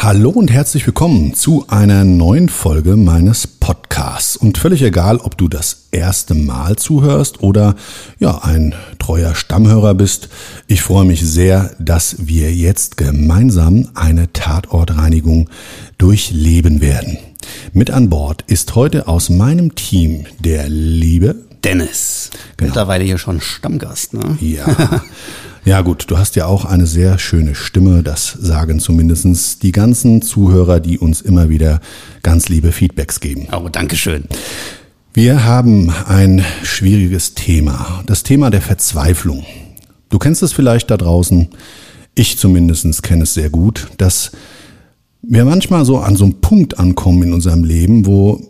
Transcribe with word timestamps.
Hallo 0.00 0.30
und 0.30 0.52
herzlich 0.52 0.86
willkommen 0.86 1.34
zu 1.34 1.64
einer 1.66 2.04
neuen 2.04 2.48
Folge 2.48 2.94
meines 2.94 3.48
Podcasts. 3.48 4.36
Und 4.36 4.56
völlig 4.56 4.82
egal, 4.82 5.18
ob 5.18 5.36
du 5.36 5.48
das 5.48 5.88
erste 5.90 6.34
Mal 6.34 6.76
zuhörst 6.76 7.42
oder 7.42 7.74
ja, 8.20 8.38
ein 8.44 8.76
treuer 9.00 9.34
Stammhörer 9.34 9.94
bist, 9.94 10.28
ich 10.68 10.82
freue 10.82 11.04
mich 11.04 11.22
sehr, 11.22 11.74
dass 11.80 12.28
wir 12.28 12.54
jetzt 12.54 12.96
gemeinsam 12.96 13.88
eine 13.94 14.32
Tatortreinigung 14.32 15.50
durchleben 15.98 16.80
werden. 16.80 17.18
Mit 17.72 17.90
an 17.90 18.08
Bord 18.08 18.44
ist 18.46 18.76
heute 18.76 19.08
aus 19.08 19.30
meinem 19.30 19.74
Team 19.74 20.26
der 20.38 20.68
liebe 20.68 21.34
Dennis. 21.64 22.30
Genau. 22.56 22.68
Mittlerweile 22.68 23.02
hier 23.02 23.18
schon 23.18 23.40
Stammgast, 23.40 24.14
ne? 24.14 24.38
Ja. 24.40 25.02
Ja 25.64 25.82
gut, 25.82 26.06
du 26.08 26.18
hast 26.18 26.36
ja 26.36 26.46
auch 26.46 26.64
eine 26.64 26.86
sehr 26.86 27.18
schöne 27.18 27.54
Stimme, 27.54 28.02
das 28.02 28.32
sagen 28.32 28.80
zumindestens 28.80 29.58
die 29.58 29.72
ganzen 29.72 30.22
Zuhörer, 30.22 30.80
die 30.80 30.98
uns 30.98 31.20
immer 31.20 31.48
wieder 31.48 31.80
ganz 32.22 32.48
liebe 32.48 32.72
Feedbacks 32.72 33.20
geben. 33.20 33.48
Oh, 33.52 33.68
Dankeschön. 33.68 34.24
Wir 35.12 35.44
haben 35.44 35.90
ein 36.06 36.44
schwieriges 36.62 37.34
Thema, 37.34 38.02
das 38.06 38.22
Thema 38.22 38.50
der 38.50 38.62
Verzweiflung. 38.62 39.44
Du 40.10 40.18
kennst 40.18 40.42
es 40.42 40.52
vielleicht 40.52 40.90
da 40.90 40.96
draußen, 40.96 41.48
ich 42.14 42.38
zumindest 42.38 43.02
kenne 43.02 43.24
es 43.24 43.34
sehr 43.34 43.50
gut, 43.50 43.88
dass 43.98 44.32
wir 45.22 45.44
manchmal 45.44 45.84
so 45.84 45.98
an 45.98 46.16
so 46.16 46.24
einem 46.24 46.40
Punkt 46.40 46.78
ankommen 46.78 47.24
in 47.24 47.32
unserem 47.32 47.64
Leben, 47.64 48.06
wo 48.06 48.40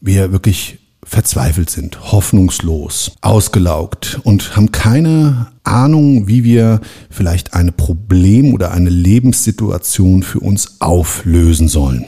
wir 0.00 0.32
wirklich 0.32 0.78
verzweifelt 1.06 1.70
sind, 1.70 2.12
hoffnungslos, 2.12 3.12
ausgelaugt 3.22 4.20
und 4.24 4.56
haben 4.56 4.72
keine 4.72 5.46
Ahnung, 5.64 6.28
wie 6.28 6.44
wir 6.44 6.80
vielleicht 7.08 7.54
eine 7.54 7.72
Problem 7.72 8.52
oder 8.52 8.72
eine 8.72 8.90
Lebenssituation 8.90 10.22
für 10.22 10.40
uns 10.40 10.80
auflösen 10.80 11.68
sollen. 11.68 12.04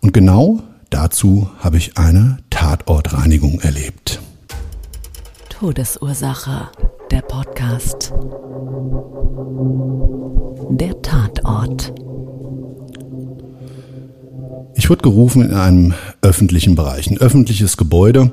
Und 0.00 0.12
genau 0.12 0.60
dazu 0.90 1.48
habe 1.58 1.78
ich 1.78 1.96
eine 1.98 2.38
Tatortreinigung 2.50 3.60
erlebt. 3.60 4.20
Todesursache. 5.48 6.68
Der 7.10 7.22
Podcast. 7.22 8.12
Der 10.70 11.00
Tatort. 11.00 11.94
Ich 14.78 14.90
wurde 14.90 15.02
gerufen 15.02 15.40
in 15.40 15.54
einem 15.54 15.94
öffentlichen 16.20 16.74
Bereich, 16.74 17.10
ein 17.10 17.16
öffentliches 17.16 17.78
Gebäude, 17.78 18.30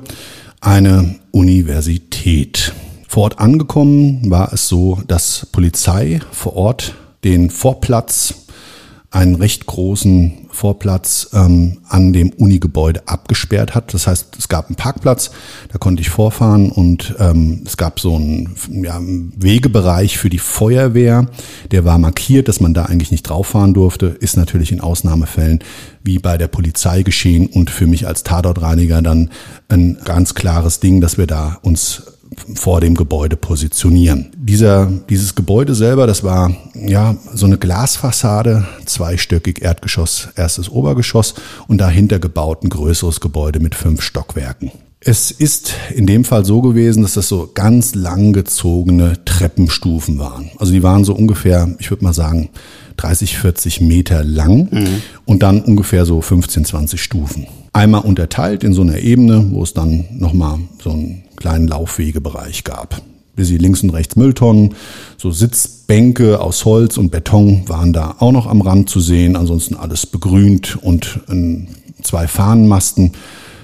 eine 0.60 1.14
Universität. 1.30 2.74
Vor 3.08 3.24
Ort 3.24 3.38
angekommen 3.38 4.30
war 4.30 4.52
es 4.52 4.68
so, 4.68 5.00
dass 5.08 5.46
Polizei 5.52 6.20
vor 6.32 6.54
Ort 6.54 6.96
den 7.24 7.48
Vorplatz, 7.48 8.43
einen 9.14 9.36
recht 9.36 9.66
großen 9.66 10.48
Vorplatz 10.50 11.30
ähm, 11.32 11.78
an 11.88 12.12
dem 12.12 12.30
Unigebäude 12.30 13.06
abgesperrt 13.06 13.74
hat. 13.74 13.94
Das 13.94 14.06
heißt, 14.06 14.36
es 14.38 14.48
gab 14.48 14.66
einen 14.66 14.76
Parkplatz, 14.76 15.30
da 15.72 15.78
konnte 15.78 16.00
ich 16.00 16.10
vorfahren 16.10 16.70
und 16.70 17.14
ähm, 17.18 17.62
es 17.64 17.76
gab 17.76 18.00
so 18.00 18.16
einen 18.16 18.56
ja, 18.70 18.98
Wegebereich 19.00 20.18
für 20.18 20.30
die 20.30 20.38
Feuerwehr, 20.38 21.26
der 21.70 21.84
war 21.84 21.98
markiert, 21.98 22.48
dass 22.48 22.60
man 22.60 22.74
da 22.74 22.86
eigentlich 22.86 23.12
nicht 23.12 23.22
drauf 23.22 23.48
fahren 23.48 23.74
durfte, 23.74 24.06
ist 24.06 24.36
natürlich 24.36 24.72
in 24.72 24.80
Ausnahmefällen 24.80 25.60
wie 26.02 26.18
bei 26.18 26.36
der 26.36 26.48
Polizei 26.48 27.02
geschehen 27.02 27.46
und 27.46 27.70
für 27.70 27.86
mich 27.86 28.06
als 28.06 28.24
Tatortreiniger 28.24 29.00
dann 29.00 29.30
ein 29.68 29.98
ganz 30.04 30.34
klares 30.34 30.80
Ding, 30.80 31.00
dass 31.00 31.18
wir 31.18 31.26
da 31.26 31.58
uns 31.62 32.13
vor 32.54 32.80
dem 32.80 32.94
Gebäude 32.94 33.36
positionieren. 33.36 34.30
Dieser, 34.36 34.90
dieses 35.08 35.34
Gebäude 35.34 35.74
selber, 35.74 36.06
das 36.06 36.24
war 36.24 36.54
ja 36.74 37.16
so 37.32 37.46
eine 37.46 37.58
Glasfassade, 37.58 38.66
zweistöckig 38.84 39.62
Erdgeschoss, 39.62 40.28
erstes 40.36 40.70
Obergeschoss 40.70 41.34
und 41.68 41.78
dahinter 41.78 42.18
gebaut 42.18 42.62
ein 42.62 42.68
größeres 42.68 43.20
Gebäude 43.20 43.60
mit 43.60 43.74
fünf 43.74 44.02
Stockwerken. 44.02 44.70
Es 45.06 45.30
ist 45.30 45.74
in 45.94 46.06
dem 46.06 46.24
Fall 46.24 46.46
so 46.46 46.62
gewesen, 46.62 47.02
dass 47.02 47.12
das 47.12 47.28
so 47.28 47.50
ganz 47.52 47.94
langgezogene 47.94 49.22
Treppenstufen 49.26 50.18
waren. 50.18 50.50
Also 50.58 50.72
die 50.72 50.82
waren 50.82 51.04
so 51.04 51.14
ungefähr, 51.14 51.74
ich 51.78 51.90
würde 51.90 52.04
mal 52.04 52.14
sagen, 52.14 52.48
30, 52.96 53.38
40 53.38 53.80
Meter 53.80 54.24
lang 54.24 54.68
mhm. 54.70 55.02
und 55.24 55.42
dann 55.42 55.62
ungefähr 55.62 56.06
so 56.06 56.20
15, 56.20 56.64
20 56.64 57.02
Stufen. 57.02 57.46
Einmal 57.72 58.02
unterteilt 58.02 58.62
in 58.62 58.72
so 58.72 58.82
einer 58.82 58.98
Ebene, 58.98 59.46
wo 59.50 59.62
es 59.62 59.74
dann 59.74 60.04
nochmal 60.12 60.60
so 60.82 60.90
einen 60.90 61.24
kleinen 61.36 61.66
Laufwegebereich 61.68 62.64
gab. 62.64 63.02
Bis 63.36 63.48
sie 63.48 63.58
links 63.58 63.82
und 63.82 63.90
rechts 63.90 64.14
Mülltonnen, 64.14 64.74
so 65.18 65.32
Sitzbänke 65.32 66.40
aus 66.40 66.64
Holz 66.64 66.96
und 66.96 67.10
Beton 67.10 67.68
waren 67.68 67.92
da 67.92 68.14
auch 68.20 68.30
noch 68.30 68.46
am 68.46 68.60
Rand 68.60 68.88
zu 68.88 69.00
sehen. 69.00 69.34
Ansonsten 69.34 69.74
alles 69.74 70.06
begrünt 70.06 70.78
und 70.80 71.18
zwei 72.00 72.28
Fahnenmasten 72.28 73.10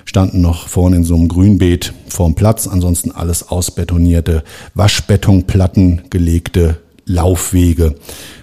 standen 0.06 0.40
noch 0.40 0.66
vorne 0.66 0.96
in 0.96 1.04
so 1.04 1.14
einem 1.14 1.28
Grünbeet 1.28 1.92
vorm 2.08 2.34
Platz. 2.34 2.66
Ansonsten 2.66 3.12
alles 3.12 3.48
ausbetonierte 3.48 4.42
Waschbetonplatten 4.74 6.02
gelegte 6.10 6.78
Laufwege 7.06 7.94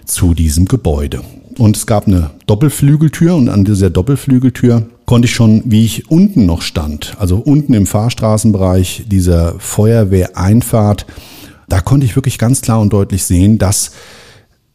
zu 0.07 0.33
diesem 0.33 0.65
Gebäude. 0.65 1.21
Und 1.57 1.75
es 1.75 1.85
gab 1.85 2.07
eine 2.07 2.31
Doppelflügeltür 2.45 3.35
und 3.35 3.49
an 3.49 3.65
dieser 3.65 3.89
Doppelflügeltür 3.89 4.87
konnte 5.05 5.27
ich 5.27 5.33
schon, 5.33 5.63
wie 5.65 5.85
ich 5.85 6.11
unten 6.11 6.45
noch 6.45 6.61
stand, 6.61 7.15
also 7.19 7.37
unten 7.37 7.73
im 7.73 7.87
Fahrstraßenbereich 7.87 9.05
dieser 9.07 9.59
Feuerwehreinfahrt, 9.59 11.05
da 11.67 11.81
konnte 11.81 12.05
ich 12.05 12.15
wirklich 12.15 12.37
ganz 12.37 12.61
klar 12.61 12.79
und 12.79 12.93
deutlich 12.93 13.23
sehen, 13.23 13.57
dass 13.57 13.91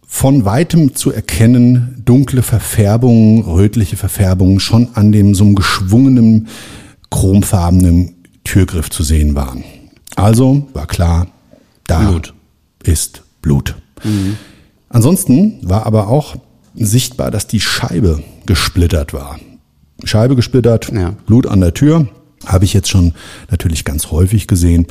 von 0.06 0.44
weitem 0.44 0.94
zu 0.94 1.10
erkennen 1.10 2.02
dunkle 2.04 2.42
Verfärbungen, 2.42 3.44
rötliche 3.44 3.96
Verfärbungen 3.96 4.60
schon 4.60 4.88
an 4.94 5.10
dem 5.10 5.34
so 5.34 5.44
einem 5.44 5.54
geschwungenen, 5.54 6.48
chromfarbenen 7.10 8.14
Türgriff 8.44 8.90
zu 8.90 9.02
sehen 9.04 9.34
waren. 9.34 9.64
Also 10.16 10.68
war 10.74 10.86
klar, 10.86 11.28
da 11.86 12.10
Blut. 12.10 12.34
ist 12.84 13.22
Blut. 13.40 13.74
Mhm. 14.04 14.36
Ansonsten 14.92 15.58
war 15.62 15.86
aber 15.86 16.08
auch 16.08 16.36
sichtbar, 16.74 17.30
dass 17.30 17.46
die 17.46 17.60
Scheibe 17.60 18.22
gesplittert 18.46 19.12
war. 19.12 19.38
Scheibe 20.04 20.36
gesplittert, 20.36 20.92
ja. 20.92 21.16
Blut 21.26 21.46
an 21.46 21.60
der 21.60 21.74
Tür, 21.74 22.08
habe 22.46 22.64
ich 22.64 22.74
jetzt 22.74 22.90
schon 22.90 23.14
natürlich 23.50 23.84
ganz 23.84 24.10
häufig 24.10 24.46
gesehen, 24.46 24.86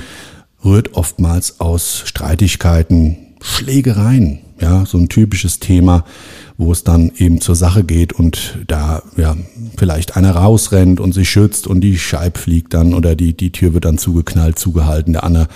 rührt 0.64 0.94
oftmals 0.96 1.60
aus 1.60 2.04
Streitigkeiten, 2.06 3.18
Schlägereien, 3.42 4.40
ja, 4.60 4.86
so 4.86 4.98
ein 4.98 5.10
typisches 5.10 5.60
Thema, 5.60 6.06
wo 6.58 6.72
es 6.72 6.84
dann 6.84 7.12
eben 7.18 7.42
zur 7.42 7.56
Sache 7.56 7.84
geht 7.84 8.14
und 8.14 8.60
da 8.68 9.02
ja 9.18 9.36
vielleicht 9.78 10.16
einer 10.16 10.32
rausrennt 10.36 11.00
und 11.00 11.14
sich 11.14 11.30
schützt 11.30 11.66
und 11.66 11.82
die 11.82 11.98
Scheibe 11.98 12.38
fliegt 12.38 12.74
dann 12.76 12.94
oder 12.94 13.16
die 13.16 13.36
die 13.36 13.52
Tür 13.52 13.74
wird 13.74 13.86
dann 13.86 13.98
zugeknallt, 13.98 14.60
zugehalten, 14.60 15.14
der 15.14 15.24
andere 15.24 15.48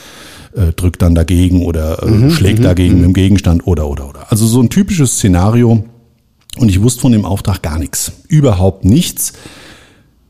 äh, 0.56 0.74
drückt 0.74 1.02
dann 1.02 1.16
dagegen 1.16 1.64
oder 1.64 2.04
äh, 2.04 2.10
mhm, 2.10 2.32
schlägt 2.32 2.60
mhm, 2.60 2.64
dagegen 2.64 2.96
mhm. 2.96 3.00
mit 3.02 3.08
dem 3.10 3.14
Gegenstand 3.14 3.68
oder 3.68 3.88
oder 3.88 4.10
oder. 4.10 4.32
Also 4.32 4.48
so 4.48 4.62
ein 4.62 4.70
typisches 4.70 5.14
Szenario, 5.14 5.84
und 6.58 6.70
ich 6.70 6.82
wusste 6.82 7.02
von 7.02 7.12
dem 7.12 7.26
Auftrag 7.26 7.62
gar 7.62 7.80
nichts. 7.80 8.12
Überhaupt 8.28 8.86
nichts. 8.86 9.34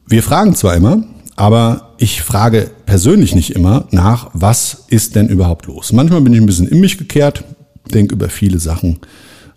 wir 0.07 0.24
fragen 0.24 0.56
zwar 0.56 0.75
immer, 0.75 1.04
aber 1.36 1.94
ich 1.98 2.22
frage 2.22 2.69
persönlich 2.86 3.36
nicht 3.36 3.51
immer 3.51 3.88
nach, 3.92 4.30
was 4.33 4.86
ist 4.88 5.16
denn 5.16 5.30
überhaupt 5.30 5.66
los. 5.66 5.94
Manchmal 5.94 6.22
bin 6.22 6.33
ich 6.33 6.39
ein 6.39 6.45
bisschen 6.45 6.68
in 6.68 6.80
mich 6.80 6.98
gekehrt, 6.98 7.44
denke 7.94 8.13
über 8.13 8.30
viele 8.30 8.60
Sachen 8.60 9.00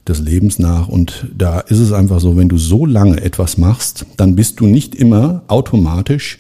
des 0.06 0.21
Lebens 0.21 0.59
nach 0.59 0.88
und 0.88 1.26
da 1.37 1.61
ist 1.61 1.79
es 1.79 1.93
einfach 1.93 2.21
so, 2.21 2.37
wenn 2.37 2.49
du 2.49 2.56
so 2.56 2.87
lange 2.87 3.21
etwas 3.21 3.59
machst, 3.59 4.06
dann 4.17 4.37
bist 4.37 4.61
du 4.61 4.67
nicht 4.67 4.94
immer 4.94 5.43
automatisch 5.49 6.38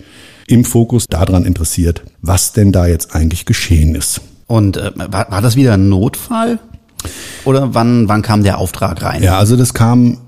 im 0.48 0.64
Fokus 0.64 1.06
daran 1.06 1.44
interessiert, 1.44 2.02
was 2.20 2.52
denn 2.52 2.72
da 2.72 2.86
jetzt 2.86 3.14
eigentlich 3.14 3.46
geschehen 3.46 3.94
ist. 3.94 4.20
Und 4.46 4.76
äh, 4.76 4.92
war, 4.96 5.30
war 5.30 5.42
das 5.42 5.56
wieder 5.56 5.74
ein 5.74 5.88
Notfall? 5.88 6.58
Oder 7.44 7.74
wann, 7.74 8.08
wann 8.08 8.22
kam 8.22 8.42
der 8.42 8.58
Auftrag 8.58 9.02
rein? 9.02 9.22
Ja, 9.22 9.38
also 9.38 9.56
das 9.56 9.74
kam 9.74 10.18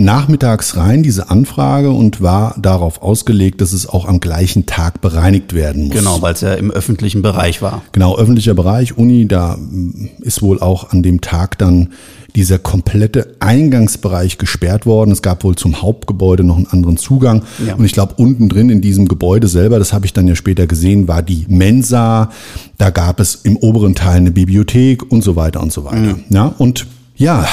nachmittags 0.00 0.76
rein, 0.76 1.02
diese 1.02 1.30
Anfrage, 1.30 1.90
und 1.90 2.20
war 2.20 2.56
darauf 2.60 3.02
ausgelegt, 3.02 3.60
dass 3.60 3.72
es 3.72 3.88
auch 3.88 4.06
am 4.06 4.20
gleichen 4.20 4.66
Tag 4.66 5.00
bereinigt 5.00 5.54
werden 5.54 5.88
muss. 5.88 5.96
Genau, 5.96 6.22
weil 6.22 6.34
es 6.34 6.40
ja 6.40 6.54
im 6.54 6.70
öffentlichen 6.70 7.22
Bereich 7.22 7.62
war. 7.62 7.82
Genau, 7.92 8.16
öffentlicher 8.16 8.54
Bereich, 8.54 8.96
Uni, 8.96 9.28
da 9.28 9.56
mm, 9.56 10.08
ist 10.22 10.42
wohl 10.42 10.60
auch 10.60 10.90
an 10.90 11.02
dem 11.02 11.20
Tag 11.20 11.58
dann 11.58 11.90
dieser 12.34 12.58
komplette 12.58 13.34
Eingangsbereich 13.40 14.38
gesperrt 14.38 14.86
worden. 14.86 15.10
Es 15.10 15.22
gab 15.22 15.44
wohl 15.44 15.56
zum 15.56 15.82
Hauptgebäude 15.82 16.44
noch 16.44 16.56
einen 16.56 16.68
anderen 16.68 16.96
Zugang. 16.96 17.42
Ja. 17.66 17.74
Und 17.74 17.84
ich 17.84 17.92
glaube, 17.92 18.14
unten 18.16 18.48
drin 18.48 18.70
in 18.70 18.80
diesem 18.80 19.08
Gebäude 19.08 19.48
selber, 19.48 19.78
das 19.78 19.92
habe 19.92 20.06
ich 20.06 20.12
dann 20.12 20.28
ja 20.28 20.36
später 20.36 20.66
gesehen, 20.66 21.08
war 21.08 21.22
die 21.22 21.44
Mensa. 21.48 22.30
Da 22.78 22.90
gab 22.90 23.20
es 23.20 23.34
im 23.34 23.56
oberen 23.56 23.94
Teil 23.94 24.18
eine 24.18 24.30
Bibliothek 24.30 25.10
und 25.10 25.22
so 25.22 25.36
weiter 25.36 25.60
und 25.60 25.72
so 25.72 25.84
weiter. 25.84 26.18
Ja, 26.28 26.54
und 26.58 26.86
ja, 27.20 27.46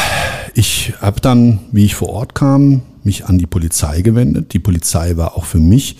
ich 0.55 0.93
habe 1.01 1.19
dann, 1.19 1.59
wie 1.73 1.83
ich 1.83 1.95
vor 1.95 2.07
Ort 2.09 2.33
kam, 2.33 2.83
mich 3.03 3.25
an 3.25 3.37
die 3.37 3.47
Polizei 3.47 4.01
gewendet. 4.01 4.53
Die 4.53 4.59
Polizei 4.59 5.17
war 5.17 5.35
auch 5.35 5.43
für 5.43 5.59
mich 5.59 5.97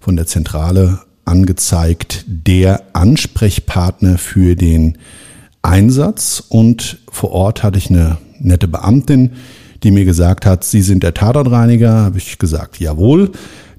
von 0.00 0.16
der 0.16 0.26
Zentrale 0.26 1.00
angezeigt, 1.26 2.24
der 2.26 2.84
Ansprechpartner 2.94 4.16
für 4.16 4.56
den 4.56 4.96
Einsatz. 5.60 6.42
Und 6.48 7.00
vor 7.10 7.32
Ort 7.32 7.62
hatte 7.62 7.76
ich 7.76 7.90
eine 7.90 8.16
nette 8.40 8.66
Beamtin, 8.66 9.32
die 9.82 9.90
mir 9.90 10.06
gesagt 10.06 10.46
hat, 10.46 10.64
Sie 10.64 10.80
sind 10.80 11.02
der 11.02 11.12
Tatortreiniger. 11.12 11.92
Habe 11.92 12.16
ich 12.16 12.38
gesagt, 12.38 12.80
jawohl. 12.80 13.30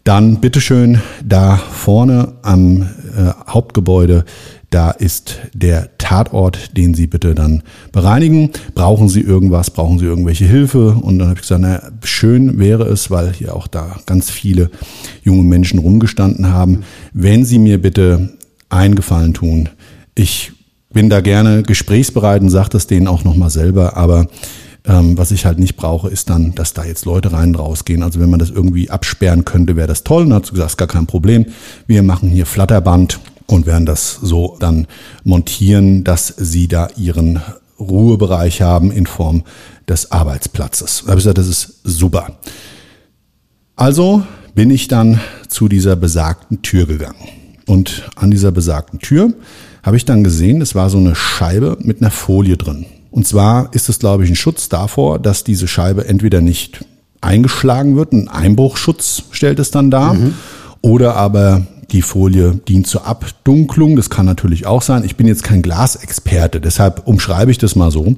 Dann 0.03 0.41
bitteschön, 0.41 1.01
da 1.23 1.57
vorne 1.57 2.33
am 2.43 2.83
äh, 2.83 3.31
Hauptgebäude, 3.49 4.25
da 4.73 4.89
ist 4.89 5.37
der 5.53 5.97
Tatort, 5.99 6.75
den 6.75 6.95
Sie 6.95 7.05
bitte 7.05 7.35
dann 7.35 7.61
bereinigen. 7.91 8.49
Brauchen 8.73 9.07
Sie 9.07 9.21
irgendwas? 9.21 9.69
Brauchen 9.69 9.99
Sie 9.99 10.05
irgendwelche 10.05 10.45
Hilfe? 10.45 10.95
Und 10.95 11.19
dann 11.19 11.29
habe 11.29 11.37
ich 11.37 11.43
gesagt, 11.43 11.61
na, 11.61 11.81
schön 12.03 12.57
wäre 12.57 12.85
es, 12.85 13.11
weil 13.11 13.33
hier 13.33 13.55
auch 13.55 13.67
da 13.67 13.97
ganz 14.05 14.31
viele 14.31 14.71
junge 15.23 15.43
Menschen 15.43 15.79
rumgestanden 15.79 16.49
haben, 16.51 16.83
wenn 17.13 17.45
Sie 17.45 17.59
mir 17.59 17.81
bitte 17.81 18.37
einen 18.69 18.95
Gefallen 18.95 19.35
tun. 19.35 19.69
Ich 20.15 20.51
bin 20.91 21.09
da 21.09 21.21
gerne 21.21 21.61
gesprächsbereit 21.61 22.41
und 22.41 22.49
sage 22.49 22.69
das 22.69 22.87
denen 22.87 23.07
auch 23.07 23.23
nochmal 23.23 23.49
selber, 23.51 23.95
aber 23.95 24.27
ähm, 24.85 25.17
was 25.17 25.31
ich 25.31 25.45
halt 25.45 25.59
nicht 25.59 25.75
brauche, 25.75 26.09
ist 26.09 26.29
dann, 26.29 26.55
dass 26.55 26.73
da 26.73 26.83
jetzt 26.83 27.05
Leute 27.05 27.31
rein 27.31 27.49
und 27.49 27.55
rausgehen. 27.59 28.03
Also 28.03 28.19
wenn 28.19 28.29
man 28.29 28.39
das 28.39 28.49
irgendwie 28.49 28.89
absperren 28.89 29.45
könnte, 29.45 29.75
wäre 29.75 29.87
das 29.87 30.03
toll. 30.03 30.23
Und 30.23 30.29
dann 30.31 30.37
hat 30.37 30.47
sie 30.47 30.53
gesagt, 30.53 30.77
gar 30.77 30.87
kein 30.87 31.07
Problem. 31.07 31.45
Wir 31.87 32.03
machen 32.03 32.29
hier 32.29 32.45
Flatterband 32.45 33.19
und 33.47 33.65
werden 33.65 33.85
das 33.85 34.19
so 34.21 34.57
dann 34.59 34.87
montieren, 35.23 36.03
dass 36.03 36.27
sie 36.27 36.67
da 36.67 36.89
ihren 36.97 37.41
Ruhebereich 37.79 38.61
haben 38.61 38.91
in 38.91 39.05
Form 39.05 39.43
des 39.87 40.11
Arbeitsplatzes. 40.11 41.03
Da 41.05 41.11
habe 41.11 41.19
ich 41.19 41.23
gesagt, 41.25 41.37
das 41.37 41.47
ist 41.47 41.79
super. 41.83 42.37
Also 43.75 44.23
bin 44.55 44.69
ich 44.69 44.87
dann 44.87 45.19
zu 45.47 45.67
dieser 45.67 45.95
besagten 45.95 46.61
Tür 46.61 46.85
gegangen. 46.85 47.27
Und 47.65 48.09
an 48.15 48.31
dieser 48.31 48.51
besagten 48.51 48.99
Tür 48.99 49.33
habe 49.81 49.97
ich 49.97 50.05
dann 50.05 50.23
gesehen, 50.23 50.61
es 50.61 50.75
war 50.75 50.89
so 50.89 50.97
eine 50.97 51.15
Scheibe 51.15 51.77
mit 51.81 52.01
einer 52.01 52.11
Folie 52.11 52.57
drin. 52.57 52.85
Und 53.11 53.27
zwar 53.27 53.73
ist 53.73 53.89
es, 53.89 53.99
glaube 53.99 54.23
ich, 54.23 54.29
ein 54.29 54.35
Schutz 54.35 54.69
davor, 54.69 55.19
dass 55.19 55.43
diese 55.43 55.67
Scheibe 55.67 56.07
entweder 56.07 56.41
nicht 56.41 56.85
eingeschlagen 57.21 57.95
wird, 57.95 58.11
ein 58.11 58.27
Einbruchschutz 58.27 59.23
stellt 59.31 59.59
es 59.59 59.71
dann 59.71 59.91
dar, 59.91 60.13
mhm. 60.15 60.33
oder 60.81 61.15
aber 61.15 61.65
die 61.91 62.01
Folie 62.01 62.55
dient 62.67 62.87
zur 62.87 63.05
Abdunklung. 63.05 63.95
Das 63.95 64.09
kann 64.09 64.25
natürlich 64.25 64.65
auch 64.65 64.81
sein. 64.81 65.03
Ich 65.03 65.15
bin 65.15 65.27
jetzt 65.27 65.43
kein 65.43 65.61
Glasexperte, 65.61 66.61
deshalb 66.61 67.07
umschreibe 67.07 67.51
ich 67.51 67.57
das 67.57 67.75
mal 67.75 67.91
so. 67.91 68.15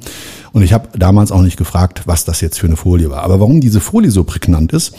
Und 0.54 0.62
ich 0.64 0.74
habe 0.74 0.98
damals 0.98 1.32
auch 1.32 1.42
nicht 1.42 1.58
gefragt, 1.58 2.04
was 2.06 2.26
das 2.26 2.42
jetzt 2.42 2.60
für 2.60 2.68
eine 2.68 2.78
Folie 2.78 3.10
war. 3.10 3.24
Aber 3.24 3.40
warum 3.40 3.62
diese 3.62 3.82
Folie 3.82 4.12
so 4.12 4.24
prägnant 4.24 4.74
ist, 4.74 4.96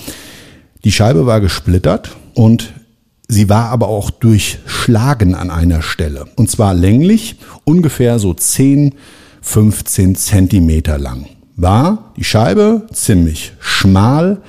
die 0.84 0.92
Scheibe 0.92 1.26
war 1.26 1.40
gesplittert 1.40 2.16
und 2.34 2.72
Sie 3.28 3.48
war 3.48 3.70
aber 3.70 3.88
auch 3.88 4.10
durchschlagen 4.10 5.34
an 5.34 5.50
einer 5.50 5.82
Stelle. 5.82 6.26
Und 6.36 6.48
zwar 6.48 6.74
länglich, 6.74 7.36
ungefähr 7.64 8.18
so 8.18 8.32
10, 8.32 8.94
15 9.42 10.14
Zentimeter 10.14 10.96
lang. 10.98 11.26
War 11.56 12.12
die 12.16 12.24
Scheibe 12.24 12.86
ziemlich 12.92 13.52
schmal 13.58 14.42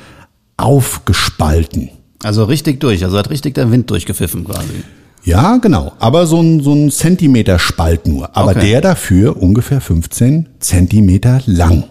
aufgespalten. 0.57 1.89
Also 2.23 2.45
richtig 2.45 2.79
durch, 2.79 3.03
also 3.03 3.17
hat 3.17 3.29
richtig 3.29 3.55
der 3.55 3.71
Wind 3.71 3.89
durchgepfiffen 3.89 4.43
quasi. 4.45 4.83
Ja, 5.23 5.57
genau. 5.57 5.91
Aber 5.99 6.25
so 6.25 6.41
ein, 6.41 6.61
so 6.63 6.73
ein 6.73 6.89
Zentimeter 6.89 7.59
Spalt 7.59 8.07
nur. 8.07 8.35
Aber 8.35 8.51
Okay. 8.51 8.61
der 8.71 8.81
dafür 8.81 9.41
ungefähr 9.41 9.81
15 9.81 10.47
Zentimeter 10.59 11.41
lang. 11.45 11.83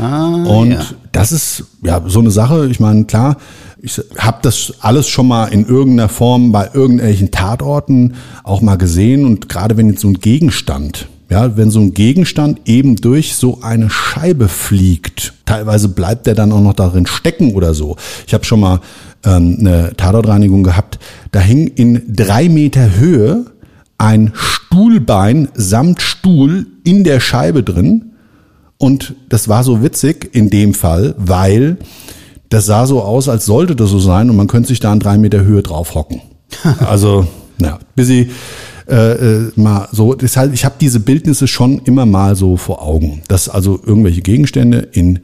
Ah, 0.00 0.44
Und 0.44 0.72
ja. 0.72 0.84
das 1.10 1.32
ist 1.32 1.64
ja 1.82 2.02
so 2.06 2.20
eine 2.20 2.30
Sache. 2.30 2.68
Ich 2.70 2.80
meine, 2.80 3.04
klar, 3.04 3.36
ich 3.80 4.00
habe 4.18 4.38
das 4.42 4.74
alles 4.80 5.08
schon 5.08 5.26
mal 5.26 5.46
in 5.46 5.66
irgendeiner 5.66 6.08
Form 6.08 6.52
bei 6.52 6.70
irgendwelchen 6.72 7.30
Tatorten 7.30 8.14
auch 8.44 8.60
mal 8.60 8.76
gesehen. 8.76 9.24
Und 9.26 9.48
gerade 9.48 9.76
wenn 9.76 9.88
jetzt 9.88 10.02
so 10.02 10.08
ein 10.08 10.14
Gegenstand, 10.20 11.08
ja, 11.30 11.56
wenn 11.56 11.70
so 11.70 11.80
ein 11.80 11.94
Gegenstand 11.94 12.60
eben 12.66 12.96
durch 12.96 13.34
so 13.34 13.60
eine 13.62 13.88
Scheibe 13.90 14.48
fliegt, 14.48 15.32
teilweise 15.46 15.88
bleibt 15.88 16.26
der 16.26 16.34
dann 16.34 16.52
auch 16.52 16.60
noch 16.60 16.74
darin 16.74 17.06
stecken 17.06 17.54
oder 17.54 17.72
so. 17.74 17.96
Ich 18.26 18.34
habe 18.34 18.44
schon 18.44 18.60
mal 18.60 18.80
ähm, 19.24 19.56
eine 19.60 19.92
Tatortreinigung 19.96 20.62
gehabt. 20.62 20.98
Da 21.30 21.40
hing 21.40 21.66
in 21.68 22.02
drei 22.08 22.48
Meter 22.48 22.96
Höhe 22.96 23.46
ein 23.98 24.32
Stuhlbein 24.34 25.48
samt 25.54 26.02
Stuhl 26.02 26.66
in 26.84 27.04
der 27.04 27.20
Scheibe 27.20 27.62
drin. 27.62 28.12
Und 28.78 29.14
das 29.28 29.48
war 29.48 29.62
so 29.62 29.82
witzig 29.82 30.30
in 30.32 30.50
dem 30.50 30.74
Fall, 30.74 31.14
weil 31.18 31.76
das 32.48 32.66
sah 32.66 32.86
so 32.86 33.02
aus, 33.02 33.28
als 33.28 33.46
sollte 33.46 33.76
das 33.76 33.90
so 33.90 34.00
sein 34.00 34.28
und 34.28 34.36
man 34.36 34.48
könnte 34.48 34.68
sich 34.68 34.80
da 34.80 34.90
an 34.92 35.00
drei 35.00 35.18
Meter 35.18 35.44
Höhe 35.44 35.62
drauf 35.62 35.94
hocken. 35.94 36.20
Also, 36.80 37.26
ja, 37.58 37.78
bis 37.94 38.08
sie 38.08 38.30
äh, 38.88 39.12
äh, 39.12 39.52
mal 39.56 39.88
so, 39.92 40.14
deshalb, 40.14 40.52
ich 40.52 40.64
habe 40.64 40.74
diese 40.80 41.00
Bildnisse 41.00 41.46
schon 41.46 41.78
immer 41.84 42.04
mal 42.04 42.36
so 42.36 42.56
vor 42.56 42.82
Augen, 42.82 43.22
dass 43.28 43.48
also 43.48 43.80
irgendwelche 43.84 44.20
Gegenstände 44.20 44.88
in 44.92 45.20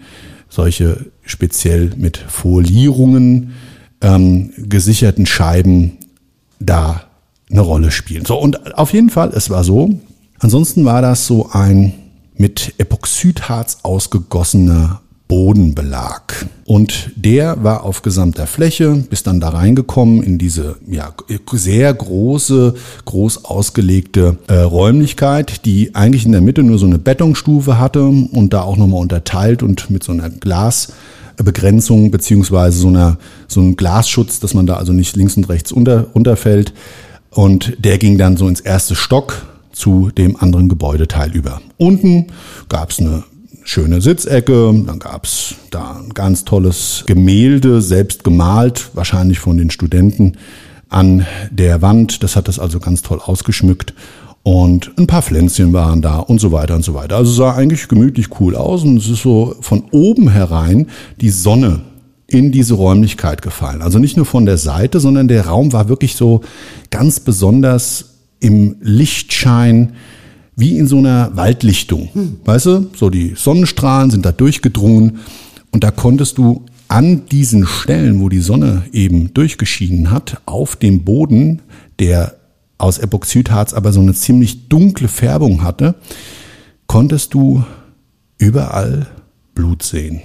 solche 0.48 1.06
speziell 1.22 1.90
mit 1.96 2.16
Folierungen 2.16 3.52
ähm, 4.00 4.52
gesicherten 4.56 5.26
Scheiben 5.26 5.98
da 6.60 7.02
eine 7.50 7.60
Rolle 7.60 7.90
spielen. 7.90 8.24
So, 8.24 8.38
und 8.38 8.76
auf 8.76 8.92
jeden 8.92 9.10
Fall, 9.10 9.32
es 9.34 9.50
war 9.50 9.64
so. 9.64 9.90
Ansonsten 10.38 10.84
war 10.84 11.02
das 11.02 11.26
so 11.26 11.50
ein 11.52 11.94
mit 12.36 12.74
Epoxidharz 12.78 13.78
ausgegossener 13.82 15.00
Bodenbelag. 15.28 16.46
Und 16.64 17.10
der 17.14 17.62
war 17.62 17.84
auf 17.84 18.02
gesamter 18.02 18.46
Fläche, 18.46 19.04
bis 19.10 19.22
dann 19.22 19.40
da 19.40 19.50
reingekommen 19.50 20.22
in 20.22 20.38
diese 20.38 20.76
ja, 20.88 21.12
sehr 21.52 21.92
große, 21.92 22.74
groß 23.04 23.44
ausgelegte 23.44 24.38
äh, 24.48 24.54
Räumlichkeit, 24.54 25.66
die 25.66 25.94
eigentlich 25.94 26.24
in 26.24 26.32
der 26.32 26.40
Mitte 26.40 26.62
nur 26.62 26.78
so 26.78 26.86
eine 26.86 26.98
Betonstufe 26.98 27.78
hatte 27.78 28.04
und 28.04 28.52
da 28.52 28.62
auch 28.62 28.76
nochmal 28.76 29.00
unterteilt 29.00 29.62
und 29.62 29.90
mit 29.90 30.02
so 30.02 30.12
einer 30.12 30.30
Glasbegrenzung 31.38 32.10
beziehungsweise 32.10 32.78
so 32.78 32.88
einer 32.88 33.18
so 33.46 33.60
einem 33.60 33.76
Glasschutz, 33.76 34.40
dass 34.40 34.54
man 34.54 34.66
da 34.66 34.74
also 34.74 34.92
nicht 34.92 35.16
links 35.16 35.36
und 35.36 35.48
rechts 35.48 35.72
unter, 35.72 36.06
unterfällt. 36.12 36.72
Und 37.30 37.76
der 37.78 37.98
ging 37.98 38.18
dann 38.18 38.36
so 38.36 38.48
ins 38.48 38.60
erste 38.60 38.94
Stock 38.94 39.46
zu 39.72 40.10
dem 40.10 40.36
anderen 40.36 40.68
Gebäudeteil 40.68 41.34
über. 41.34 41.60
Unten 41.76 42.28
gab 42.68 42.90
es 42.90 42.98
eine 42.98 43.22
schöne 43.62 44.00
Sitzecke, 44.00 44.74
dann 44.86 44.98
gab 44.98 45.24
es 45.24 45.54
da 45.70 46.00
ein 46.02 46.14
ganz 46.14 46.44
tolles 46.44 47.04
Gemälde, 47.06 47.82
selbst 47.82 48.24
gemalt, 48.24 48.90
wahrscheinlich 48.94 49.38
von 49.38 49.58
den 49.58 49.70
Studenten 49.70 50.38
an 50.88 51.26
der 51.50 51.82
Wand. 51.82 52.22
Das 52.22 52.34
hat 52.34 52.48
das 52.48 52.58
also 52.58 52.80
ganz 52.80 53.02
toll 53.02 53.20
ausgeschmückt. 53.22 53.94
Und 54.42 54.92
ein 54.96 55.06
paar 55.06 55.22
Pflänzchen 55.22 55.72
waren 55.72 56.00
da 56.00 56.18
und 56.18 56.40
so 56.40 56.52
weiter 56.52 56.74
und 56.74 56.84
so 56.84 56.94
weiter. 56.94 57.16
Also 57.16 57.32
sah 57.32 57.54
eigentlich 57.54 57.88
gemütlich 57.88 58.40
cool 58.40 58.56
aus 58.56 58.82
und 58.82 58.96
es 58.96 59.08
ist 59.08 59.22
so 59.22 59.56
von 59.60 59.84
oben 59.90 60.30
herein 60.30 60.86
die 61.20 61.30
Sonne 61.30 61.80
in 62.26 62.52
diese 62.52 62.74
Räumlichkeit 62.74 63.42
gefallen. 63.42 63.82
Also 63.82 63.98
nicht 63.98 64.16
nur 64.16 64.26
von 64.26 64.46
der 64.46 64.58
Seite, 64.58 65.00
sondern 65.00 65.28
der 65.28 65.46
Raum 65.46 65.72
war 65.72 65.88
wirklich 65.88 66.14
so 66.14 66.42
ganz 66.90 67.20
besonders 67.20 68.16
im 68.40 68.76
Lichtschein 68.80 69.94
wie 70.54 70.76
in 70.76 70.86
so 70.86 70.98
einer 70.98 71.36
Waldlichtung. 71.36 72.08
Weißt 72.44 72.66
du, 72.66 72.90
so 72.94 73.10
die 73.10 73.34
Sonnenstrahlen 73.36 74.10
sind 74.10 74.26
da 74.26 74.32
durchgedrungen 74.32 75.18
und 75.70 75.84
da 75.84 75.90
konntest 75.90 76.38
du 76.38 76.64
an 76.88 77.26
diesen 77.26 77.66
Stellen, 77.66 78.20
wo 78.20 78.28
die 78.28 78.40
Sonne 78.40 78.82
eben 78.92 79.32
durchgeschienen 79.34 80.10
hat, 80.10 80.40
auf 80.46 80.76
dem 80.76 81.04
Boden, 81.04 81.60
der 81.98 82.37
aus 82.78 82.98
Epoxidharz 82.98 83.74
aber 83.74 83.92
so 83.92 84.00
eine 84.00 84.14
ziemlich 84.14 84.68
dunkle 84.68 85.08
Färbung 85.08 85.62
hatte, 85.62 85.96
konntest 86.86 87.34
du 87.34 87.64
überall 88.38 89.06
Blut 89.54 89.82
sehen 89.82 90.22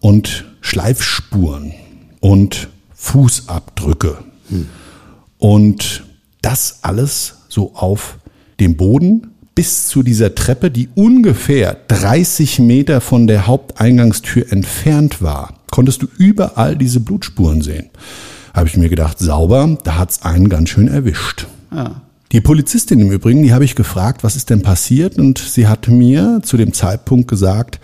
und 0.00 0.44
Schleifspuren 0.60 1.72
und 2.20 2.68
Fußabdrücke. 2.94 4.18
Hm. 4.48 4.68
Und 5.38 6.04
das 6.42 6.80
alles 6.82 7.36
so 7.48 7.74
auf 7.74 8.18
dem 8.60 8.76
Boden 8.76 9.34
bis 9.54 9.86
zu 9.86 10.02
dieser 10.02 10.34
Treppe, 10.34 10.70
die 10.70 10.88
ungefähr 10.94 11.76
30 11.88 12.58
Meter 12.58 13.00
von 13.00 13.26
der 13.26 13.46
Haupteingangstür 13.46 14.50
entfernt 14.50 15.22
war, 15.22 15.54
konntest 15.70 16.02
du 16.02 16.08
überall 16.18 16.76
diese 16.76 17.00
Blutspuren 17.00 17.62
sehen. 17.62 17.90
Habe 18.52 18.68
ich 18.68 18.76
mir 18.76 18.88
gedacht, 18.88 19.18
sauber, 19.18 19.78
da 19.84 19.96
hat's 19.96 20.22
einen 20.22 20.48
ganz 20.48 20.70
schön 20.70 20.88
erwischt. 20.88 21.46
Ja. 21.74 22.02
Die 22.32 22.40
Polizistin 22.40 22.98
im 22.98 23.12
Übrigen, 23.12 23.42
die 23.42 23.52
habe 23.52 23.64
ich 23.64 23.76
gefragt, 23.76 24.24
was 24.24 24.34
ist 24.34 24.50
denn 24.50 24.62
passiert? 24.62 25.18
Und 25.18 25.38
sie 25.38 25.68
hat 25.68 25.86
mir 25.86 26.40
zu 26.42 26.56
dem 26.56 26.72
Zeitpunkt 26.72 27.28
gesagt, 27.28 27.78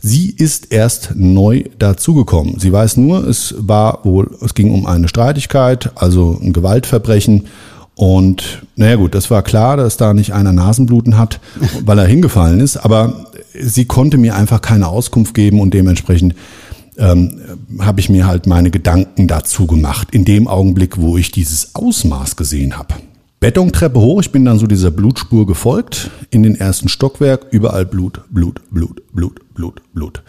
sie 0.00 0.30
ist 0.30 0.72
erst 0.72 1.12
neu 1.14 1.64
dazugekommen. 1.78 2.58
Sie 2.58 2.72
weiß 2.72 2.96
nur, 2.96 3.24
es 3.26 3.54
war 3.58 4.00
wohl, 4.04 4.36
es 4.40 4.54
ging 4.54 4.72
um 4.74 4.86
eine 4.86 5.06
Streitigkeit, 5.06 5.92
also 5.94 6.36
ein 6.42 6.52
Gewaltverbrechen 6.52 7.46
und 7.94 8.62
naja 8.74 8.96
gut, 8.96 9.14
das 9.14 9.30
war 9.30 9.42
klar, 9.42 9.76
dass 9.76 9.98
da 9.98 10.14
nicht 10.14 10.32
einer 10.32 10.52
Nasenbluten 10.52 11.18
hat, 11.18 11.40
weil 11.84 11.98
er 11.98 12.06
hingefallen 12.06 12.58
ist, 12.58 12.78
aber 12.78 13.26
sie 13.54 13.84
konnte 13.84 14.18
mir 14.18 14.34
einfach 14.34 14.62
keine 14.62 14.88
Auskunft 14.88 15.34
geben 15.34 15.60
und 15.60 15.74
dementsprechend 15.74 16.34
ähm, 16.98 17.40
habe 17.78 18.00
ich 18.00 18.08
mir 18.08 18.26
halt 18.26 18.46
meine 18.46 18.70
Gedanken 18.70 19.28
dazu 19.28 19.66
gemacht, 19.68 20.08
in 20.10 20.24
dem 20.24 20.48
Augenblick, 20.48 21.00
wo 21.00 21.16
ich 21.16 21.30
dieses 21.30 21.74
Ausmaß 21.74 22.36
gesehen 22.36 22.76
habe. 22.76 22.94
Betontreppe 23.42 23.98
hoch, 23.98 24.20
ich 24.20 24.30
bin 24.30 24.44
dann 24.44 24.60
so 24.60 24.68
dieser 24.68 24.92
Blutspur 24.92 25.48
gefolgt, 25.48 26.12
in 26.30 26.44
den 26.44 26.54
ersten 26.54 26.88
Stockwerk, 26.88 27.46
überall 27.50 27.84
Blut, 27.84 28.20
Blut, 28.30 28.60
Blut, 28.70 29.02
Blut, 29.12 29.40
Blut, 29.52 29.82
Blut. 29.92 30.22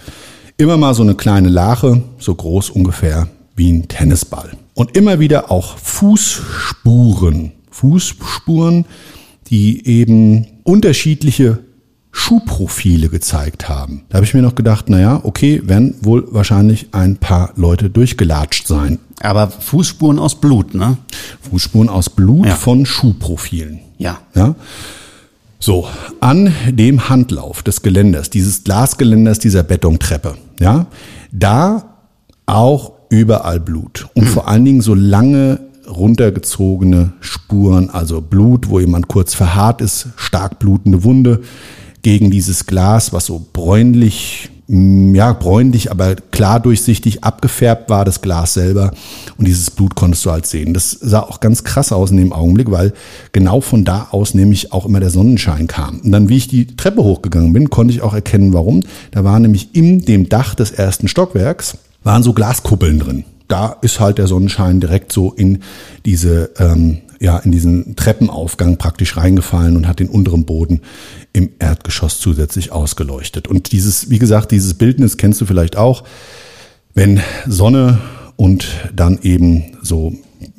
Immer 0.58 0.78
mal 0.78 0.96
so 0.96 1.04
eine 1.04 1.14
kleine 1.14 1.50
Lache, 1.50 2.02
so 2.18 2.34
groß 2.34 2.72
ungefähr 2.72 3.28
wie 3.56 3.72
ein 3.72 3.88
Tennisball. 3.88 4.54
Und 4.74 4.98
immer 4.98 5.20
wieder 5.20 5.52
auch 5.52 5.78
Fußspuren. 5.78 7.52
Fußspuren, 7.70 8.86
die 9.46 9.86
eben 9.86 10.48
unterschiedliche 10.64 11.60
Schuhprofile 12.12 13.10
gezeigt 13.10 13.70
haben. 13.70 14.06
Da 14.10 14.16
habe 14.16 14.26
ich 14.26 14.34
mir 14.34 14.42
noch 14.42 14.56
gedacht, 14.56 14.90
naja, 14.90 15.20
okay, 15.22 15.62
werden 15.66 15.94
wohl 16.02 16.26
wahrscheinlich 16.34 16.88
ein 16.94 17.18
paar 17.18 17.54
Leute 17.58 17.92
durchgelatscht 17.92 18.66
sein. 18.66 18.98
Aber 19.24 19.50
Fußspuren 19.50 20.20
aus 20.20 20.36
Blut, 20.36 20.76
ne? 20.76 20.98
Fußspuren 21.50 21.90
aus 21.90 22.10
Blut 22.10 22.46
ja. 22.46 22.56
von 22.56 22.86
Schuhprofilen. 22.86 23.80
Ja. 23.98 24.20
Ja. 24.36 24.56
So, 25.60 25.88
an 26.20 26.54
dem 26.70 27.08
Handlauf 27.08 27.64
des 27.64 27.82
Geländers, 27.82 28.30
dieses 28.30 28.66
Glasgeländers 28.66 29.40
dieser 29.40 29.64
Betontreppe, 29.64 30.36
ja, 30.60 30.88
da 31.32 31.96
auch 32.46 32.92
überall 33.10 33.62
Blut. 33.62 34.10
Und 34.14 34.28
vor 34.28 34.50
allen 34.50 34.66
Dingen 34.66 34.82
so 34.82 34.94
lange 34.94 35.62
runtergezogene 35.88 37.14
Spuren, 37.22 37.90
also 37.90 38.20
Blut, 38.20 38.70
wo 38.70 38.82
jemand 38.82 39.08
kurz 39.08 39.36
verharrt 39.36 39.80
ist, 39.80 40.10
stark 40.18 40.60
blutende 40.60 41.06
Wunde 41.06 41.42
gegen 42.02 42.30
dieses 42.30 42.66
Glas, 42.66 43.14
was 43.14 43.28
so 43.28 43.46
bräunlich, 43.54 44.50
ja, 44.68 45.34
bräunlich, 45.34 45.92
aber 45.92 46.16
klar 46.16 46.60
durchsichtig 46.60 47.24
abgefärbt 47.24 47.90
war, 47.90 48.06
das 48.06 48.22
Glas 48.22 48.54
selber. 48.54 48.92
Und 49.38 49.48
dieses 49.48 49.72
Blut 49.72 49.96
konntest 49.96 50.26
du 50.26 50.32
halt 50.32 50.46
sehen. 50.46 50.74
Das 50.74 50.92
sah 50.92 51.20
auch 51.20 51.42
ganz 51.42 51.64
krass 51.64 51.92
aus 51.92 52.12
in 52.12 52.18
dem 52.18 52.32
Augenblick, 52.32 52.72
weil 52.72 52.94
genau 53.34 53.60
von 53.60 53.84
da 53.84 54.08
aus 54.12 54.34
nämlich 54.34 54.72
auch 54.72 54.86
immer 54.86 55.02
der 55.02 55.10
Sonnenschein 55.10 55.68
kam. 55.68 56.00
Und 56.00 56.12
dann, 56.12 56.30
wie 56.30 56.38
ich 56.38 56.48
die 56.48 56.78
Treppe 56.78 57.04
hochgegangen 57.04 57.52
bin, 57.52 57.70
konnte 57.70 57.94
ich 57.94 58.02
auch 58.02 58.14
erkennen, 58.14 58.54
warum. 58.54 58.84
Da 59.12 59.26
war 59.26 59.38
nämlich 59.40 59.76
in 59.76 60.06
dem 60.06 60.30
Dach 60.30 60.56
des 60.56 60.72
ersten 60.72 61.10
Stockwerks 61.10 61.78
waren 62.04 62.24
so 62.24 62.34
Glaskuppeln 62.34 63.00
drin. 63.00 63.26
Da 63.50 63.76
ist 63.82 64.00
halt 64.00 64.18
der 64.18 64.28
Sonnenschein 64.28 64.80
direkt 64.80 65.12
so 65.12 65.34
in 65.34 65.60
diese, 66.06 66.52
ähm, 66.58 67.00
ja, 67.24 67.38
in 67.38 67.54
diesen 67.54 67.96
Treppenaufgang 67.96 68.78
praktisch 68.78 69.16
reingefallen 69.16 69.78
und 69.78 69.88
hat 69.88 70.02
den 70.02 70.10
unteren 70.10 70.44
Boden 70.44 70.82
im 71.32 71.52
Erdgeschoss 71.58 72.20
zusätzlich 72.20 72.74
ausgeleuchtet. 72.74 73.48
Und 73.48 73.72
dieses, 73.72 74.10
wie 74.10 74.20
gesagt, 74.20 74.52
dieses 74.52 74.74
Bildnis 74.74 75.16
kennst 75.16 75.40
du 75.40 75.46
vielleicht 75.46 75.78
auch, 75.78 76.04
wenn 76.94 77.22
Sonne 77.48 78.00
und 78.36 78.68
dann 78.94 79.20
eben 79.22 79.78
so 79.82 80.12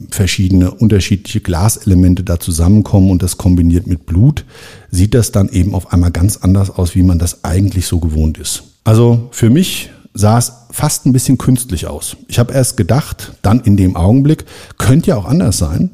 verschiedene 0.09 0.71
unterschiedliche 0.71 1.41
Glaselemente 1.41 2.25
da 2.25 2.41
zusammenkommen 2.41 3.11
und 3.11 3.23
das 3.23 3.37
kombiniert 3.37 3.87
mit 3.87 4.07
Blut, 4.07 4.47
sieht 4.91 5.13
das 5.13 5.33
dann 5.33 5.51
eben 5.51 5.75
auf 5.75 5.93
einmal 5.93 6.13
ganz 6.13 6.39
anders 6.39 6.71
aus, 6.71 6.95
wie 6.95 7.03
man 7.03 7.19
das 7.19 7.45
eigentlich 7.45 7.87
so 7.87 8.01
gewohnt 8.01 8.39
ist. 8.39 8.63
Also 8.85 9.29
für 9.33 9.51
mich 9.51 9.91
sah 10.15 10.39
es 10.39 10.51
fast 10.71 11.05
ein 11.05 11.13
bisschen 11.13 11.37
künstlich 11.37 11.89
aus. 11.89 12.17
Ich 12.27 12.39
habe 12.39 12.55
erst 12.55 12.79
gedacht, 12.79 13.35
dann 13.43 13.61
in 13.61 13.77
dem 13.77 13.97
Augenblick, 13.97 14.47
könnte 14.79 15.09
ja 15.09 15.17
auch 15.17 15.27
anders 15.27 15.59
sein, 15.59 15.91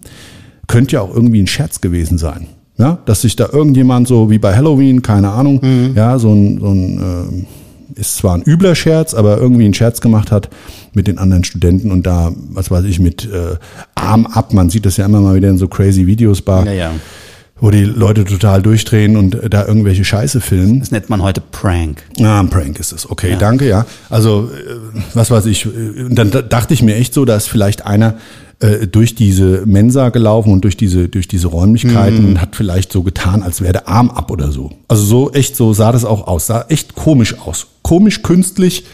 könnte 0.70 0.94
ja 0.94 1.00
auch 1.02 1.14
irgendwie 1.14 1.42
ein 1.42 1.46
Scherz 1.46 1.80
gewesen 1.80 2.16
sein. 2.16 2.46
Ja, 2.78 2.98
dass 3.04 3.20
sich 3.20 3.36
da 3.36 3.48
irgendjemand 3.52 4.08
so 4.08 4.30
wie 4.30 4.38
bei 4.38 4.56
Halloween, 4.56 5.02
keine 5.02 5.32
Ahnung, 5.32 5.60
mhm. 5.62 5.92
ja, 5.94 6.18
so 6.18 6.32
ein, 6.32 6.58
so 6.60 6.68
ein 6.68 7.46
äh, 7.94 8.00
ist 8.00 8.16
zwar 8.16 8.36
ein 8.36 8.42
übler 8.42 8.74
Scherz, 8.74 9.12
aber 9.12 9.36
irgendwie 9.36 9.66
ein 9.66 9.74
Scherz 9.74 10.00
gemacht 10.00 10.32
hat 10.32 10.48
mit 10.94 11.06
den 11.06 11.18
anderen 11.18 11.44
Studenten 11.44 11.92
und 11.92 12.06
da, 12.06 12.32
was 12.52 12.70
weiß 12.70 12.84
ich, 12.86 12.98
mit 12.98 13.26
äh, 13.26 13.56
Arm 13.94 14.24
ab, 14.24 14.54
man 14.54 14.70
sieht 14.70 14.86
das 14.86 14.96
ja 14.96 15.04
immer 15.04 15.20
mal 15.20 15.34
wieder 15.34 15.50
in 15.50 15.58
so 15.58 15.68
crazy 15.68 16.06
Videos 16.06 16.40
bei. 16.40 16.64
Ja, 16.64 16.72
ja 16.72 16.90
wo 17.62 17.70
die 17.70 17.84
Leute 17.84 18.24
total 18.24 18.62
durchdrehen 18.62 19.18
und 19.18 19.38
da 19.50 19.66
irgendwelche 19.66 20.02
Scheiße 20.02 20.40
filmen. 20.40 20.80
Das 20.80 20.92
nennt 20.92 21.10
man 21.10 21.20
heute 21.20 21.42
Prank. 21.42 22.02
Ah, 22.18 22.40
ein 22.40 22.48
Prank 22.48 22.80
ist 22.80 22.90
es. 22.90 23.08
Okay, 23.10 23.36
danke, 23.38 23.68
ja. 23.68 23.84
Also, 24.08 24.50
äh, 24.50 24.98
was 25.12 25.30
weiß 25.30 25.44
ich, 25.44 25.66
äh, 25.66 25.70
dann 26.08 26.30
dachte 26.30 26.72
ich 26.72 26.82
mir 26.82 26.96
echt 26.96 27.12
so, 27.12 27.26
dass 27.26 27.46
vielleicht 27.46 27.84
einer 27.84 28.14
äh, 28.60 28.86
durch 28.86 29.14
diese 29.14 29.64
Mensa 29.66 30.10
gelaufen 30.10 30.52
und 30.52 30.64
durch 30.64 30.76
diese, 30.76 31.08
durch 31.08 31.28
diese 31.28 31.48
Räumlichkeiten 31.48 32.22
mhm. 32.22 32.28
und 32.28 32.40
hat 32.40 32.56
vielleicht 32.56 32.92
so 32.92 33.02
getan, 33.02 33.42
als 33.42 33.60
wäre 33.60 33.72
der 33.72 33.88
Arm 33.88 34.10
ab 34.10 34.30
oder 34.30 34.52
so. 34.52 34.70
Also 34.86 35.02
so 35.02 35.32
echt, 35.32 35.56
so 35.56 35.72
sah 35.72 35.92
das 35.92 36.04
auch 36.04 36.26
aus. 36.26 36.46
Sah 36.46 36.66
echt 36.68 36.94
komisch 36.94 37.38
aus. 37.38 37.68
Komisch, 37.82 38.22
künstlich 38.22 38.84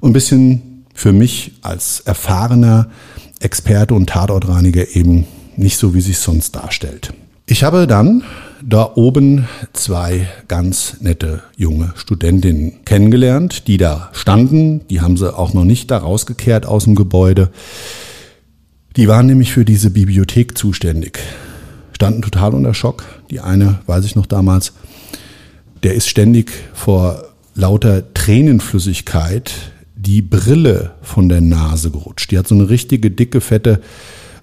und 0.00 0.10
ein 0.10 0.12
bisschen 0.12 0.84
für 0.94 1.12
mich 1.12 1.52
als 1.62 2.00
erfahrener 2.00 2.88
Experte 3.40 3.94
und 3.94 4.08
Tatortreiniger 4.08 4.94
eben 4.94 5.26
nicht 5.56 5.76
so, 5.76 5.94
wie 5.94 6.00
sich 6.00 6.18
sonst 6.18 6.54
darstellt. 6.54 7.12
Ich 7.46 7.64
habe 7.64 7.86
dann 7.86 8.22
da 8.62 8.92
oben 8.94 9.48
zwei 9.72 10.28
ganz 10.46 10.98
nette 11.00 11.42
junge 11.56 11.92
Studentinnen 11.96 12.84
kennengelernt, 12.84 13.66
die 13.66 13.76
da 13.76 14.10
standen. 14.12 14.86
Die 14.88 15.00
haben 15.00 15.16
sie 15.16 15.36
auch 15.36 15.52
noch 15.52 15.64
nicht 15.64 15.90
da 15.90 15.98
rausgekehrt 15.98 16.66
aus 16.66 16.84
dem 16.84 16.94
Gebäude. 16.94 17.50
Die 18.96 19.06
waren 19.06 19.26
nämlich 19.26 19.52
für 19.52 19.64
diese 19.64 19.90
Bibliothek 19.90 20.58
zuständig. 20.58 21.20
Standen 21.92 22.22
total 22.22 22.54
unter 22.54 22.74
Schock. 22.74 23.04
Die 23.30 23.40
eine, 23.40 23.80
weiß 23.86 24.04
ich 24.04 24.16
noch 24.16 24.26
damals, 24.26 24.72
der 25.82 25.94
ist 25.94 26.08
ständig 26.08 26.52
vor 26.74 27.24
lauter 27.54 28.12
Tränenflüssigkeit 28.14 29.52
die 29.94 30.22
Brille 30.22 30.92
von 31.02 31.28
der 31.28 31.40
Nase 31.40 31.90
gerutscht. 31.90 32.30
Die 32.30 32.38
hat 32.38 32.48
so 32.48 32.54
eine 32.54 32.68
richtige 32.68 33.10
dicke, 33.10 33.40
fette, 33.40 33.80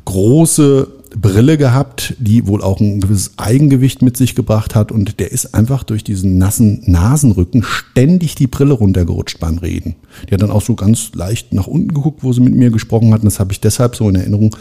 große 0.05 0.87
Brille 1.15 1.57
gehabt, 1.57 2.15
die 2.19 2.47
wohl 2.47 2.61
auch 2.61 2.79
ein 2.79 2.99
gewisses 2.99 3.33
Eigengewicht 3.37 4.01
mit 4.01 4.17
sich 4.17 4.35
gebracht 4.35 4.75
hat 4.75 4.91
und 4.91 5.19
der 5.19 5.31
ist 5.31 5.53
einfach 5.53 5.83
durch 5.83 6.03
diesen 6.03 6.37
nassen 6.37 6.83
Nasenrücken 6.85 7.63
ständig 7.63 8.35
die 8.35 8.47
Brille 8.47 8.73
runtergerutscht 8.73 9.39
beim 9.39 9.57
Reden. 9.57 9.95
Die 10.27 10.33
hat 10.33 10.41
dann 10.41 10.51
auch 10.51 10.61
so 10.61 10.75
ganz 10.75 11.11
leicht 11.13 11.53
nach 11.53 11.67
unten 11.67 11.93
geguckt, 11.93 12.23
wo 12.23 12.33
sie 12.33 12.41
mit 12.41 12.55
mir 12.55 12.69
gesprochen 12.69 13.13
hat 13.13 13.21
und 13.21 13.25
das 13.25 13.39
habe 13.39 13.51
ich 13.51 13.61
deshalb 13.61 13.95
so 13.95 14.09
in 14.09 14.15
Erinnerung, 14.15 14.55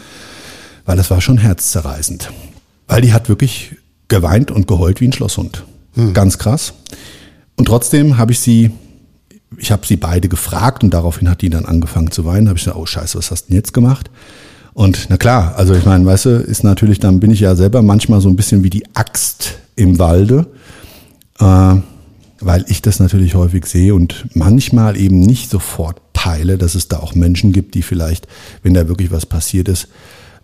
weil 0.85 0.97
das 0.97 1.11
war 1.11 1.21
schon 1.21 1.37
herzzerreißend. 1.37 2.31
Weil 2.87 3.01
die 3.01 3.13
hat 3.13 3.29
wirklich 3.29 3.75
geweint 4.07 4.51
und 4.51 4.67
geheult 4.67 5.01
wie 5.01 5.07
ein 5.07 5.13
Schlosshund. 5.13 5.65
Hm. 5.93 6.13
Ganz 6.13 6.37
krass. 6.37 6.73
Und 7.57 7.65
trotzdem 7.65 8.17
habe 8.17 8.31
ich 8.31 8.39
sie 8.39 8.71
ich 9.55 9.71
habe 9.71 9.87
sie 9.87 9.95
beide 9.95 10.27
gefragt 10.27 10.83
und 10.83 10.93
daraufhin 10.93 11.29
hat 11.29 11.41
die 11.41 11.49
dann 11.49 11.65
angefangen 11.65 12.11
zu 12.11 12.25
weinen. 12.25 12.45
Da 12.45 12.49
habe 12.49 12.57
ich 12.57 12.65
gesagt, 12.65 12.77
oh 12.77 12.85
scheiße, 12.85 13.17
was 13.17 13.31
hast 13.31 13.45
du 13.45 13.47
denn 13.49 13.55
jetzt 13.55 13.73
gemacht? 13.73 14.09
Und 14.77 15.07
na 15.09 15.17
klar, 15.17 15.55
also 15.57 15.73
ich 15.73 15.85
meine, 15.85 16.05
weißt 16.05 16.25
du, 16.25 16.29
ist 16.37 16.63
natürlich, 16.63 16.99
dann 16.99 17.19
bin 17.19 17.31
ich 17.31 17.39
ja 17.39 17.55
selber 17.55 17.81
manchmal 17.81 18.21
so 18.21 18.29
ein 18.29 18.35
bisschen 18.35 18.63
wie 18.63 18.69
die 18.69 18.85
Axt 18.93 19.57
im 19.75 19.97
Walde, 19.97 20.45
äh, 21.39 21.75
weil 22.39 22.63
ich 22.67 22.83
das 22.83 22.99
natürlich 22.99 23.33
häufig 23.33 23.65
sehe 23.65 23.95
und 23.95 24.27
manchmal 24.35 24.95
eben 24.95 25.19
nicht 25.19 25.49
sofort 25.49 26.13
peile, 26.13 26.59
dass 26.59 26.75
es 26.75 26.89
da 26.89 26.99
auch 26.99 27.15
Menschen 27.15 27.53
gibt, 27.53 27.73
die 27.73 27.81
vielleicht, 27.81 28.27
wenn 28.61 28.75
da 28.75 28.87
wirklich 28.87 29.09
was 29.09 29.25
passiert 29.25 29.67
ist, 29.67 29.87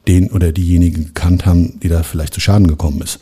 den 0.08 0.32
oder 0.32 0.52
diejenigen 0.52 1.06
gekannt 1.06 1.46
haben, 1.46 1.80
die 1.82 1.90
da 1.90 2.02
vielleicht 2.02 2.34
zu 2.34 2.40
Schaden 2.40 2.66
gekommen 2.66 3.02
ist. 3.04 3.20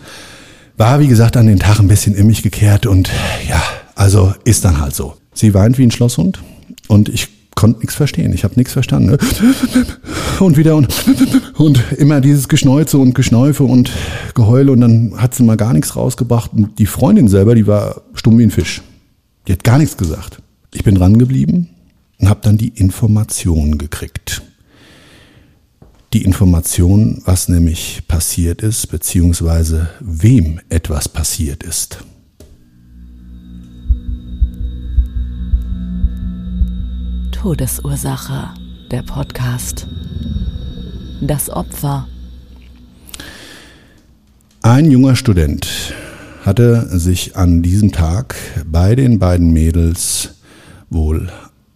War, 0.78 1.02
wie 1.02 1.10
gesagt, 1.10 1.36
an 1.36 1.46
den 1.46 1.60
Tag 1.60 1.82
ein 1.82 1.90
bisschen 1.90 2.16
in 2.16 2.28
mich 2.28 2.42
gekehrt 2.42 2.86
und 2.86 3.10
ja, 3.50 3.62
also 3.96 4.34
ist 4.46 4.64
dann 4.64 4.80
halt 4.80 4.96
so. 4.96 5.18
Sie 5.34 5.54
weint 5.54 5.78
wie 5.78 5.84
ein 5.84 5.92
Schlosshund 5.92 6.42
und 6.88 7.10
ich 7.10 7.28
konnte 7.62 7.82
nichts 7.82 7.94
verstehen. 7.94 8.34
Ich 8.34 8.44
habe 8.44 8.56
nichts 8.56 8.74
verstanden. 8.74 9.12
Ne? 9.12 9.18
Und 10.40 10.58
wieder 10.58 10.76
und, 10.76 10.92
und 11.60 11.80
immer 11.96 12.20
dieses 12.20 12.50
Geschneuze 12.50 12.98
und 12.98 13.14
Geschnäufe 13.14 13.64
und 13.64 13.92
Geheule 14.34 14.72
und 14.72 14.82
dann 14.82 15.14
hat 15.18 15.36
sie 15.36 15.44
mal 15.44 15.58
gar 15.58 15.72
nichts 15.72 15.96
rausgebracht. 15.96 16.54
Und 16.54 16.80
die 16.80 16.88
Freundin 16.88 17.28
selber, 17.28 17.54
die 17.54 17.68
war 17.68 18.02
stumm 18.16 18.40
wie 18.40 18.44
ein 18.44 18.50
Fisch. 18.50 18.82
Die 19.48 19.54
hat 19.54 19.64
gar 19.64 19.78
nichts 19.78 19.96
gesagt. 19.96 20.42
Ich 20.74 20.84
bin 20.84 20.96
dran 20.96 21.20
geblieben 21.20 21.70
und 22.18 22.30
habe 22.30 22.40
dann 22.42 22.58
die 22.58 22.70
Information 22.70 23.78
gekriegt. 23.78 24.42
Die 26.14 26.24
Information, 26.24 27.22
was 27.26 27.48
nämlich 27.48 28.02
passiert 28.08 28.64
ist, 28.64 28.88
beziehungsweise 28.88 29.92
wem 30.00 30.62
etwas 30.70 31.08
passiert 31.08 31.62
ist. 31.62 32.04
Todesursache, 37.42 38.54
der 38.92 39.02
Podcast. 39.02 39.88
Das 41.22 41.50
Opfer. 41.50 42.08
Ein 44.62 44.92
junger 44.92 45.16
Student 45.16 45.68
hatte 46.46 47.00
sich 47.00 47.36
an 47.36 47.64
diesem 47.64 47.92
Tag 47.92 48.36
bei 48.68 48.94
den 48.94 49.18
beiden 49.18 49.54
Mädels 49.54 50.36
wohl 50.92 51.32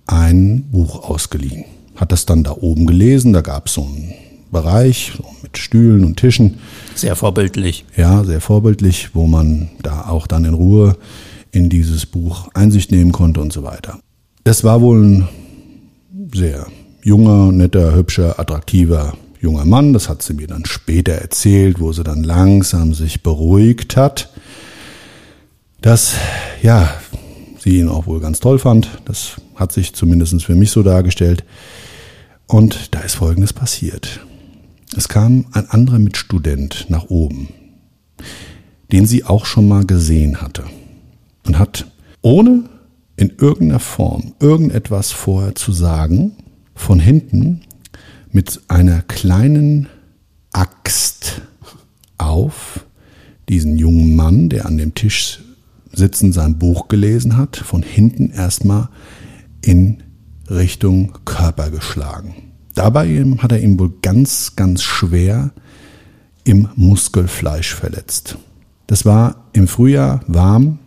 ein 0.05 0.69
Buch 0.69 1.09
ausgeliehen. 1.09 1.65
Hat 1.95 2.11
das 2.11 2.27
dann 2.27 2.43
da 2.43 2.51
oben 2.51 2.85
gelesen, 2.85 3.33
da 3.33 3.41
gab 3.41 3.65
es 3.65 3.73
so 3.73 3.85
einen 3.85 4.13
Bereich 4.51 5.13
so 5.17 5.25
mit 5.41 5.57
Stühlen 5.57 6.05
und 6.05 6.17
Tischen. 6.17 6.59
Sehr 6.93 7.15
vorbildlich. 7.15 7.85
Ja, 7.97 8.23
sehr 8.23 8.39
vorbildlich, 8.39 9.15
wo 9.15 9.25
man 9.25 9.69
da 9.81 10.09
auch 10.09 10.27
dann 10.27 10.45
in 10.45 10.53
Ruhe 10.53 10.95
in 11.49 11.69
dieses 11.69 12.05
Buch 12.05 12.49
Einsicht 12.53 12.91
nehmen 12.91 13.11
konnte 13.11 13.41
und 13.41 13.51
so 13.51 13.63
weiter. 13.63 13.97
Das 14.43 14.63
war 14.63 14.79
wohl 14.79 15.03
ein 15.03 15.27
sehr 16.33 16.67
junger, 17.03 17.51
netter, 17.51 17.95
hübscher, 17.95 18.39
attraktiver 18.39 19.17
junger 19.39 19.65
Mann. 19.65 19.93
Das 19.93 20.09
hat 20.09 20.21
sie 20.21 20.33
mir 20.33 20.47
dann 20.47 20.65
später 20.65 21.13
erzählt, 21.13 21.79
wo 21.79 21.91
sie 21.91 22.03
dann 22.03 22.23
langsam 22.23 22.93
sich 22.93 23.21
beruhigt 23.23 23.97
hat, 23.97 24.31
dass, 25.81 26.15
ja, 26.61 26.89
sie 27.59 27.79
ihn 27.79 27.89
auch 27.89 28.07
wohl 28.07 28.19
ganz 28.19 28.39
toll 28.39 28.59
fand. 28.59 28.89
Das 29.05 29.33
hat 29.55 29.71
sich 29.71 29.93
zumindest 29.93 30.43
für 30.43 30.55
mich 30.55 30.71
so 30.71 30.83
dargestellt. 30.83 31.43
Und 32.47 32.93
da 32.93 32.99
ist 33.01 33.15
Folgendes 33.15 33.53
passiert. 33.53 34.19
Es 34.95 35.07
kam 35.07 35.47
ein 35.51 35.69
anderer 35.69 35.99
Mitstudent 35.99 36.85
nach 36.89 37.09
oben, 37.09 37.49
den 38.91 39.05
sie 39.05 39.23
auch 39.23 39.45
schon 39.45 39.67
mal 39.67 39.85
gesehen 39.85 40.41
hatte 40.41 40.63
und 41.45 41.59
hat 41.59 41.87
ohne 42.21 42.63
in 43.17 43.33
irgendeiner 43.37 43.79
Form 43.79 44.33
irgendetwas 44.39 45.11
vorher 45.11 45.55
zu 45.55 45.71
sagen, 45.71 46.33
von 46.73 46.99
hinten 46.99 47.61
mit 48.31 48.61
einer 48.67 49.01
kleinen 49.01 49.87
Axt 50.51 51.41
auf 52.17 52.85
diesen 53.47 53.77
jungen 53.77 54.15
Mann, 54.15 54.49
der 54.49 54.65
an 54.65 54.77
dem 54.77 54.93
Tisch 54.93 55.41
sitzend 55.93 56.33
sein 56.33 56.57
Buch 56.57 56.87
gelesen 56.87 57.37
hat, 57.37 57.55
von 57.55 57.83
hinten 57.83 58.31
erstmal 58.31 58.89
in 59.61 60.03
Richtung 60.49 61.13
Körper 61.25 61.71
geschlagen. 61.71 62.35
Dabei 62.73 63.23
hat 63.37 63.51
er 63.53 63.61
ihn 63.61 63.79
wohl 63.79 63.93
ganz, 64.01 64.55
ganz 64.55 64.83
schwer 64.83 65.51
im 66.43 66.67
Muskelfleisch 66.75 67.73
verletzt. 67.73 68.37
Das 68.87 69.05
war 69.05 69.45
im 69.53 69.67
Frühjahr 69.67 70.21
warm 70.27 70.79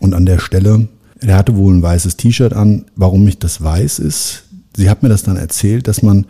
und 0.00 0.12
an 0.12 0.26
der 0.26 0.38
Stelle 0.38 0.88
er 1.26 1.36
hatte 1.36 1.56
wohl 1.56 1.74
ein 1.74 1.82
weißes 1.82 2.16
T-Shirt 2.16 2.52
an. 2.52 2.86
Warum 2.96 3.24
nicht 3.24 3.44
das 3.44 3.62
weiß 3.62 3.98
ist, 3.98 4.44
sie 4.76 4.90
hat 4.90 5.02
mir 5.02 5.08
das 5.08 5.22
dann 5.22 5.36
erzählt, 5.36 5.88
dass 5.88 6.02
man, 6.02 6.26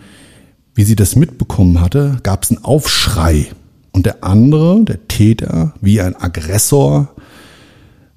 wie 0.74 0.84
sie 0.84 0.96
das 0.96 1.16
mitbekommen 1.16 1.80
hatte, 1.80 2.18
gab 2.22 2.42
es 2.44 2.50
einen 2.50 2.64
Aufschrei. 2.64 3.46
Und 3.92 4.06
der 4.06 4.24
andere, 4.24 4.82
der 4.84 5.06
Täter, 5.06 5.74
wie 5.80 6.00
ein 6.00 6.16
Aggressor, 6.16 7.14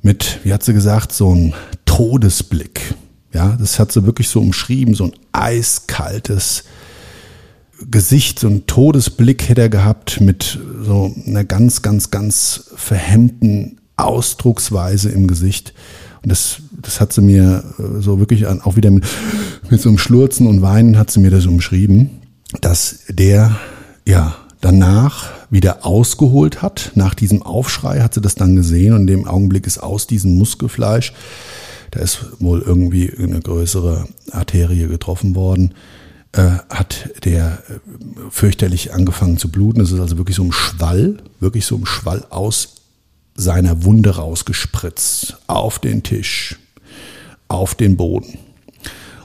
mit, 0.02 0.40
wie 0.44 0.54
hat 0.54 0.64
sie 0.64 0.74
gesagt, 0.74 1.12
so 1.12 1.34
ein 1.34 1.54
Todesblick. 1.86 2.96
Ja, 3.34 3.56
das 3.60 3.78
hat 3.78 3.92
sie 3.92 4.06
wirklich 4.06 4.30
so 4.30 4.40
umschrieben, 4.40 4.96
so 4.96 5.06
ein 5.06 5.14
eiskaltes 5.32 6.64
Gesicht, 7.92 8.40
so 8.40 8.48
ein 8.48 8.66
Todesblick 8.66 9.50
hätte 9.50 9.62
er 9.62 9.70
gehabt 9.70 10.20
mit 10.20 10.58
so 10.84 11.14
einer 11.28 11.44
ganz, 11.44 11.84
ganz, 11.84 12.10
ganz 12.10 12.72
verhemmten 12.76 13.80
Ausdrucksweise 13.98 15.10
im 15.10 15.28
Gesicht. 15.28 15.74
Das, 16.28 16.58
das 16.72 17.00
hat 17.00 17.14
sie 17.14 17.22
mir 17.22 17.64
äh, 17.78 18.02
so 18.02 18.20
wirklich 18.20 18.46
auch 18.48 18.76
wieder 18.76 18.92
mit, 18.92 19.06
mit 19.70 19.82
so 19.82 19.90
einem 19.90 19.98
Schlurzen 19.98 20.48
und 20.48 20.62
Weinen 20.62 20.98
hat 20.98 21.12
sie 21.12 21.20
mir 21.20 21.32
das 21.32 21.46
umschrieben, 21.46 22.10
dass 22.62 23.00
der, 23.10 23.56
ja, 24.06 24.36
danach 24.62 25.32
wieder 25.50 25.86
ausgeholt 25.86 26.62
hat. 26.62 26.92
Nach 26.96 27.14
diesem 27.14 27.42
Aufschrei 27.42 28.02
hat 28.02 28.14
sie 28.14 28.22
das 28.22 28.36
dann 28.36 28.56
gesehen 28.56 28.94
und 28.94 29.02
in 29.02 29.08
dem 29.08 29.28
Augenblick 29.28 29.68
ist 29.68 29.78
aus 29.78 30.08
diesem 30.08 30.38
Muskelfleisch, 30.38 31.14
da 31.92 32.02
ist 32.02 32.26
wohl 32.40 32.62
irgendwie 32.62 33.12
eine 33.18 33.40
größere 33.40 34.08
Arterie 34.32 34.88
getroffen 34.88 35.36
worden, 35.36 35.74
äh, 36.34 36.50
hat 36.70 37.10
der 37.24 37.64
äh, 37.70 37.80
fürchterlich 38.30 38.94
angefangen 38.94 39.38
zu 39.38 39.50
bluten. 39.50 39.80
Das 39.80 39.92
ist 39.92 40.00
also 40.00 40.18
wirklich 40.18 40.36
so 40.36 40.44
ein 40.44 40.52
Schwall, 40.52 41.18
wirklich 41.40 41.66
so 41.66 41.76
ein 41.76 41.86
Schwall 41.86 42.26
aus 42.30 42.77
seiner 43.38 43.84
Wunde 43.84 44.16
rausgespritzt 44.18 45.38
auf 45.48 45.80
den 45.80 46.04
Tisch, 46.04 46.58
auf 47.48 47.76
den 47.76 47.96
Boden. 47.96 48.40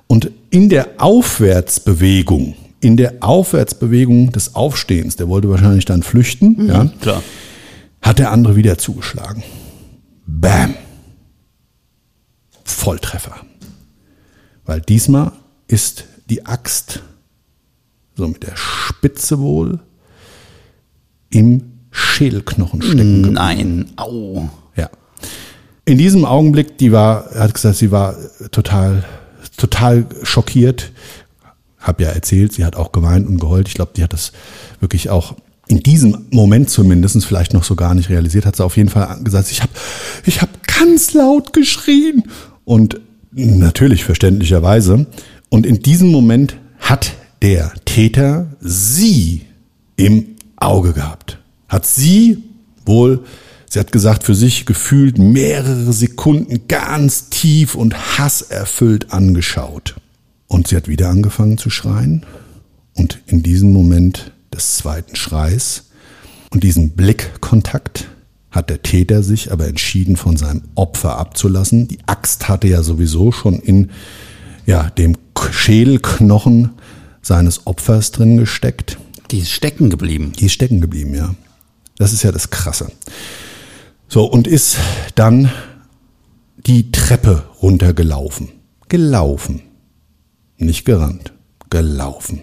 Und 0.07 0.31
in 0.51 0.69
der 0.69 0.91
Aufwärtsbewegung, 0.99 2.55
in 2.81 2.99
der 2.99 3.15
Aufwärtsbewegung 3.21 4.31
des 4.31 4.55
Aufstehens, 4.55 5.17
der 5.17 5.29
wollte 5.29 5.49
wahrscheinlich 5.49 5.87
dann 5.87 6.03
flüchten, 6.03 6.57
mhm, 6.59 6.69
ja, 6.69 6.93
klar. 7.01 7.23
hat 8.03 8.19
der 8.19 8.31
andere 8.31 8.55
wieder 8.55 8.77
zugeschlagen. 8.77 9.43
Bam. 10.27 10.75
Volltreffer. 12.65 13.37
Weil 14.67 14.83
diesmal 14.83 15.33
ist 15.69 16.05
die 16.29 16.45
Axt 16.45 17.03
so 18.15 18.29
mit 18.29 18.43
der 18.43 18.57
Spitze 18.57 19.39
wohl 19.39 19.81
im 21.31 21.72
Schädelknochen 21.93 22.83
stecken 22.83 22.99
geblieben. 22.99 23.35
Nein, 23.35 23.91
au. 23.97 24.49
Ja. 24.75 24.91
In 25.85 25.99
diesem 25.99 26.25
Augenblick, 26.25 26.79
die 26.79 26.91
war, 26.91 27.27
hat 27.35 27.55
gesagt, 27.55 27.77
sie 27.77 27.91
war 27.91 28.17
total, 28.51 29.05
total 29.57 30.07
schockiert. 30.23 30.91
Hab 31.79 32.01
ja 32.01 32.09
erzählt, 32.09 32.53
sie 32.53 32.65
hat 32.65 32.77
auch 32.77 32.93
geweint 32.93 33.29
und 33.29 33.39
geheult. 33.39 33.69
Ich 33.69 33.75
glaube, 33.75 33.93
die 33.95 34.03
hat 34.03 34.13
das 34.13 34.33
wirklich 34.81 35.11
auch 35.11 35.37
in 35.69 35.83
diesem 35.83 36.27
Moment 36.31 36.71
zumindest 36.71 37.25
vielleicht 37.25 37.53
noch 37.53 37.65
so 37.65 37.77
gar 37.77 37.95
nicht 37.95 38.09
realisiert. 38.09 38.47
Hat 38.47 38.57
sie 38.57 38.65
auf 38.65 38.77
jeden 38.77 38.89
Fall 38.89 39.19
gesagt, 39.23 39.51
ich 39.51 39.61
habe 39.61 39.73
ich 40.25 40.41
hab 40.41 40.49
ganz 40.67 41.13
laut 41.13 41.53
geschrien. 41.53 42.25
Und 42.65 43.01
natürlich 43.33 44.05
verständlicherweise. 44.05 45.07
Und 45.51 45.67
in 45.67 45.83
diesem 45.83 46.11
Moment 46.11 46.57
hat 46.79 47.13
der 47.43 47.73
Täter 47.85 48.47
sie 48.61 49.43
im 49.97 50.37
Auge 50.57 50.93
gehabt 50.93 51.42
hat 51.73 51.87
sie 51.87 52.45
wohl, 52.85 53.25
sie 53.69 53.81
hat 53.81 53.93
gesagt, 53.93 54.25
für 54.25 54.35
sich 54.35 54.67
gefühlt 54.67 55.17
mehrere 55.19 55.93
Sekunden 55.95 56.69
ganz 56.69 57.31
tief 57.31 57.75
und 57.75 58.19
hasserfüllt 58.19 59.11
angeschaut. 59.11 59.97
Und 60.49 60.69
sie 60.69 60.77
hat 60.77 60.87
wieder 60.87 61.09
angefangen 61.09 61.57
zu 61.57 61.71
schreien. 61.71 62.27
Und 62.95 63.21
in 63.27 63.43
diesem 63.43 63.73
Moment 63.73 64.33
des 64.53 64.77
zweiten 64.77 65.17
Schreis 65.17 65.85
und 66.51 66.63
diesem 66.63 66.91
Blickkontakt 66.91 68.09
hat 68.51 68.69
der 68.69 68.83
Täter 68.83 69.23
sich 69.23 69.51
aber 69.51 69.67
entschieden, 69.67 70.17
von 70.17 70.37
seinem 70.37 70.65
Opfer 70.75 71.17
abzulassen. 71.17 71.89
Die 71.89 72.01
Axt 72.05 72.51
hatte 72.51 72.69
ja 72.69 72.83
sowieso 72.83 73.33
schon 73.33 73.59
in 73.61 73.89
ja, 74.67 74.91
dem 74.91 75.17
Schädelknochen 75.51 76.73
seines 77.23 77.67
Opfers 77.67 78.11
drin 78.11 78.37
gesteckt. 78.37 78.99
Die 79.31 79.39
ist 79.39 79.53
stecken 79.53 79.89
geblieben. 79.89 80.33
Die 80.39 80.47
ist 80.47 80.53
stecken 80.53 80.83
geblieben, 80.83 81.15
ja. 81.15 81.35
Das 82.03 82.13
ist 82.13 82.25
ja 82.25 82.33
das 82.33 82.51
Krasse. 82.51 82.91
So, 84.09 84.25
und 84.25 84.49
ist 84.49 84.77
dann 85.15 85.53
die 86.57 86.91
Treppe 86.91 87.45
runtergelaufen. 87.63 88.49
Gelaufen. 88.89 89.63
Nicht 90.57 90.85
gerannt. 90.85 91.33
Gelaufen. 91.71 92.43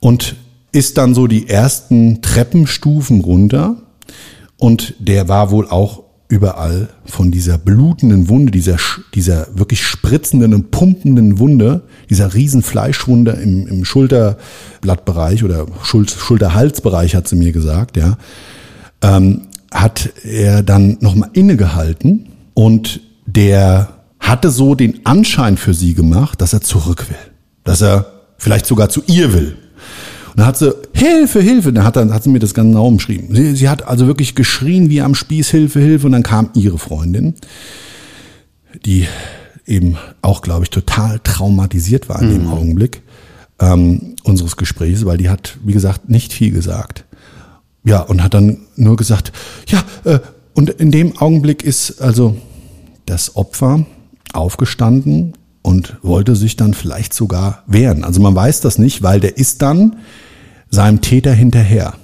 Und 0.00 0.36
ist 0.70 0.98
dann 0.98 1.14
so 1.14 1.28
die 1.28 1.48
ersten 1.48 2.20
Treppenstufen 2.20 3.22
runter. 3.22 3.76
Und 4.58 4.96
der 4.98 5.28
war 5.28 5.50
wohl 5.50 5.66
auch 5.66 6.04
überall 6.32 6.88
von 7.04 7.30
dieser 7.30 7.58
blutenden 7.58 8.30
Wunde, 8.30 8.52
dieser, 8.52 8.78
dieser 9.14 9.48
wirklich 9.54 9.84
spritzenden 9.84 10.54
und 10.54 10.70
pumpenden 10.70 11.38
Wunde, 11.38 11.82
dieser 12.08 12.32
riesen 12.32 12.62
Fleischwunde 12.62 13.32
im, 13.32 13.66
im 13.66 13.84
Schulterblattbereich 13.84 15.44
oder 15.44 15.66
Schulterhalsbereich, 15.82 17.14
hat 17.14 17.28
sie 17.28 17.36
mir 17.36 17.52
gesagt, 17.52 17.98
ja, 17.98 18.16
ähm, 19.02 19.42
hat 19.70 20.08
er 20.24 20.62
dann 20.62 20.96
nochmal 21.00 21.28
innegehalten 21.34 22.30
und 22.54 23.00
der 23.26 23.88
hatte 24.18 24.48
so 24.48 24.74
den 24.74 25.04
Anschein 25.04 25.58
für 25.58 25.74
sie 25.74 25.92
gemacht, 25.92 26.40
dass 26.40 26.54
er 26.54 26.62
zurück 26.62 27.10
will. 27.10 27.32
Dass 27.62 27.82
er 27.82 28.06
vielleicht 28.38 28.64
sogar 28.64 28.88
zu 28.88 29.02
ihr 29.06 29.34
will. 29.34 29.58
Und 30.32 30.38
dann 30.38 30.46
hat 30.46 30.56
sie, 30.56 30.74
Hilfe, 30.94 31.42
Hilfe, 31.42 31.72
dann 31.72 31.84
hat, 31.84 31.96
dann 31.96 32.12
hat 32.12 32.22
sie 32.22 32.30
mir 32.30 32.38
das 32.38 32.54
ganz 32.54 32.68
genau 32.68 32.86
umschrieben. 32.86 33.34
Sie, 33.34 33.54
sie 33.54 33.68
hat 33.68 33.86
also 33.86 34.06
wirklich 34.06 34.34
geschrien 34.34 34.88
wie 34.88 35.02
am 35.02 35.14
Spieß, 35.14 35.50
Hilfe, 35.50 35.78
Hilfe, 35.78 36.06
und 36.06 36.12
dann 36.12 36.22
kam 36.22 36.48
ihre 36.54 36.78
Freundin, 36.78 37.34
die 38.86 39.06
eben 39.66 39.98
auch, 40.22 40.40
glaube 40.40 40.64
ich, 40.64 40.70
total 40.70 41.20
traumatisiert 41.22 42.08
war 42.08 42.22
in 42.22 42.30
dem 42.30 42.48
Augenblick 42.48 43.02
ähm, 43.60 44.16
unseres 44.24 44.56
Gesprächs, 44.56 45.04
weil 45.04 45.18
die 45.18 45.28
hat, 45.28 45.58
wie 45.64 45.74
gesagt, 45.74 46.08
nicht 46.08 46.32
viel 46.32 46.50
gesagt. 46.50 47.04
Ja, 47.84 48.00
und 48.00 48.22
hat 48.22 48.32
dann 48.32 48.58
nur 48.76 48.96
gesagt, 48.96 49.32
ja, 49.66 49.82
äh, 50.04 50.20
und 50.54 50.70
in 50.70 50.90
dem 50.90 51.18
Augenblick 51.18 51.62
ist 51.62 52.00
also 52.00 52.36
das 53.06 53.36
Opfer 53.36 53.84
aufgestanden 54.32 55.34
und 55.62 55.96
wollte 56.02 56.36
sich 56.36 56.56
dann 56.56 56.74
vielleicht 56.74 57.14
sogar 57.14 57.62
wehren. 57.66 58.04
Also 58.04 58.20
man 58.20 58.34
weiß 58.34 58.60
das 58.60 58.78
nicht, 58.78 59.02
weil 59.02 59.20
der 59.20 59.36
ist 59.36 59.62
dann 59.62 59.96
seinem 60.72 61.00
Täter 61.00 61.32
hinterher. 61.32 61.94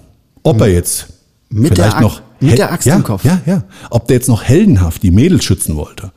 Ob 0.44 0.60
er 0.60 0.68
jetzt 0.68 1.08
Mit 1.48 1.74
vielleicht 1.74 1.78
der 1.78 1.86
Axt- 1.96 2.00
noch 2.00 2.22
mit 2.40 2.58
der 2.58 2.72
Axt 2.72 2.86
ja, 2.86 2.94
im 2.94 3.02
Kopf. 3.02 3.24
Ja, 3.24 3.40
ja. 3.46 3.64
Ob 3.90 4.06
der 4.06 4.16
jetzt 4.16 4.28
noch 4.28 4.44
heldenhaft 4.44 5.02
die 5.02 5.10
Mädels 5.10 5.44
schützen 5.44 5.74
wollte 5.74 6.12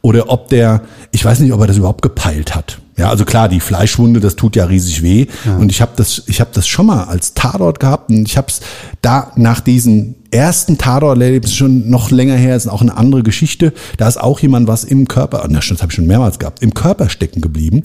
oder 0.00 0.30
ob 0.30 0.48
der, 0.48 0.82
ich 1.10 1.22
weiß 1.24 1.40
nicht, 1.40 1.52
ob 1.52 1.60
er 1.60 1.66
das 1.66 1.76
überhaupt 1.76 2.00
gepeilt 2.00 2.54
hat. 2.54 2.78
Ja, 2.96 3.10
also 3.10 3.24
klar, 3.24 3.48
die 3.48 3.60
Fleischwunde, 3.60 4.18
das 4.18 4.34
tut 4.34 4.56
ja 4.56 4.64
riesig 4.64 5.02
weh. 5.02 5.26
Und 5.58 5.70
ich 5.70 5.80
habe 5.80 5.92
das, 5.94 6.22
ich 6.26 6.40
habe 6.40 6.50
das 6.52 6.66
schon 6.66 6.86
mal 6.86 7.04
als 7.04 7.34
Tatort 7.34 7.78
gehabt 7.78 8.10
und 8.10 8.26
ich 8.26 8.36
habe 8.36 8.48
es 8.48 8.60
da 9.02 9.30
nach 9.36 9.60
diesen 9.60 10.16
ersten 10.30 10.78
Tatort-Erlebnis 10.78 11.54
schon 11.54 11.88
noch 11.90 12.10
länger 12.10 12.34
her, 12.34 12.56
ist 12.56 12.66
auch 12.66 12.82
eine 12.82 12.96
andere 12.96 13.22
Geschichte. 13.22 13.72
Da 13.98 14.08
ist 14.08 14.20
auch 14.20 14.40
jemand 14.40 14.66
was 14.66 14.82
im 14.84 15.06
Körper, 15.06 15.46
na, 15.48 15.60
das 15.60 15.80
habe 15.80 15.90
ich 15.90 15.94
schon 15.94 16.06
mehrmals 16.06 16.38
gehabt, 16.38 16.62
im 16.62 16.74
Körper 16.74 17.08
stecken 17.08 17.40
geblieben. 17.40 17.84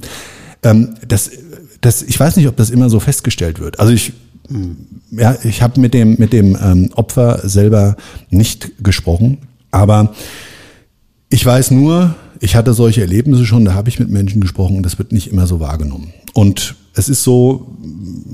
Ähm, 0.63 0.95
das, 1.07 1.29
das, 1.85 2.01
ich 2.01 2.19
weiß 2.19 2.35
nicht, 2.37 2.47
ob 2.47 2.55
das 2.55 2.69
immer 2.69 2.89
so 2.89 2.99
festgestellt 2.99 3.59
wird. 3.59 3.79
Also 3.79 3.93
ich, 3.93 4.13
ja, 5.11 5.35
ich 5.43 5.61
habe 5.61 5.79
mit 5.79 5.93
dem 5.93 6.15
mit 6.17 6.33
dem 6.33 6.57
ähm, 6.61 6.91
Opfer 6.95 7.47
selber 7.47 7.95
nicht 8.29 8.83
gesprochen, 8.83 9.39
aber 9.71 10.13
ich 11.29 11.45
weiß 11.45 11.71
nur, 11.71 12.15
ich 12.39 12.55
hatte 12.55 12.73
solche 12.73 13.01
Erlebnisse 13.01 13.45
schon, 13.45 13.65
da 13.65 13.73
habe 13.73 13.89
ich 13.89 13.99
mit 13.99 14.09
Menschen 14.09 14.41
gesprochen 14.41 14.77
und 14.77 14.83
das 14.83 14.97
wird 14.97 15.11
nicht 15.11 15.31
immer 15.31 15.47
so 15.47 15.59
wahrgenommen. 15.59 16.13
Und 16.33 16.75
es 16.93 17.09
ist 17.09 17.23
so, 17.23 17.75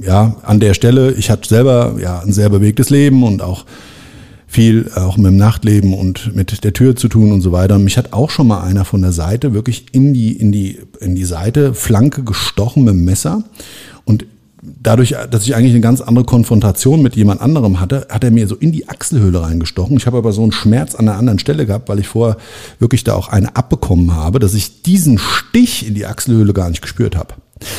ja, 0.01 0.35
an 0.43 0.59
der 0.59 0.73
Stelle, 0.73 1.13
ich 1.13 1.29
hatte 1.29 1.47
selber 1.47 1.95
ja 2.01 2.19
ein 2.19 2.33
sehr 2.33 2.49
bewegtes 2.49 2.89
Leben 2.89 3.23
und 3.23 3.41
auch 3.41 3.65
viel 4.49 4.91
auch 4.95 5.15
mit 5.15 5.27
dem 5.27 5.37
Nachtleben 5.37 5.93
und 5.93 6.35
mit 6.35 6.63
der 6.63 6.73
Tür 6.73 6.95
zu 6.95 7.07
tun 7.07 7.31
und 7.31 7.41
so 7.41 7.51
weiter. 7.51 7.77
Mich 7.77 7.99
hat 7.99 8.13
auch 8.13 8.31
schon 8.31 8.47
mal 8.47 8.61
einer 8.61 8.83
von 8.83 9.01
der 9.01 9.11
Seite 9.11 9.53
wirklich 9.53 9.85
in 9.91 10.11
die, 10.11 10.35
in 10.35 10.51
die, 10.51 10.79
in 10.99 11.13
die 11.13 11.23
Seite 11.23 11.75
Flanke 11.75 12.23
gestochen 12.23 12.83
mit 12.83 12.95
dem 12.95 13.05
Messer. 13.05 13.43
Und 14.05 14.25
dadurch, 14.63 15.15
dass 15.29 15.45
ich 15.45 15.55
eigentlich 15.55 15.73
eine 15.73 15.81
ganz 15.81 16.01
andere 16.01 16.25
Konfrontation 16.25 17.03
mit 17.03 17.15
jemand 17.15 17.41
anderem 17.41 17.79
hatte, 17.79 18.07
hat 18.09 18.23
er 18.23 18.31
mir 18.31 18.47
so 18.47 18.55
in 18.55 18.71
die 18.71 18.89
Achselhöhle 18.89 19.43
reingestochen. 19.43 19.97
Ich 19.97 20.07
habe 20.07 20.17
aber 20.17 20.31
so 20.31 20.41
einen 20.41 20.51
Schmerz 20.51 20.95
an 20.95 21.07
einer 21.07 21.19
anderen 21.19 21.37
Stelle 21.37 21.67
gehabt, 21.67 21.87
weil 21.87 21.99
ich 21.99 22.07
vorher 22.07 22.37
wirklich 22.79 23.03
da 23.03 23.13
auch 23.13 23.27
eine 23.27 23.55
abbekommen 23.55 24.15
habe, 24.15 24.39
dass 24.39 24.55
ich 24.55 24.81
diesen 24.81 25.19
Stich 25.19 25.87
in 25.87 25.93
die 25.93 26.07
Achselhöhle 26.07 26.53
gar 26.53 26.71
nicht 26.71 26.81
gespürt 26.81 27.15
habe. 27.15 27.35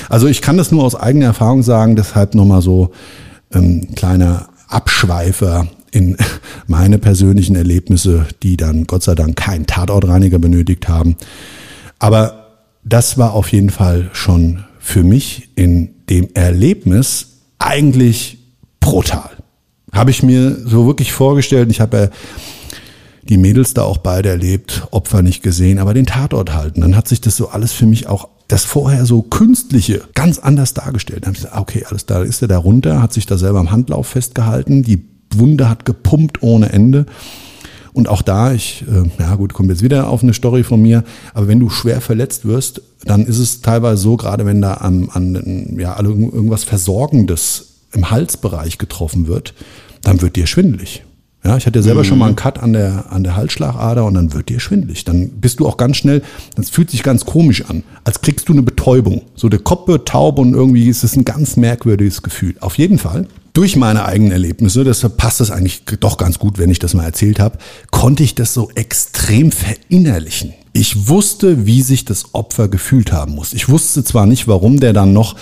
Also 0.09 0.29
ich 0.29 0.41
kann 0.41 0.57
das 0.57 0.71
nur 0.71 0.85
aus 0.85 0.95
eigener 0.95 1.27
Erfahrung 1.27 1.65
sagen, 1.65 1.97
deshalb 1.97 2.37
nochmal 2.37 2.63
so 2.63 2.93
ähm, 3.53 3.89
kleiner 3.97 4.51
Abschweifer 4.69 5.67
in 5.91 6.17
meine 6.67 6.99
persönlichen 6.99 7.57
Erlebnisse, 7.57 8.27
die 8.43 8.57
dann 8.57 8.87
Gott 8.87 9.03
sei 9.03 9.15
Dank 9.15 9.37
keinen 9.37 9.67
Tatortreiniger 9.67 10.39
benötigt 10.39 10.89
haben. 10.89 11.17
Aber 11.99 12.41
das 12.85 13.19
war 13.19 13.35
auf 13.35 13.53
jeden 13.53 13.71
Fall 13.71 14.11
schon 14.13 14.65
für 14.79 15.03
mich 15.03 15.51
in 15.57 15.91
dem 16.09 16.29
Erlebnis 16.35 17.41
eigentlich 17.59 18.39
brutal. 18.81 19.31
Habe 19.93 20.11
ich 20.11 20.23
mir 20.23 20.57
so 20.65 20.87
wirklich 20.87 21.13
vorgestellt. 21.13 21.71
Ich 21.71 21.81
habe 21.81 21.97
ja 21.97 22.09
die 23.23 23.37
Mädels 23.37 23.75
da 23.75 23.83
auch 23.83 23.99
beide 23.99 24.29
erlebt, 24.31 24.89
Opfer 24.91 25.23
nicht 25.23 25.43
gesehen, 25.43 25.79
aber 25.79 25.95
den 25.95 26.07
Tatort 26.07 26.55
halten. 26.55 26.81
Dann 26.81 26.97
hat 26.97 27.07
sich 27.07 27.21
das 27.21 27.37
so 27.37 27.49
alles 27.49 27.73
für 27.73 27.87
mich 27.87 28.07
auch 28.09 28.29
das 28.49 28.65
vorher 28.65 29.07
so 29.07 29.23
künstliche 29.23 30.03
ganz 30.15 30.39
anders 30.39 30.75
dargestellt. 30.75 31.23
Dann 31.23 31.29
habe 31.29 31.37
ich 31.37 31.45
gesagt, 31.45 31.61
okay, 31.61 31.85
alles 31.89 32.07
da 32.07 32.23
ist 32.23 32.43
er 32.43 32.49
da 32.49 32.59
runter, 32.59 33.01
hat 33.01 33.13
sich 33.13 33.27
da 33.27 33.39
selber 33.39 33.61
am 33.61 33.71
Handlauf 33.71 34.09
festgehalten, 34.09 34.83
die 34.83 35.10
Wunde 35.39 35.69
hat 35.69 35.85
gepumpt 35.85 36.43
ohne 36.43 36.73
Ende. 36.73 37.07
Und 37.93 38.09
auch 38.09 38.23
da, 38.23 38.53
ich, 38.53 38.85
äh, 38.89 39.09
ja 39.21 39.35
gut, 39.35 39.53
kommt 39.53 39.69
jetzt 39.69 39.83
wieder 39.83 40.09
auf 40.09 40.23
eine 40.23 40.33
Story 40.33 40.63
von 40.63 40.81
mir, 40.81 41.03
aber 41.35 41.49
wenn 41.49 41.59
du 41.59 41.71
schwer 41.71 42.01
verletzt 42.01 42.45
wirst, 42.45 42.83
dann 43.05 43.27
ist 43.27 43.39
es 43.39 43.63
teilweise 43.63 44.01
so, 44.01 44.17
gerade 44.17 44.47
wenn 44.47 44.61
da 44.61 44.75
an, 44.75 45.09
an 45.13 45.77
ja, 45.79 45.99
irgendwas 46.01 46.65
Versorgendes 46.65 47.67
im 47.93 48.11
Halsbereich 48.11 48.79
getroffen 48.79 49.27
wird, 49.27 49.55
dann 50.03 50.23
wird 50.23 50.37
dir 50.37 50.47
schwindelig. 50.47 51.03
Ja, 51.43 51.57
ich 51.57 51.65
hatte 51.65 51.79
ja 51.79 51.83
selber 51.83 52.05
schon 52.05 52.19
mal 52.19 52.27
einen 52.27 52.37
Cut 52.37 52.59
an 52.59 52.75
der, 52.75 53.11
an 53.11 53.25
der 53.25 53.35
Halsschlagader 53.35 54.05
und 54.05 54.13
dann 54.13 54.35
wird 54.35 54.51
dir 54.51 54.61
schwindelig. 54.61 55.05
Dann 55.05 55.31
bist 55.41 55.59
du 55.59 55.67
auch 55.67 55.79
ganz 55.79 55.97
schnell, 55.97 56.23
das 56.55 56.69
fühlt 56.69 56.91
sich 56.91 57.03
ganz 57.03 57.25
komisch 57.25 57.65
an, 57.65 57.83
als 58.05 58.21
kriegst 58.21 58.49
du 58.51 58.53
eine 58.53 58.63
Betäubung. 58.63 59.23
So 59.35 59.49
der 59.49 59.61
Kopf 59.61 59.89
wird 59.89 60.07
taub 60.07 60.39
und 60.39 60.53
irgendwie 60.53 60.87
ist 60.89 61.03
es 61.03 61.17
ein 61.17 61.25
ganz 61.25 61.57
merkwürdiges 61.57 62.21
Gefühl. 62.21 62.57
Auf 62.61 62.77
jeden 62.77 62.99
Fall, 62.99 63.27
durch 63.53 63.77
meine 63.77 64.05
eigenen 64.05 64.33
Erlebnisse, 64.33 64.85
deshalb 64.85 65.17
passt 65.17 65.41
das 65.41 65.51
eigentlich 65.51 65.83
doch 65.99 66.17
ganz 66.17 66.39
gut, 66.39 66.59
wenn 66.59 66.71
ich 66.71 66.79
das 66.79 66.95
mal 66.95 67.05
erzählt 67.05 67.41
habe, 67.41 67.59
konnte 67.91 68.23
ich 68.23 68.35
das 68.35 68.55
so 68.55 68.71
extrem 68.75 69.51
verinnerlichen. 69.53 70.55
Ich 70.73 71.09
wusste, 71.09 71.67
wie 71.67 71.83
sich 71.83 72.05
das 72.05 72.35
Opfer 72.35 72.69
gefühlt 72.69 73.13
haben 73.13 73.35
muss. 73.35 73.53
Ich 73.53 73.69
wusste 73.69 74.05
zwar 74.05 74.27
nicht, 74.27 74.47
warum 74.47 74.79
der 74.79 74.93
dann 74.93 75.13
noch 75.13 75.35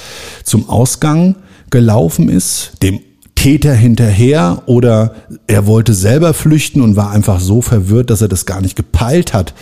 zum 0.42 0.68
Ausgang 0.70 1.36
gelaufen 1.70 2.30
ist, 2.30 2.72
dem 2.82 3.00
Täter 3.34 3.74
hinterher 3.74 4.62
oder 4.66 5.14
er 5.46 5.66
wollte 5.66 5.94
selber 5.94 6.34
flüchten 6.34 6.80
und 6.80 6.96
war 6.96 7.10
einfach 7.10 7.40
so 7.40 7.62
verwirrt, 7.62 8.10
dass 8.10 8.22
er 8.22 8.28
das 8.28 8.46
gar 8.46 8.60
nicht 8.60 8.74
gepeilt 8.74 9.32
hat 9.34 9.54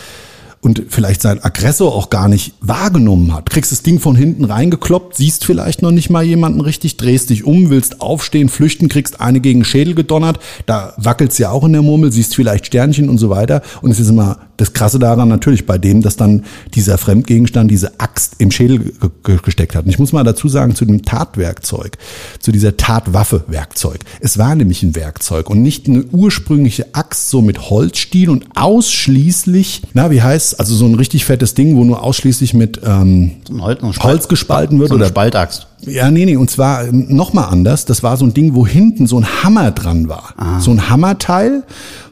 und 0.61 0.83
vielleicht 0.89 1.21
seinen 1.21 1.43
Aggressor 1.43 1.93
auch 1.93 2.09
gar 2.09 2.27
nicht 2.27 2.53
wahrgenommen 2.61 3.33
hat. 3.33 3.49
Kriegst 3.49 3.71
das 3.71 3.83
Ding 3.83 3.99
von 3.99 4.15
hinten 4.15 4.45
reingekloppt, 4.45 5.15
siehst 5.15 5.45
vielleicht 5.45 5.81
noch 5.81 5.91
nicht 5.91 6.09
mal 6.09 6.23
jemanden 6.23 6.61
richtig, 6.61 6.97
drehst 6.97 7.29
dich 7.29 7.43
um, 7.43 7.69
willst 7.69 8.01
aufstehen, 8.01 8.49
flüchten, 8.49 8.89
kriegst 8.89 9.21
eine 9.21 9.39
gegen 9.39 9.59
den 9.59 9.65
Schädel 9.65 9.95
gedonnert, 9.95 10.39
da 10.65 10.93
wackelt's 10.97 11.37
ja 11.37 11.51
auch 11.51 11.63
in 11.63 11.73
der 11.73 11.81
Murmel, 11.81 12.11
siehst 12.11 12.35
vielleicht 12.35 12.65
Sternchen 12.65 13.09
und 13.09 13.17
so 13.17 13.29
weiter. 13.29 13.61
Und 13.81 13.91
es 13.91 13.99
ist 13.99 14.09
immer 14.09 14.46
das 14.57 14.73
Krasse 14.73 14.99
daran 14.99 15.29
natürlich 15.29 15.65
bei 15.65 15.77
dem, 15.77 16.01
dass 16.01 16.17
dann 16.17 16.43
dieser 16.73 16.97
Fremdgegenstand, 16.97 17.69
diese 17.71 17.99
Axt 17.99 18.33
im 18.39 18.51
Schädel 18.51 18.79
ge- 18.79 18.91
ge- 19.23 19.37
gesteckt 19.43 19.75
hat. 19.75 19.85
Und 19.85 19.91
ich 19.91 19.99
muss 19.99 20.13
mal 20.13 20.23
dazu 20.23 20.47
sagen, 20.49 20.75
zu 20.75 20.83
dem 20.85 21.03
Tatwerkzeug, 21.03 21.97
zu 22.39 22.51
dieser 22.51 22.75
Tatwaffe-Werkzeug. 22.75 23.99
Es 24.19 24.37
war 24.37 24.55
nämlich 24.55 24.83
ein 24.83 24.95
Werkzeug 24.95 25.49
und 25.49 25.61
nicht 25.61 25.87
eine 25.87 26.03
ursprüngliche 26.05 26.87
Axt 26.93 27.29
so 27.29 27.41
mit 27.41 27.69
Holzstiel 27.69 28.29
und 28.29 28.45
ausschließlich, 28.55 29.83
na, 29.93 30.11
wie 30.11 30.21
heißt 30.21 30.59
also 30.59 30.75
so 30.75 30.85
ein 30.85 30.95
richtig 30.95 31.25
fettes 31.25 31.53
Ding, 31.53 31.75
wo 31.75 31.83
nur 31.83 32.03
ausschließlich 32.03 32.53
mit 32.53 32.81
ähm, 32.83 33.31
So 33.47 33.59
Holz, 33.61 33.79
Spalt- 33.79 34.03
Holz 34.03 34.27
gespalten 34.27 34.79
wird 34.79 34.89
so 34.89 34.95
eine 34.95 35.03
oder 35.03 35.09
Spaltaxt. 35.09 35.67
ja, 35.85 36.09
nee, 36.11 36.25
nee, 36.25 36.35
und 36.35 36.49
zwar 36.49 36.91
nochmal 36.91 37.45
anders. 37.51 37.85
Das 37.85 38.01
war 38.03 38.17
so 38.17 38.25
ein 38.25 38.33
Ding, 38.33 38.55
wo 38.55 38.65
hinten 38.65 39.07
so 39.07 39.19
ein 39.19 39.43
Hammer 39.43 39.71
dran 39.71 40.09
war. 40.09 40.33
So 40.59 40.71
ein 40.71 40.89
Hammerteil, 40.89 41.63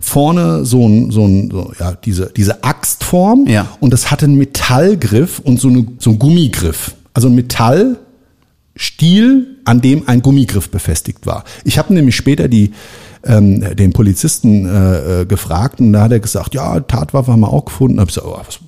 vorne 0.05 0.65
so 0.65 0.87
ein, 0.87 1.11
so 1.11 1.25
ein, 1.25 1.49
so, 1.51 1.71
ja, 1.79 1.93
diese, 1.93 2.31
diese 2.35 2.63
Axtform. 2.63 3.47
Ja. 3.47 3.67
Und 3.79 3.91
das 3.91 4.11
hatte 4.11 4.25
einen 4.25 4.37
Metallgriff 4.37 5.39
und 5.39 5.59
so, 5.59 5.67
eine, 5.67 5.85
so 5.99 6.11
ein 6.11 6.19
Gummigriff. 6.19 6.95
Also 7.13 7.27
ein 7.27 7.35
Metallstiel, 7.35 7.97
an 9.65 9.81
dem 9.81 10.07
ein 10.07 10.21
Gummigriff 10.21 10.69
befestigt 10.69 11.25
war. 11.25 11.43
Ich 11.63 11.77
habe 11.77 11.93
nämlich 11.93 12.15
später 12.15 12.47
die, 12.47 12.71
ähm, 13.23 13.75
den 13.75 13.93
Polizisten 13.93 14.67
äh, 14.67 15.21
äh, 15.21 15.25
gefragt 15.25 15.79
und 15.79 15.93
da 15.93 16.03
hat 16.03 16.11
er 16.11 16.19
gesagt, 16.19 16.53
ja, 16.53 16.79
Tatwaffe 16.79 17.31
haben 17.31 17.39
wir 17.39 17.51
auch 17.51 17.65
gefunden. 17.65 17.99
Hab 17.99 18.09
ich 18.09 18.15
gesagt, 18.15 18.31
oh, 18.31 18.39
was, 18.45 18.59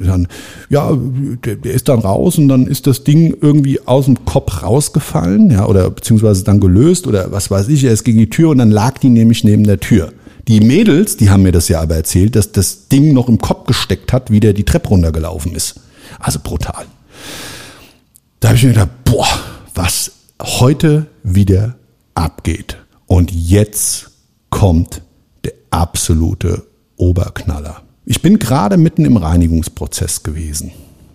dann, 0.00 0.28
ja, 0.70 0.96
der, 1.44 1.56
der 1.56 1.74
ist 1.74 1.88
dann 1.88 1.98
raus 1.98 2.38
und 2.38 2.48
dann 2.48 2.66
ist 2.66 2.86
das 2.86 3.04
Ding 3.04 3.36
irgendwie 3.40 3.86
aus 3.86 4.06
dem 4.06 4.24
Kopf 4.24 4.62
rausgefallen, 4.62 5.50
ja, 5.50 5.66
oder 5.66 5.90
beziehungsweise 5.90 6.44
dann 6.44 6.60
gelöst 6.60 7.06
oder 7.06 7.30
was 7.32 7.50
weiß 7.50 7.68
ich, 7.68 7.84
er 7.84 7.92
ist 7.92 8.04
gegen 8.04 8.18
die 8.18 8.30
Tür 8.30 8.50
und 8.50 8.58
dann 8.58 8.70
lag 8.70 8.98
die 8.98 9.10
nämlich 9.10 9.44
neben 9.44 9.64
der 9.64 9.78
Tür. 9.78 10.12
Die 10.48 10.60
Mädels, 10.60 11.16
die 11.16 11.30
haben 11.30 11.42
mir 11.42 11.52
das 11.52 11.68
ja 11.68 11.80
aber 11.80 11.96
erzählt, 11.96 12.36
dass 12.36 12.52
das 12.52 12.88
Ding 12.88 13.12
noch 13.12 13.28
im 13.28 13.38
Kopf 13.38 13.66
gesteckt 13.66 14.12
hat, 14.12 14.30
wie 14.30 14.40
der 14.40 14.52
die 14.52 14.64
Treppe 14.64 14.90
runtergelaufen 14.90 15.54
ist. 15.54 15.80
Also 16.20 16.38
brutal. 16.40 16.86
Da 18.38 18.48
habe 18.48 18.56
ich 18.56 18.62
mir 18.62 18.70
gedacht, 18.70 18.90
boah, 19.04 19.26
was 19.74 20.12
heute 20.40 21.06
wieder 21.24 21.74
abgeht. 22.14 22.76
Und 23.06 23.32
jetzt 23.32 24.10
kommt 24.50 25.02
der 25.44 25.54
absolute 25.70 26.64
Oberknaller. 26.96 27.82
Ich 28.04 28.22
bin 28.22 28.38
gerade 28.38 28.76
mitten 28.76 29.04
im 29.04 29.16
Reinigungsprozess 29.16 30.22
gewesen. 30.22 30.70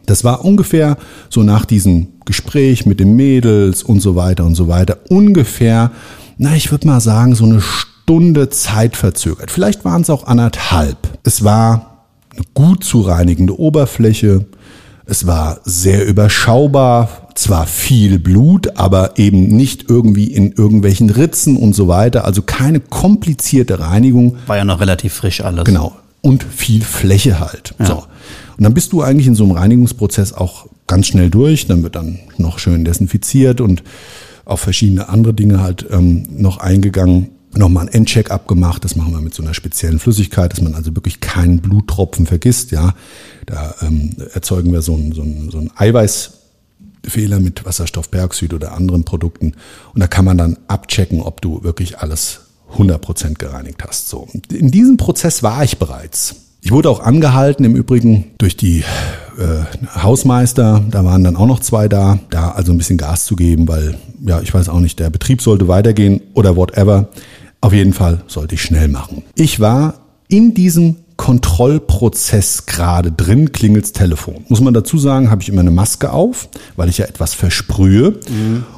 Das 0.07 0.25
war 0.25 0.43
ungefähr 0.43 0.97
so 1.29 1.41
nach 1.43 1.63
diesem 1.63 2.07
Gespräch 2.25 2.85
mit 2.85 2.99
den 2.99 3.15
Mädels 3.15 3.81
und 3.81 4.01
so 4.01 4.17
weiter 4.17 4.43
und 4.43 4.55
so 4.55 4.67
weiter. 4.67 4.97
Ungefähr, 5.07 5.91
na, 6.37 6.53
ich 6.55 6.69
würde 6.69 6.87
mal 6.87 6.99
sagen, 6.99 7.33
so 7.33 7.45
eine 7.45 7.61
Stunde 7.61 7.90
Zeit 8.49 8.97
verzögert. 8.97 9.51
Vielleicht 9.51 9.85
waren 9.85 10.01
es 10.01 10.09
auch 10.09 10.25
anderthalb. 10.25 10.97
Es 11.23 11.43
war 11.43 12.05
eine 12.33 12.45
gut 12.53 12.83
zu 12.83 13.01
reinigende 13.01 13.59
Oberfläche. 13.59 14.45
Es 15.05 15.27
war 15.27 15.59
sehr 15.65 16.05
überschaubar, 16.05 17.29
zwar 17.35 17.67
viel 17.67 18.19
Blut, 18.19 18.77
aber 18.77 19.17
eben 19.17 19.47
nicht 19.47 19.89
irgendwie 19.89 20.25
in 20.25 20.51
irgendwelchen 20.51 21.09
Ritzen 21.09 21.57
und 21.57 21.73
so 21.73 21.87
weiter. 21.87 22.25
Also 22.25 22.41
keine 22.41 22.79
komplizierte 22.79 23.79
Reinigung. 23.79 24.37
War 24.47 24.57
ja 24.57 24.65
noch 24.65 24.79
relativ 24.79 25.13
frisch 25.13 25.41
alles. 25.41 25.65
Genau. 25.65 25.95
Und 26.21 26.43
viel 26.43 26.81
Fläche 26.81 27.39
halt. 27.39 27.73
Ja. 27.79 27.85
So. 27.85 28.03
Und 28.57 28.63
dann 28.63 28.73
bist 28.73 28.93
du 28.93 29.01
eigentlich 29.01 29.27
in 29.27 29.35
so 29.35 29.43
einem 29.43 29.53
Reinigungsprozess 29.53 30.33
auch 30.33 30.67
ganz 30.85 31.07
schnell 31.07 31.29
durch. 31.29 31.65
Dann 31.67 31.81
wird 31.83 31.95
dann 31.95 32.19
noch 32.37 32.59
schön 32.59 32.85
desinfiziert 32.85 33.59
und 33.59 33.83
auf 34.45 34.59
verschiedene 34.59 35.09
andere 35.09 35.33
Dinge 35.33 35.61
halt 35.61 35.85
ähm, 35.91 36.23
noch 36.29 36.57
eingegangen. 36.57 37.29
Nochmal 37.53 37.87
ein 37.87 37.93
Endcheck 37.93 38.31
abgemacht. 38.31 38.83
Das 38.83 38.95
machen 38.95 39.13
wir 39.13 39.21
mit 39.21 39.33
so 39.33 39.43
einer 39.43 39.53
speziellen 39.53 39.99
Flüssigkeit, 39.99 40.53
dass 40.53 40.61
man 40.61 40.73
also 40.73 40.95
wirklich 40.95 41.19
keinen 41.19 41.59
Bluttropfen 41.59 42.25
vergisst. 42.25 42.71
Ja, 42.71 42.95
da 43.45 43.75
ähm, 43.81 44.15
erzeugen 44.33 44.71
wir 44.71 44.81
so 44.81 44.95
ein, 44.95 45.11
so 45.11 45.21
ein, 45.21 45.49
so 45.51 45.57
ein 45.57 45.71
Eiweißfehler 45.75 47.39
mit 47.39 47.65
Wasserstoffperoxid 47.65 48.53
oder 48.53 48.73
anderen 48.73 49.03
Produkten. 49.03 49.53
Und 49.93 49.99
da 49.99 50.07
kann 50.07 50.25
man 50.25 50.37
dann 50.37 50.57
abchecken, 50.67 51.21
ob 51.21 51.41
du 51.41 51.63
wirklich 51.63 51.99
alles 51.99 52.41
100% 52.77 53.35
gereinigt 53.35 53.83
hast. 53.85 54.09
So. 54.09 54.27
In 54.49 54.71
diesem 54.71 54.97
Prozess 54.97 55.43
war 55.43 55.63
ich 55.63 55.77
bereits. 55.77 56.35
Ich 56.63 56.71
wurde 56.71 56.89
auch 56.89 56.99
angehalten, 56.99 57.65
im 57.65 57.75
Übrigen 57.75 58.25
durch 58.37 58.55
die 58.55 58.83
äh, 59.37 59.95
Hausmeister, 59.95 60.83
da 60.91 61.03
waren 61.03 61.23
dann 61.23 61.35
auch 61.35 61.47
noch 61.47 61.59
zwei 61.59 61.87
da, 61.87 62.19
da 62.29 62.51
also 62.51 62.71
ein 62.71 62.77
bisschen 62.77 62.97
Gas 62.97 63.25
zu 63.25 63.35
geben, 63.35 63.67
weil, 63.67 63.97
ja, 64.23 64.41
ich 64.41 64.53
weiß 64.53 64.69
auch 64.69 64.79
nicht, 64.79 64.99
der 64.99 65.09
Betrieb 65.09 65.41
sollte 65.41 65.67
weitergehen 65.67 66.21
oder 66.35 66.55
whatever. 66.55 67.09
Auf 67.61 67.73
jeden 67.73 67.93
Fall 67.93 68.23
sollte 68.27 68.55
ich 68.55 68.61
schnell 68.63 68.87
machen. 68.87 69.23
Ich 69.35 69.59
war 69.59 69.93
in 70.27 70.53
diesem 70.53 70.97
Kontrollprozess 71.15 72.65
gerade 72.65 73.11
drin, 73.11 73.51
klingelt's 73.51 73.91
Telefon. 73.93 74.43
Muss 74.47 74.61
man 74.61 74.73
dazu 74.73 74.97
sagen, 74.97 75.29
habe 75.29 75.43
ich 75.43 75.49
immer 75.49 75.61
eine 75.61 75.69
Maske 75.69 76.11
auf, 76.11 76.49
weil 76.75 76.89
ich 76.89 76.97
ja 76.97 77.05
etwas 77.05 77.35
versprühe. 77.35 78.19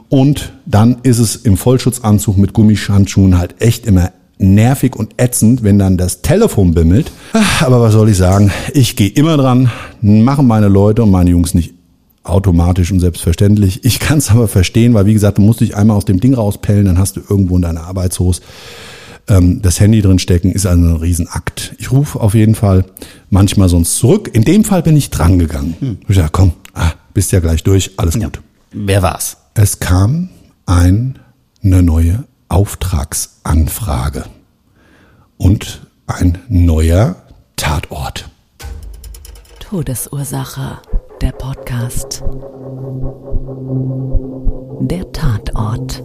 Und 0.09 0.51
dann 0.65 0.97
ist 1.03 1.19
es 1.19 1.37
im 1.37 1.55
Vollschutzanzug 1.55 2.37
mit 2.37 2.51
Gummihandschuhen 2.51 3.37
halt 3.37 3.55
echt 3.61 3.85
immer 3.85 4.11
nervig 4.37 4.97
und 4.97 5.13
ätzend, 5.15 5.63
wenn 5.63 5.79
dann 5.79 5.95
das 5.95 6.21
Telefon 6.21 6.73
bimmelt. 6.73 7.11
Ach, 7.31 7.61
Aber 7.61 7.79
was 7.79 7.93
soll 7.93 8.09
ich 8.09 8.17
sagen? 8.17 8.51
Ich 8.73 8.97
gehe 8.97 9.09
immer 9.09 9.37
dran, 9.37 9.71
machen 10.01 10.45
meine 10.45 10.67
Leute 10.67 11.03
und 11.03 11.11
meine 11.11 11.29
Jungs 11.29 11.53
nicht 11.53 11.73
automatisch 12.23 12.91
und 12.91 12.99
selbstverständlich. 12.99 13.83
Ich 13.83 13.99
kann 13.99 14.17
es 14.19 14.29
aber 14.31 14.47
verstehen, 14.47 14.93
weil 14.93 15.05
wie 15.05 15.13
gesagt, 15.13 15.37
du 15.37 15.41
musst 15.41 15.59
dich 15.61 15.75
einmal 15.75 15.97
aus 15.97 16.05
dem 16.05 16.19
Ding 16.19 16.33
rauspellen, 16.33 16.85
dann 16.85 16.97
hast 16.97 17.17
du 17.17 17.21
irgendwo 17.27 17.55
in 17.57 17.61
deiner 17.61 17.83
Arbeitshose 17.83 18.41
ähm, 19.27 19.61
das 19.61 19.79
Handy 19.79 20.01
drin 20.01 20.19
stecken, 20.19 20.51
ist 20.51 20.65
also 20.65 20.81
ein 20.83 20.95
Riesenakt. 20.95 21.75
Ich 21.79 21.91
rufe 21.91 22.19
auf 22.19 22.33
jeden 22.33 22.55
Fall 22.55 22.85
manchmal 23.29 23.69
sonst 23.69 23.97
zurück. 23.97 24.29
In 24.33 24.43
dem 24.43 24.63
Fall 24.63 24.83
bin 24.83 24.95
ich 24.97 25.09
dran 25.09 25.37
gegangen. 25.39 25.97
Ich 26.07 26.15
sag, 26.15 26.31
komm, 26.31 26.53
ah, 26.73 26.91
bist 27.13 27.31
ja 27.31 27.39
gleich 27.39 27.63
durch, 27.63 27.91
alles 27.97 28.15
Ja. 28.15 28.25
gut. 28.25 28.41
Wer 28.71 29.01
war's? 29.01 29.37
Es 29.53 29.79
kam 29.79 30.29
ein, 30.65 31.19
eine 31.63 31.83
neue 31.83 32.23
Auftragsanfrage 32.49 34.25
und 35.37 35.87
ein 36.07 36.37
neuer 36.49 37.15
Tatort. 37.55 38.29
Todesursache, 39.59 40.79
der 41.23 41.31
Podcast. 41.31 42.21
Der 44.81 45.09
Tatort. 45.13 46.03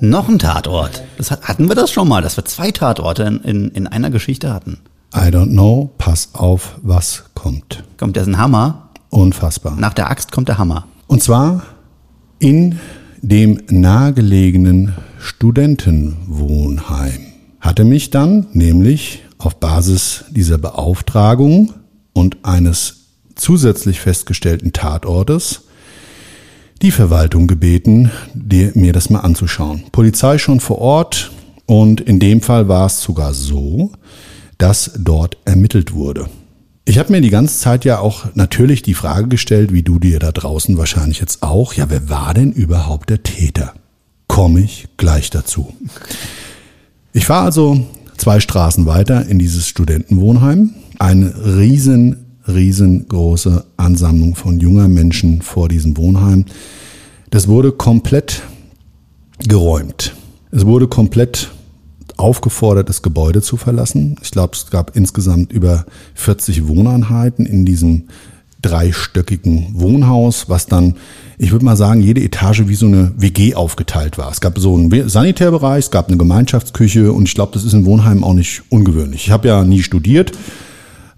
Noch 0.00 0.28
ein 0.28 0.38
Tatort. 0.38 1.02
Das 1.16 1.30
hat, 1.30 1.44
hatten 1.44 1.66
wir 1.66 1.74
das 1.74 1.90
schon 1.90 2.06
mal, 2.06 2.20
dass 2.20 2.36
wir 2.36 2.44
zwei 2.44 2.70
Tatorte 2.70 3.22
in, 3.22 3.40
in, 3.40 3.68
in 3.70 3.86
einer 3.86 4.10
Geschichte 4.10 4.52
hatten. 4.52 4.80
I 5.14 5.30
don't 5.30 5.52
know, 5.52 5.90
pass 5.96 6.34
auf, 6.34 6.78
was 6.82 7.24
kommt. 7.32 7.82
Kommt 7.96 8.16
jetzt 8.16 8.26
ein 8.26 8.36
Hammer. 8.36 8.90
Unfassbar. 9.08 9.74
Nach 9.78 9.94
der 9.94 10.10
Axt 10.10 10.32
kommt 10.32 10.48
der 10.48 10.58
Hammer. 10.58 10.86
Und 11.06 11.22
zwar 11.22 11.62
in 12.38 12.78
dem 13.22 13.62
nahegelegenen 13.70 14.94
Studentenwohnheim. 15.18 17.20
Hatte 17.60 17.84
mich 17.84 18.10
dann 18.10 18.48
nämlich 18.52 19.22
auf 19.38 19.56
Basis 19.56 20.26
dieser 20.28 20.58
Beauftragung 20.58 21.72
und 22.12 22.44
eines 22.44 23.05
zusätzlich 23.36 24.00
festgestellten 24.00 24.72
Tatortes 24.72 25.62
die 26.82 26.90
Verwaltung 26.90 27.46
gebeten, 27.46 28.10
mir 28.34 28.92
das 28.92 29.08
mal 29.08 29.20
anzuschauen. 29.20 29.84
Polizei 29.92 30.38
schon 30.38 30.60
vor 30.60 30.78
Ort 30.78 31.30
und 31.64 32.00
in 32.00 32.18
dem 32.18 32.42
Fall 32.42 32.68
war 32.68 32.86
es 32.86 33.00
sogar 33.00 33.32
so, 33.32 33.92
dass 34.58 34.92
dort 34.98 35.36
ermittelt 35.44 35.92
wurde. 35.92 36.28
Ich 36.84 36.98
habe 36.98 37.12
mir 37.12 37.20
die 37.20 37.30
ganze 37.30 37.58
Zeit 37.58 37.84
ja 37.84 37.98
auch 37.98 38.26
natürlich 38.34 38.82
die 38.82 38.94
Frage 38.94 39.28
gestellt, 39.28 39.72
wie 39.72 39.82
du 39.82 39.98
dir 39.98 40.20
da 40.20 40.30
draußen 40.30 40.78
wahrscheinlich 40.78 41.18
jetzt 41.20 41.42
auch, 41.42 41.72
ja, 41.72 41.90
wer 41.90 42.08
war 42.08 42.32
denn 42.32 42.52
überhaupt 42.52 43.10
der 43.10 43.22
Täter? 43.22 43.74
Komme 44.28 44.60
ich 44.60 44.86
gleich 44.96 45.30
dazu. 45.30 45.74
Ich 47.12 47.28
war 47.28 47.42
also 47.42 47.86
zwei 48.18 48.38
Straßen 48.38 48.86
weiter 48.86 49.26
in 49.26 49.38
dieses 49.38 49.66
Studentenwohnheim. 49.66 50.74
Eine 50.98 51.34
riesen, 51.56 52.25
riesengroße 52.48 53.64
Ansammlung 53.76 54.34
von 54.34 54.60
junger 54.60 54.88
Menschen 54.88 55.42
vor 55.42 55.68
diesem 55.68 55.96
Wohnheim. 55.96 56.44
Das 57.30 57.48
wurde 57.48 57.72
komplett 57.72 58.42
geräumt. 59.46 60.14
Es 60.50 60.64
wurde 60.64 60.88
komplett 60.88 61.50
aufgefordert, 62.16 62.88
das 62.88 63.02
Gebäude 63.02 63.42
zu 63.42 63.56
verlassen. 63.56 64.16
Ich 64.22 64.30
glaube, 64.30 64.54
es 64.54 64.70
gab 64.70 64.96
insgesamt 64.96 65.52
über 65.52 65.84
40 66.14 66.66
Wohneinheiten 66.68 67.44
in 67.44 67.66
diesem 67.66 68.04
dreistöckigen 68.62 69.68
Wohnhaus, 69.74 70.48
was 70.48 70.66
dann, 70.66 70.96
ich 71.38 71.52
würde 71.52 71.64
mal 71.64 71.76
sagen, 71.76 72.00
jede 72.00 72.22
Etage 72.22 72.62
wie 72.66 72.74
so 72.74 72.86
eine 72.86 73.12
WG 73.16 73.54
aufgeteilt 73.54 74.18
war. 74.18 74.30
Es 74.30 74.40
gab 74.40 74.58
so 74.58 74.74
einen 74.74 75.08
Sanitärbereich, 75.08 75.86
es 75.86 75.90
gab 75.90 76.08
eine 76.08 76.16
Gemeinschaftsküche 76.16 77.12
und 77.12 77.28
ich 77.28 77.34
glaube, 77.34 77.52
das 77.52 77.64
ist 77.64 77.74
in 77.74 77.84
Wohnheimen 77.84 78.24
auch 78.24 78.34
nicht 78.34 78.62
ungewöhnlich. 78.70 79.26
Ich 79.26 79.30
habe 79.30 79.48
ja 79.48 79.62
nie 79.64 79.82
studiert, 79.82 80.32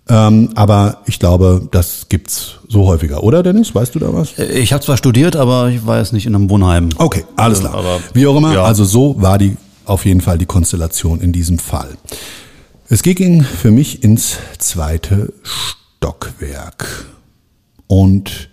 ähm, 0.09 0.51
aber 0.55 1.03
ich 1.07 1.19
glaube, 1.19 1.69
das 1.71 2.07
gibt's 2.09 2.57
so 2.69 2.87
häufiger, 2.87 3.23
oder 3.23 3.43
Dennis? 3.43 3.75
Weißt 3.75 3.95
du 3.95 3.99
da 3.99 4.13
was? 4.13 4.39
Ich 4.39 4.73
habe 4.73 4.83
zwar 4.85 4.97
studiert, 4.97 5.37
aber 5.37 5.69
ich 5.69 5.87
war 5.87 5.99
jetzt 5.99 6.13
nicht 6.13 6.27
in 6.27 6.35
einem 6.35 6.49
Wohnheim. 6.51 6.89
Okay, 6.97 7.25
alles 7.37 7.61
klar. 7.61 7.75
Aber- 7.75 8.01
Wie 8.15 8.27
auch 8.27 8.37
immer, 8.37 8.53
ja. 8.55 8.65
also 8.65 8.85
so 8.85 9.21
war 9.21 9.39
die 9.39 9.57
auf 9.85 10.05
jeden 10.05 10.21
Fall 10.21 10.39
die 10.39 10.47
Konstellation 10.47 11.21
in 11.21 11.33
diesem 11.33 11.59
Fall. 11.59 11.97
Es 12.91 13.03
ging 13.03 13.43
für 13.43 13.71
mich 13.71 14.03
ins 14.03 14.37
zweite 14.59 15.33
Stockwerk 15.43 17.07
und 17.87 18.49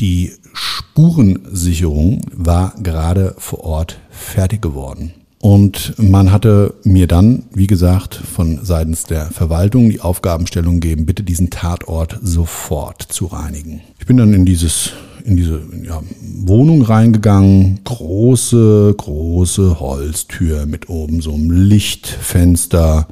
die 0.00 0.32
Spurensicherung 0.54 2.22
war 2.32 2.74
gerade 2.82 3.34
vor 3.38 3.64
Ort 3.64 3.98
fertig 4.10 4.60
geworden. 4.62 5.12
Und 5.42 5.94
man 5.96 6.32
hatte 6.32 6.74
mir 6.84 7.06
dann, 7.06 7.44
wie 7.54 7.66
gesagt, 7.66 8.14
von 8.14 8.60
seitens 8.62 9.04
der 9.04 9.26
Verwaltung 9.26 9.88
die 9.88 10.02
Aufgabenstellung 10.02 10.80
gegeben, 10.80 11.06
bitte 11.06 11.22
diesen 11.22 11.48
Tatort 11.48 12.18
sofort 12.22 13.02
zu 13.02 13.26
reinigen. 13.26 13.80
Ich 13.98 14.04
bin 14.04 14.18
dann 14.18 14.34
in 14.34 14.44
dieses, 14.44 14.92
in 15.24 15.38
diese 15.38 15.62
ja, 15.82 16.02
Wohnung 16.20 16.82
reingegangen, 16.82 17.80
große, 17.84 18.94
große 18.94 19.80
Holztür 19.80 20.66
mit 20.66 20.90
oben 20.90 21.22
so 21.22 21.32
einem 21.32 21.50
Lichtfenster, 21.50 23.08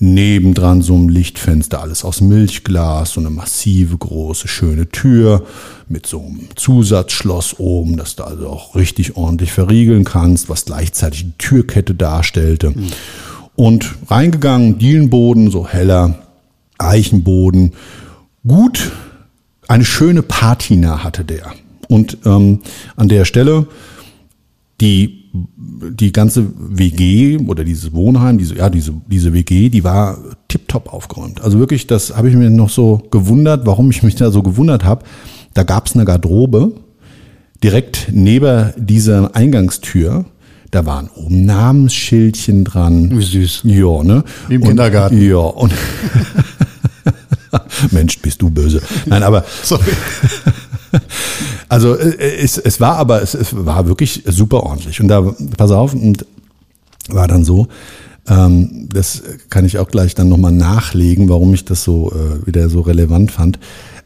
nebendran 0.00 0.80
so 0.80 0.94
ein 0.96 1.08
Lichtfenster, 1.08 1.80
alles 1.80 2.04
aus 2.04 2.20
Milchglas, 2.20 3.12
so 3.12 3.20
eine 3.20 3.30
massive, 3.30 3.98
große, 3.98 4.46
schöne 4.46 4.88
Tür 4.88 5.44
mit 5.88 6.06
so 6.06 6.20
einem 6.20 6.48
Zusatzschloss 6.54 7.58
oben, 7.58 7.96
dass 7.96 8.14
du 8.14 8.24
also 8.24 8.48
auch 8.48 8.76
richtig 8.76 9.16
ordentlich 9.16 9.52
verriegeln 9.52 10.04
kannst, 10.04 10.48
was 10.48 10.66
gleichzeitig 10.66 11.24
die 11.24 11.38
Türkette 11.38 11.94
darstellte. 11.94 12.74
Und 13.56 13.96
reingegangen, 14.08 14.78
Dielenboden, 14.78 15.50
so 15.50 15.66
heller 15.66 16.18
Eichenboden. 16.78 17.72
Gut, 18.46 18.92
eine 19.66 19.84
schöne 19.84 20.22
Patina 20.22 21.02
hatte 21.02 21.24
der. 21.24 21.52
Und 21.88 22.18
ähm, 22.24 22.60
an 22.94 23.08
der 23.08 23.24
Stelle 23.24 23.66
die 24.80 25.17
die 25.56 26.12
ganze 26.12 26.46
WG 26.56 27.38
oder 27.46 27.64
dieses 27.64 27.92
Wohnheim, 27.92 28.38
diese 28.38 28.56
ja 28.56 28.70
diese 28.70 28.92
diese 29.06 29.32
WG, 29.32 29.68
die 29.68 29.84
war 29.84 30.18
tipptopp 30.48 30.92
aufgeräumt. 30.92 31.40
Also 31.40 31.58
wirklich, 31.58 31.86
das 31.86 32.16
habe 32.16 32.28
ich 32.28 32.34
mir 32.36 32.50
noch 32.50 32.70
so 32.70 33.02
gewundert, 33.10 33.66
warum 33.66 33.90
ich 33.90 34.02
mich 34.02 34.14
da 34.16 34.30
so 34.30 34.42
gewundert 34.42 34.84
habe. 34.84 35.04
Da 35.54 35.62
gab 35.62 35.86
es 35.86 35.94
eine 35.94 36.04
Garderobe 36.04 36.72
direkt 37.62 38.08
neben 38.12 38.72
dieser 38.76 39.34
Eingangstür. 39.34 40.24
Da 40.70 40.84
waren 40.84 41.08
oben 41.14 41.46
Namensschildchen 41.46 42.64
dran. 42.64 43.18
Wie 43.18 43.22
süß. 43.24 43.60
Ja, 43.64 44.02
ne? 44.02 44.22
Wie 44.48 44.54
im 44.56 44.62
Und- 44.62 44.68
Kindergarten. 44.68 45.20
Ja, 45.20 45.38
und 45.38 45.72
Mensch, 47.90 48.18
bist 48.20 48.42
du 48.42 48.50
böse. 48.50 48.82
Nein, 49.06 49.22
aber 49.22 49.44
Sorry. 49.62 49.82
also 51.68 51.94
äh, 51.94 52.36
es, 52.36 52.58
es 52.58 52.80
war 52.80 52.96
aber, 52.96 53.22
es, 53.22 53.34
es 53.34 53.54
war 53.54 53.86
wirklich 53.86 54.24
super 54.26 54.62
ordentlich. 54.64 55.00
Und 55.00 55.08
da, 55.08 55.34
pass 55.56 55.70
auf, 55.70 55.94
und 55.94 56.26
war 57.08 57.28
dann 57.28 57.44
so, 57.44 57.68
Ähm, 58.30 58.88
das 58.92 59.22
kann 59.48 59.64
ich 59.64 59.78
auch 59.78 59.88
gleich 59.88 60.14
dann 60.14 60.28
nochmal 60.28 60.52
nachlegen, 60.52 61.30
warum 61.30 61.54
ich 61.54 61.64
das 61.64 61.82
so 61.82 62.12
äh, 62.12 62.46
wieder 62.46 62.68
so 62.68 62.82
relevant 62.82 63.30
fand. 63.30 63.58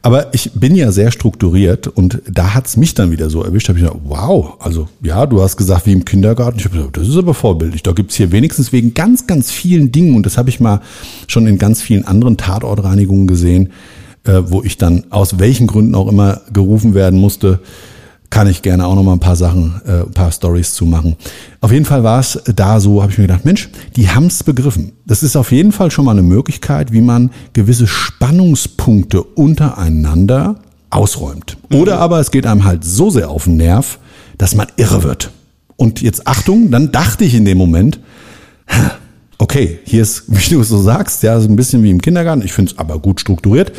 Aber 0.05 0.33
ich 0.33 0.53
bin 0.55 0.77
ja 0.77 0.93
sehr 0.93 1.11
strukturiert 1.11 1.89
und 1.89 2.23
da 2.31 2.55
hat's 2.55 2.77
mich 2.77 2.95
dann 2.95 3.11
wieder 3.11 3.31
so 3.31 3.43
erwischt. 3.43 3.69
Habe 3.69 3.79
ich 3.81 3.85
gedacht, 3.85 4.01
wow, 4.05 4.55
also 4.61 4.89
ja, 5.03 5.27
du 5.27 5.43
hast 5.43 5.57
gesagt 5.57 5.87
wie 5.87 5.93
im 5.93 6.05
Kindergarten. 6.05 6.59
Ich 6.59 6.65
habe 6.67 6.77
gesagt, 6.77 6.97
das 6.97 7.09
ist 7.09 7.17
aber 7.17 7.35
vorbildlich. 7.35 7.83
Da 7.83 7.93
gibt's 7.93 8.15
hier 8.15 8.31
wenigstens 8.31 8.73
wegen 8.73 8.95
ganz, 8.95 9.27
ganz 9.27 9.51
vielen 9.51 9.91
Dingen 9.91 10.15
und 10.15 10.25
das 10.25 10.39
habe 10.39 10.51
ich 10.51 10.61
mal 10.61 10.81
schon 11.27 11.49
in 11.49 11.59
ganz 11.59 11.83
vielen 11.83 12.05
anderen 12.07 12.37
Tatortreinigungen 12.37 13.27
gesehen, 13.27 13.71
äh, 14.25 14.43
wo 14.47 14.63
ich 14.63 14.79
dann 14.79 15.05
aus 15.11 15.39
welchen 15.39 15.67
Gründen 15.67 15.95
auch 15.95 16.09
immer 16.09 16.41
gerufen 16.53 16.95
werden 16.95 17.19
musste 17.19 17.61
kann 18.33 18.49
ich 18.49 18.63
gerne 18.63 18.87
auch 18.87 18.95
noch 18.95 19.03
mal 19.03 19.13
ein 19.13 19.21
paar 19.21 19.37
Sachen, 19.37 19.83
äh, 19.87 20.01
ein 20.01 20.13
paar 20.13 20.33
Stories 20.33 20.73
zu 20.73 20.87
machen. 20.87 21.17
Auf 21.61 21.71
jeden 21.71 21.85
Fall 21.85 22.03
war 22.03 22.19
es 22.19 22.41
da 22.47 22.81
so, 22.81 23.03
habe 23.03 23.13
ich 23.13 23.19
mir 23.19 23.27
gedacht, 23.27 23.45
Mensch, 23.45 23.69
die 23.95 24.09
haben's 24.09 24.43
begriffen. 24.43 24.93
Das 25.05 25.23
ist 25.23 25.37
auf 25.37 25.53
jeden 25.53 25.71
Fall 25.71 25.91
schon 25.91 26.07
mal 26.07 26.13
eine 26.13 26.23
Möglichkeit, 26.23 26.93
wie 26.95 27.03
man 27.03 27.31
gewisse 27.53 27.87
Spannungspunkte 27.87 29.23
untereinander 29.23 30.57
ausräumt. 30.89 31.59
Oder 31.75 31.99
aber 31.99 32.21
es 32.21 32.31
geht 32.31 32.47
einem 32.47 32.65
halt 32.65 32.85
so 32.85 33.11
sehr 33.11 33.29
auf 33.29 33.45
den 33.45 33.59
Nerv, 33.59 33.99
dass 34.39 34.55
man 34.55 34.67
irre 34.77 35.03
wird. 35.03 35.31
Und 35.77 36.01
jetzt 36.01 36.27
Achtung, 36.27 36.71
dann 36.71 36.91
dachte 36.91 37.25
ich 37.25 37.35
in 37.35 37.45
dem 37.45 37.59
Moment, 37.59 38.01
okay, 39.37 39.79
hier 39.85 40.01
ist, 40.01 40.25
wie 40.29 40.55
du 40.55 40.63
es 40.63 40.71
so 40.71 40.81
sagst, 40.81 41.23
ja, 41.23 41.39
so 41.39 41.49
ein 41.49 41.57
bisschen 41.57 41.83
wie 41.83 41.91
im 41.91 42.01
Kindergarten. 42.01 42.41
Ich 42.41 42.55
finde 42.55 42.73
es 42.73 42.79
aber 42.79 42.99
gut 42.99 43.21
strukturiert. 43.21 43.73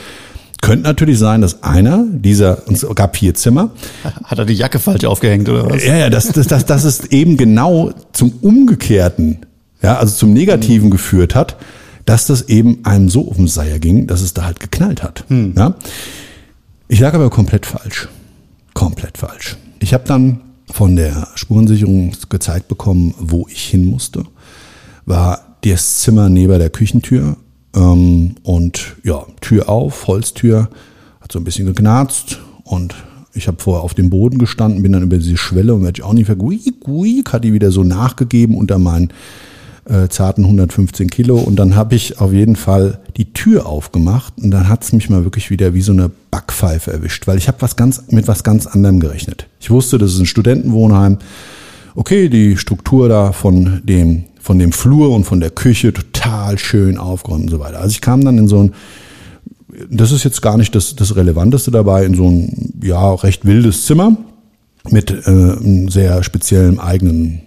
Könnte 0.63 0.84
natürlich 0.84 1.19
sein, 1.19 1.41
dass 1.41 1.62
einer 1.62 2.06
dieser, 2.10 2.65
und 2.69 2.76
es 2.76 2.88
gab 2.95 3.17
vier 3.17 3.34
Zimmer. 3.34 3.71
Hat 4.23 4.39
er 4.39 4.45
die 4.45 4.54
Jacke 4.54 4.80
falsch 4.80 5.04
aufgehängt 5.04 5.49
oder 5.49 5.69
was? 5.69 5.84
Ja, 5.84 5.97
ja, 5.97 6.10
das, 6.10 6.30
das, 6.30 6.47
das, 6.47 6.65
das 6.65 6.86
ist 6.86 7.12
eben 7.12 7.36
genau 7.36 7.91
zum 8.13 8.32
Umgekehrten, 8.39 9.39
ja, 9.82 9.97
also 9.97 10.15
zum 10.15 10.32
Negativen 10.32 10.89
geführt 10.89 11.36
hat, 11.36 11.58
dass 12.06 12.28
das 12.28 12.43
eben 12.43 12.80
einem 12.86 13.10
so 13.10 13.30
auf 13.30 13.36
den 13.36 13.49
Seier 13.49 13.78
ging, 13.78 14.08
dass 14.08 14.21
es 14.21 14.34
da 14.34 14.45
halt 14.45 14.62
geknallt 14.62 15.04
hat. 15.04 15.26
Hm. 15.28 15.54
Ja. 15.58 15.76
Ich 16.88 17.02
lag 17.02 17.13
aber 17.13 17.30
komplett 17.30 17.65
falsch. 17.65 18.08
Komplett 18.73 19.17
falsch. 19.17 19.58
Ich 19.80 19.93
habe 19.93 20.06
dann 20.08 20.39
von 20.71 20.95
der 20.95 21.28
Spurensicherung 21.36 22.13
gezeigt 22.30 22.69
bekommen, 22.69 23.13
wo 23.19 23.49
ich 23.49 23.65
hin 23.65 23.84
musste. 23.84 24.23
War 25.06 25.58
das 25.65 25.99
Zimmer 25.99 26.30
neben 26.30 26.58
der 26.58 26.69
Küchentür 26.69 27.36
ähm, 27.76 28.36
und 28.44 28.96
ja, 29.04 29.26
Tür 29.42 29.70
auf, 29.70 30.08
Holztür, 30.08 30.70
hat 31.22 31.32
so 31.32 31.40
ein 31.40 31.44
bisschen 31.44 31.66
geknarzt 31.66 32.40
und 32.64 32.96
ich 33.34 33.48
habe 33.48 33.58
vorher 33.62 33.84
auf 33.84 33.94
dem 33.94 34.10
Boden 34.10 34.38
gestanden, 34.38 34.84
bin 34.84 34.92
dann 34.92 35.04
über 35.04 35.18
diese 35.18 35.38
Schwelle 35.38 35.74
und 35.74 35.84
werde 35.84 36.00
ich 36.00 36.04
auch 36.04 36.14
nicht 36.14 36.28
verguik, 36.28 36.82
guik, 36.82 37.34
hat 37.34 37.44
die 37.44 37.54
wieder 37.54 37.72
so 37.72 37.84
nachgegeben 37.84 38.56
unter 38.56 38.78
meinen 38.78 39.10
äh, 39.86 40.08
zarten 40.08 40.44
115 40.44 41.10
Kilo 41.10 41.38
und 41.38 41.58
dann 41.58 41.76
habe 41.76 41.96
ich 41.96 42.20
auf 42.20 42.32
jeden 42.32 42.56
Fall 42.56 43.00
die 43.18 43.34
Tür 43.34 43.66
aufgemacht 43.66 44.34
und 44.38 44.52
dann 44.52 44.70
hat's 44.70 44.94
mich 44.94 45.10
mal 45.10 45.24
wirklich 45.24 45.50
wieder 45.50 45.74
wie 45.74 45.82
so 45.82 45.92
eine 45.92 46.10
Backpfeife 46.32 46.92
erwischt, 46.92 47.28
weil 47.28 47.38
ich 47.38 47.48
habe 47.48 47.62
was 47.62 47.76
ganz 47.76 48.04
mit 48.10 48.28
was 48.28 48.44
ganz 48.44 48.66
anderem 48.68 49.00
gerechnet. 49.00 49.48
Ich 49.60 49.70
wusste, 49.72 49.98
das 49.98 50.14
ist 50.14 50.20
ein 50.20 50.26
Studentenwohnheim. 50.26 51.18
Okay, 51.96 52.30
die 52.30 52.58
Struktur 52.58 53.10
da 53.10 53.32
von 53.34 53.82
dem 53.84 54.26
von 54.40 54.60
dem 54.60 54.74
Flur 54.74 55.12
und 55.12 55.24
von 55.24 55.40
der 55.40 55.52
Küche 55.52 55.94
total 56.24 56.58
schön 56.58 56.98
aufgeräumt 56.98 57.44
und 57.44 57.50
so 57.50 57.60
weiter. 57.60 57.80
Also 57.80 57.92
ich 57.92 58.02
kam 58.02 58.24
dann 58.24 58.38
in 58.38 58.48
so 58.48 58.64
ein, 58.64 58.74
das 59.90 60.12
ist 60.12 60.24
jetzt 60.24 60.42
gar 60.42 60.58
nicht 60.58 60.76
das, 60.76 60.96
das 60.96 61.16
Relevanteste 61.16 61.72
dabei, 61.72 62.06
in 62.06 62.16
so 62.16 62.30
ein 62.30 62.74
ja 62.82 63.14
recht 63.14 63.46
wildes 63.46 63.86
Zimmer 63.86 64.16
mit 64.90 65.12
äh, 65.12 65.30
einem 65.30 65.90
sehr 65.90 66.24
speziellen 66.24 66.80
eigenen 66.80 67.42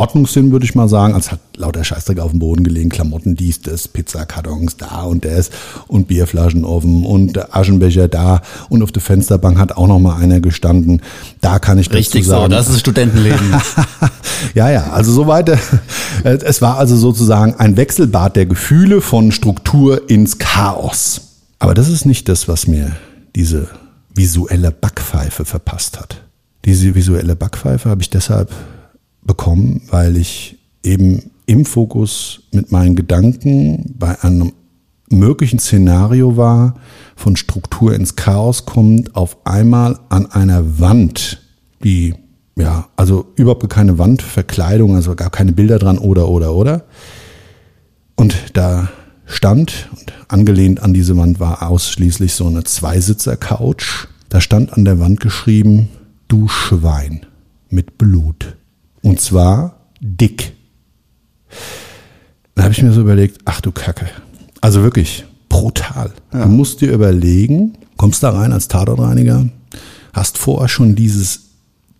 Ordnungssinn, 0.00 0.50
würde 0.50 0.64
ich 0.64 0.74
mal 0.74 0.88
sagen. 0.88 1.12
als 1.12 1.30
hat 1.30 1.40
lauter 1.56 1.84
Scheißdreck 1.84 2.20
auf 2.20 2.30
dem 2.30 2.40
Boden 2.40 2.64
gelegen, 2.64 2.88
Klamotten, 2.88 3.36
dies, 3.36 3.60
das, 3.60 3.86
Pizzakartons 3.86 4.78
da 4.78 5.02
und 5.02 5.26
das 5.26 5.50
und 5.88 6.08
Bierflaschen 6.08 6.64
offen 6.64 7.04
und 7.04 7.54
Aschenbecher 7.54 8.08
da 8.08 8.40
und 8.70 8.82
auf 8.82 8.92
der 8.92 9.02
Fensterbank 9.02 9.58
hat 9.58 9.72
auch 9.72 9.86
noch 9.86 9.98
mal 9.98 10.16
einer 10.16 10.40
gestanden. 10.40 11.02
Da 11.42 11.58
kann 11.58 11.78
ich 11.78 11.92
Richtig 11.92 12.22
dazu 12.22 12.30
sagen, 12.30 12.42
so, 12.44 12.48
das 12.48 12.68
ist 12.70 12.80
Studentenleben. 12.80 13.52
ja, 14.54 14.70
ja, 14.70 14.90
also 14.90 15.12
soweit. 15.12 15.50
äh, 15.50 15.58
Es 16.24 16.62
war 16.62 16.78
also 16.78 16.96
sozusagen 16.96 17.54
ein 17.56 17.76
Wechselbad 17.76 18.36
der 18.36 18.46
Gefühle 18.46 19.02
von 19.02 19.32
Struktur 19.32 20.08
ins 20.08 20.38
Chaos. 20.38 21.20
Aber 21.58 21.74
das 21.74 21.90
ist 21.90 22.06
nicht 22.06 22.28
das, 22.30 22.48
was 22.48 22.66
mir 22.66 22.96
diese 23.36 23.68
visuelle 24.14 24.70
Backpfeife 24.70 25.44
verpasst 25.44 26.00
hat. 26.00 26.22
Diese 26.64 26.94
visuelle 26.94 27.36
Backpfeife 27.36 27.90
habe 27.90 28.00
ich 28.00 28.08
deshalb 28.08 28.50
bekommen, 29.22 29.82
weil 29.90 30.16
ich 30.16 30.58
eben 30.82 31.30
im 31.46 31.64
Fokus 31.64 32.42
mit 32.52 32.72
meinen 32.72 32.96
Gedanken 32.96 33.94
bei 33.98 34.20
einem 34.22 34.52
möglichen 35.10 35.58
Szenario 35.58 36.36
war, 36.36 36.74
von 37.16 37.36
Struktur 37.36 37.94
ins 37.94 38.16
Chaos 38.16 38.64
kommt, 38.64 39.14
auf 39.16 39.36
einmal 39.44 39.98
an 40.08 40.26
einer 40.26 40.78
Wand, 40.78 41.42
die, 41.84 42.14
ja, 42.56 42.88
also 42.96 43.26
überhaupt 43.36 43.68
keine 43.68 43.98
Wandverkleidung, 43.98 44.94
also 44.94 45.14
gar 45.14 45.30
keine 45.30 45.52
Bilder 45.52 45.78
dran 45.78 45.98
oder, 45.98 46.28
oder, 46.28 46.54
oder. 46.54 46.84
Und 48.16 48.36
da 48.54 48.88
stand, 49.26 49.88
und 49.98 50.12
angelehnt 50.28 50.80
an 50.80 50.94
diese 50.94 51.16
Wand 51.16 51.40
war 51.40 51.68
ausschließlich 51.68 52.32
so 52.32 52.46
eine 52.46 52.64
Zweisitzer-Couch. 52.64 54.06
Da 54.28 54.40
stand 54.40 54.72
an 54.74 54.84
der 54.84 55.00
Wand 55.00 55.20
geschrieben, 55.20 55.88
du 56.28 56.48
Schwein 56.48 57.26
mit 57.68 57.98
Blut. 57.98 58.56
Und 59.02 59.20
zwar 59.20 59.76
dick. 60.00 60.52
Da 62.54 62.64
habe 62.64 62.72
ich 62.72 62.82
mir 62.82 62.92
so 62.92 63.00
überlegt, 63.00 63.38
ach 63.44 63.60
du 63.60 63.72
Kacke. 63.72 64.08
Also 64.60 64.82
wirklich 64.82 65.24
brutal. 65.48 66.12
Du 66.30 66.46
musst 66.46 66.80
dir 66.80 66.92
überlegen, 66.92 67.78
kommst 67.96 68.22
da 68.22 68.30
rein 68.30 68.52
als 68.52 68.68
Tatortreiniger, 68.68 69.48
hast 70.12 70.38
vorher 70.38 70.68
schon 70.68 70.94
dieses 70.94 71.50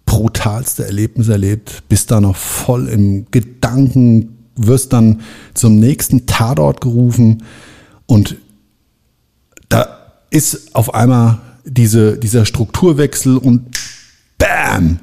brutalste 0.06 0.84
Erlebnis 0.84 1.28
erlebt, 1.28 1.84
bist 1.88 2.10
da 2.10 2.20
noch 2.20 2.36
voll 2.36 2.88
im 2.88 3.26
Gedanken, 3.30 4.36
wirst 4.56 4.92
dann 4.92 5.20
zum 5.54 5.76
nächsten 5.76 6.26
Tatort 6.26 6.80
gerufen 6.80 7.44
und 8.06 8.36
da 9.68 9.86
ist 10.30 10.74
auf 10.74 10.94
einmal 10.94 11.38
diese, 11.64 12.18
dieser 12.18 12.44
Strukturwechsel 12.44 13.36
und 13.36 13.78
bam, 14.38 14.98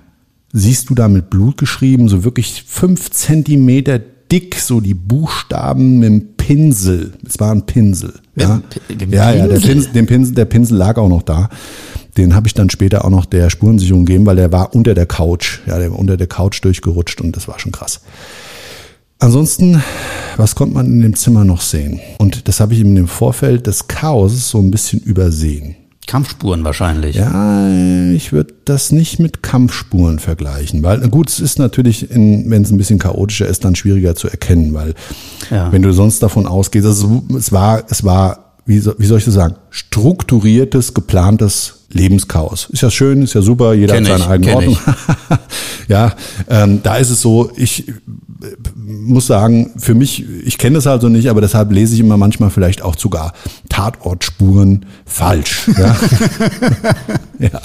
siehst 0.58 0.90
du 0.90 0.96
da 0.96 1.08
mit 1.08 1.30
Blut 1.30 1.58
geschrieben, 1.58 2.10
so 2.10 2.24
wirklich 2.24 2.64
fünf 2.68 3.12
Zentimeter 3.12 4.00
dick, 4.00 4.56
so 4.56 4.82
die 4.82 4.94
Buchstaben 4.94 6.00
mit 6.00 6.10
dem 6.10 6.28
Pinsel. 6.38 7.14
Es 7.26 7.40
war 7.40 7.52
ein 7.52 7.66
Pinsel. 7.66 8.14
Ja, 8.36 8.62
dem 8.90 9.12
ja, 9.12 9.34
ja 9.34 9.48
der, 9.48 9.56
Pinsel? 9.56 9.70
Pinsel, 9.70 9.94
den 9.94 10.06
Pinsel, 10.06 10.36
der 10.36 10.46
Pinsel 10.46 10.78
lag 10.78 10.98
auch 10.98 11.10
noch 11.10 11.22
da. 11.22 11.50
Den 12.18 12.34
habe 12.34 12.48
ich 12.48 12.54
dann 12.54 12.70
später 12.70 13.06
auch 13.06 13.10
noch 13.10 13.26
der 13.26 13.50
Spurensicherung 13.50 14.06
gegeben, 14.06 14.26
weil 14.26 14.38
der 14.38 14.52
war 14.52 14.74
unter 14.74 14.96
der 14.96 15.06
Couch. 15.06 15.60
Ja, 15.68 15.78
der 15.78 15.92
war 15.92 16.00
unter 16.00 16.18
der 16.18 16.28
Couch 16.28 16.64
durchgerutscht 16.64 17.22
und 17.22 17.36
das 17.36 17.48
war 17.48 17.60
schon 17.60 17.72
krass. 17.72 18.02
Ansonsten, 19.20 19.82
was 20.36 20.56
konnte 20.56 20.76
man 20.76 20.88
in 20.88 21.02
dem 21.02 21.16
Zimmer 21.16 21.44
noch 21.44 21.62
sehen? 21.62 22.00
Und 22.20 22.48
das 22.48 22.60
habe 22.60 22.74
ich 22.74 22.82
im 22.82 23.08
Vorfeld 23.08 23.68
des 23.68 23.88
Chaos 23.88 24.50
so 24.50 24.60
ein 24.60 24.72
bisschen 24.72 25.00
übersehen. 25.00 25.76
Kampfspuren 26.08 26.64
wahrscheinlich. 26.64 27.18
Ja, 27.18 27.70
ich 28.12 28.32
würde 28.34 28.54
das 28.66 28.92
nicht 28.92 29.20
mit 29.20 29.44
Kampfspuren 29.44 30.20
vergleichen, 30.20 30.82
weil 30.82 30.98
na 31.00 31.08
gut, 31.08 31.30
es 31.30 31.40
ist 31.40 31.60
natürlich, 31.60 32.08
wenn 32.10 32.62
es 32.64 32.72
ein 32.72 32.78
bisschen 32.78 32.98
chaotischer 32.98 33.46
ist, 33.48 33.64
dann 33.66 33.76
schwieriger 33.76 34.16
zu 34.16 34.28
erkennen, 34.30 34.74
weil 34.74 34.96
Ja. 35.52 35.72
wenn 35.72 35.82
du 35.82 35.92
sonst 35.94 36.24
davon 36.24 36.48
ausgehst, 36.48 36.86
also 36.88 37.24
es 37.38 37.52
war, 37.52 37.84
es 37.90 38.04
war, 38.04 38.56
wie 38.66 38.80
soll, 38.80 38.96
wie 38.98 39.06
soll 39.06 39.20
ich 39.20 39.26
das 39.26 39.34
sagen, 39.36 39.56
strukturiertes, 39.70 40.94
geplantes 40.94 41.77
Lebenschaos. 41.98 42.70
Ist 42.72 42.82
ja 42.82 42.92
schön, 42.92 43.24
ist 43.24 43.34
ja 43.34 43.42
super, 43.42 43.74
jeder 43.74 43.96
Kenn 43.96 44.08
hat 44.08 44.20
seine 44.20 44.32
eigene 44.32 44.56
Ordnung. 44.56 44.78
ja, 45.88 46.14
ähm, 46.50 46.82
da 46.84 46.98
ist 46.98 47.10
es 47.10 47.22
so, 47.22 47.52
ich 47.56 47.86
muss 48.86 49.28
sagen, 49.28 49.72
für 49.78 49.96
mich, 49.96 50.26
ich 50.46 50.58
kenne 50.58 50.76
das 50.76 50.86
halt 50.86 51.02
so 51.02 51.10
nicht, 51.10 51.30
aber 51.30 51.42
deshalb 51.42 51.72
lese 51.72 51.96
ich 51.96 52.00
immer 52.00 52.18
manchmal 52.18 52.50
vielleicht 52.50 52.82
auch 52.82 52.98
sogar 52.98 53.34
Tatortspuren 53.70 54.86
falsch. 55.06 55.70
Ja. 55.78 55.96
ja. 57.40 57.62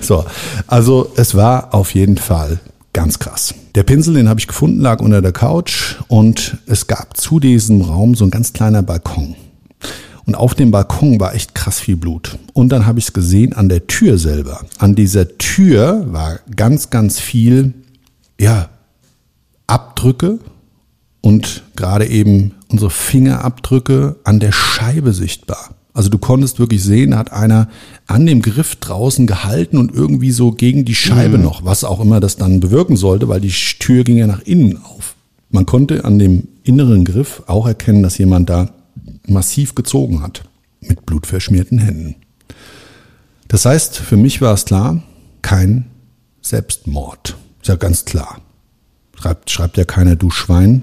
So, 0.00 0.24
also 0.66 1.12
es 1.16 1.34
war 1.34 1.74
auf 1.74 1.94
jeden 1.94 2.16
Fall 2.16 2.58
ganz 2.92 3.18
krass. 3.18 3.54
Der 3.74 3.82
Pinsel, 3.82 4.14
den 4.14 4.28
habe 4.28 4.40
ich 4.40 4.46
gefunden, 4.48 4.80
lag 4.80 5.00
unter 5.00 5.22
der 5.22 5.32
Couch 5.32 5.96
und 6.08 6.58
es 6.66 6.86
gab 6.86 7.16
zu 7.16 7.38
diesem 7.38 7.82
Raum 7.82 8.14
so 8.14 8.24
ein 8.24 8.30
ganz 8.30 8.52
kleiner 8.52 8.82
Balkon. 8.82 9.36
Und 10.26 10.34
auf 10.34 10.54
dem 10.54 10.72
Balkon 10.72 11.20
war 11.20 11.34
echt 11.34 11.54
krass 11.54 11.78
viel 11.78 11.96
Blut. 11.96 12.38
Und 12.52 12.70
dann 12.70 12.84
habe 12.84 12.98
ich 12.98 13.06
es 13.06 13.12
gesehen 13.12 13.52
an 13.52 13.68
der 13.68 13.86
Tür 13.86 14.18
selber. 14.18 14.60
An 14.78 14.96
dieser 14.96 15.38
Tür 15.38 16.04
war 16.12 16.40
ganz, 16.54 16.90
ganz 16.90 17.20
viel, 17.20 17.74
ja, 18.40 18.68
Abdrücke 19.68 20.38
und 21.20 21.62
gerade 21.76 22.06
eben 22.06 22.52
unsere 22.68 22.90
Fingerabdrücke 22.90 24.16
an 24.24 24.40
der 24.40 24.52
Scheibe 24.52 25.12
sichtbar. 25.12 25.70
Also 25.92 26.10
du 26.10 26.18
konntest 26.18 26.58
wirklich 26.58 26.82
sehen, 26.82 27.12
da 27.12 27.18
hat 27.18 27.32
einer 27.32 27.68
an 28.06 28.26
dem 28.26 28.42
Griff 28.42 28.76
draußen 28.76 29.26
gehalten 29.26 29.78
und 29.78 29.94
irgendwie 29.94 30.30
so 30.30 30.52
gegen 30.52 30.84
die 30.84 30.94
Scheibe 30.94 31.38
noch, 31.38 31.64
was 31.64 31.84
auch 31.84 32.00
immer 32.00 32.20
das 32.20 32.36
dann 32.36 32.60
bewirken 32.60 32.96
sollte, 32.96 33.28
weil 33.28 33.40
die 33.40 33.52
Tür 33.78 34.04
ging 34.04 34.18
ja 34.18 34.26
nach 34.26 34.42
innen 34.42 34.78
auf. 34.84 35.14
Man 35.50 35.64
konnte 35.64 36.04
an 36.04 36.18
dem 36.18 36.48
inneren 36.64 37.04
Griff 37.04 37.42
auch 37.46 37.66
erkennen, 37.66 38.02
dass 38.02 38.18
jemand 38.18 38.50
da 38.50 38.68
massiv 39.28 39.74
gezogen 39.74 40.22
hat, 40.22 40.44
mit 40.80 41.06
blutverschmierten 41.06 41.78
Händen. 41.78 42.16
Das 43.48 43.64
heißt, 43.64 43.96
für 43.96 44.16
mich 44.16 44.40
war 44.40 44.54
es 44.54 44.64
klar, 44.64 45.02
kein 45.42 45.86
Selbstmord. 46.42 47.36
Ist 47.62 47.68
ja 47.68 47.76
ganz 47.76 48.04
klar. 48.04 48.40
Schreibt, 49.18 49.50
schreibt 49.50 49.76
ja 49.76 49.84
keiner, 49.84 50.16
du 50.16 50.30
Schwein, 50.30 50.82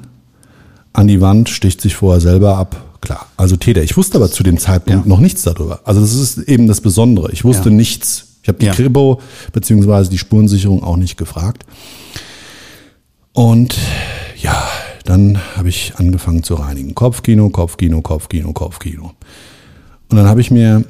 an 0.94 1.08
die 1.08 1.22
Wand, 1.22 1.50
sticht 1.50 1.82
sich 1.82 1.96
vorher 1.96 2.22
selber 2.22 2.58
ab. 2.58 2.98
Klar, 3.02 3.28
also 3.36 3.58
Täter. 3.58 3.84
Ich 3.84 3.98
wusste 3.98 4.18
aber 4.18 4.32
zu 4.32 4.44
dem 4.44 4.58
Zeitpunkt 4.58 5.06
ja. 5.06 5.10
noch 5.10 5.20
nichts 5.20 5.44
darüber. 5.44 5.82
Also 5.84 6.00
das 6.00 6.14
ist 6.14 6.38
eben 6.38 6.68
das 6.68 6.80
Besondere. 6.80 7.32
Ich 7.32 7.44
wusste 7.44 7.70
ja. 7.70 7.76
nichts. 7.76 8.28
Ich 8.42 8.48
habe 8.48 8.60
die 8.60 8.68
ja. 8.68 8.74
Kribo 8.74 9.22
beziehungsweise 9.52 10.10
die 10.10 10.18
Spurensicherung 10.18 10.84
auch 10.84 10.96
nicht 10.96 11.18
gefragt. 11.18 11.66
Und 13.34 13.76
ja, 14.38 14.64
dann 15.04 15.40
habe 15.56 15.70
ich 15.70 15.94
angefangen 15.98 16.44
zu 16.44 16.56
reinigen. 16.56 16.96
Kopfkino, 16.96 17.50
Kopfkino, 17.50 18.02
Kopfkino, 18.02 18.54
Kopfkino. 18.54 19.14
Und 20.10 20.18
dann 20.18 20.28
habe 20.28 20.42
ich 20.42 20.52
mir 20.52 20.84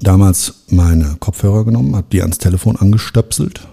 damals 0.00 0.64
meine 0.68 1.16
Kopfhörer 1.18 1.64
genommen, 1.64 1.96
habe 1.96 2.06
die 2.10 2.22
ans 2.22 2.38
Telefon 2.38 2.76
angestöpselt 2.76 3.66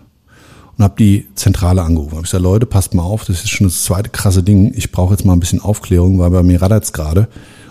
und 0.77 0.83
habe 0.83 0.95
die 0.97 1.27
Zentrale 1.35 1.83
angerufen. 1.83 2.17
Hab 2.17 2.25
ich 2.25 2.31
gesagt, 2.31 2.43
Leute, 2.43 2.65
passt 2.65 2.93
mal 2.93 3.03
auf, 3.03 3.25
das 3.25 3.43
ist 3.43 3.49
schon 3.49 3.67
das 3.67 3.83
zweite 3.83 4.09
krasse 4.09 4.43
Ding. 4.43 4.73
Ich 4.75 4.91
brauche 4.91 5.13
jetzt 5.13 5.25
mal 5.25 5.33
ein 5.33 5.39
bisschen 5.39 5.61
Aufklärung, 5.61 6.19
weil 6.19 6.31
bei 6.31 6.43
mir 6.43 6.61
raddert's 6.61 6.93
gerade 6.93 7.27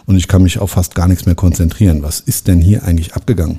und 0.07 0.17
ich 0.17 0.29
kann 0.29 0.43
mich 0.43 0.59
auf 0.59 0.73
fast 0.73 0.95
gar 0.95 1.09
nichts 1.09 1.27
mehr 1.27 1.35
konzentrieren. 1.35 2.03
Was 2.03 2.21
ist 2.21 2.49
denn 2.49 2.61
hier 2.61 2.85
eigentlich 2.85 3.15
abgegangen? 3.15 3.59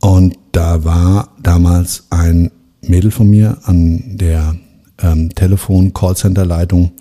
Und 0.00 0.38
da 0.52 0.84
war 0.84 1.30
damals 1.42 2.04
ein 2.10 2.50
Mädel 2.82 3.10
von 3.10 3.28
mir 3.28 3.58
an 3.64 4.16
der 4.16 4.56
ähm, 5.00 5.34
Telefon-Callcenter-Leitung 5.34 6.92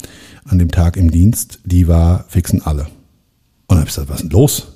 an 0.46 0.60
dem 0.60 0.72
Tag 0.72 0.98
im 0.98 1.12
Dienst, 1.12 1.60
die 1.66 1.88
war 1.88 2.26
fixen 2.28 2.62
alle. 2.62 2.84
Und 2.84 2.90
dann 3.70 3.80
habe 3.80 3.90
ich 3.90 3.96
gesagt, 3.96 4.10
was 4.10 4.18
ist 4.18 4.24
denn 4.24 4.32
los? 4.32 4.68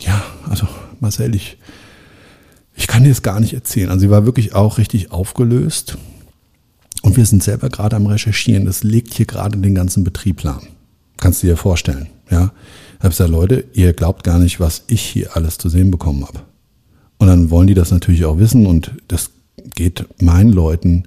Ja, 0.00 0.22
also 0.48 0.66
Marcel, 1.00 1.34
ich 1.34 1.58
ich 2.80 2.86
kann 2.86 3.04
dir 3.04 3.10
es 3.10 3.20
gar 3.20 3.40
nicht 3.40 3.52
erzählen. 3.52 3.90
Also 3.90 4.00
sie 4.00 4.10
war 4.10 4.24
wirklich 4.24 4.54
auch 4.54 4.78
richtig 4.78 5.12
aufgelöst. 5.12 5.98
Und 7.02 7.16
wir 7.18 7.26
sind 7.26 7.42
selber 7.42 7.68
gerade 7.68 7.96
am 7.96 8.06
Recherchieren. 8.06 8.64
Das 8.64 8.82
legt 8.82 9.12
hier 9.12 9.26
gerade 9.26 9.58
den 9.58 9.74
ganzen 9.74 10.02
Betrieb 10.02 10.42
lahm. 10.42 10.62
Kannst 11.18 11.42
du 11.42 11.46
dir 11.46 11.58
vorstellen, 11.58 12.08
ja? 12.30 12.52
Ich 12.94 13.04
habe 13.04 13.10
gesagt, 13.10 13.30
Leute, 13.30 13.64
ihr 13.74 13.92
glaubt 13.92 14.24
gar 14.24 14.38
nicht, 14.38 14.60
was 14.60 14.84
ich 14.86 15.02
hier 15.02 15.36
alles 15.36 15.58
zu 15.58 15.68
sehen 15.68 15.90
bekommen 15.90 16.26
habe. 16.26 16.40
Und 17.18 17.28
dann 17.28 17.50
wollen 17.50 17.66
die 17.66 17.74
das 17.74 17.90
natürlich 17.90 18.24
auch 18.24 18.38
wissen 18.38 18.66
und 18.66 18.92
das 19.08 19.30
geht 19.74 20.06
meinen 20.22 20.52
Leuten, 20.52 21.04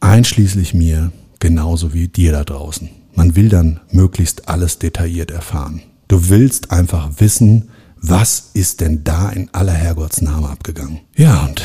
einschließlich 0.00 0.74
mir, 0.74 1.12
genauso 1.38 1.94
wie 1.94 2.08
dir 2.08 2.32
da 2.32 2.44
draußen. 2.44 2.90
Man 3.14 3.36
will 3.36 3.48
dann 3.48 3.80
möglichst 3.90 4.48
alles 4.48 4.78
detailliert 4.78 5.30
erfahren. 5.30 5.82
Du 6.08 6.28
willst 6.28 6.70
einfach 6.70 7.10
wissen, 7.18 7.70
was 8.00 8.50
ist 8.54 8.80
denn 8.80 9.04
da 9.04 9.28
in 9.30 9.50
aller 9.52 9.72
Herrgottsname 9.72 10.48
abgegangen? 10.48 11.00
Ja, 11.16 11.44
und 11.44 11.62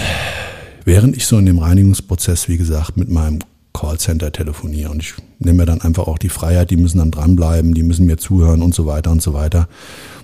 während 0.83 1.15
ich 1.15 1.25
so 1.25 1.37
in 1.37 1.45
dem 1.45 1.59
Reinigungsprozess, 1.59 2.49
wie 2.49 2.57
gesagt, 2.57 2.97
mit 2.97 3.09
meinem 3.09 3.39
Callcenter 3.73 4.31
telefoniere 4.31 4.89
und 4.89 5.01
ich 5.01 5.13
nehme 5.39 5.59
mir 5.59 5.65
dann 5.65 5.81
einfach 5.81 6.07
auch 6.07 6.17
die 6.17 6.29
Freiheit, 6.29 6.71
die 6.71 6.77
müssen 6.77 6.99
dann 6.99 7.11
dranbleiben, 7.11 7.73
die 7.73 7.83
müssen 7.83 8.05
mir 8.05 8.17
zuhören 8.17 8.61
und 8.61 8.73
so 8.73 8.85
weiter 8.85 9.11
und 9.11 9.21
so 9.21 9.33
weiter. 9.33 9.67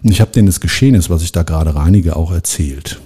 Und 0.03 0.11
ich 0.11 0.21
habe 0.21 0.31
denen 0.31 0.47
das 0.47 0.61
Geschehnis, 0.61 1.09
was 1.09 1.21
ich 1.21 1.31
da 1.31 1.43
gerade 1.43 1.75
reinige, 1.75 2.15
auch 2.15 2.31
erzählt. 2.31 3.01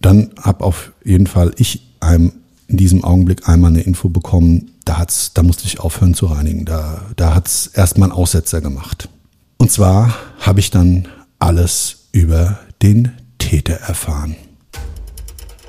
Dann 0.00 0.30
habe 0.40 0.64
auf 0.64 0.92
jeden 1.04 1.26
Fall 1.26 1.52
ich 1.58 1.94
einem 2.00 2.32
in 2.68 2.76
diesem 2.76 3.02
Augenblick 3.02 3.48
einmal 3.48 3.70
eine 3.70 3.80
Info 3.80 4.08
bekommen, 4.08 4.70
da 4.84 4.98
hat's, 4.98 5.32
da 5.34 5.42
musste 5.42 5.64
ich 5.64 5.80
aufhören 5.80 6.14
zu 6.14 6.26
reinigen. 6.26 6.64
Da, 6.64 7.02
da 7.16 7.34
hat's 7.34 7.66
erstmal 7.66 8.10
einen 8.10 8.18
Aussetzer 8.18 8.60
gemacht. 8.60 9.08
Und 9.56 9.72
zwar 9.72 10.14
habe 10.38 10.60
ich 10.60 10.70
dann 10.70 11.08
alles 11.38 12.08
über 12.12 12.60
den 12.82 13.12
Täter 13.38 13.74
erfahren. 13.74 14.36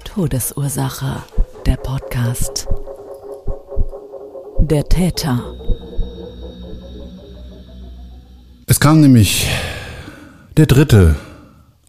Todesursache, 0.03 1.23
der 1.65 1.77
Podcast. 1.77 2.67
Der 4.59 4.83
Täter. 4.83 5.55
Es 8.67 8.79
kam 8.79 8.99
nämlich 8.99 9.47
der 10.57 10.65
dritte 10.65 11.15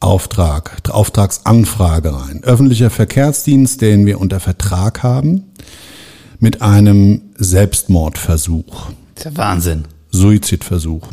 Auftrag, 0.01 0.89
Auftragsanfrage 0.91 2.15
rein. 2.15 2.43
Öffentlicher 2.43 2.89
Verkehrsdienst, 2.89 3.83
den 3.83 4.07
wir 4.07 4.19
unter 4.19 4.41
Vertrag 4.41 5.03
haben, 5.03 5.45
mit 6.39 6.63
einem 6.63 7.21
Selbstmordversuch. 7.37 8.87
Das 9.15 9.27
ist 9.27 9.33
ja 9.33 9.37
Wahnsinn. 9.37 9.85
Suizidversuch. 10.11 11.09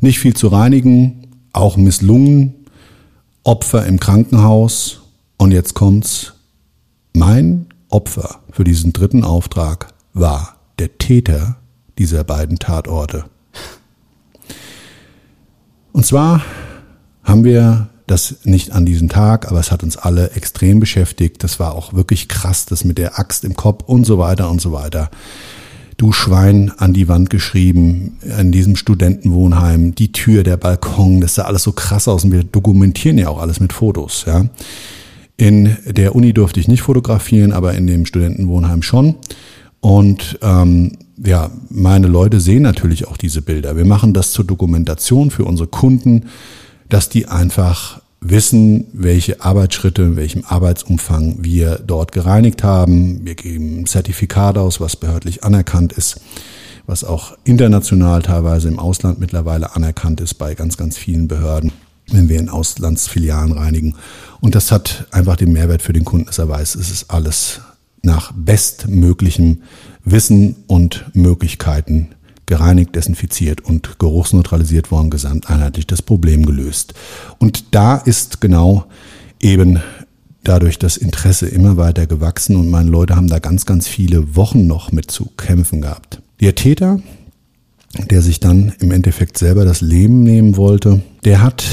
Nicht 0.00 0.18
viel 0.18 0.34
zu 0.34 0.48
reinigen, 0.48 1.28
auch 1.52 1.76
misslungen, 1.76 2.54
Opfer 3.44 3.86
im 3.86 4.00
Krankenhaus 4.00 5.02
und 5.36 5.52
jetzt 5.52 5.74
kommt's. 5.74 6.34
Mein 7.14 7.66
Opfer 7.88 8.40
für 8.50 8.64
diesen 8.64 8.92
dritten 8.92 9.22
Auftrag 9.22 9.94
war 10.12 10.56
der 10.80 10.98
Täter 10.98 11.58
dieser 11.98 12.24
beiden 12.24 12.58
Tatorte. 12.58 13.26
Und 15.92 16.04
zwar 16.04 16.42
haben 17.22 17.44
wir 17.44 17.90
das 18.06 18.36
nicht 18.44 18.72
an 18.72 18.84
diesem 18.84 19.08
Tag, 19.08 19.50
aber 19.50 19.60
es 19.60 19.70
hat 19.70 19.82
uns 19.82 19.96
alle 19.96 20.32
extrem 20.32 20.80
beschäftigt. 20.80 21.42
Das 21.42 21.58
war 21.58 21.74
auch 21.74 21.94
wirklich 21.94 22.28
krass, 22.28 22.66
das 22.66 22.84
mit 22.84 22.98
der 22.98 23.18
Axt 23.18 23.44
im 23.44 23.56
Kopf 23.56 23.84
und 23.86 24.04
so 24.04 24.18
weiter 24.18 24.50
und 24.50 24.60
so 24.60 24.72
weiter 24.72 25.10
du 25.96 26.12
Schwein 26.12 26.72
an 26.76 26.92
die 26.92 27.08
Wand 27.08 27.30
geschrieben, 27.30 28.18
in 28.38 28.52
diesem 28.52 28.76
Studentenwohnheim, 28.76 29.94
die 29.94 30.12
Tür, 30.12 30.42
der 30.42 30.56
Balkon, 30.56 31.20
das 31.20 31.36
sah 31.36 31.42
alles 31.42 31.62
so 31.62 31.72
krass 31.72 32.08
aus 32.08 32.24
und 32.24 32.32
wir 32.32 32.44
dokumentieren 32.44 33.18
ja 33.18 33.28
auch 33.28 33.40
alles 33.40 33.60
mit 33.60 33.72
Fotos, 33.72 34.24
ja. 34.26 34.46
In 35.36 35.76
der 35.86 36.14
Uni 36.14 36.32
durfte 36.32 36.60
ich 36.60 36.68
nicht 36.68 36.82
fotografieren, 36.82 37.52
aber 37.52 37.74
in 37.74 37.88
dem 37.88 38.06
Studentenwohnheim 38.06 38.82
schon. 38.82 39.16
Und 39.80 40.38
ähm, 40.42 40.92
ja, 41.24 41.50
meine 41.70 42.06
Leute 42.06 42.38
sehen 42.38 42.62
natürlich 42.62 43.08
auch 43.08 43.16
diese 43.16 43.42
Bilder. 43.42 43.76
Wir 43.76 43.84
machen 43.84 44.14
das 44.14 44.30
zur 44.30 44.44
Dokumentation 44.44 45.32
für 45.32 45.44
unsere 45.44 45.68
Kunden, 45.68 46.26
dass 46.94 47.08
die 47.08 47.26
einfach 47.26 48.00
wissen, 48.20 48.86
welche 48.92 49.40
Arbeitsschritte, 49.40 50.02
in 50.02 50.14
welchem 50.14 50.44
Arbeitsumfang 50.46 51.38
wir 51.40 51.80
dort 51.84 52.12
gereinigt 52.12 52.62
haben. 52.62 53.26
Wir 53.26 53.34
geben 53.34 53.80
ein 53.80 53.86
Zertifikat 53.86 54.56
aus, 54.56 54.80
was 54.80 54.94
behördlich 54.94 55.42
anerkannt 55.42 55.92
ist, 55.92 56.20
was 56.86 57.02
auch 57.02 57.36
international 57.42 58.22
teilweise 58.22 58.68
im 58.68 58.78
Ausland 58.78 59.18
mittlerweile 59.18 59.74
anerkannt 59.74 60.20
ist 60.20 60.34
bei 60.34 60.54
ganz, 60.54 60.76
ganz 60.76 60.96
vielen 60.96 61.26
Behörden, 61.26 61.72
wenn 62.12 62.28
wir 62.28 62.38
in 62.38 62.48
Auslandsfilialen 62.48 63.50
reinigen. 63.50 63.96
Und 64.40 64.54
das 64.54 64.70
hat 64.70 65.08
einfach 65.10 65.34
den 65.34 65.52
Mehrwert 65.52 65.82
für 65.82 65.92
den 65.92 66.04
Kunden, 66.04 66.26
dass 66.26 66.38
er 66.38 66.48
weiß, 66.48 66.76
es 66.76 66.92
ist 66.92 67.10
alles 67.10 67.60
nach 68.02 68.30
bestmöglichem 68.36 69.62
Wissen 70.04 70.54
und 70.68 71.06
Möglichkeiten 71.12 72.10
gereinigt, 72.46 72.94
desinfiziert 72.94 73.60
und 73.62 73.98
geruchsneutralisiert 73.98 74.90
worden, 74.90 75.10
gesamteinheitlich 75.10 75.86
das 75.86 76.02
Problem 76.02 76.44
gelöst. 76.44 76.94
Und 77.38 77.74
da 77.74 77.96
ist 77.96 78.40
genau 78.40 78.84
eben 79.40 79.80
dadurch 80.42 80.78
das 80.78 80.96
Interesse 80.96 81.48
immer 81.48 81.76
weiter 81.76 82.06
gewachsen 82.06 82.56
und 82.56 82.68
meine 82.68 82.90
Leute 82.90 83.16
haben 83.16 83.28
da 83.28 83.38
ganz, 83.38 83.64
ganz 83.66 83.88
viele 83.88 84.36
Wochen 84.36 84.66
noch 84.66 84.92
mit 84.92 85.10
zu 85.10 85.30
kämpfen 85.36 85.80
gehabt. 85.80 86.20
Der 86.40 86.54
Täter, 86.54 87.00
der 88.10 88.20
sich 88.20 88.40
dann 88.40 88.74
im 88.78 88.90
Endeffekt 88.90 89.38
selber 89.38 89.64
das 89.64 89.80
Leben 89.80 90.22
nehmen 90.22 90.56
wollte, 90.56 91.02
der 91.24 91.42
hat 91.42 91.64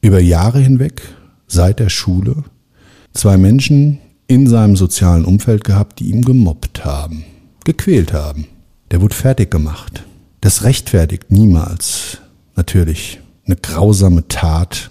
über 0.00 0.20
Jahre 0.20 0.60
hinweg 0.60 1.02
seit 1.46 1.78
der 1.78 1.90
Schule 1.90 2.44
zwei 3.12 3.36
Menschen 3.36 3.98
in 4.28 4.46
seinem 4.46 4.76
sozialen 4.76 5.24
Umfeld 5.24 5.64
gehabt, 5.64 5.98
die 5.98 6.08
ihm 6.08 6.22
gemobbt 6.22 6.84
haben, 6.84 7.24
gequält 7.64 8.12
haben 8.12 8.46
der 8.90 9.00
wurde 9.00 9.14
fertig 9.14 9.50
gemacht. 9.50 10.04
Das 10.40 10.64
rechtfertigt 10.64 11.30
niemals 11.30 12.18
natürlich 12.56 13.20
eine 13.46 13.56
grausame 13.56 14.28
Tat 14.28 14.90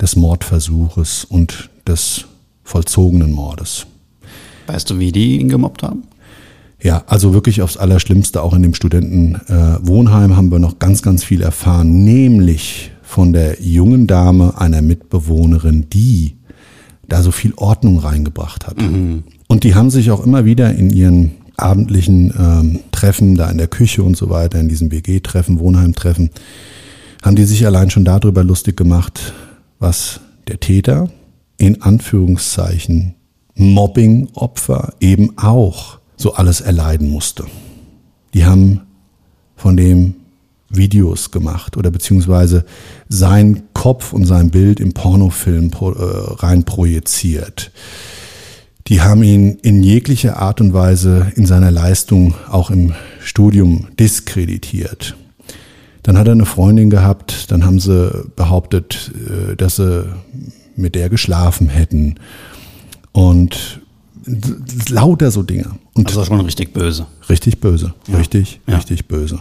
des 0.00 0.16
Mordversuches 0.16 1.24
und 1.24 1.70
des 1.86 2.26
vollzogenen 2.64 3.32
Mordes. 3.32 3.86
Weißt 4.66 4.90
du, 4.90 4.98
wie 4.98 5.12
die 5.12 5.40
ihn 5.40 5.48
gemobbt 5.48 5.82
haben? 5.82 6.04
Ja, 6.82 7.04
also 7.06 7.34
wirklich 7.34 7.60
aufs 7.60 7.76
Allerschlimmste, 7.76 8.42
auch 8.42 8.54
in 8.54 8.62
dem 8.62 8.74
Studentenwohnheim 8.74 10.32
äh, 10.32 10.34
haben 10.34 10.50
wir 10.50 10.58
noch 10.58 10.78
ganz, 10.78 11.02
ganz 11.02 11.24
viel 11.24 11.42
erfahren, 11.42 12.04
nämlich 12.04 12.90
von 13.02 13.32
der 13.32 13.60
jungen 13.60 14.06
Dame, 14.06 14.58
einer 14.58 14.80
Mitbewohnerin, 14.80 15.90
die 15.90 16.36
da 17.06 17.22
so 17.22 17.32
viel 17.32 17.52
Ordnung 17.56 17.98
reingebracht 17.98 18.66
hat. 18.66 18.80
Mhm. 18.80 19.24
Und 19.48 19.64
die 19.64 19.74
haben 19.74 19.90
sich 19.90 20.10
auch 20.10 20.24
immer 20.24 20.44
wieder 20.44 20.72
in 20.72 20.90
ihren 20.90 21.32
abendlichen 21.62 22.32
ähm, 22.38 22.80
Treffen 22.92 23.36
da 23.36 23.50
in 23.50 23.58
der 23.58 23.68
Küche 23.68 24.02
und 24.02 24.16
so 24.16 24.30
weiter, 24.30 24.58
in 24.60 24.68
diesem 24.68 24.90
WG-Treffen, 24.90 25.58
Wohnheim-Treffen, 25.58 26.30
haben 27.22 27.36
die 27.36 27.44
sich 27.44 27.66
allein 27.66 27.90
schon 27.90 28.04
darüber 28.04 28.42
lustig 28.42 28.76
gemacht, 28.76 29.32
was 29.78 30.20
der 30.48 30.60
Täter 30.60 31.10
in 31.56 31.82
Anführungszeichen 31.82 33.14
Mobbing-Opfer 33.54 34.94
eben 35.00 35.36
auch 35.38 35.98
so 36.16 36.34
alles 36.34 36.60
erleiden 36.60 37.10
musste. 37.10 37.44
die 38.34 38.44
haben 38.44 38.82
von 39.56 39.76
dem 39.76 40.14
Videos 40.70 41.32
gemacht 41.32 41.76
oder 41.76 41.90
beziehungsweise 41.90 42.64
sein 43.08 43.64
Kopf 43.74 44.12
und 44.12 44.24
sein 44.24 44.50
Bild 44.50 44.80
im 44.80 44.94
Pornofilm 44.94 45.70
äh, 45.72 45.84
rein 45.84 46.64
projiziert. 46.64 47.72
Die 48.90 49.00
haben 49.00 49.22
ihn 49.22 49.56
in 49.62 49.82
jeglicher 49.84 50.38
Art 50.38 50.60
und 50.60 50.72
Weise 50.74 51.30
in 51.36 51.46
seiner 51.46 51.70
Leistung 51.70 52.34
auch 52.50 52.70
im 52.70 52.92
Studium 53.20 53.86
diskreditiert. 53.98 55.16
Dann 56.02 56.18
hat 56.18 56.26
er 56.26 56.32
eine 56.32 56.44
Freundin 56.44 56.90
gehabt, 56.90 57.52
dann 57.52 57.64
haben 57.64 57.78
sie 57.78 58.10
behauptet, 58.34 59.12
äh, 59.14 59.54
dass 59.54 59.76
sie 59.76 60.06
mit 60.74 60.96
der 60.96 61.08
geschlafen 61.08 61.68
hätten. 61.68 62.16
Und 63.12 63.80
lauter 64.88 65.30
so 65.30 65.42
Dinge. 65.44 65.70
Und 65.94 66.08
Also 66.08 66.24
schon 66.24 66.40
richtig 66.40 66.72
böse. 66.72 67.06
Richtig 67.28 67.60
böse. 67.60 67.94
Ja. 68.08 68.16
Richtig, 68.18 68.60
Ja. 68.66 68.76
richtig 68.76 69.06
böse. 69.06 69.40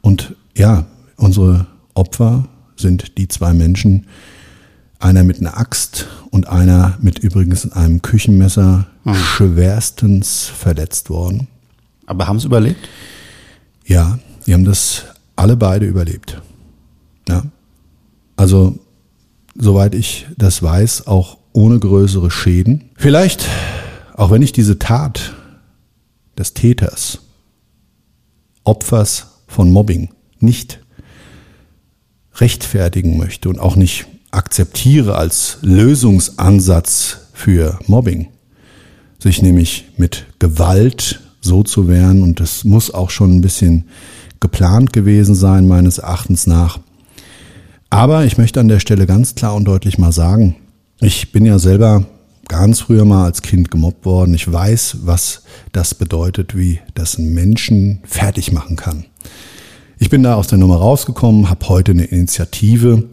Und 0.00 0.36
ja, 0.56 0.86
unsere 1.16 1.66
Opfer 1.94 2.48
sind 2.76 3.18
die 3.18 3.26
zwei 3.26 3.52
Menschen, 3.52 4.06
einer 4.98 5.24
mit 5.24 5.40
einer 5.40 5.58
Axt 5.58 6.06
und 6.36 6.48
einer 6.48 6.98
mit 7.00 7.18
übrigens 7.18 7.72
einem 7.72 8.02
Küchenmesser 8.02 8.86
Hm. 9.04 9.14
schwerstens 9.14 10.44
verletzt 10.44 11.10
worden. 11.10 11.48
Aber 12.06 12.26
haben 12.26 12.38
sie 12.38 12.46
überlebt? 12.46 12.88
Ja, 13.86 14.18
die 14.46 14.52
haben 14.52 14.64
das 14.64 15.04
alle 15.34 15.56
beide 15.56 15.86
überlebt. 15.86 16.42
Ja. 17.28 17.44
Also, 18.36 18.78
soweit 19.54 19.94
ich 19.94 20.26
das 20.36 20.62
weiß, 20.62 21.06
auch 21.06 21.38
ohne 21.52 21.78
größere 21.78 22.30
Schäden. 22.30 22.90
Vielleicht, 22.96 23.46
auch 24.14 24.30
wenn 24.30 24.42
ich 24.42 24.52
diese 24.52 24.78
Tat 24.78 25.34
des 26.36 26.52
Täters, 26.52 27.20
Opfers 28.64 29.28
von 29.46 29.70
Mobbing 29.70 30.10
nicht 30.40 30.80
rechtfertigen 32.34 33.16
möchte 33.16 33.48
und 33.48 33.58
auch 33.58 33.76
nicht 33.76 34.06
akzeptiere 34.36 35.16
als 35.16 35.58
Lösungsansatz 35.62 37.18
für 37.32 37.78
Mobbing, 37.86 38.28
sich 39.18 39.40
nämlich 39.40 39.86
mit 39.96 40.26
Gewalt 40.38 41.20
so 41.40 41.62
zu 41.62 41.88
wehren 41.88 42.22
und 42.22 42.38
das 42.38 42.64
muss 42.64 42.92
auch 42.92 43.10
schon 43.10 43.36
ein 43.36 43.40
bisschen 43.40 43.84
geplant 44.40 44.92
gewesen 44.92 45.34
sein, 45.34 45.66
meines 45.66 45.98
Erachtens 45.98 46.46
nach. 46.46 46.78
Aber 47.88 48.24
ich 48.24 48.36
möchte 48.36 48.60
an 48.60 48.68
der 48.68 48.80
Stelle 48.80 49.06
ganz 49.06 49.34
klar 49.34 49.54
und 49.54 49.64
deutlich 49.64 49.96
mal 49.96 50.12
sagen, 50.12 50.56
ich 51.00 51.32
bin 51.32 51.46
ja 51.46 51.58
selber 51.58 52.04
ganz 52.48 52.80
früher 52.80 53.04
mal 53.04 53.24
als 53.24 53.42
Kind 53.42 53.70
gemobbt 53.70 54.04
worden. 54.04 54.34
Ich 54.34 54.50
weiß, 54.52 54.98
was 55.02 55.42
das 55.72 55.94
bedeutet, 55.94 56.56
wie 56.56 56.80
das 56.94 57.18
Menschen 57.18 58.00
fertig 58.04 58.52
machen 58.52 58.76
kann. 58.76 59.06
Ich 59.98 60.10
bin 60.10 60.22
da 60.22 60.34
aus 60.34 60.48
der 60.48 60.58
Nummer 60.58 60.76
rausgekommen, 60.76 61.48
habe 61.48 61.68
heute 61.68 61.92
eine 61.92 62.04
Initiative 62.04 63.04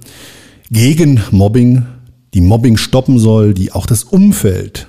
gegen 0.74 1.22
Mobbing, 1.32 1.86
die 2.34 2.42
Mobbing 2.42 2.78
stoppen 2.78 3.20
soll, 3.20 3.54
die 3.54 3.72
auch 3.72 3.86
das 3.86 4.04
Umfeld 4.04 4.88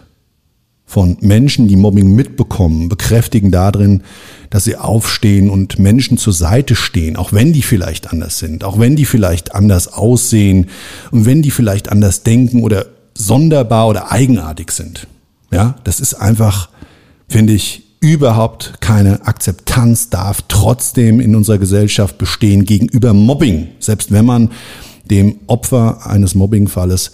von 0.86 1.18
Menschen, 1.20 1.68
die 1.68 1.76
Mobbing 1.76 2.14
mitbekommen, 2.14 2.88
bekräftigen 2.88 3.50
darin, 3.50 4.02
dass 4.48 4.64
sie 4.64 4.76
aufstehen 4.76 5.50
und 5.50 5.78
Menschen 5.78 6.16
zur 6.16 6.32
Seite 6.32 6.74
stehen, 6.74 7.16
auch 7.16 7.32
wenn 7.32 7.52
die 7.52 7.62
vielleicht 7.62 8.12
anders 8.12 8.38
sind, 8.38 8.64
auch 8.64 8.78
wenn 8.78 8.96
die 8.96 9.04
vielleicht 9.04 9.54
anders 9.54 9.92
aussehen 9.92 10.68
und 11.10 11.26
wenn 11.26 11.42
die 11.42 11.50
vielleicht 11.50 11.90
anders 11.90 12.22
denken 12.22 12.62
oder 12.62 12.86
sonderbar 13.14 13.88
oder 13.88 14.10
eigenartig 14.10 14.70
sind. 14.72 15.06
Ja, 15.52 15.76
das 15.84 16.00
ist 16.00 16.14
einfach, 16.14 16.70
finde 17.28 17.52
ich, 17.52 17.82
überhaupt 18.00 18.80
keine 18.80 19.26
Akzeptanz 19.26 20.10
darf 20.10 20.42
trotzdem 20.48 21.20
in 21.20 21.36
unserer 21.36 21.58
Gesellschaft 21.58 22.16
bestehen 22.18 22.64
gegenüber 22.64 23.12
Mobbing, 23.12 23.68
selbst 23.80 24.12
wenn 24.12 24.24
man 24.24 24.50
dem 25.10 25.36
Opfer 25.46 26.06
eines 26.06 26.34
Mobbingfalles 26.34 27.12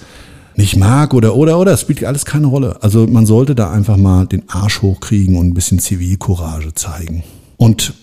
nicht 0.57 0.77
mag 0.77 1.15
oder 1.15 1.37
oder 1.37 1.59
oder, 1.59 1.73
es 1.73 1.81
spielt 1.81 2.05
alles 2.05 2.25
keine 2.25 2.47
Rolle. 2.47 2.79
Also 2.83 3.07
man 3.07 3.27
sollte 3.27 3.55
da 3.55 3.71
einfach 3.71 3.97
mal 3.97 4.27
den 4.27 4.49
Arsch 4.49 4.83
hochkriegen 4.83 5.37
und 5.37 5.49
ein 5.49 5.55
bisschen 5.55 5.79
Zivilcourage 5.79 6.75
zeigen. 6.75 7.25
Und 7.57 7.95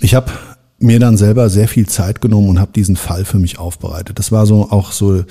ich 0.00 0.14
habe 0.14 0.30
mir 0.78 0.98
dann 0.98 1.16
selber 1.16 1.48
sehr 1.48 1.68
viel 1.68 1.86
Zeit 1.86 2.20
genommen 2.20 2.48
und 2.48 2.60
habe 2.60 2.72
diesen 2.72 2.96
Fall 2.96 3.24
für 3.24 3.38
mich 3.38 3.58
aufbereitet. 3.58 4.18
Das 4.18 4.32
war 4.32 4.46
so 4.46 4.70
auch 4.70 4.92
so 4.92 5.24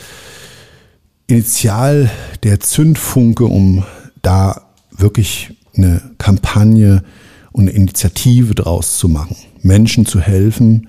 initial 1.28 2.10
der 2.44 2.60
Zündfunke, 2.60 3.46
um 3.46 3.84
da 4.22 4.62
wirklich 4.92 5.54
eine 5.76 6.02
Kampagne 6.18 7.04
und 7.52 7.64
eine 7.64 7.72
Initiative 7.72 8.56
draus 8.56 8.98
zu 8.98 9.10
machen, 9.10 9.36
Menschen 9.62 10.06
zu 10.06 10.20
helfen, 10.20 10.88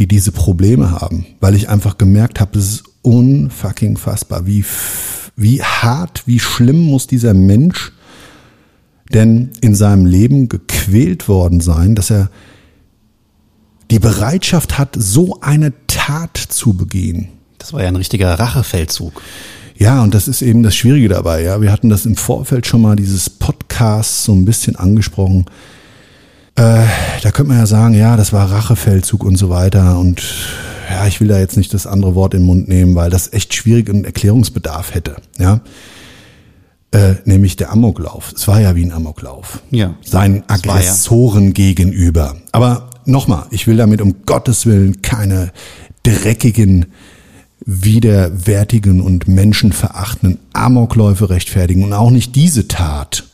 die 0.00 0.08
diese 0.08 0.32
Probleme 0.32 0.92
haben, 0.92 1.26
weil 1.40 1.54
ich 1.54 1.68
einfach 1.68 1.98
gemerkt 1.98 2.40
habe, 2.40 2.58
es 2.58 2.68
ist 2.68 2.84
unfucking 3.02 3.98
fassbar, 3.98 4.46
wie, 4.46 4.64
wie 5.36 5.62
hart, 5.62 6.22
wie 6.24 6.40
schlimm 6.40 6.80
muss 6.80 7.06
dieser 7.06 7.34
Mensch 7.34 7.92
denn 9.12 9.50
in 9.60 9.74
seinem 9.74 10.06
Leben 10.06 10.48
gequält 10.48 11.28
worden 11.28 11.60
sein, 11.60 11.94
dass 11.94 12.10
er 12.10 12.30
die 13.90 13.98
Bereitschaft 13.98 14.78
hat, 14.78 14.96
so 14.96 15.38
eine 15.42 15.74
Tat 15.86 16.38
zu 16.38 16.72
begehen. 16.74 17.28
Das 17.58 17.74
war 17.74 17.82
ja 17.82 17.88
ein 17.88 17.96
richtiger 17.96 18.38
Rachefeldzug. 18.38 19.20
Ja, 19.76 20.02
und 20.02 20.14
das 20.14 20.28
ist 20.28 20.40
eben 20.40 20.62
das 20.62 20.76
Schwierige 20.76 21.08
dabei. 21.08 21.42
Ja, 21.42 21.60
wir 21.60 21.72
hatten 21.72 21.90
das 21.90 22.06
im 22.06 22.16
Vorfeld 22.16 22.66
schon 22.66 22.80
mal 22.80 22.96
dieses 22.96 23.28
Podcast 23.28 24.24
so 24.24 24.32
ein 24.32 24.46
bisschen 24.46 24.76
angesprochen. 24.76 25.44
Äh, 26.60 26.84
da 27.22 27.30
könnte 27.30 27.48
man 27.48 27.56
ja 27.56 27.64
sagen, 27.64 27.94
ja, 27.94 28.18
das 28.18 28.34
war 28.34 28.52
Rachefeldzug 28.52 29.24
und 29.24 29.36
so 29.36 29.48
weiter. 29.48 29.98
Und 29.98 30.22
ja, 30.90 31.06
ich 31.06 31.18
will 31.18 31.28
da 31.28 31.38
jetzt 31.38 31.56
nicht 31.56 31.72
das 31.72 31.86
andere 31.86 32.14
Wort 32.14 32.34
in 32.34 32.40
den 32.40 32.46
Mund 32.46 32.68
nehmen, 32.68 32.94
weil 32.94 33.08
das 33.08 33.32
echt 33.32 33.54
schwierig 33.54 33.88
und 33.88 34.04
Erklärungsbedarf 34.04 34.92
hätte. 34.92 35.16
Ja, 35.38 35.62
äh, 36.90 37.14
nämlich 37.24 37.56
der 37.56 37.70
Amoklauf. 37.72 38.34
Es 38.36 38.46
war 38.46 38.60
ja 38.60 38.76
wie 38.76 38.84
ein 38.84 38.92
Amoklauf. 38.92 39.62
Ja. 39.70 39.94
Seinen 40.04 40.42
Es 40.48 40.66
war 40.66 40.80
ja. 40.80 40.80
Aggressoren 40.82 41.54
gegenüber. 41.54 42.36
Aber 42.52 42.90
nochmal, 43.06 43.46
ich 43.50 43.66
will 43.66 43.78
damit 43.78 44.02
um 44.02 44.26
Gottes 44.26 44.66
Willen 44.66 45.00
keine 45.00 45.52
dreckigen 46.02 46.86
widerwärtigen 47.64 49.00
und 49.00 49.28
menschenverachtenden 49.28 50.38
Amokläufe 50.52 51.30
rechtfertigen 51.30 51.84
und 51.84 51.94
auch 51.94 52.10
nicht 52.10 52.36
diese 52.36 52.68
Tat. 52.68 53.29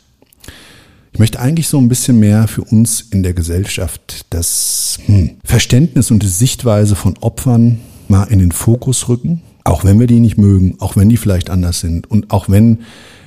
Ich 1.16 1.18
möchte 1.18 1.40
eigentlich 1.40 1.68
so 1.68 1.78
ein 1.78 1.88
bisschen 1.88 2.20
mehr 2.20 2.46
für 2.46 2.60
uns 2.60 3.00
in 3.00 3.22
der 3.22 3.32
Gesellschaft 3.32 4.26
das 4.28 4.98
hm, 5.06 5.30
Verständnis 5.44 6.10
und 6.10 6.22
die 6.22 6.28
Sichtweise 6.28 6.94
von 6.94 7.16
Opfern 7.22 7.80
mal 8.06 8.24
in 8.24 8.38
den 8.38 8.52
Fokus 8.52 9.08
rücken, 9.08 9.40
auch 9.64 9.82
wenn 9.82 9.98
wir 9.98 10.08
die 10.08 10.20
nicht 10.20 10.36
mögen, 10.36 10.76
auch 10.78 10.94
wenn 10.94 11.08
die 11.08 11.16
vielleicht 11.16 11.48
anders 11.48 11.80
sind 11.80 12.10
und 12.10 12.30
auch 12.32 12.50
wenn 12.50 12.80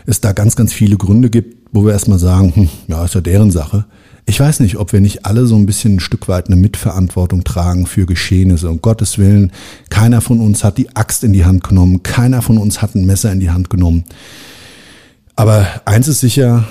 es 0.06 0.22
da 0.22 0.34
ganz, 0.34 0.56
ganz 0.56 0.72
viele 0.72 0.98
Gründe 0.98 1.32
gibt, 1.32 1.58
wo 1.72 1.84
wir 1.84 1.94
erstmal 1.94 2.20
sagen, 2.20 2.56
hm, 2.56 2.70
ja, 2.90 3.04
ist 3.06 3.16
ja 3.16 3.22
deren 3.22 3.50
Sache. 3.50 3.86
Ich 4.28 4.40
weiß 4.40 4.60
nicht, 4.60 4.78
ob 4.78 4.94
wir 4.94 5.02
nicht 5.02 5.26
alle 5.26 5.48
so 5.48 5.56
ein 5.56 5.66
bisschen 5.66 5.96
ein 5.96 6.00
Stück 6.00 6.28
weit 6.28 6.46
eine 6.46 6.58
Mitverantwortung 6.58 7.44
tragen 7.44 7.88
für 7.88 8.06
Geschehnisse. 8.06 8.70
Um 8.70 8.82
Gottes 8.82 9.18
Willen, 9.18 9.52
keiner 9.90 10.22
von 10.22 10.42
uns 10.42 10.64
hat 10.64 10.78
die 10.78 10.96
Axt 10.96 11.24
in 11.24 11.34
die 11.34 11.46
Hand 11.46 11.64
genommen, 11.64 12.04
keiner 12.04 12.44
von 12.44 12.60
uns 12.60 12.84
hat 12.84 12.94
ein 12.94 13.08
Messer 13.08 13.32
in 13.32 13.40
die 13.40 13.50
Hand 13.50 13.72
genommen. 13.72 14.04
Aber 15.36 15.66
eins 15.86 16.08
ist 16.08 16.20
sicher, 16.20 16.68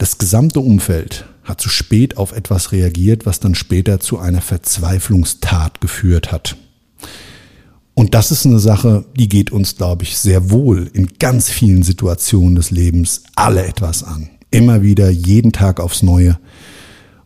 das 0.00 0.16
gesamte 0.16 0.60
Umfeld 0.60 1.26
hat 1.44 1.60
zu 1.60 1.68
spät 1.68 2.16
auf 2.16 2.32
etwas 2.32 2.72
reagiert, 2.72 3.26
was 3.26 3.38
dann 3.38 3.54
später 3.54 4.00
zu 4.00 4.18
einer 4.18 4.40
Verzweiflungstat 4.40 5.82
geführt 5.82 6.32
hat. 6.32 6.56
Und 7.92 8.14
das 8.14 8.30
ist 8.30 8.46
eine 8.46 8.60
Sache, 8.60 9.04
die 9.18 9.28
geht 9.28 9.52
uns, 9.52 9.76
glaube 9.76 10.04
ich, 10.04 10.16
sehr 10.16 10.50
wohl 10.50 10.90
in 10.94 11.18
ganz 11.18 11.50
vielen 11.50 11.82
Situationen 11.82 12.54
des 12.54 12.70
Lebens 12.70 13.24
alle 13.36 13.66
etwas 13.66 14.02
an. 14.02 14.30
Immer 14.50 14.82
wieder, 14.82 15.10
jeden 15.10 15.52
Tag 15.52 15.80
aufs 15.80 16.02
Neue. 16.02 16.38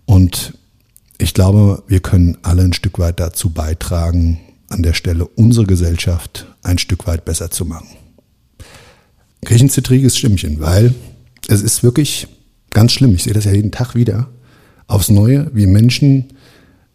Und 0.04 0.54
ich 1.18 1.32
glaube, 1.32 1.84
wir 1.86 2.00
können 2.00 2.38
alle 2.42 2.62
ein 2.62 2.72
Stück 2.72 2.98
weit 2.98 3.20
dazu 3.20 3.50
beitragen, 3.50 4.40
an 4.68 4.82
der 4.82 4.94
Stelle 4.94 5.26
unsere 5.26 5.66
Gesellschaft 5.66 6.48
ein 6.64 6.78
Stück 6.78 7.06
weit 7.06 7.24
besser 7.24 7.52
zu 7.52 7.66
machen. 7.66 7.86
Zittriges 9.46 10.16
Stimmchen, 10.16 10.58
weil 10.58 10.92
es 11.46 11.62
ist 11.62 11.84
wirklich 11.84 12.26
ganz 12.74 12.92
schlimm. 12.92 13.14
Ich 13.14 13.22
sehe 13.24 13.32
das 13.32 13.46
ja 13.46 13.52
jeden 13.52 13.72
Tag 13.72 13.94
wieder 13.94 14.28
aufs 14.86 15.08
Neue, 15.08 15.50
wie 15.54 15.66
Menschen 15.66 16.26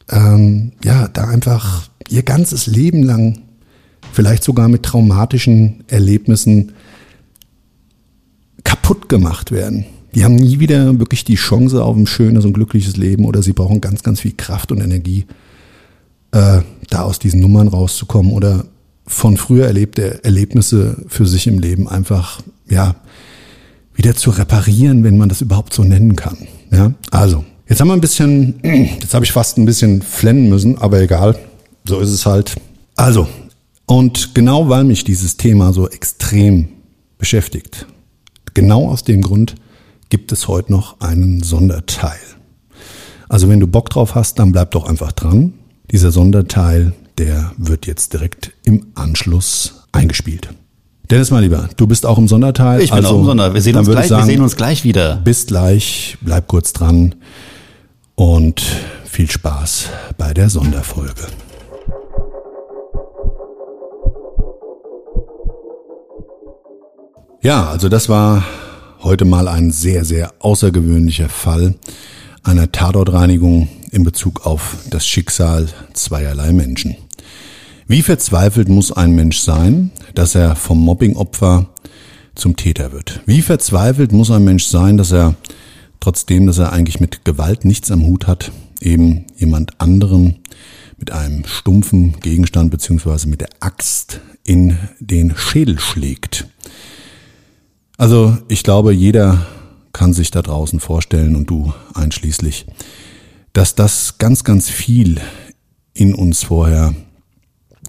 ähm, 0.09 0.73
ja 0.83 1.07
da 1.07 1.27
einfach 1.27 1.89
ihr 2.09 2.23
ganzes 2.23 2.67
Leben 2.67 3.03
lang 3.03 3.41
vielleicht 4.11 4.43
sogar 4.43 4.67
mit 4.67 4.83
traumatischen 4.83 5.83
Erlebnissen 5.87 6.73
kaputt 8.63 9.09
gemacht 9.09 9.51
werden. 9.51 9.85
Die 10.15 10.23
haben 10.23 10.35
nie 10.35 10.59
wieder 10.59 10.97
wirklich 10.99 11.23
die 11.23 11.35
Chance 11.35 11.83
auf 11.83 11.95
ein 11.95 12.07
schönes 12.07 12.45
und 12.45 12.53
glückliches 12.53 12.97
Leben 12.97 13.25
oder 13.25 13.43
sie 13.43 13.53
brauchen 13.53 13.81
ganz, 13.81 14.01
ganz 14.01 14.21
viel 14.21 14.33
Kraft 14.35 14.71
und 14.71 14.81
Energie, 14.81 15.25
äh, 16.31 16.61
da 16.89 17.01
aus 17.03 17.19
diesen 17.19 17.39
Nummern 17.39 17.67
rauszukommen 17.67 18.31
oder 18.31 18.65
von 19.05 19.37
früher 19.37 19.65
erlebte 19.65 20.23
Erlebnisse 20.23 20.97
für 21.07 21.25
sich 21.25 21.47
im 21.47 21.59
Leben 21.59 21.87
einfach, 21.87 22.41
ja, 22.67 22.95
wieder 23.99 24.15
zu 24.15 24.31
reparieren, 24.31 25.03
wenn 25.03 25.17
man 25.17 25.29
das 25.29 25.41
überhaupt 25.41 25.73
so 25.73 25.83
nennen 25.83 26.15
kann. 26.15 26.37
Ja, 26.71 26.93
also, 27.11 27.43
Jetzt 27.69 27.81
haben 27.81 27.89
wir 27.89 27.93
ein 27.93 28.01
bisschen, 28.01 28.59
jetzt 28.63 29.13
habe 29.13 29.23
ich 29.23 29.31
fast 29.31 29.59
ein 29.59 29.65
bisschen 29.65 30.01
flennen 30.01 30.49
müssen, 30.49 30.79
aber 30.79 30.99
egal, 31.01 31.37
so 31.85 31.99
ist 31.99 32.09
es 32.09 32.25
halt. 32.25 32.55
Also, 32.95 33.27
und 33.85 34.33
genau 34.33 34.69
weil 34.69 34.83
mich 34.83 35.03
dieses 35.03 35.37
Thema 35.37 35.71
so 35.71 35.87
extrem 35.87 36.69
beschäftigt, 37.19 37.85
genau 38.55 38.89
aus 38.89 39.03
dem 39.03 39.21
Grund 39.21 39.53
gibt 40.09 40.31
es 40.31 40.47
heute 40.47 40.71
noch 40.71 40.99
einen 40.99 41.43
Sonderteil. 41.43 42.17
Also 43.29 43.49
wenn 43.49 43.59
du 43.59 43.67
Bock 43.67 43.91
drauf 43.91 44.15
hast, 44.15 44.39
dann 44.39 44.51
bleib 44.51 44.71
doch 44.71 44.85
einfach 44.85 45.11
dran. 45.11 45.53
Dieser 45.91 46.11
Sonderteil, 46.11 46.93
der 47.19 47.51
wird 47.57 47.85
jetzt 47.85 48.13
direkt 48.13 48.51
im 48.63 48.87
Anschluss 48.95 49.85
eingespielt. 49.91 50.49
Dennis, 51.09 51.31
mal 51.31 51.41
lieber, 51.41 51.67
du 51.75 51.87
bist 51.87 52.05
auch 52.05 52.19
im 52.19 52.27
Sonderteil. 52.27 52.81
Ich 52.81 52.91
bin 52.91 52.97
also, 52.97 53.15
auch 53.15 53.19
im 53.21 53.25
Sonderteil. 53.25 53.55
Wir 53.55 53.61
sehen, 53.61 53.75
uns 53.77 53.89
gleich, 53.89 54.07
sagen, 54.09 54.21
wir 54.21 54.31
sehen 54.31 54.41
uns 54.43 54.55
gleich 54.55 54.83
wieder. 54.83 55.15
Bis 55.15 55.47
gleich, 55.47 56.17
bleib 56.21 56.47
kurz 56.47 56.71
dran 56.71 57.15
und 58.13 58.61
viel 59.05 59.29
Spaß 59.29 59.87
bei 60.19 60.35
der 60.35 60.51
Sonderfolge. 60.51 61.25
Ja, 67.41 67.69
also 67.69 67.89
das 67.89 68.07
war 68.07 68.43
heute 69.01 69.25
mal 69.25 69.47
ein 69.47 69.71
sehr, 69.71 70.05
sehr 70.05 70.31
außergewöhnlicher 70.37 71.29
Fall 71.29 71.73
einer 72.43 72.71
Tatortreinigung 72.71 73.67
in 73.89 74.03
Bezug 74.03 74.45
auf 74.45 74.75
das 74.91 75.07
Schicksal 75.07 75.69
zweierlei 75.93 76.53
Menschen. 76.53 76.97
Wie 77.91 78.03
verzweifelt 78.03 78.69
muss 78.69 78.91
ein 78.91 79.15
Mensch 79.15 79.39
sein, 79.39 79.89
dass 80.13 80.35
er 80.35 80.55
vom 80.55 80.79
Mobbingopfer 80.79 81.69
zum 82.35 82.55
Täter 82.55 82.91
wird? 82.91 83.21
Wie 83.25 83.41
verzweifelt 83.41 84.11
muss 84.11 84.29
ein 84.29 84.43
Mensch 84.43 84.65
sein, 84.65 84.95
dass 84.95 85.11
er, 85.11 85.33
trotzdem, 85.99 86.45
dass 86.45 86.59
er 86.59 86.71
eigentlich 86.71 86.99
mit 86.99 87.25
Gewalt 87.25 87.65
nichts 87.65 87.89
am 87.89 88.05
Hut 88.05 88.27
hat, 88.27 88.51
eben 88.79 89.25
jemand 89.37 89.81
anderen 89.81 90.37
mit 90.99 91.11
einem 91.11 91.45
stumpfen 91.45 92.19
Gegenstand 92.19 92.69
beziehungsweise 92.69 93.27
mit 93.27 93.41
der 93.41 93.49
Axt 93.59 94.21
in 94.45 94.77
den 94.99 95.33
Schädel 95.35 95.79
schlägt? 95.79 96.47
Also 97.97 98.37
ich 98.49 98.61
glaube, 98.61 98.93
jeder 98.93 99.47
kann 99.93 100.13
sich 100.13 100.29
da 100.29 100.43
draußen 100.43 100.79
vorstellen 100.79 101.35
und 101.35 101.49
du 101.49 101.73
einschließlich, 101.95 102.67
dass 103.53 103.73
das 103.73 104.19
ganz, 104.19 104.43
ganz 104.43 104.69
viel 104.69 105.19
in 105.95 106.13
uns 106.13 106.43
vorher 106.43 106.93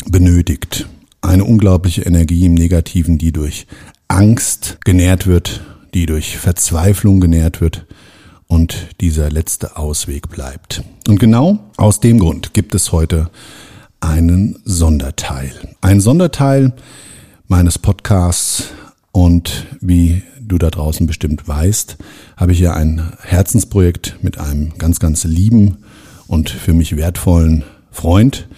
benötigt. 0.07 0.89
Eine 1.23 1.45
unglaubliche 1.45 2.03
Energie 2.03 2.47
im 2.47 2.55
Negativen, 2.55 3.19
die 3.19 3.33
durch 3.33 3.67
Angst 4.09 4.79
genährt 4.85 5.27
wird, 5.27 5.63
die 5.95 6.07
durch 6.07 6.39
Verzweiflung 6.39 7.21
genährt 7.21 7.61
wird 7.61 7.87
und 8.47 8.89
dieser 9.01 9.31
letzte 9.31 9.77
Ausweg 9.77 10.29
bleibt. 10.29 10.83
Und 11.07 11.21
genau 11.21 11.71
aus 11.77 12.01
dem 12.01 12.19
Grund 12.19 12.55
gibt 12.55 12.75
es 12.75 12.91
heute 12.93 13.31
einen 14.01 14.59
Sonderteil. 14.65 15.53
Ein 15.81 16.01
Sonderteil 16.01 16.73
meines 17.47 17.79
Podcasts 17.79 18.71
und 19.13 19.67
wie 19.81 20.23
du 20.41 20.59
da 20.59 20.71
draußen 20.71 21.07
bestimmt 21.07 21.47
weißt, 21.47 21.97
habe 22.37 22.53
ich 22.53 22.59
hier 22.59 22.75
ein 22.75 23.13
Herzensprojekt 23.23 24.17
mit 24.23 24.39
einem 24.39 24.77
ganz, 24.79 24.99
ganz 24.99 25.25
lieben 25.25 25.79
und 26.27 26.51
für 26.51 26.73
mich 26.73 26.97
wertvollen 26.97 27.65
Freund 27.91 28.49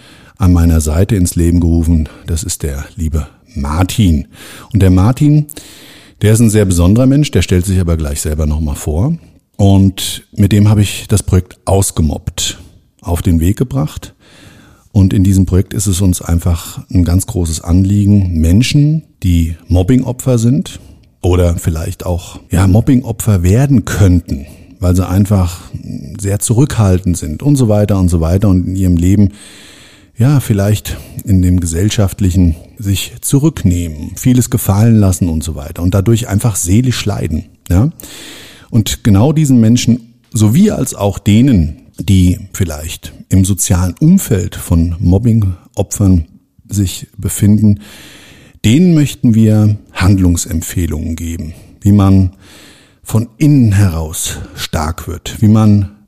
an 0.42 0.52
meiner 0.52 0.80
Seite 0.80 1.14
ins 1.14 1.36
Leben 1.36 1.60
gerufen. 1.60 2.08
Das 2.26 2.42
ist 2.42 2.64
der 2.64 2.84
liebe 2.96 3.28
Martin. 3.54 4.26
Und 4.72 4.82
der 4.82 4.90
Martin, 4.90 5.46
der 6.20 6.32
ist 6.32 6.40
ein 6.40 6.50
sehr 6.50 6.64
besonderer 6.64 7.06
Mensch, 7.06 7.30
der 7.30 7.42
stellt 7.42 7.64
sich 7.64 7.78
aber 7.78 7.96
gleich 7.96 8.20
selber 8.20 8.44
nochmal 8.46 8.74
vor. 8.74 9.16
Und 9.56 10.26
mit 10.32 10.50
dem 10.50 10.68
habe 10.68 10.82
ich 10.82 11.06
das 11.06 11.22
Projekt 11.22 11.58
ausgemobbt, 11.64 12.58
auf 13.02 13.22
den 13.22 13.38
Weg 13.38 13.56
gebracht. 13.56 14.14
Und 14.90 15.12
in 15.12 15.22
diesem 15.22 15.46
Projekt 15.46 15.74
ist 15.74 15.86
es 15.86 16.00
uns 16.00 16.20
einfach 16.20 16.80
ein 16.90 17.04
ganz 17.04 17.26
großes 17.26 17.60
Anliegen, 17.60 18.40
Menschen, 18.40 19.04
die 19.22 19.54
Mobbingopfer 19.68 20.38
sind 20.38 20.80
oder 21.20 21.54
vielleicht 21.56 22.04
auch 22.04 22.40
ja, 22.50 22.66
Mobbingopfer 22.66 23.44
werden 23.44 23.84
könnten, 23.84 24.46
weil 24.80 24.96
sie 24.96 25.08
einfach 25.08 25.60
sehr 26.20 26.40
zurückhaltend 26.40 27.16
sind 27.16 27.44
und 27.44 27.54
so 27.54 27.68
weiter 27.68 28.00
und 28.00 28.08
so 28.08 28.20
weiter 28.20 28.48
und 28.48 28.66
in 28.66 28.74
ihrem 28.74 28.96
Leben 28.96 29.30
ja, 30.16 30.40
vielleicht 30.40 30.96
in 31.24 31.42
dem 31.42 31.60
gesellschaftlichen 31.60 32.56
sich 32.78 33.14
zurücknehmen, 33.20 34.12
vieles 34.16 34.50
gefallen 34.50 34.96
lassen 34.96 35.28
und 35.28 35.42
so 35.42 35.54
weiter 35.54 35.82
und 35.82 35.94
dadurch 35.94 36.28
einfach 36.28 36.56
seelisch 36.56 37.04
leiden, 37.04 37.46
ja. 37.68 37.90
Und 38.70 39.04
genau 39.04 39.32
diesen 39.32 39.60
Menschen 39.60 40.14
sowie 40.32 40.70
als 40.70 40.94
auch 40.94 41.18
denen, 41.18 41.82
die 41.98 42.38
vielleicht 42.52 43.12
im 43.28 43.44
sozialen 43.44 43.94
Umfeld 44.00 44.56
von 44.56 44.96
Mobbingopfern 44.98 46.26
sich 46.68 47.08
befinden, 47.18 47.80
denen 48.64 48.94
möchten 48.94 49.34
wir 49.34 49.76
Handlungsempfehlungen 49.92 51.16
geben, 51.16 51.52
wie 51.80 51.92
man 51.92 52.32
von 53.02 53.28
innen 53.36 53.72
heraus 53.72 54.38
stark 54.54 55.08
wird, 55.08 55.42
wie 55.42 55.48
man 55.48 56.01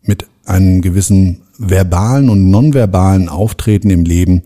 einem 0.44 0.82
gewissen 0.82 1.42
verbalen 1.58 2.28
und 2.28 2.50
nonverbalen 2.50 3.28
Auftreten 3.28 3.90
im 3.90 4.04
Leben 4.04 4.42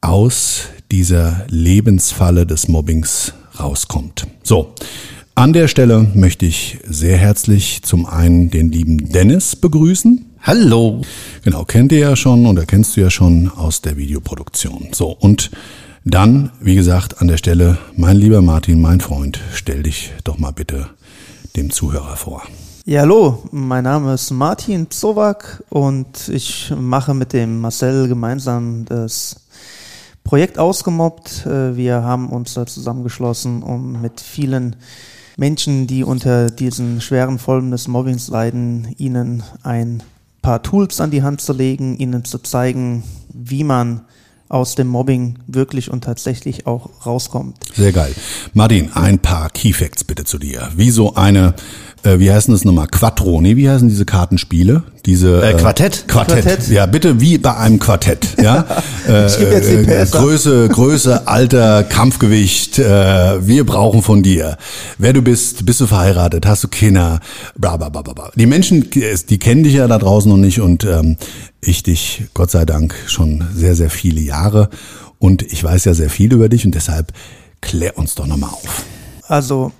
aus 0.00 0.62
dieser 0.90 1.46
Lebensfalle 1.48 2.46
des 2.46 2.68
Mobbings 2.68 3.32
rauskommt. 3.58 4.26
So, 4.42 4.74
an 5.34 5.52
der 5.52 5.68
Stelle 5.68 6.06
möchte 6.14 6.46
ich 6.46 6.78
sehr 6.86 7.16
herzlich 7.16 7.82
zum 7.82 8.06
einen 8.06 8.50
den 8.50 8.70
lieben 8.72 9.10
Dennis 9.10 9.56
begrüßen. 9.56 10.24
Hallo. 10.42 11.02
Genau, 11.42 11.64
kennt 11.64 11.92
ihr 11.92 11.98
ja 11.98 12.16
schon 12.16 12.46
oder 12.46 12.64
kennst 12.64 12.96
du 12.96 13.00
ja 13.00 13.10
schon 13.10 13.50
aus 13.50 13.82
der 13.82 13.96
Videoproduktion. 13.96 14.88
So, 14.92 15.08
und 15.08 15.50
dann, 16.04 16.52
wie 16.60 16.76
gesagt, 16.76 17.20
an 17.20 17.26
der 17.28 17.36
Stelle, 17.36 17.78
mein 17.96 18.16
lieber 18.16 18.42
Martin, 18.42 18.80
mein 18.80 19.00
Freund, 19.00 19.40
stell 19.52 19.82
dich 19.82 20.12
doch 20.22 20.38
mal 20.38 20.52
bitte 20.52 20.88
dem 21.56 21.70
Zuhörer 21.70 22.16
vor. 22.16 22.42
Ja, 22.88 23.00
hallo, 23.00 23.42
mein 23.50 23.82
Name 23.82 24.14
ist 24.14 24.30
Martin 24.30 24.92
Zowak 24.92 25.60
und 25.70 26.28
ich 26.28 26.72
mache 26.78 27.14
mit 27.14 27.32
dem 27.32 27.60
Marcel 27.60 28.06
gemeinsam 28.06 28.84
das 28.84 29.48
Projekt 30.22 30.56
ausgemobbt. 30.56 31.46
Äh, 31.46 31.76
wir 31.76 32.04
haben 32.04 32.28
uns 32.28 32.54
da 32.54 32.64
zusammengeschlossen, 32.64 33.64
um 33.64 34.00
mit 34.00 34.20
vielen 34.20 34.76
Menschen, 35.36 35.88
die 35.88 36.04
unter 36.04 36.48
diesen 36.48 37.00
schweren 37.00 37.40
Folgen 37.40 37.72
des 37.72 37.88
Mobbings 37.88 38.28
leiden, 38.28 38.94
ihnen 38.98 39.42
ein 39.64 40.00
paar 40.40 40.62
Tools 40.62 41.00
an 41.00 41.10
die 41.10 41.24
Hand 41.24 41.40
zu 41.40 41.54
legen, 41.54 41.98
ihnen 41.98 42.24
zu 42.24 42.38
zeigen, 42.38 43.02
wie 43.34 43.64
man 43.64 44.02
aus 44.48 44.76
dem 44.76 44.86
Mobbing 44.86 45.40
wirklich 45.48 45.90
und 45.90 46.04
tatsächlich 46.04 46.68
auch 46.68 47.04
rauskommt. 47.04 47.56
Sehr 47.74 47.90
geil. 47.90 48.14
Martin, 48.54 48.92
ein 48.92 49.18
paar 49.18 49.50
Key 49.50 49.72
Facts 49.72 50.04
bitte 50.04 50.22
zu 50.22 50.38
dir. 50.38 50.68
Wie 50.76 50.92
so 50.92 51.14
eine 51.14 51.54
äh, 52.06 52.20
wie 52.20 52.30
heißen 52.30 52.52
das 52.52 52.64
nochmal? 52.64 52.86
Quattro, 52.86 53.40
nee, 53.40 53.56
wie 53.56 53.68
heißen 53.68 53.88
diese 53.88 54.04
Kartenspiele? 54.04 54.82
Diese 55.04 55.42
äh, 55.42 55.54
Quartett? 55.54 56.08
Quartett. 56.08 56.44
Quartett. 56.44 56.68
Ja, 56.68 56.86
bitte 56.86 57.20
wie 57.20 57.38
bei 57.38 57.56
einem 57.56 57.78
Quartett. 57.78 58.40
Ja, 58.40 58.64
äh, 59.08 59.26
Ich 59.26 59.38
gebe 59.38 59.52
jetzt 59.52 59.70
die 59.70 59.74
äh. 59.74 60.06
Größe, 60.06 60.68
Größe, 60.68 61.26
Alter, 61.26 61.84
Kampfgewicht. 61.84 62.78
Äh, 62.78 63.46
wir 63.46 63.66
brauchen 63.66 64.02
von 64.02 64.22
dir. 64.22 64.56
Wer 64.98 65.12
du 65.12 65.22
bist, 65.22 65.66
bist 65.66 65.80
du 65.80 65.86
verheiratet, 65.86 66.46
hast 66.46 66.64
du 66.64 66.68
Kinder, 66.68 67.20
bla 67.56 67.76
bla 67.76 67.88
bla 67.88 68.02
bla. 68.02 68.14
bla. 68.14 68.30
Die 68.34 68.46
Menschen, 68.46 68.88
die 68.90 69.38
kennen 69.38 69.64
dich 69.64 69.74
ja 69.74 69.88
da 69.88 69.98
draußen 69.98 70.30
noch 70.30 70.38
nicht 70.38 70.60
und 70.60 70.84
ähm, 70.84 71.16
ich 71.60 71.82
dich, 71.82 72.24
Gott 72.34 72.50
sei 72.50 72.64
Dank, 72.64 72.94
schon 73.06 73.44
sehr 73.54 73.74
sehr 73.74 73.90
viele 73.90 74.20
Jahre 74.20 74.70
und 75.18 75.42
ich 75.42 75.62
weiß 75.62 75.84
ja 75.84 75.94
sehr 75.94 76.10
viel 76.10 76.32
über 76.32 76.48
dich 76.48 76.64
und 76.64 76.74
deshalb 76.74 77.12
klär 77.60 77.98
uns 77.98 78.14
doch 78.14 78.26
nochmal 78.26 78.50
auf. 78.50 78.84
Also 79.28 79.72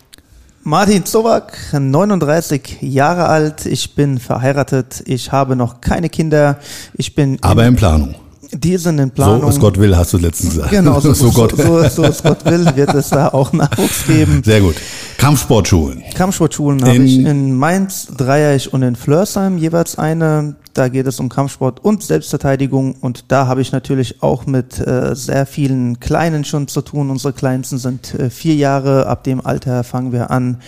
Martin 0.69 1.05
Zowak, 1.05 1.57
39 1.79 2.79
Jahre 2.81 3.27
alt, 3.27 3.67
ich 3.67 3.95
bin 3.95 4.19
verheiratet, 4.19 5.01
ich 5.07 5.31
habe 5.31 5.55
noch 5.55 5.81
keine 5.81 6.09
Kinder, 6.09 6.59
ich 6.95 7.15
bin 7.15 7.39
Aber 7.41 7.63
in, 7.63 7.69
in 7.69 7.77
Planung. 7.77 8.15
Die 8.53 8.77
sind 8.77 8.99
in 8.99 9.11
Planung. 9.11 9.43
So 9.43 9.49
es 9.49 9.61
Gott 9.61 9.79
will, 9.79 9.97
hast 9.97 10.13
du 10.13 10.19
letztens 10.19 10.55
gesagt. 10.55 10.71
Genau, 10.71 11.01
so, 11.01 11.13
so 11.15 11.31
Gott. 11.31 11.57
so, 11.57 11.89
so 11.89 12.05
es 12.05 12.23
Gott 12.23 12.45
will, 12.45 12.67
wird 12.75 12.95
es 12.95 13.11
da 13.11 13.29
auch 13.29 13.53
Nachwuchs 13.53 14.07
geben. 14.07 14.43
Sehr 14.45 14.61
gut. 14.61 14.77
Kampfsportschulen. 15.19 16.03
Kampfsportschulen 16.15 16.85
habe 16.85 17.05
ich 17.05 17.19
in 17.19 17.55
Mainz, 17.57 18.09
Dreieich 18.17 18.73
und 18.73 18.83
in 18.83 18.97
Flörsheim 18.97 19.59
jeweils 19.59 19.99
eine. 19.99 20.57
Da 20.75 20.89
geht 20.89 21.07
es 21.07 21.21
um 21.21 21.31
Kampfsport 21.31 21.83
und 21.83 22.03
Selbstverteidigung 22.03 22.97
und 23.01 23.25
da 23.29 23.47
habe 23.47 23.63
ich 23.63 23.73
natürlich 23.73 24.23
auch 24.23 24.45
mit 24.45 24.79
äh, 24.79 25.15
sehr 25.15 25.47
vielen 25.47 26.01
Kleinen 26.01 26.45
schon 26.45 26.69
zu 26.69 26.83
tun. 26.83 27.09
Unsere 27.09 27.33
Kleinsten 27.33 27.79
sind 27.79 28.15
äh, 28.15 28.29
vier 28.29 28.55
Jahre. 28.57 29.07
Ab 29.07 29.25
dem 29.25 29.45
Alter 29.45 29.85
fangen 29.85 30.13
wir 30.13 30.31
an 30.31 30.59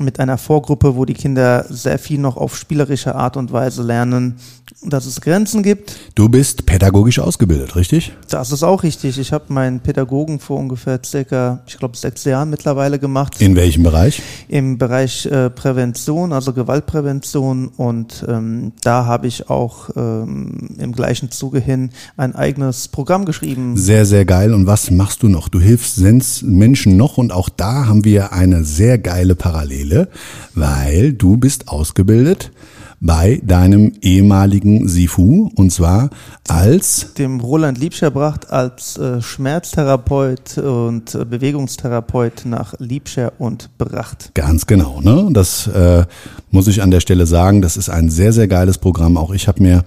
mit 0.00 0.20
einer 0.20 0.36
Vorgruppe, 0.38 0.96
wo 0.96 1.04
die 1.06 1.14
Kinder 1.14 1.64
sehr 1.68 1.98
viel 1.98 2.20
noch 2.20 2.36
auf 2.36 2.56
spielerische 2.56 3.14
Art 3.14 3.36
und 3.36 3.50
Weise 3.50 3.82
lernen 3.82 4.36
dass 4.82 5.06
es 5.06 5.20
Grenzen 5.20 5.62
gibt. 5.62 5.96
Du 6.14 6.28
bist 6.28 6.64
pädagogisch 6.64 7.18
ausgebildet, 7.18 7.74
richtig? 7.74 8.12
Das 8.30 8.52
ist 8.52 8.62
auch 8.62 8.84
richtig. 8.84 9.18
Ich 9.18 9.32
habe 9.32 9.52
meinen 9.52 9.80
Pädagogen 9.80 10.38
vor 10.38 10.58
ungefähr 10.58 11.00
circa, 11.04 11.60
ich 11.66 11.78
glaube, 11.78 11.96
sechs 11.96 12.24
Jahren 12.24 12.50
mittlerweile 12.50 12.98
gemacht. 12.98 13.40
In 13.40 13.56
welchem 13.56 13.82
Bereich? 13.82 14.22
Im 14.46 14.78
Bereich 14.78 15.26
äh, 15.26 15.50
Prävention, 15.50 16.32
also 16.32 16.52
Gewaltprävention. 16.52 17.68
Und 17.76 18.24
ähm, 18.28 18.72
da 18.82 19.04
habe 19.04 19.26
ich 19.26 19.50
auch 19.50 19.90
ähm, 19.96 20.76
im 20.78 20.92
gleichen 20.92 21.32
Zuge 21.32 21.58
hin 21.58 21.90
ein 22.16 22.36
eigenes 22.36 22.86
Programm 22.88 23.24
geschrieben. 23.24 23.76
Sehr, 23.76 24.06
sehr 24.06 24.24
geil. 24.24 24.54
Und 24.54 24.66
was 24.66 24.90
machst 24.92 25.24
du 25.24 25.28
noch? 25.28 25.48
Du 25.48 25.60
hilfst 25.60 25.96
Sens 25.96 26.42
Menschen 26.42 26.96
noch 26.96 27.18
und 27.18 27.32
auch 27.32 27.48
da 27.48 27.86
haben 27.86 28.04
wir 28.04 28.32
eine 28.32 28.62
sehr 28.64 28.98
geile 28.98 29.34
Parallele, 29.34 30.08
weil 30.54 31.12
du 31.12 31.36
bist 31.36 31.68
ausgebildet 31.68 32.52
bei 33.00 33.40
deinem 33.44 33.92
ehemaligen 34.02 34.88
Sifu 34.88 35.50
und 35.54 35.70
zwar 35.70 36.10
als 36.48 37.14
dem 37.14 37.40
Roland 37.40 37.78
Liebscher-Bracht 37.78 38.50
als 38.50 38.96
äh, 38.96 39.22
Schmerztherapeut 39.22 40.58
und 40.58 41.14
äh, 41.14 41.24
Bewegungstherapeut 41.24 42.42
nach 42.44 42.74
Liebscher 42.78 43.32
und 43.38 43.70
Bracht. 43.78 44.32
Ganz 44.34 44.66
genau, 44.66 45.00
ne? 45.00 45.28
Das 45.32 45.66
äh, 45.68 46.04
muss 46.50 46.66
ich 46.66 46.82
an 46.82 46.90
der 46.90 47.00
Stelle 47.00 47.26
sagen, 47.26 47.62
das 47.62 47.76
ist 47.76 47.88
ein 47.88 48.10
sehr, 48.10 48.32
sehr 48.32 48.48
geiles 48.48 48.78
Programm. 48.78 49.16
Auch 49.16 49.32
ich 49.32 49.46
habe 49.46 49.62
mir 49.62 49.84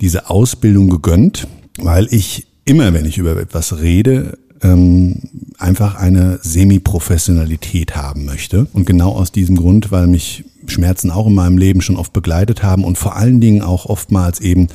diese 0.00 0.28
Ausbildung 0.28 0.90
gegönnt, 0.90 1.46
weil 1.78 2.06
ich 2.10 2.46
immer, 2.64 2.92
wenn 2.92 3.06
ich 3.06 3.18
über 3.18 3.36
etwas 3.36 3.80
rede, 3.80 4.38
ähm, 4.62 5.16
einfach 5.58 5.94
eine 5.94 6.38
Semi-Professionalität 6.42 7.96
haben 7.96 8.24
möchte. 8.24 8.66
Und 8.72 8.86
genau 8.86 9.12
aus 9.12 9.32
diesem 9.32 9.56
Grund, 9.56 9.90
weil 9.90 10.06
mich 10.06 10.44
Schmerzen 10.66 11.10
auch 11.10 11.26
in 11.26 11.34
meinem 11.34 11.58
Leben 11.58 11.80
schon 11.80 11.96
oft 11.96 12.12
begleitet 12.12 12.62
haben 12.62 12.84
und 12.84 12.98
vor 12.98 13.16
allen 13.16 13.40
Dingen 13.40 13.62
auch 13.62 13.86
oftmals 13.86 14.40
eben, 14.40 14.68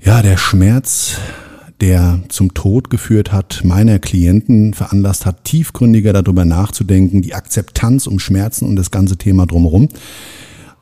ja, 0.00 0.22
der 0.22 0.36
Schmerz, 0.36 1.16
der 1.80 2.20
zum 2.28 2.54
Tod 2.54 2.90
geführt 2.90 3.32
hat, 3.32 3.62
meiner 3.64 3.98
Klienten 3.98 4.74
veranlasst 4.74 5.26
hat, 5.26 5.44
tiefgründiger 5.44 6.12
darüber 6.12 6.44
nachzudenken, 6.44 7.22
die 7.22 7.34
Akzeptanz 7.34 8.06
um 8.06 8.18
Schmerzen 8.18 8.66
und 8.66 8.76
das 8.76 8.90
ganze 8.90 9.16
Thema 9.16 9.46
drumherum. 9.46 9.88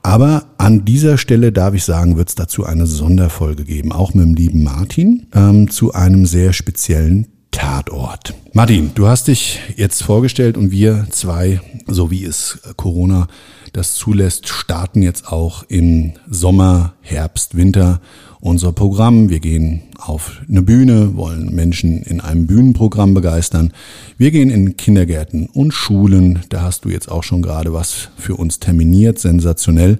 Aber 0.02 0.44
an 0.56 0.84
dieser 0.84 1.18
Stelle 1.18 1.50
darf 1.50 1.74
ich 1.74 1.84
sagen, 1.84 2.16
wird 2.16 2.28
es 2.28 2.36
dazu 2.36 2.64
eine 2.64 2.86
Sonderfolge 2.86 3.64
geben, 3.64 3.90
auch 3.90 4.14
mit 4.14 4.24
dem 4.24 4.34
lieben 4.34 4.62
Martin, 4.62 5.26
ähm, 5.34 5.68
zu 5.68 5.92
einem 5.94 6.26
sehr 6.26 6.52
speziellen 6.52 7.26
Tatort. 7.56 8.34
Martin, 8.52 8.90
du 8.94 9.08
hast 9.08 9.28
dich 9.28 9.60
jetzt 9.76 10.02
vorgestellt 10.02 10.58
und 10.58 10.70
wir 10.70 11.06
zwei, 11.08 11.58
so 11.86 12.10
wie 12.10 12.22
es 12.22 12.58
Corona 12.76 13.28
das 13.72 13.94
zulässt, 13.94 14.48
starten 14.48 15.00
jetzt 15.00 15.32
auch 15.32 15.62
im 15.68 16.12
Sommer, 16.28 16.92
Herbst, 17.00 17.56
Winter 17.56 18.02
unser 18.40 18.72
Programm. 18.72 19.30
Wir 19.30 19.40
gehen 19.40 19.84
auf 19.98 20.42
eine 20.46 20.60
Bühne, 20.60 21.16
wollen 21.16 21.54
Menschen 21.54 22.02
in 22.02 22.20
einem 22.20 22.46
Bühnenprogramm 22.46 23.14
begeistern. 23.14 23.72
Wir 24.18 24.32
gehen 24.32 24.50
in 24.50 24.76
Kindergärten 24.76 25.46
und 25.46 25.72
Schulen. 25.72 26.42
Da 26.50 26.60
hast 26.60 26.84
du 26.84 26.90
jetzt 26.90 27.10
auch 27.10 27.22
schon 27.22 27.40
gerade 27.40 27.72
was 27.72 28.10
für 28.18 28.36
uns 28.36 28.60
terminiert, 28.60 29.18
sensationell. 29.18 29.98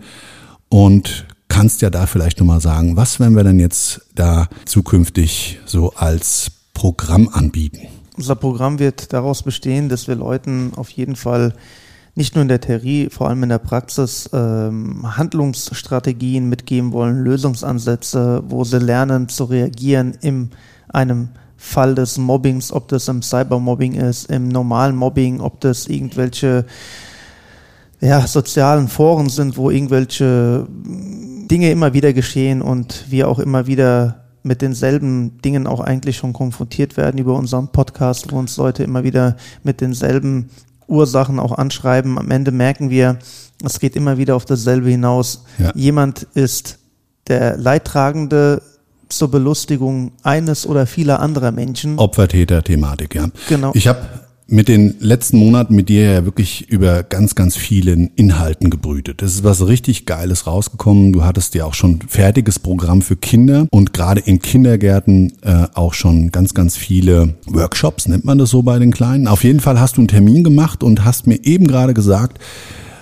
Und 0.68 1.24
kannst 1.48 1.80
ja 1.80 1.88
da 1.88 2.06
vielleicht 2.06 2.38
nochmal 2.38 2.60
sagen, 2.60 2.96
was 2.96 3.18
werden 3.18 3.34
wir 3.34 3.44
denn 3.44 3.60
jetzt 3.60 4.02
da 4.14 4.46
zukünftig 4.66 5.58
so 5.64 5.94
als 5.94 6.55
Programm 6.76 7.30
anbieten? 7.32 7.88
Unser 8.18 8.36
Programm 8.36 8.78
wird 8.78 9.14
daraus 9.14 9.42
bestehen, 9.42 9.88
dass 9.88 10.08
wir 10.08 10.14
Leuten 10.14 10.72
auf 10.76 10.90
jeden 10.90 11.16
Fall 11.16 11.54
nicht 12.14 12.34
nur 12.34 12.42
in 12.42 12.48
der 12.48 12.60
Theorie, 12.60 13.08
vor 13.10 13.28
allem 13.28 13.42
in 13.44 13.48
der 13.48 13.58
Praxis 13.58 14.28
ähm, 14.34 15.16
Handlungsstrategien 15.16 16.46
mitgeben 16.50 16.92
wollen, 16.92 17.24
Lösungsansätze, 17.24 18.42
wo 18.46 18.62
sie 18.64 18.78
lernen 18.78 19.30
zu 19.30 19.44
reagieren 19.44 20.18
in 20.20 20.50
einem 20.88 21.30
Fall 21.56 21.94
des 21.94 22.18
Mobbings, 22.18 22.70
ob 22.70 22.88
das 22.88 23.08
im 23.08 23.22
Cybermobbing 23.22 23.94
ist, 23.94 24.30
im 24.30 24.48
normalen 24.48 24.96
Mobbing, 24.96 25.40
ob 25.40 25.60
das 25.62 25.86
irgendwelche 25.86 26.66
ja, 28.02 28.26
sozialen 28.26 28.88
Foren 28.88 29.30
sind, 29.30 29.56
wo 29.56 29.70
irgendwelche 29.70 30.66
Dinge 31.50 31.70
immer 31.70 31.94
wieder 31.94 32.12
geschehen 32.12 32.60
und 32.60 33.06
wir 33.08 33.28
auch 33.28 33.38
immer 33.38 33.66
wieder 33.66 34.25
mit 34.46 34.62
denselben 34.62 35.38
Dingen 35.42 35.66
auch 35.66 35.80
eigentlich 35.80 36.16
schon 36.16 36.32
konfrontiert 36.32 36.96
werden 36.96 37.18
über 37.18 37.34
unseren 37.34 37.68
Podcast, 37.68 38.30
wo 38.30 38.38
uns 38.38 38.56
Leute 38.56 38.84
immer 38.84 39.02
wieder 39.02 39.36
mit 39.64 39.80
denselben 39.80 40.50
Ursachen 40.86 41.40
auch 41.40 41.52
anschreiben. 41.52 42.16
Am 42.18 42.30
Ende 42.30 42.52
merken 42.52 42.88
wir, 42.88 43.18
es 43.64 43.80
geht 43.80 43.96
immer 43.96 44.18
wieder 44.18 44.36
auf 44.36 44.44
dasselbe 44.44 44.88
hinaus. 44.88 45.44
Ja. 45.58 45.72
Jemand 45.74 46.22
ist 46.34 46.78
der 47.26 47.56
Leidtragende 47.56 48.62
zur 49.08 49.30
Belustigung 49.30 50.12
eines 50.22 50.66
oder 50.66 50.86
vieler 50.86 51.20
anderer 51.20 51.50
Menschen. 51.50 51.98
Opfertäter-Thematik, 51.98 53.16
ja. 53.16 53.28
Genau. 53.48 53.72
Ich 53.74 53.88
habe 53.88 54.25
mit 54.48 54.68
den 54.68 54.94
letzten 55.00 55.38
Monaten 55.38 55.74
mit 55.74 55.88
dir 55.88 56.10
ja 56.10 56.24
wirklich 56.24 56.68
über 56.68 57.02
ganz, 57.02 57.34
ganz 57.34 57.56
vielen 57.56 58.10
Inhalten 58.14 58.70
gebrütet. 58.70 59.22
Es 59.22 59.34
ist 59.34 59.44
was 59.44 59.66
richtig 59.66 60.06
Geiles 60.06 60.46
rausgekommen. 60.46 61.12
Du 61.12 61.24
hattest 61.24 61.54
ja 61.54 61.64
auch 61.64 61.74
schon 61.74 61.98
fertiges 62.06 62.58
Programm 62.58 63.02
für 63.02 63.16
Kinder 63.16 63.66
und 63.70 63.92
gerade 63.92 64.20
in 64.20 64.40
Kindergärten 64.40 65.32
äh, 65.42 65.66
auch 65.74 65.94
schon 65.94 66.30
ganz, 66.30 66.54
ganz 66.54 66.76
viele 66.76 67.34
Workshops, 67.46 68.06
nennt 68.06 68.24
man 68.24 68.38
das 68.38 68.50
so 68.50 68.62
bei 68.62 68.78
den 68.78 68.92
Kleinen. 68.92 69.26
Auf 69.26 69.42
jeden 69.42 69.60
Fall 69.60 69.80
hast 69.80 69.96
du 69.96 70.02
einen 70.02 70.08
Termin 70.08 70.44
gemacht 70.44 70.84
und 70.84 71.04
hast 71.04 71.26
mir 71.26 71.44
eben 71.44 71.66
gerade 71.66 71.94
gesagt, 71.94 72.38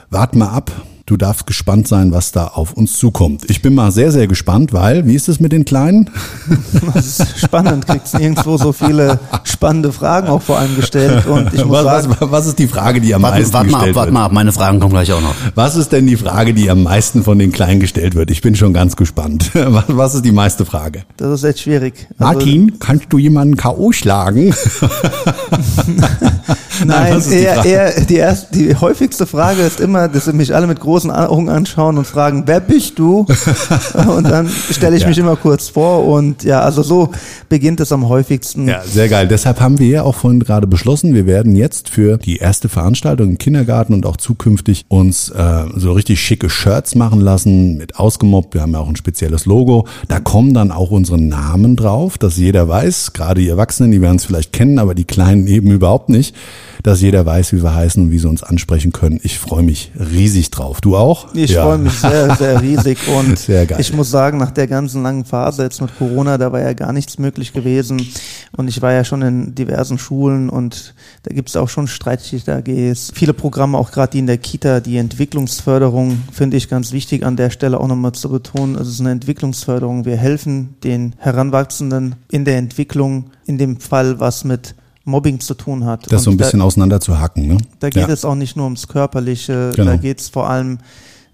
wart 0.08 0.34
mal 0.34 0.48
ab, 0.48 0.72
Du 1.06 1.18
darfst 1.18 1.46
gespannt 1.46 1.86
sein, 1.86 2.12
was 2.12 2.32
da 2.32 2.46
auf 2.46 2.72
uns 2.72 2.96
zukommt. 2.96 3.42
Ich 3.50 3.60
bin 3.60 3.74
mal 3.74 3.92
sehr, 3.92 4.10
sehr 4.10 4.26
gespannt, 4.26 4.72
weil, 4.72 5.06
wie 5.06 5.14
ist 5.14 5.28
es 5.28 5.38
mit 5.38 5.52
den 5.52 5.66
Kleinen? 5.66 6.08
Das 6.94 7.06
ist 7.06 7.40
spannend, 7.40 7.86
kriegst 7.86 8.18
nirgendwo 8.18 8.56
so 8.56 8.72
viele 8.72 9.18
spannende 9.42 9.92
Fragen 9.92 10.28
auch 10.28 10.40
vor 10.40 10.58
allem 10.58 10.76
gestellt. 10.76 11.26
Und 11.26 11.52
ich 11.52 11.64
muss 11.64 11.84
was, 11.84 12.04
sagen, 12.04 12.16
was, 12.20 12.30
was 12.30 12.46
ist 12.46 12.58
die 12.58 12.66
Frage, 12.68 13.00
die 13.00 13.14
am 13.14 13.22
Warte, 13.22 13.38
meisten 13.38 13.52
warte 13.52 13.70
mal 13.70 13.78
gestellt 13.78 13.90
ab, 13.90 13.96
warte 13.96 14.06
wird? 14.06 14.14
mal 14.14 14.24
ab, 14.24 14.32
meine 14.32 14.52
Fragen 14.52 14.80
kommen 14.80 14.92
gleich 14.92 15.12
auch 15.12 15.20
noch. 15.20 15.34
Was 15.54 15.76
ist 15.76 15.92
denn 15.92 16.06
die 16.06 16.16
Frage, 16.16 16.54
die 16.54 16.70
am 16.70 16.82
meisten 16.84 17.22
von 17.22 17.38
den 17.38 17.52
Kleinen 17.52 17.80
gestellt 17.80 18.14
wird? 18.14 18.30
Ich 18.30 18.40
bin 18.40 18.54
schon 18.54 18.72
ganz 18.72 18.96
gespannt. 18.96 19.50
Was, 19.54 19.84
was 19.88 20.14
ist 20.14 20.24
die 20.24 20.32
meiste 20.32 20.64
Frage? 20.64 21.02
das 21.16 21.40
ist 21.40 21.44
echt 21.44 21.60
schwierig. 21.60 22.06
Also, 22.18 22.34
Martin, 22.34 22.78
kannst 22.78 23.06
du 23.10 23.18
jemanden 23.18 23.56
K.O. 23.56 23.92
schlagen? 23.92 24.54
Nein, 26.84 27.14
was 27.14 27.26
ist 27.26 27.32
die 27.32 27.38
eher, 27.38 27.64
eher 27.64 28.00
die, 28.00 28.16
erste, 28.16 28.56
die 28.56 28.74
häufigste 28.74 29.26
Frage 29.26 29.62
ist 29.62 29.80
immer, 29.80 30.08
dass 30.08 30.24
sie 30.24 30.32
mich 30.32 30.54
alle 30.54 30.66
mit 30.66 30.80
großen 30.80 30.93
Augen 31.02 31.48
anschauen 31.48 31.98
und 31.98 32.06
fragen, 32.06 32.44
wer 32.46 32.60
bist 32.60 32.98
du? 32.98 33.26
und 34.08 34.24
dann 34.24 34.48
stelle 34.70 34.96
ich 34.96 35.02
Ja. 35.02 35.08
mich 35.08 35.18
immer 35.18 35.36
kurz 35.36 35.68
vor 35.68 36.06
und 36.06 36.44
ja, 36.44 36.60
also 36.60 36.82
so 36.82 37.10
beginnt 37.48 37.80
es 37.80 37.92
am 37.92 38.08
häufigsten. 38.08 38.68
Ja, 38.68 38.82
sehr 38.84 39.08
geil. 39.08 39.28
Deshalb 39.28 39.60
haben 39.60 39.78
wir 39.78 39.88
ja 39.88 40.02
auch 40.02 40.14
vorhin 40.14 40.40
gerade 40.40 40.66
beschlossen, 40.66 41.14
wir 41.14 41.26
werden 41.26 41.54
jetzt 41.56 41.88
für 41.88 42.18
die 42.18 42.36
erste 42.36 42.68
Veranstaltung 42.68 43.30
im 43.30 43.38
Kindergarten 43.38 43.94
und 43.94 44.06
auch 44.06 44.16
zukünftig 44.16 44.84
uns 44.88 45.30
äh, 45.30 45.64
so 45.76 45.92
richtig 45.92 46.20
schicke 46.20 46.48
Shirts 46.50 46.94
machen 46.94 47.20
lassen 47.20 47.76
mit 47.76 47.96
ausgemobbt. 47.96 48.54
Wir 48.54 48.62
haben 48.62 48.72
ja 48.72 48.78
auch 48.78 48.88
ein 48.88 48.96
spezielles 48.96 49.46
Logo. 49.46 49.86
Da 50.08 50.20
kommen 50.20 50.54
dann 50.54 50.70
auch 50.70 50.90
unsere 50.90 51.18
Namen 51.20 51.76
drauf, 51.76 52.18
dass 52.18 52.36
jeder 52.36 52.68
weiß, 52.68 53.12
gerade 53.12 53.40
die 53.40 53.48
Erwachsenen, 53.48 53.90
die 53.90 54.00
werden 54.00 54.16
es 54.16 54.24
vielleicht 54.24 54.52
kennen, 54.52 54.78
aber 54.78 54.94
die 54.94 55.04
Kleinen 55.04 55.46
eben 55.46 55.70
überhaupt 55.70 56.08
nicht, 56.08 56.34
dass 56.84 57.00
jeder 57.00 57.24
weiß, 57.26 57.52
wie 57.54 57.62
wir 57.62 57.74
heißen 57.74 58.00
und 58.02 58.10
wie 58.12 58.18
sie 58.18 58.28
uns 58.28 58.42
ansprechen 58.42 58.92
können. 58.92 59.18
Ich 59.22 59.38
freue 59.38 59.62
mich 59.62 59.90
riesig 59.98 60.50
drauf. 60.50 60.80
Du 60.82 60.96
auch? 60.96 61.34
Ich 61.34 61.50
Ja. 61.52 61.64
freue 61.64 61.78
mich 61.78 61.94
sehr, 61.94 62.36
sehr 62.36 62.60
riesig 62.60 62.98
und 63.18 63.38
Sehr 63.38 63.64
geil. 63.66 63.80
ich 63.80 63.92
muss 63.94 64.10
sagen, 64.10 64.36
nach 64.38 64.50
der 64.50 64.66
ganzen 64.66 65.02
langen 65.02 65.24
Phase 65.24 65.62
jetzt 65.62 65.80
mit 65.80 65.96
Corona, 65.98 66.36
da 66.38 66.52
war 66.52 66.60
ja 66.60 66.74
gar 66.74 66.92
nichts 66.92 67.18
möglich 67.18 67.52
gewesen 67.54 68.06
und 68.56 68.68
ich 68.68 68.82
war 68.82 68.92
ja 68.92 69.02
schon 69.02 69.22
in 69.22 69.54
diversen 69.54 69.98
Schulen 69.98 70.50
und 70.50 70.94
da 71.22 71.34
gibt 71.34 71.48
es 71.48 71.56
auch 71.56 71.70
schon 71.70 71.88
Streitschlichter-AGs, 71.88 73.12
viele 73.14 73.32
Programme, 73.32 73.78
auch 73.78 73.90
gerade 73.90 74.12
die 74.12 74.18
in 74.18 74.26
der 74.26 74.38
Kita, 74.38 74.80
die 74.80 74.98
Entwicklungsförderung 74.98 76.18
finde 76.32 76.56
ich 76.58 76.68
ganz 76.68 76.92
wichtig 76.92 77.24
an 77.24 77.36
der 77.36 77.48
Stelle 77.50 77.80
auch 77.80 77.88
nochmal 77.88 78.12
zu 78.12 78.28
betonen, 78.28 78.74
es 78.76 78.88
ist 78.88 79.00
eine 79.00 79.10
Entwicklungsförderung. 79.12 80.04
Wir 80.04 80.16
helfen 80.16 80.74
den 80.84 81.14
Heranwachsenden 81.18 82.16
in 82.30 82.44
der 82.44 82.58
Entwicklung, 82.58 83.30
in 83.46 83.56
dem 83.58 83.80
Fall, 83.80 84.20
was 84.20 84.44
mit 84.44 84.74
Mobbing 85.04 85.40
zu 85.40 85.54
tun 85.54 85.84
hat. 85.84 86.10
Das 86.10 86.22
so 86.24 86.30
ein 86.30 86.32
Und 86.34 86.40
da- 86.40 86.44
bisschen 86.46 86.60
auseinander 86.62 87.00
zu 87.00 87.18
hacken, 87.20 87.46
ne? 87.46 87.58
da 87.80 87.90
geht 87.90 88.08
ja. 88.08 88.12
es 88.14 88.24
auch 88.24 88.34
nicht 88.34 88.56
nur 88.56 88.64
ums 88.64 88.88
Körperliche, 88.88 89.72
Genau. 89.76 89.92
da 89.92 89.96
geht 89.96 90.20
es 90.20 90.28
vor 90.28 90.48
allem 90.48 90.78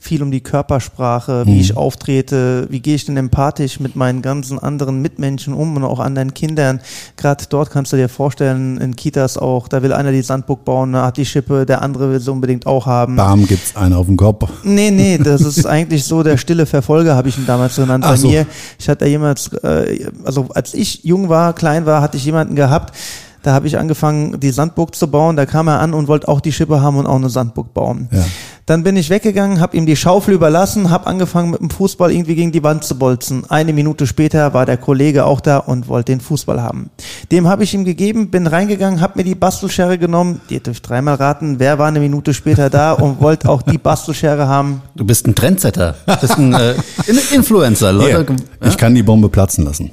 viel 0.02 0.22
um 0.22 0.30
die 0.30 0.40
Körpersprache, 0.40 1.44
wie 1.44 1.50
Mhm. 1.56 1.60
ich 1.60 1.76
auftrete, 1.76 2.66
wie 2.70 2.80
gehe 2.80 2.94
ich 2.94 3.04
denn 3.04 3.18
empathisch 3.18 3.80
mit 3.80 3.96
meinen 3.96 4.22
ganzen 4.22 4.58
anderen 4.58 5.02
Mitmenschen 5.02 5.52
um 5.52 5.76
und 5.76 5.84
auch 5.84 6.00
anderen 6.00 6.32
Kindern. 6.32 6.80
Gerade 7.18 7.44
dort 7.50 7.70
kannst 7.70 7.92
du 7.92 7.96
dir 7.98 8.08
vorstellen, 8.08 8.78
in 8.78 8.96
Kitas 8.96 9.36
auch, 9.36 9.68
da 9.68 9.82
will 9.82 9.92
einer 9.92 10.10
die 10.10 10.22
Sandburg 10.22 10.64
bauen, 10.64 10.96
hat 10.96 11.18
die 11.18 11.26
Schippe, 11.26 11.66
der 11.66 11.82
andere 11.82 12.10
will 12.10 12.18
sie 12.18 12.32
unbedingt 12.32 12.64
auch 12.66 12.86
haben. 12.86 13.16
Bam, 13.16 13.46
gibt's 13.46 13.76
einen 13.76 13.92
auf 13.92 14.06
dem 14.06 14.16
Kopf. 14.16 14.48
Nee, 14.64 14.90
nee, 14.90 15.18
das 15.22 15.42
ist 15.42 15.66
eigentlich 15.66 16.04
so 16.04 16.22
der 16.22 16.38
stille 16.38 16.64
Verfolger, 16.64 17.14
habe 17.14 17.28
ich 17.28 17.36
ihn 17.36 17.44
damals 17.46 17.76
genannt 17.76 18.02
Ach 18.06 18.12
bei 18.12 18.16
so. 18.16 18.28
mir. 18.28 18.46
Ich 18.78 18.88
hatte 18.88 19.06
jemals, 19.06 19.48
äh, 19.62 20.06
also 20.24 20.48
als 20.54 20.72
ich 20.72 21.04
jung 21.04 21.28
war, 21.28 21.52
klein 21.52 21.84
war, 21.84 22.00
hatte 22.00 22.16
ich 22.16 22.24
jemanden 22.24 22.56
gehabt, 22.56 22.96
Da 23.42 23.52
habe 23.52 23.66
ich 23.66 23.78
angefangen, 23.78 24.38
die 24.40 24.50
Sandburg 24.50 24.94
zu 24.94 25.08
bauen. 25.10 25.36
Da 25.36 25.46
kam 25.46 25.68
er 25.68 25.80
an 25.80 25.94
und 25.94 26.08
wollte 26.08 26.28
auch 26.28 26.40
die 26.40 26.52
Schippe 26.52 26.82
haben 26.82 26.96
und 26.98 27.06
auch 27.06 27.16
eine 27.16 27.30
Sandburg 27.30 27.72
bauen. 27.72 28.08
Ja. 28.12 28.24
Dann 28.66 28.84
bin 28.84 28.96
ich 28.96 29.10
weggegangen, 29.10 29.60
habe 29.60 29.76
ihm 29.76 29.84
die 29.86 29.96
Schaufel 29.96 30.32
überlassen, 30.34 30.90
habe 30.90 31.08
angefangen 31.08 31.50
mit 31.50 31.60
dem 31.60 31.70
Fußball 31.70 32.12
irgendwie 32.12 32.36
gegen 32.36 32.52
die 32.52 32.62
Wand 32.62 32.84
zu 32.84 32.96
bolzen. 32.98 33.42
Eine 33.48 33.72
Minute 33.72 34.06
später 34.06 34.54
war 34.54 34.64
der 34.64 34.76
Kollege 34.76 35.24
auch 35.24 35.40
da 35.40 35.56
und 35.58 35.88
wollte 35.88 36.12
den 36.12 36.20
Fußball 36.20 36.62
haben. 36.62 36.90
Dem 37.32 37.48
habe 37.48 37.64
ich 37.64 37.74
ihm 37.74 37.84
gegeben, 37.84 38.30
bin 38.30 38.46
reingegangen, 38.46 39.00
habe 39.00 39.14
mir 39.16 39.24
die 39.24 39.34
Bastelschere 39.34 39.98
genommen. 39.98 40.40
Ihr 40.50 40.60
dürft 40.60 40.88
dreimal 40.88 41.16
raten, 41.16 41.56
wer 41.58 41.78
war 41.80 41.88
eine 41.88 41.98
Minute 41.98 42.32
später 42.32 42.70
da 42.70 42.92
und 42.92 43.20
wollte 43.20 43.48
auch 43.48 43.62
die 43.62 43.78
Bastelschere 43.78 44.46
haben. 44.46 44.82
Du 44.94 45.04
bist 45.04 45.26
ein 45.26 45.34
Trendsetter. 45.34 45.96
Du 46.06 46.16
bist 46.20 46.38
ein 46.38 46.52
äh, 46.54 46.74
In- 47.06 47.18
Influencer. 47.34 47.92
Leute, 47.92 48.26
Hier, 48.60 48.68
ich 48.68 48.76
kann 48.76 48.94
die 48.94 49.02
Bombe 49.02 49.28
platzen 49.30 49.64
lassen. 49.64 49.90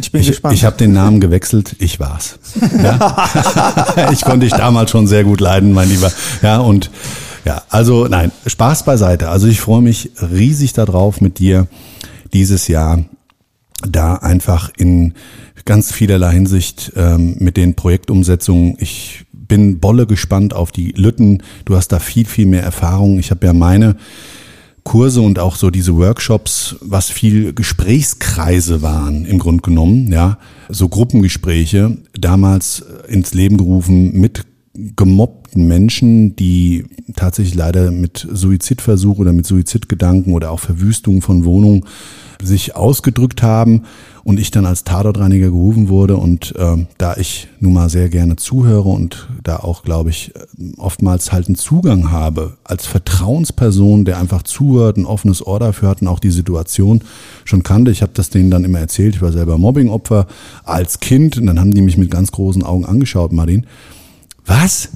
Ich 0.00 0.12
bin 0.12 0.20
Ich, 0.20 0.28
gespannt. 0.28 0.54
ich 0.54 0.64
habe 0.64 0.76
den 0.76 0.92
Namen 0.92 1.20
gewechselt, 1.20 1.76
ich 1.78 2.00
war's. 2.00 2.38
Ja? 2.82 3.28
ich 4.12 4.22
konnte 4.22 4.46
dich 4.46 4.52
damals 4.54 4.90
schon 4.90 5.06
sehr 5.06 5.24
gut 5.24 5.40
leiden, 5.40 5.72
mein 5.72 5.88
Lieber. 5.88 6.10
Ja, 6.42 6.58
und 6.58 6.90
ja, 7.44 7.62
also 7.68 8.06
nein, 8.06 8.32
Spaß 8.46 8.84
beiseite. 8.84 9.28
Also 9.28 9.46
ich 9.46 9.60
freue 9.60 9.82
mich 9.82 10.10
riesig 10.20 10.72
darauf, 10.72 11.20
mit 11.20 11.38
dir 11.38 11.66
dieses 12.32 12.68
Jahr 12.68 13.04
da 13.86 14.14
einfach 14.14 14.70
in 14.76 15.14
ganz 15.64 15.92
vielerlei 15.92 16.32
Hinsicht 16.32 16.92
ähm, 16.96 17.36
mit 17.38 17.56
den 17.56 17.74
Projektumsetzungen. 17.74 18.76
Ich 18.80 19.24
bin 19.32 19.78
bolle 19.78 20.06
gespannt 20.06 20.54
auf 20.54 20.72
die 20.72 20.92
Lütten. 20.92 21.42
Du 21.64 21.76
hast 21.76 21.88
da 21.88 21.98
viel, 21.98 22.26
viel 22.26 22.46
mehr 22.46 22.62
Erfahrung. 22.62 23.18
Ich 23.18 23.30
habe 23.30 23.46
ja 23.46 23.52
meine 23.52 23.96
Kurse 24.84 25.22
und 25.22 25.38
auch 25.38 25.56
so 25.56 25.70
diese 25.70 25.96
Workshops, 25.96 26.76
was 26.80 27.10
viel 27.10 27.54
Gesprächskreise 27.54 28.82
waren 28.82 29.24
im 29.24 29.38
Grunde 29.38 29.62
genommen, 29.62 30.12
ja, 30.12 30.38
so 30.68 30.88
Gruppengespräche, 30.88 31.96
damals 32.12 32.84
ins 33.08 33.32
Leben 33.32 33.56
gerufen 33.56 34.12
mit 34.20 34.44
gemobbten 34.74 35.66
Menschen, 35.66 36.36
die 36.36 36.84
tatsächlich 37.16 37.54
leider 37.54 37.92
mit 37.92 38.26
Suizidversuch 38.30 39.18
oder 39.18 39.32
mit 39.32 39.46
Suizidgedanken 39.46 40.34
oder 40.34 40.50
auch 40.50 40.60
Verwüstung 40.60 41.22
von 41.22 41.44
Wohnungen 41.44 41.84
sich 42.42 42.76
ausgedrückt 42.76 43.42
haben 43.42 43.84
und 44.24 44.40
ich 44.40 44.50
dann 44.50 44.64
als 44.64 44.84
Tatortreiniger 44.84 45.46
gerufen 45.50 45.88
wurde 45.88 46.16
und 46.16 46.54
ähm, 46.58 46.86
da 46.96 47.16
ich 47.16 47.48
nun 47.60 47.74
mal 47.74 47.90
sehr 47.90 48.08
gerne 48.08 48.36
zuhöre 48.36 48.88
und 48.88 49.28
da 49.42 49.58
auch, 49.58 49.82
glaube 49.82 50.10
ich, 50.10 50.32
oftmals 50.78 51.30
halt 51.30 51.46
einen 51.46 51.56
Zugang 51.56 52.10
habe 52.10 52.56
als 52.64 52.86
Vertrauensperson, 52.86 54.06
der 54.06 54.18
einfach 54.18 54.42
zuhört, 54.42 54.96
ein 54.96 55.04
offenes 55.04 55.46
Ohr 55.46 55.60
dafür 55.60 55.90
hat 55.90 56.00
und 56.00 56.08
auch 56.08 56.20
die 56.20 56.30
Situation 56.30 57.02
schon 57.44 57.62
kannte. 57.62 57.90
Ich 57.90 58.00
habe 58.00 58.12
das 58.14 58.30
denen 58.30 58.50
dann 58.50 58.64
immer 58.64 58.80
erzählt, 58.80 59.16
ich 59.16 59.22
war 59.22 59.32
selber 59.32 59.58
Mobbingopfer 59.58 60.26
als 60.64 61.00
Kind 61.00 61.36
und 61.36 61.46
dann 61.46 61.60
haben 61.60 61.74
die 61.74 61.82
mich 61.82 61.98
mit 61.98 62.10
ganz 62.10 62.32
großen 62.32 62.62
Augen 62.62 62.86
angeschaut, 62.86 63.32
Martin. 63.32 63.66
Was? 64.46 64.88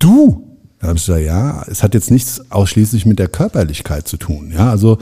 Du? 0.00 0.42
Da 0.80 0.88
habe 0.88 0.98
ich 0.98 1.06
gesagt, 1.06 1.24
ja, 1.24 1.64
es 1.68 1.82
hat 1.82 1.94
jetzt 1.94 2.10
nichts 2.10 2.50
ausschließlich 2.50 3.06
mit 3.06 3.18
der 3.18 3.28
Körperlichkeit 3.28 4.08
zu 4.08 4.16
tun. 4.16 4.52
Ja, 4.54 4.70
also, 4.70 4.98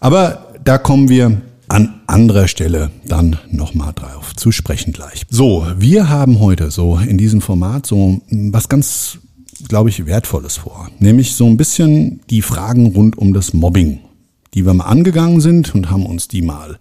aber 0.00 0.48
da 0.64 0.76
kommen 0.76 1.08
wir 1.08 1.40
an 1.72 2.02
anderer 2.06 2.48
Stelle 2.48 2.90
dann 3.06 3.38
nochmal 3.50 3.94
drauf 3.94 4.36
zu 4.36 4.52
sprechen 4.52 4.92
gleich. 4.92 5.22
So, 5.30 5.66
wir 5.78 6.10
haben 6.10 6.38
heute 6.38 6.70
so 6.70 6.98
in 6.98 7.16
diesem 7.16 7.40
Format 7.40 7.86
so 7.86 8.20
was 8.30 8.68
ganz, 8.68 9.18
glaube 9.68 9.88
ich, 9.88 10.04
Wertvolles 10.04 10.58
vor. 10.58 10.90
Nämlich 10.98 11.34
so 11.34 11.46
ein 11.46 11.56
bisschen 11.56 12.20
die 12.28 12.42
Fragen 12.42 12.88
rund 12.88 13.16
um 13.16 13.32
das 13.32 13.54
Mobbing, 13.54 14.00
die 14.52 14.66
wir 14.66 14.74
mal 14.74 14.84
angegangen 14.84 15.40
sind 15.40 15.74
und 15.74 15.90
haben 15.90 16.04
uns 16.04 16.28
die 16.28 16.42
mal 16.42 16.78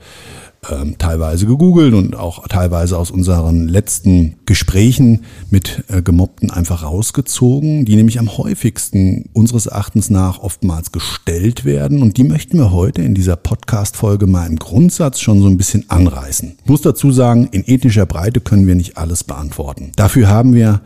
ähm, 0.70 0.98
teilweise 1.00 1.48
gegoogelt 1.48 1.96
und 1.96 2.16
auch 2.16 2.48
teilweise 2.48 2.96
aus 2.98 3.10
unseren 3.10 3.68
letzten 3.68 4.36
Gesprächen 4.46 5.22
mit 5.50 5.84
äh, 5.88 6.04
Gemobbten 6.04 6.52
einfach 6.52 6.84
rausgezogen, 6.84 7.84
die 7.86 7.96
nämlich 7.96 8.20
am 8.20 8.38
häufigsten 8.38 9.30
unseres 9.34 9.66
Erachtens 9.66 10.12
nach 10.12 10.40
oftmals 10.40 10.92
gestellt 10.92 11.66
werden 11.66 12.04
und 12.04 12.18
die 12.18 12.24
möchten 12.24 12.60
wir 12.60 12.72
heute 12.72 13.02
in 13.02 13.16
dieser 13.16 13.38
Podcast-Folge 13.38 14.28
mal 14.28 14.46
im 14.46 14.58
Grundsatz 14.58 15.20
schon 15.20 15.42
so 15.42 15.48
ein 15.48 15.58
bisschen 15.58 15.90
anreißen. 15.90 16.58
Ich 16.64 16.70
muss 16.70 16.82
dazu 16.82 17.12
sagen, 17.12 17.50
in 17.52 17.64
ethischer 17.66 18.06
Breite 18.06 18.40
können 18.40 18.68
wir 18.68 18.76
nicht 18.76 18.98
alles 18.98 19.24
beantworten. 19.24 19.94
Dafür 19.96 20.28
haben 20.28 20.54
wir 20.54 20.82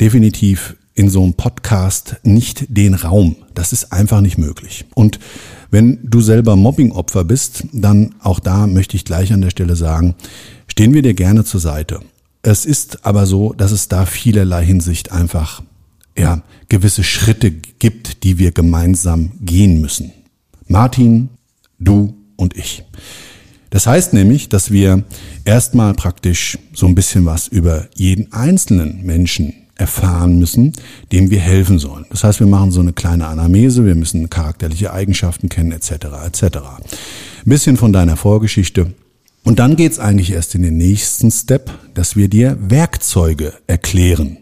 definitiv 0.00 0.74
in 0.94 1.08
so 1.08 1.22
einem 1.22 1.34
Podcast 1.34 2.16
nicht 2.24 2.76
den 2.76 2.94
Raum. 2.94 3.36
Das 3.54 3.72
ist 3.72 3.92
einfach 3.92 4.20
nicht 4.20 4.36
möglich. 4.36 4.84
Und 4.94 5.20
wenn 5.72 5.98
du 6.02 6.20
selber 6.20 6.54
Mobbingopfer 6.54 7.24
bist, 7.24 7.64
dann 7.72 8.14
auch 8.20 8.38
da 8.38 8.66
möchte 8.66 8.94
ich 8.94 9.06
gleich 9.06 9.32
an 9.32 9.40
der 9.40 9.50
Stelle 9.50 9.74
sagen, 9.74 10.14
stehen 10.68 10.92
wir 10.92 11.00
dir 11.00 11.14
gerne 11.14 11.44
zur 11.44 11.60
Seite. 11.60 12.00
Es 12.42 12.66
ist 12.66 13.06
aber 13.06 13.24
so, 13.24 13.54
dass 13.54 13.72
es 13.72 13.88
da 13.88 14.04
vielerlei 14.04 14.64
Hinsicht 14.64 15.12
einfach 15.12 15.62
ja, 16.16 16.42
gewisse 16.68 17.02
Schritte 17.02 17.50
gibt, 17.50 18.22
die 18.22 18.38
wir 18.38 18.52
gemeinsam 18.52 19.32
gehen 19.40 19.80
müssen. 19.80 20.12
Martin, 20.66 21.30
du 21.78 22.14
und 22.36 22.54
ich. 22.54 22.84
Das 23.70 23.86
heißt 23.86 24.12
nämlich, 24.12 24.50
dass 24.50 24.70
wir 24.70 25.04
erstmal 25.46 25.94
praktisch 25.94 26.58
so 26.74 26.86
ein 26.86 26.94
bisschen 26.94 27.24
was 27.24 27.48
über 27.48 27.88
jeden 27.94 28.30
einzelnen 28.34 29.02
Menschen 29.04 29.54
erfahren 29.82 30.38
müssen, 30.38 30.72
dem 31.10 31.30
wir 31.30 31.40
helfen 31.40 31.80
sollen. 31.80 32.06
Das 32.08 32.22
heißt, 32.22 32.38
wir 32.38 32.46
machen 32.46 32.70
so 32.70 32.80
eine 32.80 32.92
kleine 32.92 33.26
Anamnese, 33.26 33.84
wir 33.84 33.96
müssen 33.96 34.30
charakterliche 34.30 34.92
Eigenschaften 34.92 35.48
kennen, 35.48 35.72
etc. 35.72 35.90
etc. 36.24 36.42
Ein 36.44 36.84
bisschen 37.44 37.76
von 37.76 37.92
deiner 37.92 38.16
Vorgeschichte. 38.16 38.94
Und 39.42 39.58
dann 39.58 39.74
geht's 39.74 39.98
eigentlich 39.98 40.30
erst 40.30 40.54
in 40.54 40.62
den 40.62 40.76
nächsten 40.76 41.32
Step, 41.32 41.68
dass 41.94 42.14
wir 42.14 42.28
dir 42.28 42.56
Werkzeuge 42.60 43.54
erklären. 43.66 44.36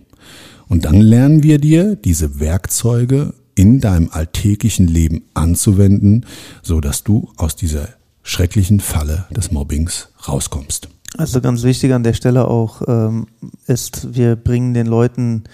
Und 0.69 0.85
dann 0.85 1.01
lernen 1.01 1.43
wir 1.43 1.59
dir 1.59 1.97
diese 1.97 2.39
Werkzeuge 2.39 3.33
in 3.55 3.81
deinem 3.81 4.11
alltäglichen 4.11 4.89
Leben 4.89 5.23
anzuwenden, 5.33 6.27
so 6.63 6.81
dass 6.83 7.03
du 7.03 7.31
aus 7.39 7.57
dieser 7.57 7.89
schrecklichen 8.23 8.81
Falle 8.81 9.25
des 9.31 9.51
Mobbings 9.51 10.09
rauskommst. 10.29 10.91
Also 11.17 11.41
ganz 11.41 11.63
wichtig 11.63 11.93
an 11.93 12.03
der 12.03 12.13
Stelle 12.15 12.47
auch 12.49 12.83
ähm, 12.87 13.27
ist, 13.67 14.15
wir 14.15 14.37
bringen 14.37 14.75
den 14.75 14.87
Leuten 14.87 15.45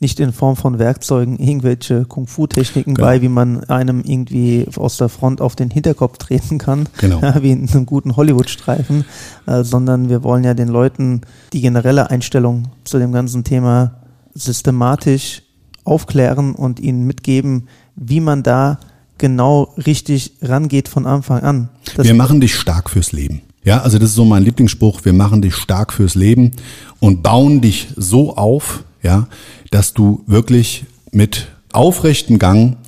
nicht 0.00 0.18
in 0.18 0.32
Form 0.32 0.56
von 0.56 0.78
Werkzeugen 0.78 1.38
irgendwelche 1.38 2.06
Kung-Fu-Techniken 2.06 2.94
Genau. 2.94 3.06
bei, 3.06 3.20
wie 3.20 3.28
man 3.28 3.64
einem 3.64 4.00
irgendwie 4.02 4.66
aus 4.76 4.96
der 4.96 5.10
Front 5.10 5.42
auf 5.42 5.56
den 5.56 5.68
Hinterkopf 5.70 6.16
treten 6.16 6.58
kann, 6.58 6.88
Genau. 6.98 7.20
ja, 7.22 7.42
wie 7.42 7.52
in 7.52 7.68
einem 7.68 7.86
guten 7.86 8.16
Hollywood-Streifen, 8.16 9.04
äh, 9.46 9.62
sondern 9.62 10.08
wir 10.08 10.24
wollen 10.24 10.42
ja 10.42 10.54
den 10.54 10.68
Leuten 10.68 11.20
die 11.52 11.60
generelle 11.60 12.10
Einstellung 12.10 12.68
zu 12.84 12.98
dem 12.98 13.12
ganzen 13.12 13.44
Thema 13.44 13.96
systematisch 14.34 15.42
aufklären 15.84 16.54
und 16.54 16.80
ihnen 16.80 17.06
mitgeben, 17.06 17.68
wie 17.94 18.20
man 18.20 18.42
da 18.42 18.80
genau 19.18 19.74
richtig 19.76 20.32
rangeht 20.40 20.88
von 20.88 21.06
Anfang 21.06 21.42
an. 21.42 21.68
Das 21.94 22.06
wir 22.06 22.14
machen 22.14 22.40
dich 22.40 22.54
stark 22.54 22.88
fürs 22.88 23.12
Leben. 23.12 23.42
Ja, 23.64 23.82
also 23.82 23.98
das 23.98 24.10
ist 24.10 24.14
so 24.14 24.24
mein 24.24 24.42
Lieblingsspruch. 24.42 25.04
Wir 25.04 25.12
machen 25.12 25.42
dich 25.42 25.54
stark 25.54 25.92
fürs 25.92 26.14
Leben 26.14 26.52
und 26.98 27.22
bauen 27.22 27.60
dich 27.60 27.88
so 27.96 28.36
auf, 28.36 28.84
ja, 29.02 29.28
dass 29.70 29.92
du 29.92 30.22
wirklich 30.26 30.86
mit 31.12 31.48
aufrechtem 31.72 32.38
Gang 32.38 32.78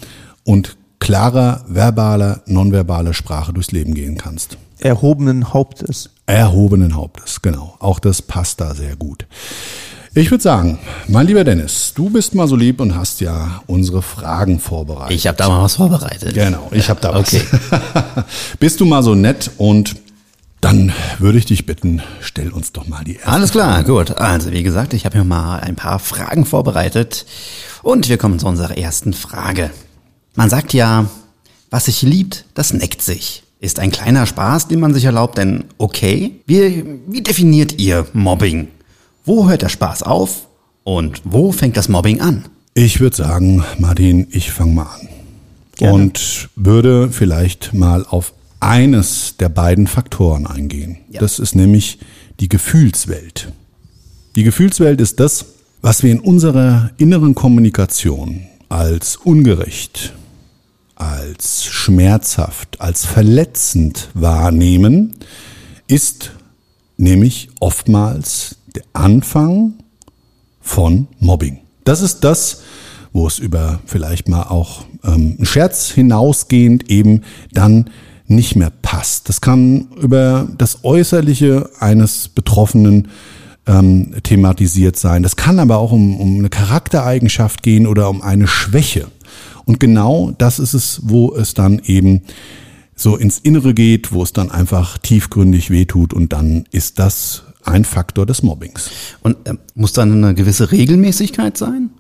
und 0.44 0.76
klarer 0.98 1.64
verbaler, 1.68 2.42
nonverbaler 2.46 3.12
Sprache 3.12 3.52
durchs 3.52 3.72
Leben 3.72 3.94
gehen 3.94 4.16
kannst. 4.16 4.56
erhobenen 4.78 5.52
Hauptes. 5.52 6.10
Erhobenen 6.26 6.94
Hauptes, 6.96 7.42
genau. 7.42 7.74
Auch 7.78 7.98
das 7.98 8.22
passt 8.22 8.60
da 8.60 8.74
sehr 8.74 8.96
gut. 8.96 9.26
Ich 10.14 10.30
würde 10.30 10.42
sagen, 10.42 10.78
mein 11.08 11.26
lieber 11.26 11.42
Dennis, 11.42 11.92
du 11.94 12.10
bist 12.10 12.34
mal 12.34 12.46
so 12.46 12.54
lieb 12.54 12.80
und 12.80 12.94
hast 12.94 13.20
ja 13.20 13.62
unsere 13.66 14.02
Fragen 14.02 14.58
vorbereitet. 14.60 15.16
Ich 15.16 15.26
habe 15.26 15.38
da 15.38 15.48
mal 15.48 15.62
was 15.62 15.76
vorbereitet. 15.76 16.34
Genau, 16.34 16.68
ich 16.70 16.90
habe 16.90 17.00
da 17.00 17.14
was. 17.14 17.32
Okay. 17.32 17.42
Bist 18.60 18.80
du 18.80 18.84
mal 18.84 19.02
so 19.02 19.14
nett 19.14 19.50
und 19.56 19.96
dann 20.62 20.92
würde 21.18 21.38
ich 21.38 21.44
dich 21.44 21.66
bitten, 21.66 22.02
stell 22.20 22.50
uns 22.50 22.72
doch 22.72 22.86
mal 22.86 23.04
die 23.04 23.16
erste. 23.16 23.28
Alles 23.28 23.50
klar, 23.50 23.82
gut. 23.82 24.12
Also 24.12 24.52
wie 24.52 24.62
gesagt, 24.62 24.94
ich 24.94 25.04
habe 25.04 25.18
mir 25.18 25.24
mal 25.24 25.58
ein 25.58 25.74
paar 25.76 25.98
Fragen 25.98 26.46
vorbereitet 26.46 27.26
und 27.82 28.08
wir 28.08 28.16
kommen 28.16 28.38
zu 28.38 28.46
unserer 28.46 28.78
ersten 28.78 29.12
Frage. 29.12 29.70
Man 30.34 30.48
sagt 30.48 30.72
ja, 30.72 31.06
was 31.68 31.86
sich 31.86 32.02
liebt, 32.02 32.44
das 32.54 32.72
neckt 32.72 33.02
sich. 33.02 33.42
Ist 33.58 33.80
ein 33.80 33.90
kleiner 33.90 34.24
Spaß, 34.24 34.68
den 34.68 34.80
man 34.80 34.94
sich 34.94 35.04
erlaubt, 35.04 35.36
denn 35.36 35.64
okay, 35.78 36.36
wie, 36.46 36.84
wie 37.08 37.22
definiert 37.22 37.80
ihr 37.80 38.06
Mobbing? 38.12 38.68
Wo 39.24 39.48
hört 39.48 39.62
der 39.62 39.68
Spaß 39.68 40.04
auf 40.04 40.46
und 40.84 41.22
wo 41.24 41.50
fängt 41.50 41.76
das 41.76 41.88
Mobbing 41.88 42.20
an? 42.20 42.44
Ich 42.74 43.00
würde 43.00 43.16
sagen, 43.16 43.64
Martin, 43.78 44.28
ich 44.30 44.52
fange 44.52 44.74
mal 44.74 44.84
an. 44.84 45.08
Gerne. 45.76 45.94
Und 45.94 46.50
würde 46.54 47.10
vielleicht 47.10 47.74
mal 47.74 48.06
auf 48.06 48.32
eines 48.62 49.36
der 49.38 49.48
beiden 49.48 49.86
Faktoren 49.86 50.46
eingehen. 50.46 50.98
Ja. 51.10 51.20
Das 51.20 51.38
ist 51.38 51.54
nämlich 51.54 51.98
die 52.40 52.48
Gefühlswelt. 52.48 53.52
Die 54.36 54.44
Gefühlswelt 54.44 55.00
ist 55.00 55.20
das, 55.20 55.46
was 55.82 56.02
wir 56.02 56.12
in 56.12 56.20
unserer 56.20 56.90
inneren 56.96 57.34
Kommunikation 57.34 58.46
als 58.68 59.16
ungerecht, 59.16 60.14
als 60.94 61.64
schmerzhaft, 61.64 62.80
als 62.80 63.04
verletzend 63.04 64.08
wahrnehmen, 64.14 65.16
ist 65.88 66.30
nämlich 66.96 67.50
oftmals 67.58 68.56
der 68.74 68.84
Anfang 68.92 69.74
von 70.60 71.08
Mobbing. 71.18 71.58
Das 71.84 72.00
ist 72.00 72.20
das, 72.20 72.62
wo 73.12 73.26
es 73.26 73.38
über 73.40 73.80
vielleicht 73.86 74.28
mal 74.28 74.44
auch 74.44 74.84
ähm, 75.04 75.34
einen 75.36 75.46
Scherz 75.46 75.90
hinausgehend 75.90 76.88
eben 76.88 77.22
dann 77.52 77.90
nicht 78.34 78.56
mehr 78.56 78.70
passt. 78.70 79.28
Das 79.28 79.40
kann 79.40 79.88
über 80.00 80.48
das 80.58 80.84
Äußerliche 80.84 81.70
eines 81.78 82.28
Betroffenen 82.28 83.08
ähm, 83.66 84.14
thematisiert 84.22 84.96
sein. 84.96 85.22
Das 85.22 85.36
kann 85.36 85.58
aber 85.58 85.78
auch 85.78 85.92
um, 85.92 86.18
um 86.18 86.38
eine 86.38 86.48
Charaktereigenschaft 86.48 87.62
gehen 87.62 87.86
oder 87.86 88.08
um 88.08 88.22
eine 88.22 88.48
Schwäche. 88.48 89.08
Und 89.64 89.78
genau 89.80 90.32
das 90.36 90.58
ist 90.58 90.74
es, 90.74 91.00
wo 91.04 91.34
es 91.34 91.54
dann 91.54 91.80
eben 91.84 92.22
so 92.94 93.16
ins 93.16 93.38
Innere 93.38 93.74
geht, 93.74 94.12
wo 94.12 94.22
es 94.22 94.32
dann 94.32 94.50
einfach 94.50 94.98
tiefgründig 94.98 95.70
wehtut 95.70 96.12
und 96.12 96.32
dann 96.32 96.64
ist 96.72 96.98
das 96.98 97.44
ein 97.64 97.84
Faktor 97.84 98.26
des 98.26 98.42
Mobbings. 98.42 98.90
Und 99.22 99.48
äh, 99.48 99.54
muss 99.74 99.92
dann 99.92 100.12
eine 100.12 100.34
gewisse 100.34 100.72
Regelmäßigkeit 100.72 101.56
sein? 101.56 101.90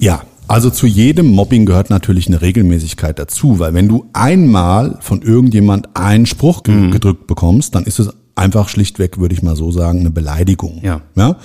Ja, 0.00 0.22
also 0.54 0.70
zu 0.70 0.86
jedem 0.86 1.32
Mobbing 1.32 1.66
gehört 1.66 1.90
natürlich 1.90 2.28
eine 2.28 2.40
Regelmäßigkeit 2.40 3.18
dazu, 3.18 3.58
weil 3.58 3.74
wenn 3.74 3.88
du 3.88 4.06
einmal 4.12 4.98
von 5.00 5.20
irgendjemand 5.20 5.88
einen 5.94 6.26
Spruch 6.26 6.62
mhm. 6.64 6.92
gedrückt 6.92 7.26
bekommst, 7.26 7.74
dann 7.74 7.82
ist 7.82 7.98
es 7.98 8.10
einfach 8.36 8.68
schlichtweg, 8.68 9.18
würde 9.18 9.34
ich 9.34 9.42
mal 9.42 9.56
so 9.56 9.72
sagen, 9.72 9.98
eine 9.98 10.12
Beleidigung. 10.12 10.78
Ja. 10.80 11.00
ja? 11.16 11.38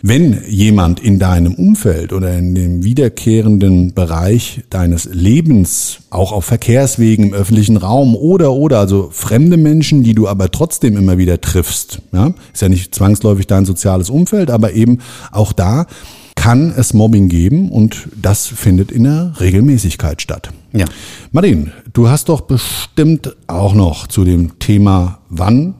Wenn 0.00 0.44
jemand 0.48 0.98
in 0.98 1.18
deinem 1.18 1.52
Umfeld 1.52 2.14
oder 2.14 2.32
in 2.38 2.54
dem 2.54 2.82
wiederkehrenden 2.82 3.92
Bereich 3.92 4.62
deines 4.70 5.04
Lebens, 5.04 5.98
auch 6.08 6.32
auf 6.32 6.46
Verkehrswegen 6.46 7.26
im 7.26 7.34
öffentlichen 7.34 7.76
Raum 7.76 8.16
oder 8.16 8.52
oder 8.52 8.78
also 8.78 9.10
fremde 9.12 9.58
Menschen, 9.58 10.04
die 10.04 10.14
du 10.14 10.26
aber 10.26 10.50
trotzdem 10.50 10.96
immer 10.96 11.18
wieder 11.18 11.42
triffst, 11.42 12.00
ja, 12.12 12.32
ist 12.54 12.62
ja 12.62 12.70
nicht 12.70 12.94
zwangsläufig 12.94 13.46
dein 13.46 13.66
soziales 13.66 14.08
Umfeld, 14.08 14.50
aber 14.50 14.72
eben 14.72 15.00
auch 15.32 15.52
da 15.52 15.86
kann 16.42 16.74
es 16.76 16.92
Mobbing 16.92 17.28
geben 17.28 17.70
und 17.70 18.08
das 18.20 18.48
findet 18.48 18.90
in 18.90 19.04
der 19.04 19.34
Regelmäßigkeit 19.38 20.20
statt. 20.20 20.50
Ja. 20.72 20.86
Martin, 21.30 21.70
du 21.92 22.08
hast 22.08 22.28
doch 22.28 22.40
bestimmt 22.40 23.36
auch 23.46 23.74
noch 23.74 24.08
zu 24.08 24.24
dem 24.24 24.58
Thema, 24.58 25.20
wann 25.28 25.74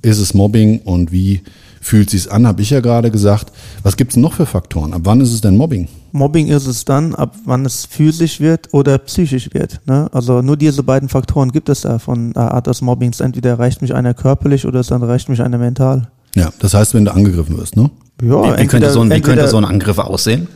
ist 0.00 0.18
es 0.18 0.32
Mobbing 0.32 0.80
und 0.80 1.12
wie 1.12 1.42
fühlt 1.82 2.08
sich's 2.08 2.26
an, 2.26 2.46
habe 2.46 2.62
ich 2.62 2.70
ja 2.70 2.80
gerade 2.80 3.10
gesagt. 3.10 3.52
Was 3.82 3.98
gibt's 3.98 4.16
noch 4.16 4.32
für 4.32 4.46
Faktoren? 4.46 4.94
Ab 4.94 5.02
wann 5.04 5.20
ist 5.20 5.30
es 5.30 5.42
denn 5.42 5.58
Mobbing? 5.58 5.88
Mobbing 6.12 6.48
ist 6.48 6.66
es 6.66 6.86
dann, 6.86 7.14
ab 7.14 7.36
wann 7.44 7.66
es 7.66 7.84
physisch 7.84 8.40
wird 8.40 8.72
oder 8.72 8.96
psychisch 8.96 9.52
wird. 9.52 9.78
Ne? 9.84 10.08
Also 10.12 10.40
nur 10.40 10.56
diese 10.56 10.82
beiden 10.82 11.10
Faktoren 11.10 11.52
gibt 11.52 11.68
es 11.68 11.82
da 11.82 11.98
von 11.98 12.32
der 12.32 12.54
Art 12.54 12.66
des 12.66 12.80
Mobbings. 12.80 13.20
Entweder 13.20 13.50
erreicht 13.50 13.82
mich 13.82 13.94
einer 13.94 14.14
körperlich 14.14 14.64
oder 14.64 14.80
es 14.80 14.90
erreicht 14.90 15.28
mich 15.28 15.42
einer 15.42 15.58
mental. 15.58 16.08
Ja, 16.34 16.52
das 16.58 16.74
heißt, 16.74 16.94
wenn 16.94 17.04
du 17.04 17.12
angegriffen 17.12 17.56
wirst, 17.58 17.76
ne? 17.76 17.90
Ja, 18.20 18.28
wie, 18.28 18.30
wie, 18.30 18.48
entweder, 18.48 18.66
könnte 18.66 18.90
so 18.90 19.00
ein, 19.00 19.10
wie 19.10 19.20
könnte 19.20 19.48
so 19.48 19.56
ein 19.56 19.64
Angriff 19.64 19.98
aussehen? 19.98 20.48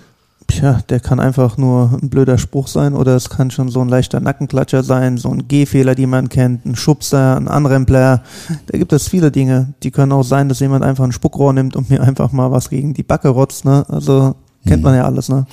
Tja, 0.49 0.81
der 0.89 1.01
kann 1.01 1.21
einfach 1.21 1.57
nur 1.57 1.99
ein 2.03 2.11
blöder 2.11 2.37
Spruch 2.37 2.67
sein 2.67 2.95
oder 2.95 3.17
es 3.17 3.31
kann 3.31 3.51
schon 3.51 3.69
so 3.69 3.81
ein 3.81 3.89
leichter 3.89 4.21
Nackenklatscher 4.21 4.83
sein, 4.83 5.17
so 5.17 5.31
ein 5.31 5.49
Gehfehler, 5.49 5.95
die 5.95 6.07
man 6.07 6.29
kennt, 6.29 6.67
ein 6.67 6.77
Schubser, 6.77 7.37
ein 7.37 7.49
Anrempler. 7.49 8.23
Da 8.67 8.79
gibt 8.79 8.93
es 8.93 9.09
viele 9.09 9.31
Dinge. 9.31 9.75
Die 9.83 9.91
können 9.91 10.13
auch 10.13 10.25
sein, 10.25 10.49
dass 10.49 10.61
jemand 10.61 10.85
einfach 10.85 11.05
ein 11.05 11.13
Spuckrohr 11.13 11.53
nimmt 11.53 11.77
und 11.77 11.91
mir 11.91 12.03
einfach 12.03 12.33
mal 12.33 12.51
was 12.51 12.69
gegen 12.69 12.93
die 12.93 13.03
Backe 13.03 13.29
rotzt. 13.29 13.65
Ne? 13.65 13.87
Also 13.89 14.35
kennt 14.67 14.79
hm. 14.79 14.83
man 14.83 14.95
ja 14.97 15.05
alles. 15.05 15.29
Ne? 15.29 15.47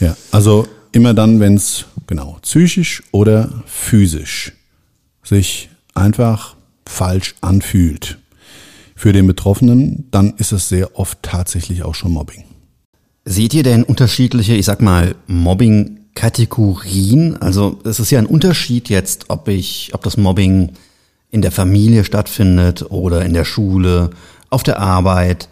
Ja, 0.00 0.14
also 0.30 0.66
immer 0.92 1.14
dann, 1.14 1.40
wenn 1.40 1.54
es 1.54 1.86
genau 2.06 2.36
psychisch 2.42 3.02
oder 3.12 3.48
physisch 3.66 4.52
sich 5.22 5.70
einfach 5.94 6.54
falsch 6.84 7.34
anfühlt 7.40 8.18
für 8.96 9.12
den 9.12 9.28
Betroffenen, 9.28 10.08
dann 10.10 10.34
ist 10.38 10.50
es 10.50 10.68
sehr 10.68 10.98
oft 10.98 11.22
tatsächlich 11.22 11.84
auch 11.84 11.94
schon 11.94 12.10
Mobbing. 12.12 12.42
Seht 13.26 13.54
ihr 13.54 13.62
denn 13.62 13.84
unterschiedliche, 13.84 14.54
ich 14.54 14.64
sag 14.64 14.80
mal, 14.80 15.14
Mobbing-Kategorien? 15.26 17.36
Also 17.36 17.78
es 17.84 18.00
ist 18.00 18.10
ja 18.10 18.18
ein 18.18 18.24
Unterschied 18.26 18.88
jetzt, 18.88 19.26
ob 19.28 19.48
ich, 19.48 19.90
ob 19.92 20.02
das 20.02 20.16
Mobbing 20.16 20.72
in 21.30 21.42
der 21.42 21.52
Familie 21.52 22.04
stattfindet 22.04 22.90
oder 22.90 23.22
in 23.24 23.34
der 23.34 23.44
Schule, 23.44 24.10
auf 24.48 24.62
der 24.62 24.78
Arbeit, 24.80 25.50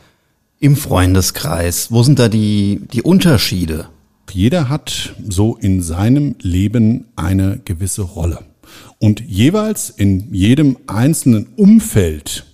im 0.59 0.77
Freundeskreis. 0.77 1.93
Wo 1.93 2.03
sind 2.03 2.19
da 2.19 2.31
die, 2.31 2.81
die 2.93 3.03
Unterschiede? 3.03 3.89
Jeder 4.33 4.71
hat 4.71 5.15
so 5.29 5.57
in 5.57 5.83
seinem 5.83 6.37
Leben 6.41 7.09
eine 7.15 7.61
gewisse 7.65 8.03
Rolle. 8.03 8.41
Und 8.99 9.21
jeweils 9.21 9.91
in 9.91 10.33
jedem 10.33 10.79
einzelnen 10.87 11.49
Umfeld 11.57 12.47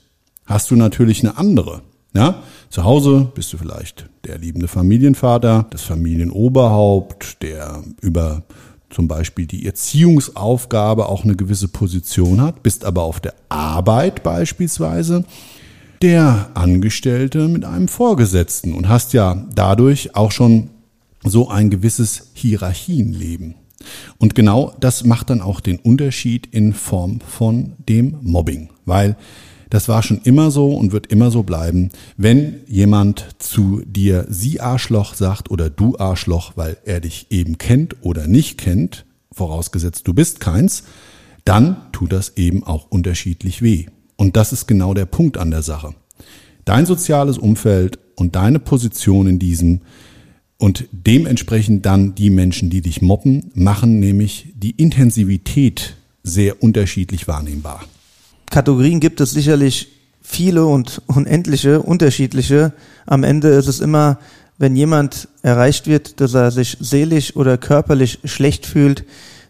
hast 0.51 0.71
du 0.71 0.77
natürlich 0.77 1.23
eine 1.23 1.39
andere. 1.39 1.83
Ja? 2.15 2.43
Zu 2.69 2.85
Hause 2.85 3.31
bist 3.35 3.53
du 3.53 3.59
vielleicht 3.59 4.09
der 4.25 4.39
liebende 4.39 4.69
Familienvater, 4.69 5.67
das 5.71 5.83
Familienoberhaupt, 5.83 7.43
der 7.43 7.83
über 8.01 8.43
zum 8.91 9.07
Beispiel 9.07 9.47
die 9.47 9.67
Erziehungsaufgabe 9.67 11.09
auch 11.09 11.25
eine 11.25 11.37
gewisse 11.37 11.69
Position 11.69 12.41
hat, 12.41 12.63
bist 12.63 12.85
aber 12.85 13.03
auf 13.03 13.21
der 13.21 13.35
Arbeit 13.49 14.25
beispielsweise 14.25 15.25
der 16.03 16.51
Angestellte 16.55 17.47
mit 17.47 17.65
einem 17.65 17.87
Vorgesetzten 17.87 18.73
und 18.75 18.89
hast 18.89 19.13
ja 19.13 19.47
dadurch 19.55 20.17
auch 20.17 20.33
schon 20.33 20.71
so 21.23 21.49
ein 21.49 21.71
gewisses 21.71 22.31
Hierarchienleben. 22.33 23.55
Und 24.19 24.35
genau 24.35 24.75
das 24.81 25.05
macht 25.05 25.31
dann 25.31 25.41
auch 25.41 25.61
den 25.61 25.79
Unterschied 25.79 26.47
in 26.47 26.73
Form 26.73 27.21
von 27.21 27.75
dem 27.89 28.17
Mobbing, 28.23 28.71
weil 28.85 29.17
das 29.71 29.89
war 29.89 30.03
schon 30.03 30.21
immer 30.25 30.51
so 30.51 30.75
und 30.75 30.93
wird 30.93 31.07
immer 31.07 31.31
so 31.31 31.43
bleiben. 31.43 31.91
Wenn 32.16 32.61
jemand 32.66 33.27
zu 33.39 33.83
dir 33.87 34.27
sie 34.29 34.61
Arschloch 34.61 35.14
sagt 35.14 35.51
oder 35.51 35.71
du 35.71 35.97
Arschloch, 35.99 36.53
weil 36.57 36.77
er 36.85 37.01
dich 37.01 37.29
eben 37.31 37.57
kennt 37.57 37.97
oder 38.03 38.27
nicht 38.27 38.59
kennt, 38.59 39.07
vorausgesetzt 39.33 40.07
du 40.07 40.12
bist 40.12 40.41
keins, 40.41 40.83
dann 41.45 41.77
tut 41.93 42.12
das 42.12 42.37
eben 42.37 42.64
auch 42.64 42.91
unterschiedlich 42.91 43.62
weh. 43.62 43.87
Und 44.16 44.37
das 44.37 44.53
ist 44.53 44.66
genau 44.66 44.93
der 44.93 45.07
Punkt 45.07 45.39
an 45.39 45.51
der 45.51 45.62
Sache. 45.62 45.95
Dein 46.64 46.85
soziales 46.85 47.39
Umfeld 47.39 47.99
und 48.16 48.37
deine 48.37 48.59
Position 48.59 49.27
in 49.27 49.39
diesem 49.39 49.81
und 50.59 50.89
dementsprechend 50.93 51.87
dann 51.87 52.14
die 52.14 52.29
Menschen, 52.29 52.68
die 52.68 52.83
dich 52.83 53.01
mobben, 53.01 53.51
machen 53.55 53.99
nämlich 53.99 54.53
die 54.55 54.73
Intensivität 54.73 55.97
sehr 56.23 56.62
unterschiedlich 56.62 57.27
wahrnehmbar. 57.27 57.81
Kategorien 58.51 59.01
gibt 59.01 59.21
es 59.21 59.31
sicherlich 59.31 59.89
viele 60.21 60.67
und 60.67 61.03
unendliche, 61.07 61.81
unterschiedliche. 61.81 62.73
Am 63.07 63.25
Ende 63.25 63.49
ist 63.49 63.69
es 63.69 63.81
immer, 63.81 64.19
wenn 64.59 64.77
jemand 64.77 65.29
erreicht 65.43 65.87
wird, 65.87 66.21
dass 66.21 66.35
er 66.35 66.51
sich 66.51 66.77
seelisch 66.81 67.35
oder 67.35 67.57
körperlich 67.57 68.19
schlecht 68.25 68.67
fühlt, 68.67 69.05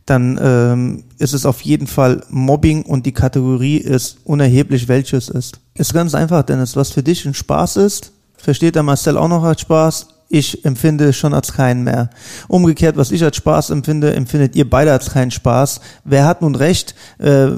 dann 0.06 0.38
ähm, 0.42 1.04
ist 1.18 1.34
es 1.34 1.46
auf 1.46 1.60
jeden 1.62 1.86
Fall 1.86 2.24
Mobbing 2.30 2.82
und 2.82 3.06
die 3.06 3.12
Kategorie 3.12 3.76
ist 3.76 4.18
unerheblich, 4.24 4.88
welches 4.88 5.28
ist. 5.28 5.60
Ist 5.74 5.94
ganz 5.94 6.14
einfach, 6.14 6.42
Dennis. 6.42 6.76
Was 6.76 6.90
für 6.90 7.02
dich 7.02 7.26
ein 7.26 7.34
Spaß 7.34 7.76
ist, 7.76 8.12
versteht 8.36 8.74
der 8.74 8.82
Marcel 8.82 9.16
auch 9.16 9.28
noch 9.28 9.44
als 9.44 9.60
Spaß, 9.60 10.08
ich 10.32 10.64
empfinde 10.64 11.12
schon 11.12 11.34
als 11.34 11.52
keinen 11.52 11.82
mehr. 11.82 12.08
Umgekehrt, 12.46 12.96
was 12.96 13.10
ich 13.10 13.24
als 13.24 13.36
Spaß 13.36 13.70
empfinde, 13.70 14.14
empfindet 14.14 14.54
ihr 14.54 14.70
beide 14.70 14.92
als 14.92 15.10
keinen 15.10 15.32
Spaß. 15.32 15.80
Wer 16.04 16.24
hat 16.24 16.40
nun 16.40 16.54
recht? 16.54 16.94
Äh, 17.18 17.48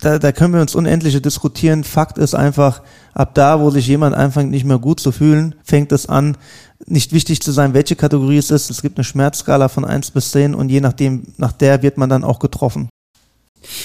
da, 0.00 0.18
da 0.18 0.32
können 0.32 0.52
wir 0.52 0.60
uns 0.60 0.74
unendliche 0.74 1.20
diskutieren. 1.20 1.84
Fakt 1.84 2.18
ist 2.18 2.34
einfach, 2.34 2.82
ab 3.14 3.34
da, 3.34 3.60
wo 3.60 3.70
sich 3.70 3.86
jemand 3.86 4.16
anfängt, 4.16 4.50
nicht 4.50 4.64
mehr 4.64 4.80
gut 4.80 4.98
zu 4.98 5.12
fühlen, 5.12 5.54
fängt 5.62 5.92
es 5.92 6.08
an, 6.08 6.36
nicht 6.84 7.12
wichtig 7.12 7.40
zu 7.40 7.52
sein, 7.52 7.74
welche 7.74 7.94
Kategorie 7.94 8.38
es 8.38 8.50
ist. 8.50 8.70
Es 8.70 8.82
gibt 8.82 8.98
eine 8.98 9.04
Schmerzskala 9.04 9.68
von 9.68 9.84
eins 9.84 10.10
bis 10.10 10.32
zehn 10.32 10.56
und 10.56 10.68
je 10.68 10.80
nachdem, 10.80 11.22
nach 11.36 11.52
der 11.52 11.82
wird 11.82 11.96
man 11.96 12.10
dann 12.10 12.24
auch 12.24 12.40
getroffen. 12.40 12.88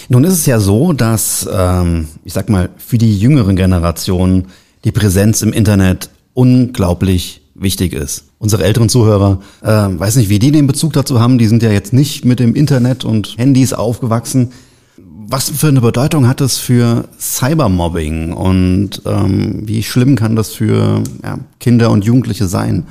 Nun 0.09 0.23
ist 0.23 0.33
es 0.33 0.45
ja 0.47 0.59
so, 0.59 0.93
dass, 0.93 1.47
ähm, 1.51 2.07
ich 2.23 2.33
sag 2.33 2.49
mal, 2.49 2.69
für 2.77 2.97
die 2.97 3.19
jüngeren 3.19 3.55
Generationen 3.55 4.47
die 4.83 4.91
Präsenz 4.91 5.43
im 5.43 5.53
Internet 5.53 6.09
unglaublich 6.33 7.40
wichtig 7.61 7.93
ist. 7.93 8.25
Unsere 8.39 8.63
älteren 8.63 8.89
Zuhörer, 8.89 9.39
äh, 9.61 9.67
weiß 9.67 10.15
nicht, 10.15 10.29
wie 10.29 10.39
die 10.39 10.51
den 10.51 10.67
Bezug 10.67 10.93
dazu 10.93 11.19
haben, 11.19 11.37
die 11.37 11.47
sind 11.47 11.63
ja 11.63 11.71
jetzt 11.71 11.93
nicht 11.93 12.25
mit 12.25 12.39
dem 12.39 12.55
Internet 12.55 13.05
und 13.05 13.35
Handys 13.37 13.73
aufgewachsen. 13.73 14.51
Was 14.97 15.49
für 15.49 15.67
eine 15.67 15.81
Bedeutung 15.81 16.27
hat 16.27 16.41
das 16.41 16.57
für 16.57 17.05
Cybermobbing 17.17 18.33
und 18.33 19.01
ähm, 19.05 19.61
wie 19.65 19.81
schlimm 19.83 20.15
kann 20.17 20.35
das 20.35 20.49
für 20.49 21.03
ja, 21.23 21.39
Kinder 21.59 21.91
und 21.91 22.03
Jugendliche 22.03 22.47
sein, 22.47 22.87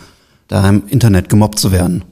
da 0.49 0.67
im 0.67 0.85
Internet 0.89 1.29
gemobbt 1.29 1.59
zu 1.59 1.71
werden? 1.71 2.05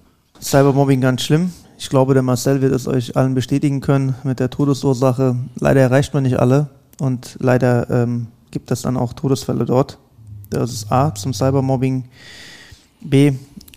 Cybermobbing 0.43 1.01
ganz 1.01 1.23
schlimm. 1.23 1.53
Ich 1.79 1.89
glaube, 1.89 2.13
der 2.13 2.23
Marcel 2.23 2.61
wird 2.61 2.75
es 2.75 2.89
euch 2.89 3.17
allen 3.17 3.35
bestätigen 3.35 3.81
können 3.81 4.17
mit 4.25 4.41
der 4.41 4.51
Todesursache. 4.51 5.37
Leider 5.59 5.81
erreicht 5.81 6.13
man 6.13 6.25
nicht 6.25 6.39
alle 6.39 6.69
und 7.01 7.37
leider 7.41 7.89
ähm, 7.89 8.27
gibt 8.51 8.71
es 8.71 8.83
dann 8.83 8.97
auch 8.97 9.13
Todesfälle 9.13 9.65
dort. 9.65 9.99
Das 10.51 10.73
ist 10.73 10.93
A 10.93 11.15
zum 11.15 11.35
Cybermobbing. 11.35 12.05
B, 13.01 13.33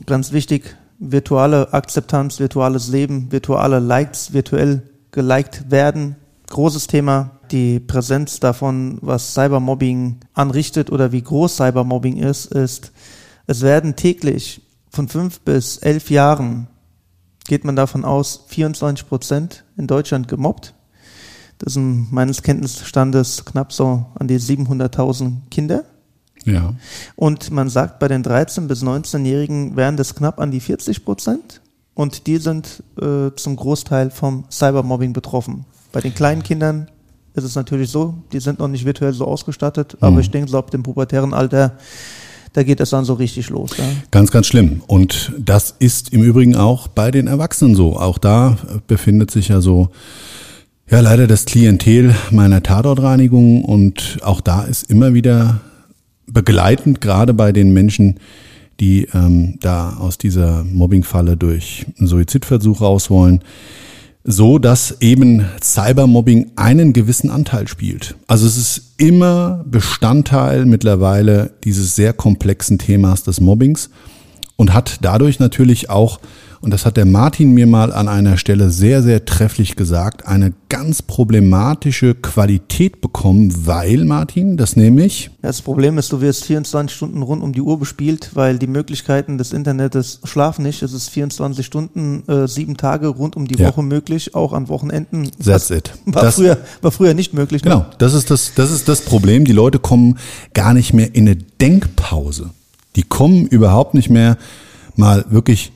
ganz 0.05 0.31
wichtig, 0.31 0.75
virtuelle 0.99 1.73
Akzeptanz, 1.73 2.39
virtuelles 2.39 2.87
Leben, 2.87 3.31
virtuelle 3.31 3.79
Likes, 3.79 4.33
virtuell 4.33 4.83
geliked 5.11 5.69
werden, 5.69 6.15
großes 6.49 6.87
Thema. 6.87 7.31
Die 7.51 7.79
Präsenz 7.79 8.39
davon, 8.39 8.97
was 9.01 9.33
Cybermobbing 9.33 10.19
anrichtet 10.33 10.91
oder 10.91 11.11
wie 11.11 11.21
groß 11.21 11.57
Cybermobbing 11.57 12.17
ist, 12.17 12.45
ist, 12.45 12.91
es 13.47 13.61
werden 13.61 13.95
täglich 13.95 14.61
von 14.89 15.07
fünf 15.07 15.41
bis 15.41 15.77
elf 15.77 16.09
Jahren, 16.09 16.67
geht 17.47 17.65
man 17.65 17.75
davon 17.75 18.05
aus, 18.05 18.45
24 18.47 19.07
Prozent 19.07 19.65
in 19.75 19.87
Deutschland 19.87 20.27
gemobbt. 20.27 20.73
Das 21.57 21.73
sind 21.73 22.11
meines 22.11 22.41
Kenntnisstandes 22.41 23.45
knapp 23.45 23.73
so 23.73 24.05
an 24.15 24.27
die 24.27 24.39
700.000 24.39 25.49
Kinder. 25.49 25.83
Ja. 26.45 26.73
Und 27.15 27.51
man 27.51 27.69
sagt, 27.69 27.99
bei 27.99 28.07
den 28.07 28.23
13- 28.23 28.67
bis 28.67 28.83
19-Jährigen 28.83 29.75
wären 29.75 29.97
das 29.97 30.15
knapp 30.15 30.39
an 30.39 30.51
die 30.51 30.59
40 30.59 31.05
Prozent. 31.05 31.61
Und 31.93 32.25
die 32.27 32.37
sind 32.37 32.83
äh, 32.99 33.31
zum 33.35 33.55
Großteil 33.55 34.11
vom 34.11 34.45
Cybermobbing 34.49 35.13
betroffen. 35.13 35.65
Bei 35.91 35.99
den 35.99 36.15
kleinen 36.15 36.41
Kindern 36.41 36.87
ist 37.33 37.43
es 37.43 37.55
natürlich 37.55 37.89
so, 37.89 38.15
die 38.31 38.39
sind 38.39 38.59
noch 38.59 38.67
nicht 38.67 38.85
virtuell 38.85 39.13
so 39.13 39.25
ausgestattet, 39.25 39.97
aber 39.99 40.19
ich 40.19 40.31
denke, 40.31 40.49
so 40.49 40.57
ab 40.57 40.71
dem 40.71 40.83
pubertären 40.83 41.33
Alter, 41.33 41.77
da 42.53 42.63
geht 42.63 42.79
es 42.81 42.89
dann 42.89 43.05
so 43.05 43.13
richtig 43.13 43.49
los. 43.49 43.71
Ja. 43.77 43.85
Ganz, 44.09 44.31
ganz 44.31 44.47
schlimm. 44.47 44.81
Und 44.87 45.31
das 45.37 45.75
ist 45.79 46.11
im 46.11 46.23
Übrigen 46.23 46.55
auch 46.55 46.87
bei 46.89 47.11
den 47.11 47.27
Erwachsenen 47.27 47.75
so. 47.75 47.97
Auch 47.97 48.17
da 48.17 48.57
befindet 48.87 49.31
sich 49.31 49.47
ja 49.47 49.61
so, 49.61 49.89
ja, 50.89 50.99
leider 50.99 51.27
das 51.27 51.45
Klientel 51.45 52.13
meiner 52.31 52.61
Tatortreinigung. 52.61 53.63
Und 53.63 54.19
auch 54.23 54.41
da 54.41 54.63
ist 54.63 54.89
immer 54.89 55.13
wieder 55.13 55.61
begleitend, 56.33 57.01
gerade 57.01 57.33
bei 57.33 57.51
den 57.51 57.73
Menschen, 57.73 58.19
die 58.79 59.07
ähm, 59.13 59.57
da 59.61 59.97
aus 59.97 60.17
dieser 60.17 60.63
Mobbingfalle 60.63 61.37
durch 61.37 61.85
einen 61.97 62.07
Suizidversuch 62.07 62.81
raus 62.81 63.09
wollen, 63.09 63.41
so 64.23 64.59
dass 64.59 64.97
eben 65.01 65.45
Cybermobbing 65.63 66.51
einen 66.55 66.93
gewissen 66.93 67.29
Anteil 67.29 67.67
spielt. 67.67 68.15
Also 68.27 68.45
es 68.45 68.57
ist 68.57 68.93
immer 68.97 69.63
Bestandteil 69.67 70.65
mittlerweile 70.65 71.51
dieses 71.63 71.95
sehr 71.95 72.13
komplexen 72.13 72.77
Themas 72.77 73.23
des 73.23 73.41
Mobbings 73.41 73.89
und 74.57 74.73
hat 74.73 74.99
dadurch 75.01 75.39
natürlich 75.39 75.89
auch 75.89 76.19
und 76.61 76.71
das 76.71 76.85
hat 76.85 76.95
der 76.95 77.05
Martin 77.05 77.53
mir 77.53 77.65
mal 77.67 77.91
an 77.91 78.07
einer 78.07 78.37
Stelle 78.37 78.69
sehr, 78.69 79.01
sehr 79.01 79.25
trefflich 79.25 79.75
gesagt, 79.75 80.27
eine 80.27 80.53
ganz 80.69 81.01
problematische 81.01 82.13
Qualität 82.15 83.01
bekommen, 83.01 83.51
weil, 83.65 84.05
Martin, 84.05 84.57
das 84.57 84.75
nämlich. 84.75 85.31
Das 85.41 85.61
Problem 85.61 85.97
ist, 85.97 86.11
du 86.11 86.21
wirst 86.21 86.45
24 86.45 86.95
Stunden 86.95 87.21
rund 87.23 87.41
um 87.41 87.51
die 87.53 87.61
Uhr 87.61 87.79
bespielt, 87.79 88.31
weil 88.35 88.59
die 88.59 88.67
Möglichkeiten 88.67 89.37
des 89.37 89.53
Internets 89.53 90.19
schlafen 90.23 90.63
nicht. 90.63 90.81
Es 90.83 90.93
ist 90.93 91.09
24 91.09 91.65
Stunden, 91.65 92.23
äh, 92.27 92.47
sieben 92.47 92.77
Tage 92.77 93.07
rund 93.07 93.35
um 93.35 93.47
die 93.47 93.57
Ja. 93.59 93.69
Woche 93.69 93.81
möglich, 93.83 94.35
auch 94.35 94.53
an 94.53 94.69
Wochenenden. 94.69 95.23
That's 95.43 95.67
Das 95.67 95.71
it. 95.71 95.91
War, 96.05 96.21
Das- 96.23 96.35
früher, 96.35 96.57
war 96.81 96.91
früher 96.91 97.13
nicht 97.15 97.33
möglich. 97.33 97.63
ne? 97.63 97.71
Genau, 97.71 97.85
das 97.97 98.13
ist 98.13 98.29
das, 98.29 98.53
das 98.55 98.71
ist 98.71 98.87
das 98.87 99.01
Problem. 99.01 99.45
Die 99.45 99.51
Leute 99.51 99.79
kommen 99.79 100.19
gar 100.53 100.73
nicht 100.73 100.93
mehr 100.93 101.15
in 101.15 101.27
eine 101.27 101.35
Denkpause. 101.37 102.51
Die 102.95 103.03
kommen 103.03 103.45
überhaupt 103.47 103.93
nicht 103.93 104.09
mehr 104.09 104.37
mal 104.95 105.25
wirklich 105.29 105.71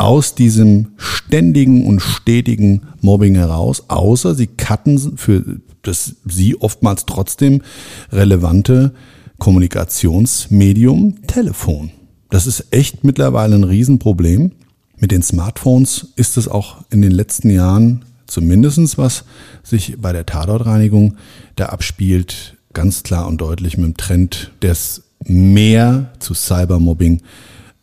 aus 0.00 0.34
diesem 0.34 0.92
ständigen 0.96 1.84
und 1.84 2.00
stetigen 2.00 2.82
Mobbing 3.02 3.34
heraus, 3.34 3.84
außer 3.88 4.34
sie 4.34 4.46
cutten 4.46 5.18
für 5.18 5.60
das 5.82 6.16
sie 6.24 6.56
oftmals 6.60 7.04
trotzdem 7.06 7.62
relevante 8.10 8.92
Kommunikationsmedium 9.38 11.26
Telefon. 11.26 11.90
Das 12.30 12.46
ist 12.46 12.66
echt 12.70 13.04
mittlerweile 13.04 13.56
ein 13.56 13.64
Riesenproblem. 13.64 14.52
Mit 14.96 15.10
den 15.10 15.22
Smartphones 15.22 16.08
ist 16.16 16.36
es 16.36 16.48
auch 16.48 16.78
in 16.90 17.02
den 17.02 17.12
letzten 17.12 17.50
Jahren 17.50 18.04
zumindestens 18.26 18.96
was 18.96 19.24
sich 19.62 19.96
bei 19.98 20.12
der 20.12 20.24
Tatortreinigung 20.24 21.16
da 21.56 21.66
abspielt, 21.66 22.56
ganz 22.72 23.02
klar 23.02 23.26
und 23.26 23.40
deutlich 23.40 23.76
mit 23.76 23.86
dem 23.86 23.96
Trend 23.96 24.52
des 24.62 25.02
mehr 25.24 26.12
zu 26.20 26.32
Cybermobbing 26.32 27.20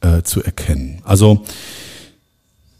äh, 0.02 0.24
zu 0.24 0.42
erkennen. 0.42 1.02
Also 1.04 1.44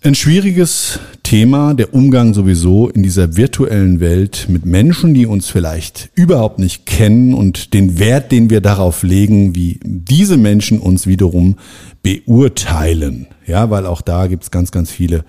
ein 0.04 0.16
schwieriges 0.16 1.00
Thema, 1.24 1.74
der 1.74 1.94
Umgang 1.94 2.34
sowieso 2.34 2.88
in 2.88 3.02
dieser 3.02 3.36
virtuellen 3.36 4.00
Welt 4.00 4.46
mit 4.48 4.66
Menschen, 4.66 5.14
die 5.14 5.26
uns 5.26 5.50
vielleicht 5.50 6.10
überhaupt 6.14 6.60
nicht 6.60 6.86
kennen 6.86 7.34
und 7.34 7.74
den 7.74 7.98
Wert, 8.00 8.32
den 8.32 8.50
wir 8.50 8.62
darauf 8.62 9.04
legen, 9.04 9.56
wie 9.56 9.80
diese 9.84 10.38
Menschen 10.38 10.80
uns 10.80 11.08
wiederum 11.08 11.58
beurteilen. 12.04 13.28
Ja, 13.46 13.70
weil 13.70 13.86
auch 13.86 14.02
da 14.02 14.28
gibt's 14.28 14.52
ganz, 14.52 14.72
ganz 14.72 14.92
viele 14.92 15.26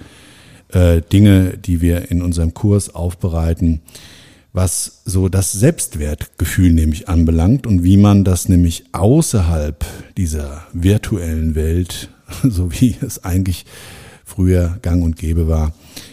äh, 0.73 1.01
Dinge, 1.01 1.57
die 1.57 1.81
wir 1.81 2.11
in 2.11 2.23
unserem 2.23 2.53
Kurs 2.53 2.95
aufbereiten, 2.95 3.81
was 4.53 5.03
so 5.05 5.29
das 5.29 5.53
Selbstwertgefühl 5.53 6.73
nämlich 6.73 7.09
anbelangt 7.09 7.67
und 7.67 7.85
wie 7.85 7.97
man 7.97 8.23
das 8.23 8.49
nämlich 8.49 8.85
außerhalb 8.93 9.85
dieser 10.17 10.67
virtuellen 10.75 11.55
Welt, 11.55 12.11
so 12.43 12.71
wie 12.71 12.97
es 13.01 13.25
eigentlich 13.25 13.65
früher 14.29 14.79
gang 14.83 15.03
und 15.03 15.17
gäbe 15.17 15.49
war, 15.49 15.73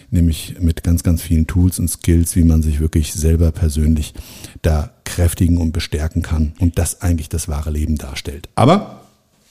nämlich 0.09 0.55
mit 0.59 0.83
ganz, 0.83 1.03
ganz 1.03 1.21
vielen 1.21 1.47
Tools 1.47 1.77
und 1.79 1.89
Skills, 1.89 2.35
wie 2.35 2.43
man 2.43 2.63
sich 2.63 2.79
wirklich 2.79 3.13
selber 3.13 3.51
persönlich 3.51 4.13
da 4.61 4.91
kräftigen 5.03 5.57
und 5.57 5.73
bestärken 5.73 6.21
kann 6.21 6.53
und 6.59 6.79
das 6.79 7.01
eigentlich 7.01 7.29
das 7.29 7.47
wahre 7.47 7.69
Leben 7.69 7.97
darstellt. 7.97 8.49
Aber 8.55 9.01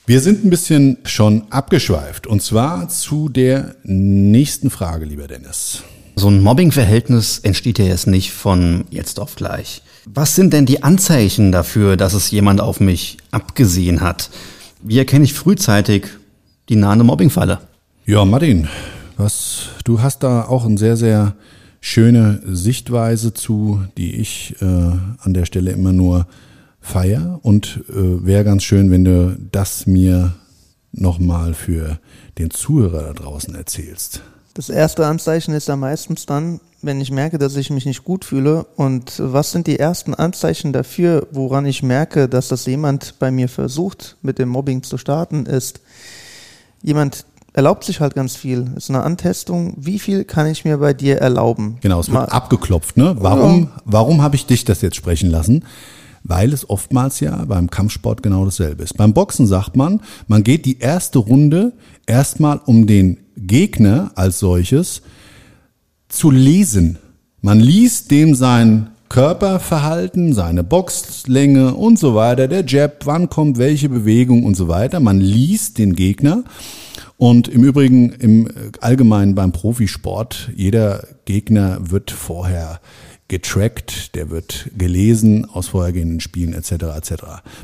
wir 0.07 0.21
sind 0.21 0.45
ein 0.45 0.51
bisschen 0.51 0.99
schon 1.05 1.45
abgeschweift 1.51 2.27
und 2.27 2.43
zwar 2.43 2.89
zu 2.89 3.29
der 3.29 3.77
nächsten 3.85 4.71
Frage, 4.71 5.05
lieber 5.05 5.27
Dennis. 5.27 5.83
So 6.17 6.29
ein 6.29 6.43
Mobbingverhältnis 6.43 7.41
entsteht 7.41 7.79
ja 7.79 7.87
jetzt 7.87 8.07
nicht 8.07 8.33
von 8.33 8.85
jetzt 8.91 9.19
auf 9.19 9.35
gleich. 9.35 9.83
Was 10.07 10.37
sind 10.37 10.53
denn 10.53 10.67
die 10.67 10.83
Anzeichen 10.83 11.53
dafür, 11.53 11.97
dass 11.97 12.15
es 12.15 12.31
jemand 12.31 12.61
auf 12.61 12.81
mich 12.81 13.17
abgesehen 13.31 14.01
hat? 14.01 14.31
Wie 14.83 14.99
erkenne 14.99 15.25
ich 15.25 15.35
frühzeitig 15.35 16.07
die 16.69 16.77
nahende 16.77 17.05
Mobbingfalle? 17.05 17.61
Ja, 18.07 18.27
Martin, 18.27 18.69
was, 19.17 19.69
du 19.85 20.03
hast 20.03 20.25
da 20.25 20.45
auch 20.45 20.67
eine 20.67 20.77
sehr, 20.77 20.99
sehr 20.99 21.37
schöne 21.81 22.43
Sichtweise 22.45 23.33
zu, 23.33 23.83
die 23.97 24.17
ich 24.17 24.57
äh, 24.61 24.65
an 24.65 25.33
der 25.33 25.47
Stelle 25.47 25.71
immer 25.71 25.95
nur 25.95 26.27
feier 26.83 27.41
und 27.41 27.83
äh, 27.89 28.27
wäre 28.27 28.45
ganz 28.45 28.63
schön, 28.63 28.91
wenn 28.91 29.07
du 29.07 29.39
das 29.53 29.87
mir 29.87 30.35
nochmal 30.93 31.55
für 31.55 31.99
den 32.37 32.51
Zuhörer 32.51 33.05
da 33.05 33.13
draußen 33.15 33.55
erzählst. 33.55 34.21
Das 34.53 34.69
erste 34.69 35.07
Anzeichen 35.07 35.55
ist 35.55 35.69
ja 35.69 35.77
meistens 35.77 36.27
dann, 36.27 36.61
wenn 36.83 37.01
ich 37.01 37.11
merke, 37.11 37.39
dass 37.39 37.57
ich 37.57 37.71
mich 37.71 37.87
nicht 37.87 38.05
gut 38.05 38.27
fühle. 38.27 38.67
Und 38.77 39.15
was 39.17 39.51
sind 39.51 39.67
die 39.67 39.79
ersten 39.79 40.13
Anzeichen 40.13 40.75
dafür, 40.75 41.27
woran 41.31 41.65
ich 41.65 41.83
merke, 41.83 42.29
dass 42.29 42.49
das 42.49 42.67
jemand 42.67 43.19
bei 43.19 43.31
mir 43.31 43.49
versucht, 43.49 44.19
mit 44.21 44.39
dem 44.39 44.51
Mobbing 44.51 44.83
zu 44.83 44.99
starten, 44.99 45.47
ist, 45.47 45.81
jemand 46.83 47.25
erlaubt 47.55 47.85
sich 47.85 48.01
halt 48.01 48.15
ganz 48.15 48.37
viel. 48.37 48.67
Ist 48.77 48.91
eine 48.91 49.03
Antestung. 49.03 49.75
Wie 49.79 49.99
viel 49.99 50.25
kann 50.25 50.47
ich 50.47 50.65
mir 50.67 50.77
bei 50.79 50.93
dir 50.93 51.19
erlauben? 51.19 51.79
Genau, 51.81 52.01
es 52.01 52.09
wird 52.09 52.19
Mal- 52.29 52.29
abgeklopft. 52.29 52.97
Ne? 52.99 53.17
Warum, 53.19 53.69
warum 53.87 54.21
habe 54.23 54.37
ich 54.37 54.45
dich 54.45 54.65
das 54.67 54.83
jetzt 54.83 54.97
sprechen 54.97 55.31
lassen? 55.31 55.65
Weil 56.25 56.53
es 56.53 56.69
oftmals 56.69 57.21
ja 57.21 57.45
beim 57.47 57.71
Kampfsport 57.71 58.23
genau 58.23 58.45
dasselbe 58.45 58.83
ist. 58.83 58.97
Beim 58.97 59.13
Boxen 59.15 59.47
sagt 59.47 59.77
man, 59.77 60.01
man 60.27 60.43
geht 60.43 60.65
die 60.67 60.79
erste 60.81 61.19
Runde 61.21 61.73
erstmal 62.07 62.61
um 62.65 62.87
den 62.87 63.19
Gegner 63.37 64.11
als 64.15 64.41
solches 64.41 65.03
zu 66.09 66.31
lesen. 66.31 66.99
Man 67.41 67.61
liest 67.61 68.11
dem 68.11 68.35
sein 68.35 68.89
Körperverhalten, 69.11 70.33
seine 70.33 70.65
Boxlänge 70.65 71.74
und 71.74 71.99
so 71.99 72.15
weiter, 72.15 72.49
der 72.49 72.65
Jab, 72.66 73.05
wann 73.07 73.28
kommt 73.28 73.59
welche 73.59 73.89
Bewegung 73.89 74.45
und 74.45 74.57
so 74.57 74.66
weiter. 74.66 74.99
Man 74.99 75.20
liest 75.20 75.78
den 75.78 75.95
Gegner 75.95 76.43
und 77.25 77.49
im 77.49 77.65
Übrigen 77.65 78.11
im 78.13 78.51
Allgemeinen 78.83 79.35
beim 79.35 79.51
Profisport, 79.51 80.51
jeder 80.55 81.07
Gegner 81.25 81.79
wird 81.91 82.11
vorher 82.11 82.83
getrackt, 83.29 84.15
der 84.15 84.29
wird 84.29 84.69
gelesen 84.77 85.47
aus 85.47 85.69
vorhergehenden 85.69 86.21
Spielen 86.21 86.53
etc. 86.53 86.73
etc. 86.95 87.13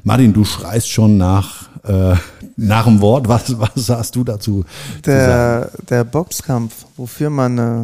Martin, 0.03 0.33
du 0.33 0.47
schreist 0.47 0.89
schon 0.89 1.19
nach 1.19 1.69
äh, 1.85 2.15
nach 2.57 2.87
dem 2.87 3.03
Wort. 3.03 3.29
Was 3.29 3.61
was 3.61 3.87
hast 3.91 4.17
du 4.17 4.25
dazu? 4.25 4.65
Der, 5.05 5.71
der 5.91 6.05
Boxkampf, 6.05 6.87
wofür 6.97 7.29
man 7.29 7.59
äh, 7.59 7.81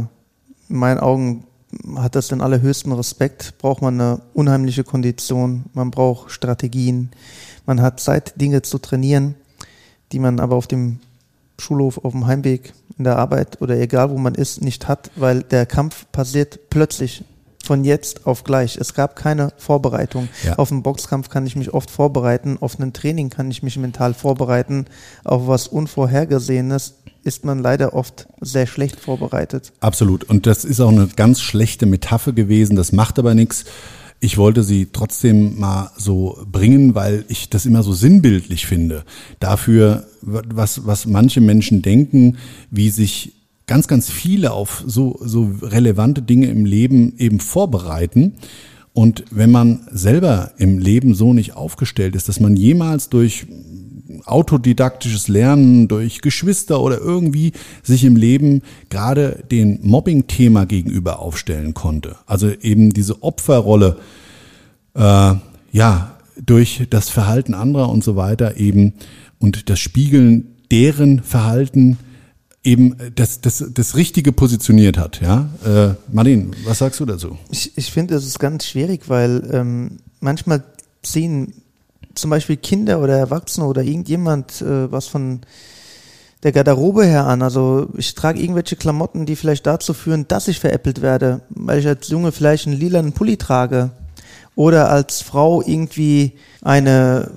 in 0.71 0.77
meinen 0.79 0.99
Augen 0.99 1.45
hat 1.97 2.15
das 2.15 2.29
den 2.29 2.41
allerhöchsten 2.41 2.93
Respekt, 2.93 3.59
braucht 3.59 3.83
man 3.83 4.01
eine 4.01 4.23
unheimliche 4.33 4.83
Kondition, 4.83 5.67
man 5.75 5.91
braucht 5.91 6.31
Strategien, 6.31 7.11
man 7.67 7.83
hat 7.83 8.01
Zeit, 8.01 8.41
Dinge 8.41 8.63
zu 8.63 8.79
trainieren, 8.79 9.35
die 10.13 10.21
man 10.21 10.41
aber 10.41 10.57
auf 10.57 10.67
dem 10.67 11.01
Schulhof, 11.59 11.99
auf 11.99 12.13
dem 12.13 12.27
Heimweg, 12.27 12.73
in 12.99 13.05
der 13.05 13.19
Arbeit 13.19 13.61
oder 13.61 13.79
egal 13.79 14.11
wo 14.11 14.19
man 14.19 14.35
ist, 14.35 14.63
nicht 14.63 14.89
hat, 14.89 15.11
weil 15.17 15.43
der 15.43 15.67
Kampf 15.67 16.07
passiert 16.13 16.71
plötzlich. 16.71 17.25
von 17.67 17.85
jetzt 17.85 18.27
auf 18.27 18.45
gleich. 18.45 18.77
Es 18.77 18.95
gab 18.95 19.17
keine 19.17 19.53
Vorbereitung. 19.59 20.29
Ja. 20.45 20.55
Auf 20.57 20.71
einen 20.71 20.85
Boxkampf 20.85 21.29
kann 21.29 21.47
ich 21.47 21.57
mich 21.57 21.75
oft 21.75 21.91
vorbereiten, 21.91 22.59
auf 22.61 22.79
ein 22.79 22.93
Training 22.93 23.29
kann 23.29 23.51
ich 23.51 23.63
mich 23.65 23.77
mental 23.77 24.15
vorbereiten, 24.15 24.87
auf 25.25 25.49
was 25.49 25.67
Unvorhergesehenes 25.67 26.95
ist 27.25 27.45
man 27.45 27.59
leider 27.59 27.93
oft 27.93 28.29
sehr 28.41 28.69
schlecht 28.69 29.01
vorbereitet. 29.01 29.73
Absolut. 29.81 30.25
Und 30.25 30.47
das 30.47 30.65
ist 30.65 30.81
auch 30.81 30.93
eine 30.93 31.09
ganz 31.09 31.41
schlechte 31.41 31.85
Metapher 31.85 32.33
gewesen. 32.33 32.77
Das 32.77 32.93
macht 32.93 33.19
aber 33.19 33.35
nichts. 33.35 33.65
Ich 34.19 34.39
wollte 34.39 34.63
sie 34.63 34.89
trotzdem 34.93 35.59
mal 35.59 35.91
so 35.97 36.39
bringen, 36.51 36.95
weil 36.95 37.25
ich 37.29 37.51
das 37.51 37.67
immer 37.67 37.83
so 37.83 37.93
sinnbildlich 37.93 38.67
finde. 38.67 39.05
Dafür, 39.41 40.07
was, 40.23 40.87
was 40.87 41.07
manche 41.07 41.41
Menschen 41.41 41.83
denken, 41.83 42.39
wie 42.71 42.91
sich 42.91 43.33
ganz, 43.67 43.89
ganz 43.89 44.11
viele 44.11 44.53
auf 44.53 44.83
so, 44.87 45.19
so 45.21 45.53
relevante 45.61 46.23
Dinge 46.23 46.47
im 46.47 46.65
Leben 46.65 47.15
eben 47.19 47.41
vorbereiten. 47.41 48.35
Und 48.93 49.25
wenn 49.31 49.51
man 49.51 49.87
selber 49.91 50.53
im 50.57 50.79
Leben 50.79 51.15
so 51.15 51.35
nicht 51.35 51.55
aufgestellt 51.55 52.17
ist, 52.17 52.29
dass 52.29 52.41
man 52.41 52.57
jemals 52.57 53.11
durch 53.11 53.47
autodidaktisches 54.25 55.29
Lernen, 55.29 55.89
durch 55.89 56.21
Geschwister 56.21 56.81
oder 56.81 56.99
irgendwie 56.99 57.53
sich 57.83 58.05
im 58.05 58.17
Leben 58.17 58.63
gerade 58.89 59.45
dem 59.51 59.79
Mobbing-Thema 59.83 60.67
gegenüber 60.67 61.19
aufstellen 61.19 61.75
konnte. 61.75 62.17
Also 62.27 62.51
eben 62.51 62.93
diese 62.93 63.23
Opferrolle, 63.23 63.99
äh, 64.95 65.35
ja, 65.73 66.13
durch 66.45 66.87
das 66.91 67.09
Verhalten 67.09 67.55
anderer 67.55 67.89
und 67.91 68.05
so 68.05 68.17
weiter 68.17 68.57
eben 68.59 68.95
und 69.39 69.71
das 69.71 69.79
Spiegeln 69.79 70.57
deren 70.71 71.23
Verhalten 71.23 71.99
eben 72.67 72.97
das, 73.15 73.41
das, 73.41 73.65
das 73.73 73.97
Richtige 73.97 74.33
positioniert 74.33 74.99
hat. 74.99 75.21
Ja, 75.21 75.49
äh, 75.65 75.95
Martin, 76.13 76.51
was 76.65 76.79
sagst 76.79 77.01
du 77.01 77.07
dazu? 77.07 77.39
Ich, 77.51 77.77
ich 77.79 77.93
finde, 77.93 78.17
es 78.17 78.27
ist 78.27 78.39
ganz 78.39 78.67
schwierig, 78.67 79.09
weil 79.09 79.49
ähm, 79.53 79.99
manchmal 80.21 80.65
ziehen 81.03 81.55
zum 82.17 82.31
Beispiel 82.31 82.57
Kinder 82.57 83.01
oder 83.01 83.17
Erwachsene 83.17 83.67
oder 83.67 83.83
irgendjemand 83.83 84.61
äh, 84.63 84.91
was 84.91 85.07
von 85.07 85.41
der 86.43 86.53
Garderobe 86.53 87.05
her 87.05 87.27
an. 87.27 87.43
Also 87.43 87.89
ich 87.97 88.15
trage 88.15 88.41
irgendwelche 88.41 88.77
Klamotten, 88.77 89.27
die 89.27 89.37
vielleicht 89.37 89.67
dazu 89.67 89.95
führen, 89.95 90.29
dass 90.29 90.49
ich 90.49 90.61
veräppelt 90.61 91.03
werde, 91.03 91.41
weil 91.51 91.79
ich 91.79 91.87
als 91.87 92.09
Junge 92.09 92.33
vielleicht 92.33 92.67
einen 92.67 92.77
lilanen 92.77 93.13
Pulli 93.13 93.37
trage 93.37 93.91
oder 94.55 94.91
als 94.91 95.21
Frau 95.21 95.63
irgendwie 95.63 96.33
eine, 96.63 97.31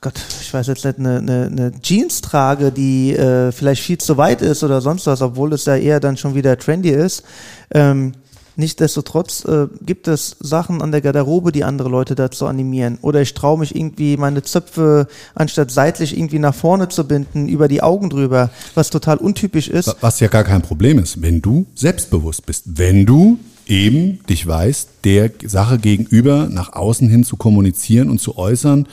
Gott, 0.00 0.14
ich 0.40 0.52
weiß 0.52 0.66
jetzt 0.68 0.84
nicht, 0.84 0.98
eine, 0.98 1.18
eine, 1.18 1.46
eine 1.46 1.72
Jeans 1.82 2.22
trage, 2.22 2.72
die 2.72 3.14
äh, 3.14 3.52
vielleicht 3.52 3.82
viel 3.82 3.98
zu 3.98 4.16
weit 4.16 4.42
ist 4.42 4.64
oder 4.64 4.80
sonst 4.80 5.06
was, 5.06 5.20
obwohl 5.20 5.52
es 5.52 5.66
ja 5.66 5.76
eher 5.76 6.00
dann 6.00 6.16
schon 6.16 6.34
wieder 6.34 6.58
trendy 6.58 6.90
ist. 6.90 7.24
Ähm, 7.72 8.12
Nichtsdestotrotz 8.56 9.44
äh, 9.44 9.68
gibt 9.84 10.08
es 10.08 10.36
Sachen 10.40 10.82
an 10.82 10.92
der 10.92 11.00
Garderobe, 11.00 11.52
die 11.52 11.64
andere 11.64 11.88
Leute 11.88 12.14
dazu 12.14 12.46
animieren. 12.46 12.98
Oder 13.02 13.22
ich 13.22 13.34
traue 13.34 13.58
mich 13.58 13.74
irgendwie 13.74 14.16
meine 14.16 14.42
Zöpfe 14.42 15.06
anstatt 15.34 15.70
seitlich 15.70 16.16
irgendwie 16.16 16.38
nach 16.38 16.54
vorne 16.54 16.88
zu 16.88 17.06
binden, 17.06 17.48
über 17.48 17.68
die 17.68 17.82
Augen 17.82 18.10
drüber, 18.10 18.50
was 18.74 18.90
total 18.90 19.16
untypisch 19.18 19.68
ist. 19.68 19.94
Was 20.00 20.20
ja 20.20 20.28
gar 20.28 20.44
kein 20.44 20.62
Problem 20.62 20.98
ist, 20.98 21.22
wenn 21.22 21.40
du 21.40 21.66
selbstbewusst 21.74 22.46
bist. 22.46 22.64
Wenn 22.66 23.06
du 23.06 23.38
eben 23.66 24.20
dich 24.28 24.46
weißt, 24.46 24.88
der 25.04 25.30
Sache 25.46 25.78
gegenüber 25.78 26.48
nach 26.50 26.72
außen 26.72 27.08
hin 27.08 27.24
zu 27.24 27.36
kommunizieren 27.36 28.10
und 28.10 28.20
zu 28.20 28.36
äußern 28.36 28.86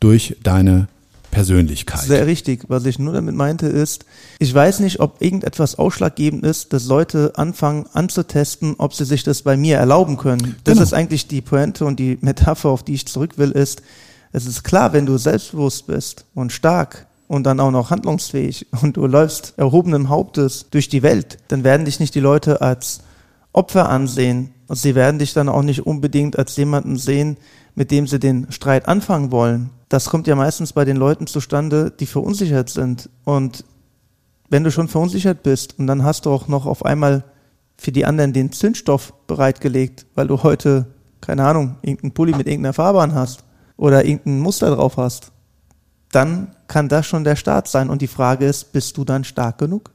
durch 0.00 0.36
deine 0.42 0.88
Persönlichkeit. 1.36 2.00
Sehr 2.00 2.26
richtig. 2.26 2.64
Was 2.68 2.86
ich 2.86 2.98
nur 2.98 3.12
damit 3.12 3.34
meinte 3.34 3.66
ist, 3.66 4.06
ich 4.38 4.54
weiß 4.54 4.80
nicht, 4.80 5.00
ob 5.00 5.20
irgendetwas 5.20 5.74
ausschlaggebend 5.78 6.46
ist, 6.46 6.72
dass 6.72 6.86
Leute 6.86 7.32
anfangen 7.36 7.84
anzutesten, 7.92 8.76
ob 8.78 8.94
sie 8.94 9.04
sich 9.04 9.22
das 9.22 9.42
bei 9.42 9.58
mir 9.58 9.76
erlauben 9.76 10.16
können. 10.16 10.56
Das 10.64 10.72
Genau. 10.72 10.82
ist 10.82 10.94
eigentlich 10.94 11.28
die 11.28 11.42
Pointe 11.42 11.84
und 11.84 12.00
die 12.00 12.16
Metapher, 12.22 12.70
auf 12.70 12.84
die 12.84 12.94
ich 12.94 13.06
zurück 13.06 13.36
will, 13.36 13.50
ist, 13.50 13.82
es 14.32 14.46
ist 14.46 14.64
klar, 14.64 14.94
wenn 14.94 15.04
du 15.04 15.18
selbstbewusst 15.18 15.86
bist 15.86 16.24
und 16.34 16.52
stark 16.52 17.06
und 17.28 17.44
dann 17.44 17.60
auch 17.60 17.70
noch 17.70 17.90
handlungsfähig 17.90 18.68
und 18.80 18.96
du 18.96 19.06
läufst 19.06 19.52
erhobenen 19.58 20.08
Hauptes 20.08 20.64
durch 20.70 20.88
die 20.88 21.02
Welt, 21.02 21.36
dann 21.48 21.64
werden 21.64 21.84
dich 21.84 22.00
nicht 22.00 22.14
die 22.14 22.20
Leute 22.20 22.62
als 22.62 23.00
Opfer 23.52 23.90
ansehen. 23.90 24.54
Und 24.68 24.76
sie 24.76 24.94
werden 24.94 25.18
dich 25.18 25.34
dann 25.34 25.50
auch 25.50 25.62
nicht 25.62 25.86
unbedingt 25.86 26.38
als 26.38 26.56
jemanden 26.56 26.96
sehen, 26.96 27.36
mit 27.74 27.90
dem 27.90 28.06
sie 28.06 28.18
den 28.18 28.46
Streit 28.50 28.88
anfangen 28.88 29.30
wollen. 29.30 29.68
Das 29.88 30.06
kommt 30.06 30.26
ja 30.26 30.34
meistens 30.34 30.72
bei 30.72 30.84
den 30.84 30.96
Leuten 30.96 31.26
zustande, 31.26 31.90
die 31.90 32.06
verunsichert 32.06 32.70
sind. 32.70 33.08
Und 33.24 33.64
wenn 34.50 34.64
du 34.64 34.70
schon 34.70 34.88
verunsichert 34.88 35.42
bist 35.42 35.78
und 35.78 35.86
dann 35.86 36.02
hast 36.02 36.26
du 36.26 36.30
auch 36.30 36.48
noch 36.48 36.66
auf 36.66 36.84
einmal 36.84 37.24
für 37.76 37.92
die 37.92 38.04
anderen 38.04 38.32
den 38.32 38.52
Zündstoff 38.52 39.12
bereitgelegt, 39.26 40.06
weil 40.14 40.26
du 40.26 40.42
heute, 40.42 40.86
keine 41.20 41.44
Ahnung, 41.44 41.76
irgendeinen 41.82 42.12
Pulli 42.12 42.32
mit 42.32 42.46
irgendeiner 42.46 42.72
Farbe 42.72 43.00
an 43.02 43.14
hast 43.14 43.44
oder 43.76 44.04
irgendein 44.04 44.40
Muster 44.40 44.74
drauf 44.74 44.96
hast, 44.96 45.32
dann 46.10 46.54
kann 46.68 46.88
das 46.88 47.06
schon 47.06 47.24
der 47.24 47.36
Start 47.36 47.68
sein. 47.68 47.90
Und 47.90 48.02
die 48.02 48.06
Frage 48.06 48.46
ist, 48.46 48.72
bist 48.72 48.96
du 48.96 49.04
dann 49.04 49.24
stark 49.24 49.58
genug? 49.58 49.90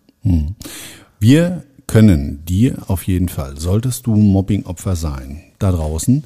Wir 1.19 1.63
können 1.87 2.45
dir 2.45 2.77
auf 2.87 3.03
jeden 3.03 3.27
Fall, 3.27 3.59
solltest 3.59 4.05
du 4.05 4.15
Mobbingopfer 4.15 4.95
sein, 4.95 5.41
da 5.59 5.71
draußen, 5.71 6.23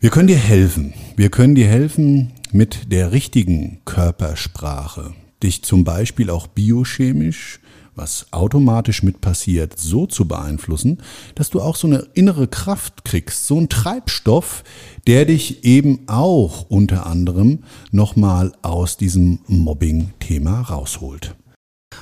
wir 0.00 0.10
können 0.10 0.26
dir 0.26 0.36
helfen. 0.36 0.94
Wir 1.14 1.30
können 1.30 1.54
dir 1.54 1.68
helfen 1.68 2.32
mit 2.52 2.92
der 2.92 3.12
richtigen 3.12 3.80
Körpersprache, 3.84 5.14
dich 5.42 5.62
zum 5.62 5.84
Beispiel 5.84 6.30
auch 6.30 6.46
biochemisch, 6.46 7.60
was 7.94 8.26
automatisch 8.30 9.02
mit 9.02 9.20
passiert, 9.20 9.78
so 9.78 10.06
zu 10.06 10.26
beeinflussen, 10.26 10.98
dass 11.34 11.50
du 11.50 11.60
auch 11.60 11.76
so 11.76 11.86
eine 11.86 12.06
innere 12.14 12.48
Kraft 12.48 13.04
kriegst, 13.04 13.46
so 13.46 13.58
ein 13.58 13.68
Treibstoff, 13.68 14.64
der 15.06 15.24
dich 15.24 15.64
eben 15.64 16.08
auch 16.08 16.70
unter 16.70 17.06
anderem 17.06 17.64
nochmal 17.90 18.52
aus 18.62 18.96
diesem 18.96 19.40
Mobbing-Thema 19.46 20.62
rausholt. 20.62 21.34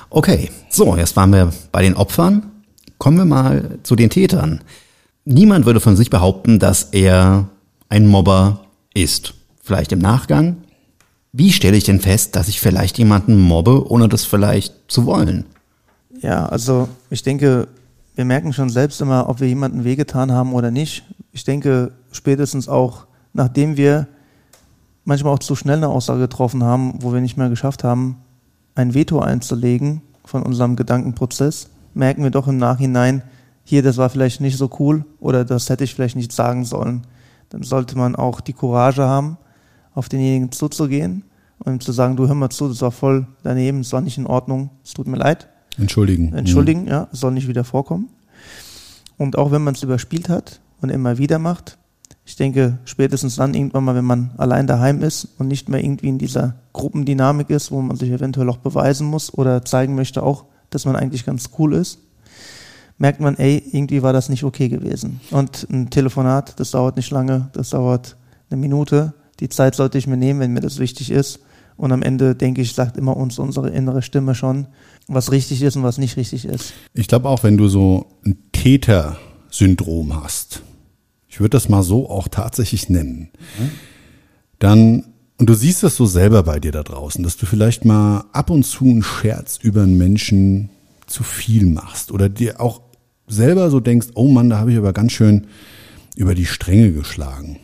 Okay, 0.09 0.49
so, 0.69 0.95
jetzt 0.95 1.15
waren 1.17 1.33
wir 1.33 1.51
bei 1.71 1.81
den 1.81 1.95
Opfern. 1.95 2.51
Kommen 2.97 3.17
wir 3.17 3.25
mal 3.25 3.79
zu 3.83 3.95
den 3.95 4.09
Tätern. 4.09 4.61
Niemand 5.25 5.65
würde 5.65 5.79
von 5.79 5.95
sich 5.95 6.09
behaupten, 6.09 6.59
dass 6.59 6.83
er 6.91 7.49
ein 7.89 8.07
Mobber 8.07 8.65
ist. 8.93 9.33
Vielleicht 9.71 9.93
im 9.93 9.99
Nachgang. 9.99 10.57
Wie 11.31 11.53
stelle 11.53 11.77
ich 11.77 11.85
denn 11.85 12.01
fest, 12.01 12.35
dass 12.35 12.49
ich 12.49 12.59
vielleicht 12.59 12.97
jemanden 12.97 13.39
mobbe, 13.39 13.89
ohne 13.89 14.09
das 14.09 14.25
vielleicht 14.25 14.73
zu 14.89 15.05
wollen? 15.05 15.45
Ja, 16.21 16.45
also 16.47 16.89
ich 17.09 17.23
denke, 17.23 17.69
wir 18.15 18.25
merken 18.25 18.51
schon 18.51 18.69
selbst 18.69 18.99
immer, 18.99 19.29
ob 19.29 19.39
wir 19.39 19.47
jemanden 19.47 19.85
wehgetan 19.85 20.33
haben 20.33 20.51
oder 20.51 20.71
nicht. 20.71 21.05
Ich 21.31 21.45
denke, 21.45 21.93
spätestens 22.11 22.67
auch, 22.67 23.05
nachdem 23.31 23.77
wir 23.77 24.09
manchmal 25.05 25.33
auch 25.33 25.39
zu 25.39 25.55
schnell 25.55 25.77
eine 25.77 25.87
Aussage 25.87 26.19
getroffen 26.19 26.65
haben, 26.65 26.95
wo 26.99 27.13
wir 27.13 27.21
nicht 27.21 27.37
mehr 27.37 27.47
geschafft 27.47 27.85
haben, 27.85 28.17
ein 28.75 28.93
Veto 28.93 29.19
einzulegen 29.19 30.01
von 30.25 30.43
unserem 30.43 30.75
Gedankenprozess, 30.75 31.69
merken 31.93 32.23
wir 32.23 32.31
doch 32.31 32.49
im 32.49 32.57
Nachhinein, 32.57 33.23
hier, 33.63 33.83
das 33.83 33.95
war 33.95 34.09
vielleicht 34.09 34.41
nicht 34.41 34.57
so 34.57 34.69
cool 34.79 35.05
oder 35.21 35.45
das 35.45 35.69
hätte 35.69 35.85
ich 35.85 35.95
vielleicht 35.95 36.17
nicht 36.17 36.33
sagen 36.33 36.65
sollen. 36.65 37.07
Dann 37.47 37.63
sollte 37.63 37.97
man 37.97 38.17
auch 38.17 38.41
die 38.41 38.51
Courage 38.51 39.03
haben, 39.03 39.37
auf 39.93 40.09
denjenigen 40.09 40.51
zuzugehen 40.51 41.23
und 41.59 41.83
zu 41.83 41.91
sagen, 41.91 42.15
du 42.15 42.27
hör 42.27 42.35
mal 42.35 42.49
zu, 42.49 42.67
das 42.67 42.81
war 42.81 42.91
voll 42.91 43.27
daneben, 43.43 43.81
es 43.81 43.93
war 43.93 44.01
nicht 44.01 44.17
in 44.17 44.25
Ordnung, 44.25 44.69
es 44.83 44.93
tut 44.93 45.07
mir 45.07 45.17
leid. 45.17 45.47
Entschuldigen. 45.77 46.33
Entschuldigen, 46.33 46.87
ja, 46.87 47.07
es 47.11 47.19
soll 47.19 47.31
nicht 47.31 47.47
wieder 47.47 47.63
vorkommen. 47.63 48.09
Und 49.17 49.37
auch 49.37 49.51
wenn 49.51 49.63
man 49.63 49.75
es 49.75 49.83
überspielt 49.83 50.29
hat 50.29 50.59
und 50.81 50.89
immer 50.89 51.17
wieder 51.17 51.39
macht, 51.39 51.77
ich 52.25 52.35
denke, 52.35 52.77
spätestens 52.85 53.35
dann 53.35 53.53
irgendwann 53.53 53.83
mal, 53.83 53.95
wenn 53.95 54.05
man 54.05 54.31
allein 54.37 54.67
daheim 54.67 55.01
ist 55.01 55.27
und 55.37 55.47
nicht 55.47 55.69
mehr 55.69 55.83
irgendwie 55.83 56.07
in 56.07 56.17
dieser 56.17 56.55
Gruppendynamik 56.73 57.49
ist, 57.49 57.71
wo 57.71 57.81
man 57.81 57.97
sich 57.97 58.09
eventuell 58.09 58.49
auch 58.49 58.57
beweisen 58.57 59.07
muss 59.07 59.33
oder 59.33 59.65
zeigen 59.65 59.95
möchte 59.95 60.23
auch, 60.23 60.45
dass 60.69 60.85
man 60.85 60.95
eigentlich 60.95 61.25
ganz 61.25 61.49
cool 61.57 61.73
ist, 61.73 61.99
merkt 62.97 63.19
man, 63.19 63.35
ey, 63.37 63.61
irgendwie 63.71 64.03
war 64.03 64.13
das 64.13 64.29
nicht 64.29 64.43
okay 64.43 64.69
gewesen. 64.69 65.19
Und 65.31 65.67
ein 65.69 65.89
Telefonat, 65.89 66.59
das 66.59 66.71
dauert 66.71 66.95
nicht 66.95 67.11
lange, 67.11 67.49
das 67.53 67.71
dauert 67.71 68.15
eine 68.49 68.61
Minute. 68.61 69.13
Die 69.41 69.49
Zeit 69.49 69.75
sollte 69.75 69.97
ich 69.97 70.07
mir 70.07 70.17
nehmen, 70.17 70.39
wenn 70.39 70.53
mir 70.53 70.61
das 70.61 70.79
wichtig 70.79 71.11
ist. 71.11 71.39
Und 71.75 71.91
am 71.91 72.03
Ende, 72.03 72.35
denke 72.35 72.61
ich, 72.61 72.75
sagt 72.75 72.95
immer 72.95 73.17
uns 73.17 73.39
unsere 73.39 73.69
innere 73.69 74.03
Stimme 74.03 74.35
schon, 74.35 74.67
was 75.07 75.31
richtig 75.31 75.63
ist 75.63 75.75
und 75.75 75.83
was 75.83 75.97
nicht 75.97 76.15
richtig 76.15 76.45
ist. 76.45 76.73
Ich 76.93 77.07
glaube 77.07 77.27
auch, 77.27 77.43
wenn 77.43 77.57
du 77.57 77.67
so 77.67 78.05
ein 78.23 78.37
Täter-Syndrom 78.51 80.23
hast, 80.23 80.61
ich 81.27 81.39
würde 81.39 81.49
das 81.49 81.69
mal 81.69 81.81
so 81.81 82.07
auch 82.09 82.27
tatsächlich 82.27 82.89
nennen, 82.89 83.29
dann, 84.59 85.05
und 85.39 85.49
du 85.49 85.55
siehst 85.55 85.81
das 85.81 85.95
so 85.95 86.05
selber 86.05 86.43
bei 86.43 86.59
dir 86.59 86.71
da 86.71 86.83
draußen, 86.83 87.23
dass 87.23 87.37
du 87.37 87.47
vielleicht 87.47 87.83
mal 87.83 88.25
ab 88.31 88.51
und 88.51 88.63
zu 88.63 88.85
einen 88.85 89.01
Scherz 89.01 89.57
über 89.57 89.81
einen 89.81 89.97
Menschen 89.97 90.69
zu 91.07 91.23
viel 91.23 91.65
machst 91.65 92.11
oder 92.11 92.29
dir 92.29 92.61
auch 92.61 92.81
selber 93.27 93.71
so 93.71 93.79
denkst, 93.79 94.09
oh 94.13 94.27
Mann, 94.27 94.51
da 94.51 94.59
habe 94.59 94.71
ich 94.71 94.77
aber 94.77 94.93
ganz 94.93 95.13
schön 95.13 95.47
über 96.15 96.35
die 96.35 96.45
Stränge 96.45 96.91
geschlagen. 96.91 97.57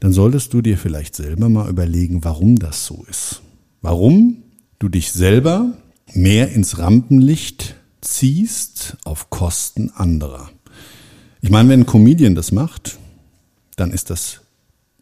Dann 0.00 0.12
solltest 0.12 0.52
du 0.54 0.62
dir 0.62 0.78
vielleicht 0.78 1.14
selber 1.14 1.48
mal 1.48 1.68
überlegen, 1.68 2.24
warum 2.24 2.56
das 2.56 2.86
so 2.86 3.04
ist. 3.08 3.42
Warum 3.82 4.42
du 4.78 4.88
dich 4.88 5.12
selber 5.12 5.72
mehr 6.14 6.50
ins 6.52 6.78
Rampenlicht 6.78 7.76
ziehst 8.00 8.96
auf 9.04 9.30
Kosten 9.30 9.90
anderer. 9.90 10.50
Ich 11.40 11.50
meine, 11.50 11.68
wenn 11.68 11.80
ein 11.80 11.86
Comedian 11.86 12.34
das 12.34 12.52
macht, 12.52 12.98
dann 13.76 13.92
ist 13.92 14.10
das 14.10 14.40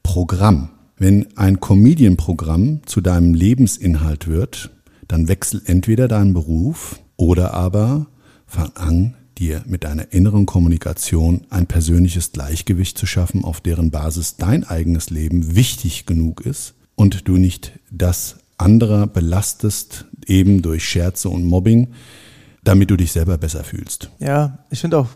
Programm. 0.03 0.71
Wenn 0.97 1.37
ein 1.37 1.61
Comedian-Programm 1.61 2.81
zu 2.87 3.01
deinem 3.01 3.35
Lebensinhalt 3.35 4.27
wird, 4.27 4.71
dann 5.07 5.29
wechsel 5.29 5.63
entweder 5.65 6.09
deinen 6.09 6.35
Beruf 6.35 7.01
oder 7.17 7.55
aber 7.55 8.07
fang 8.47 8.73
an, 8.75 9.15
dir 9.39 9.63
mit 9.67 9.85
deiner 9.85 10.13
inneren 10.13 10.47
Kommunikation 10.47 11.43
ein 11.51 11.67
persönliches 11.67 12.33
Gleichgewicht 12.33 12.99
zu 12.99 13.07
schaffen, 13.07 13.45
auf 13.45 13.61
deren 13.61 13.91
Basis 13.91 14.37
dein 14.37 14.65
eigenes 14.65 15.11
Leben 15.11 15.55
wichtig 15.55 16.07
genug 16.07 16.41
ist 16.43 16.75
und 16.95 17.29
du 17.29 17.37
nicht 17.37 17.73
das 17.91 18.37
anderer 18.59 19.07
belastest, 19.07 20.07
eben 20.27 20.63
durch 20.63 20.85
Scherze 20.85 21.29
und 21.29 21.45
Mobbing, 21.45 21.89
damit 22.65 22.91
du 22.91 22.97
dich 22.97 23.13
selber 23.13 23.39
besser 23.39 23.65
fühlst. 23.65 24.11
Ja, 24.19 24.59
ich 24.71 24.81
finde 24.81 24.99
auch, 24.99 25.09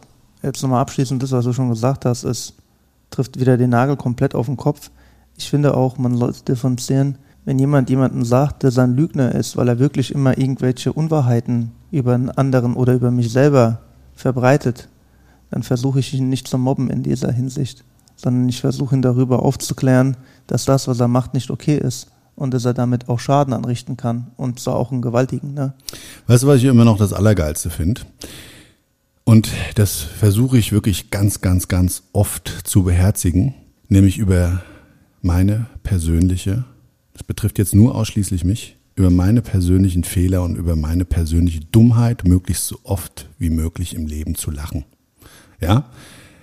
jetzt 0.42 0.62
nochmal 0.62 0.80
abschließend, 0.80 1.22
das, 1.22 1.32
was 1.32 1.44
du 1.44 1.52
schon 1.52 1.68
gesagt 1.68 2.04
hast, 2.04 2.24
es 2.24 2.54
trifft 3.10 3.38
wieder 3.38 3.56
den 3.56 3.70
Nagel 3.70 3.96
komplett 3.96 4.34
auf 4.34 4.46
den 4.46 4.56
Kopf. 4.56 4.90
Ich 5.36 5.50
finde 5.50 5.76
auch, 5.76 5.98
man 5.98 6.16
sollte 6.16 6.44
differenzieren, 6.44 7.18
wenn 7.44 7.58
jemand 7.58 7.90
jemanden 7.90 8.24
sagt, 8.24 8.62
der 8.62 8.70
sein 8.70 8.94
Lügner 8.94 9.34
ist, 9.34 9.56
weil 9.56 9.68
er 9.68 9.78
wirklich 9.78 10.14
immer 10.14 10.38
irgendwelche 10.38 10.92
Unwahrheiten 10.92 11.72
über 11.90 12.14
einen 12.14 12.30
anderen 12.30 12.74
oder 12.74 12.94
über 12.94 13.10
mich 13.10 13.32
selber 13.32 13.80
verbreitet, 14.14 14.88
dann 15.50 15.62
versuche 15.62 16.00
ich 16.00 16.14
ihn 16.14 16.28
nicht 16.28 16.48
zu 16.48 16.58
mobben 16.58 16.90
in 16.90 17.02
dieser 17.02 17.30
Hinsicht, 17.32 17.84
sondern 18.16 18.48
ich 18.48 18.60
versuche 18.60 18.94
ihn 18.94 19.02
darüber 19.02 19.42
aufzuklären, 19.42 20.16
dass 20.46 20.64
das, 20.64 20.88
was 20.88 21.00
er 21.00 21.08
macht, 21.08 21.34
nicht 21.34 21.50
okay 21.50 21.76
ist 21.76 22.08
und 22.34 22.54
dass 22.54 22.64
er 22.64 22.74
damit 22.74 23.08
auch 23.08 23.20
Schaden 23.20 23.52
anrichten 23.52 23.96
kann 23.96 24.28
und 24.36 24.60
zwar 24.60 24.76
auch 24.76 24.92
einen 24.92 25.02
gewaltigen. 25.02 25.54
Ne? 25.54 25.74
Weißt 26.26 26.42
du, 26.42 26.46
was 26.46 26.58
ich 26.58 26.64
immer 26.64 26.84
noch 26.84 26.98
das 26.98 27.12
Allergeilste 27.12 27.70
finde? 27.70 28.02
Und 29.24 29.50
das 29.76 30.00
versuche 30.00 30.58
ich 30.58 30.72
wirklich 30.72 31.10
ganz, 31.10 31.40
ganz, 31.40 31.68
ganz 31.68 32.02
oft 32.12 32.48
zu 32.64 32.82
beherzigen, 32.82 33.54
nämlich 33.88 34.18
über 34.18 34.62
meine 35.20 35.66
persönliche, 35.84 36.64
das 37.12 37.22
betrifft 37.22 37.58
jetzt 37.58 37.74
nur 37.74 37.94
ausschließlich 37.94 38.44
mich, 38.44 38.76
über 38.94 39.10
meine 39.10 39.42
persönlichen 39.42 40.04
Fehler 40.04 40.42
und 40.42 40.56
über 40.56 40.76
meine 40.76 41.04
persönliche 41.04 41.60
Dummheit 41.60 42.26
möglichst 42.26 42.66
so 42.66 42.78
oft 42.84 43.28
wie 43.38 43.50
möglich 43.50 43.94
im 43.94 44.06
Leben 44.06 44.34
zu 44.34 44.50
lachen. 44.50 44.84
Ja? 45.60 45.86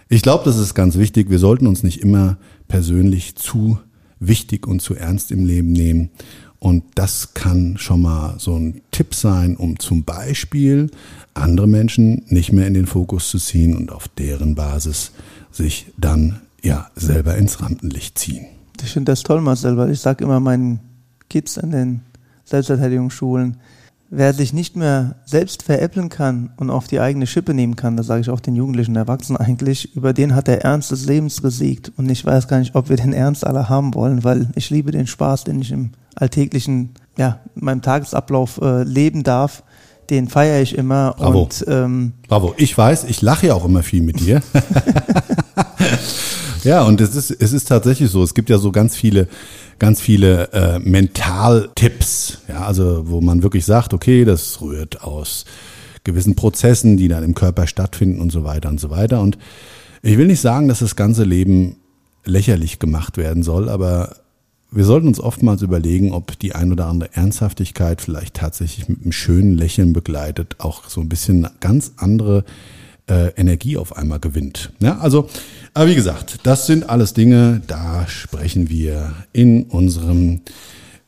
Ich 0.08 0.24
glaube, 0.24 0.46
das 0.46 0.58
ist 0.58 0.74
ganz 0.74 0.98
wichtig. 0.98 1.30
Wir 1.30 1.40
sollten 1.40 1.68
uns 1.68 1.84
nicht 1.84 2.02
immer 2.02 2.38
persönlich 2.68 3.36
zu 3.36 3.80
wichtig 4.20 4.68
und 4.68 4.82
zu 4.82 4.96
ernst 4.96 5.32
im 5.32 5.46
Leben 5.46 5.72
nehmen. 5.72 6.10
Und 6.58 6.84
das 6.96 7.34
kann 7.34 7.78
schon 7.78 8.02
mal 8.02 8.36
so 8.38 8.56
ein 8.56 8.82
Tipp 8.92 9.16
sein, 9.16 9.56
um 9.56 9.80
zum 9.80 10.04
Beispiel 10.04 10.90
andere 11.34 11.68
Menschen 11.68 12.24
nicht 12.28 12.52
mehr 12.52 12.68
in 12.68 12.74
den 12.74 12.86
Fokus 12.86 13.30
zu 13.30 13.38
ziehen 13.38 13.78
und 13.78 13.92
auf 13.92 14.08
deren 14.10 14.56
Basis 14.56 15.12
sich 15.52 15.86
dann 15.98 16.42
ja 16.62 16.90
selber 16.96 17.38
ins 17.38 17.62
Rampenlicht 17.62 18.18
ziehen. 18.18 18.46
Ich 18.84 18.92
finde 18.92 19.12
das 19.12 19.24
toll, 19.24 19.42
Marcel, 19.42 19.78
weil 19.78 19.92
ich 19.92 20.00
sage 20.00 20.24
immer 20.24 20.40
meinen 20.40 20.80
Kids 21.30 21.58
an 21.58 21.72
den 21.72 22.02
Selbstverteidigungsschulen, 22.50 23.58
wer 24.10 24.34
sich 24.34 24.54
nicht 24.54 24.76
mehr 24.76 25.16
selbst 25.26 25.64
veräppeln 25.64 26.10
kann 26.10 26.52
und 26.58 26.70
auf 26.70 26.88
die 26.88 27.00
eigene 27.00 27.28
Schippe 27.28 27.54
nehmen 27.54 27.76
kann, 27.76 27.96
das 27.96 28.08
sage 28.08 28.22
ich 28.22 28.30
auch 28.30 28.40
den 28.40 28.56
Jugendlichen 28.56 28.96
Erwachsenen 28.96 29.38
eigentlich, 29.38 29.96
über 29.96 30.14
den 30.14 30.36
hat 30.36 30.48
der 30.48 30.64
Ernst 30.64 30.92
des 30.92 31.06
Lebens 31.06 31.42
gesiegt. 31.42 31.92
Und 31.96 32.10
ich 32.10 32.26
weiß 32.26 32.48
gar 32.48 32.60
nicht, 32.60 32.76
ob 32.76 32.90
wir 32.90 32.98
den 32.98 33.14
Ernst 33.14 33.46
alle 33.46 33.70
haben 33.70 33.94
wollen, 33.94 34.24
weil 34.24 34.50
ich 34.56 34.70
liebe 34.70 34.92
den 34.92 35.08
Spaß, 35.08 35.44
den 35.44 35.62
ich 35.62 35.72
im 35.72 35.92
alltäglichen, 36.16 36.92
ja, 37.18 37.40
in 37.56 37.66
meinem 37.66 37.82
Tagesablauf 37.82 38.60
äh, 38.62 38.84
leben 38.84 39.24
darf. 39.24 39.64
Den 40.10 40.28
feiere 40.28 40.62
ich 40.62 40.76
immer. 40.76 41.14
Bravo. 41.18 41.44
Und, 41.44 41.66
ähm, 41.68 42.14
Bravo. 42.28 42.56
Ich 42.58 42.76
weiß, 42.76 43.04
ich 43.04 43.22
lache 43.22 43.48
ja 43.48 43.54
auch 43.54 43.66
immer 43.66 43.84
viel 43.84 44.02
mit 44.02 44.20
dir. 44.20 44.42
ja, 46.64 46.82
und 46.84 47.00
es 47.00 47.16
ist, 47.16 47.32
es 47.32 47.54
ist 47.54 47.68
tatsächlich 47.68 48.10
so. 48.10 48.24
Es 48.24 48.34
gibt 48.34 48.50
ja 48.50 48.58
so 48.58 48.72
ganz 48.72 48.96
viele 48.96 49.28
ganz 49.80 50.02
viele 50.02 50.52
äh, 50.54 50.80
Mentaltipps, 50.80 52.40
ja, 52.48 52.66
also 52.66 53.10
wo 53.10 53.22
man 53.22 53.44
wirklich 53.44 53.66
sagt, 53.66 53.94
okay, 53.94 54.26
das 54.26 54.62
rührt 54.62 55.04
aus 55.04 55.46
gewissen 56.04 56.36
Prozessen, 56.36 56.98
die 56.98 57.08
dann 57.08 57.24
im 57.24 57.36
Körper 57.36 57.68
stattfinden 57.68 58.20
und 58.20 58.32
so 58.32 58.44
weiter 58.44 58.70
und 58.70 58.80
so 58.80 58.90
weiter. 58.90 59.22
Und 59.22 59.38
ich 60.02 60.18
will 60.18 60.28
nicht 60.28 60.42
sagen, 60.42 60.68
dass 60.68 60.80
das 60.80 60.96
ganze 60.96 61.24
Leben 61.24 61.78
lächerlich 62.26 62.80
gemacht 62.80 63.18
werden 63.18 63.44
soll, 63.44 63.70
aber 63.70 64.16
wir 64.72 64.86
sollten 64.86 65.08
uns 65.08 65.20
oftmals 65.20 65.62
überlegen, 65.64 66.14
ob 66.14 66.38
die 66.38 66.54
ein 66.54 66.72
oder 66.72 66.86
andere 66.86 67.10
Ernsthaftigkeit 67.14 68.02
vielleicht 68.02 68.36
tatsächlich 68.36 68.88
mit 68.88 69.02
einem 69.02 69.12
schönen 69.12 69.58
Lächeln 69.58 69.94
begleitet 69.94 70.58
auch 70.60 70.88
so 70.88 71.02
ein 71.02 71.10
bisschen 71.10 71.48
ganz 71.60 71.94
andere 71.98 72.44
äh, 73.10 73.30
Energie 73.36 73.78
auf 73.78 73.98
einmal 73.98 74.20
gewinnt. 74.20 74.72
Ja, 74.80 75.00
also, 75.00 75.28
aber 75.74 75.88
wie 75.90 75.96
gesagt, 75.96 76.40
das 76.44 76.66
sind 76.66 76.90
alles 76.90 77.14
Dinge, 77.14 77.62
da 77.68 78.08
sprechen 78.08 78.70
wir 78.70 79.14
in 79.34 79.64
unserem 79.64 80.42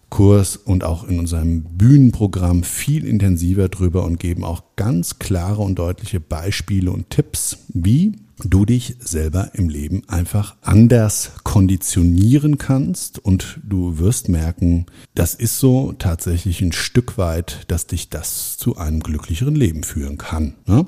Kurs 0.10 0.58
und 0.58 0.84
auch 0.84 1.08
in 1.08 1.20
unserem 1.20 1.64
Bühnenprogramm 1.64 2.64
viel 2.64 3.06
intensiver 3.06 3.70
drüber 3.70 4.04
und 4.04 4.20
geben 4.20 4.44
auch 4.44 4.64
ganz 4.76 5.20
klare 5.20 5.62
und 5.62 5.80
deutliche 5.80 6.20
Beispiele 6.20 6.92
und 6.92 7.10
Tipps, 7.10 7.60
wie 7.70 8.18
du 8.44 8.66
dich 8.66 8.96
selber 9.00 9.52
im 9.54 9.70
Leben 9.70 10.04
einfach 10.10 10.56
anders 10.62 11.32
konditionieren 11.44 12.58
kannst 12.58 13.20
und 13.20 13.60
du 13.64 14.00
wirst 14.00 14.30
merken, 14.30 14.86
das 15.16 15.34
ist 15.34 15.60
so 15.60 15.94
tatsächlich 15.94 16.62
ein 16.62 16.72
Stück 16.72 17.18
weit, 17.18 17.62
dass 17.68 17.88
dich 17.88 18.10
das 18.10 18.58
zu 18.58 18.78
einem 18.78 19.02
glücklicheren 19.02 19.56
Leben 19.56 19.84
führen 19.84 20.18
kann. 20.18 20.56
Ne? 20.66 20.86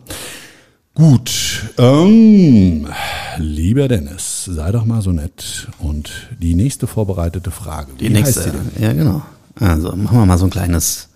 Gut, 0.96 1.74
ähm, 1.80 2.88
lieber 3.40 3.88
Dennis, 3.88 4.46
sei 4.46 4.72
doch 4.72 4.86
mal 4.86 5.02
so 5.02 5.12
nett 5.12 5.68
und 5.80 6.12
die 6.40 6.54
nächste 6.54 6.86
vorbereitete 6.86 7.50
Frage. 7.50 7.94
Die 8.00 8.10
nächste, 8.10 8.54
ja 8.80 8.94
genau. 8.94 9.24
Also 9.56 9.96
machen 9.96 10.20
wir 10.20 10.26
mal 10.28 10.38
so 10.38 10.46
ein 10.46 10.52
kleines, 10.52 11.10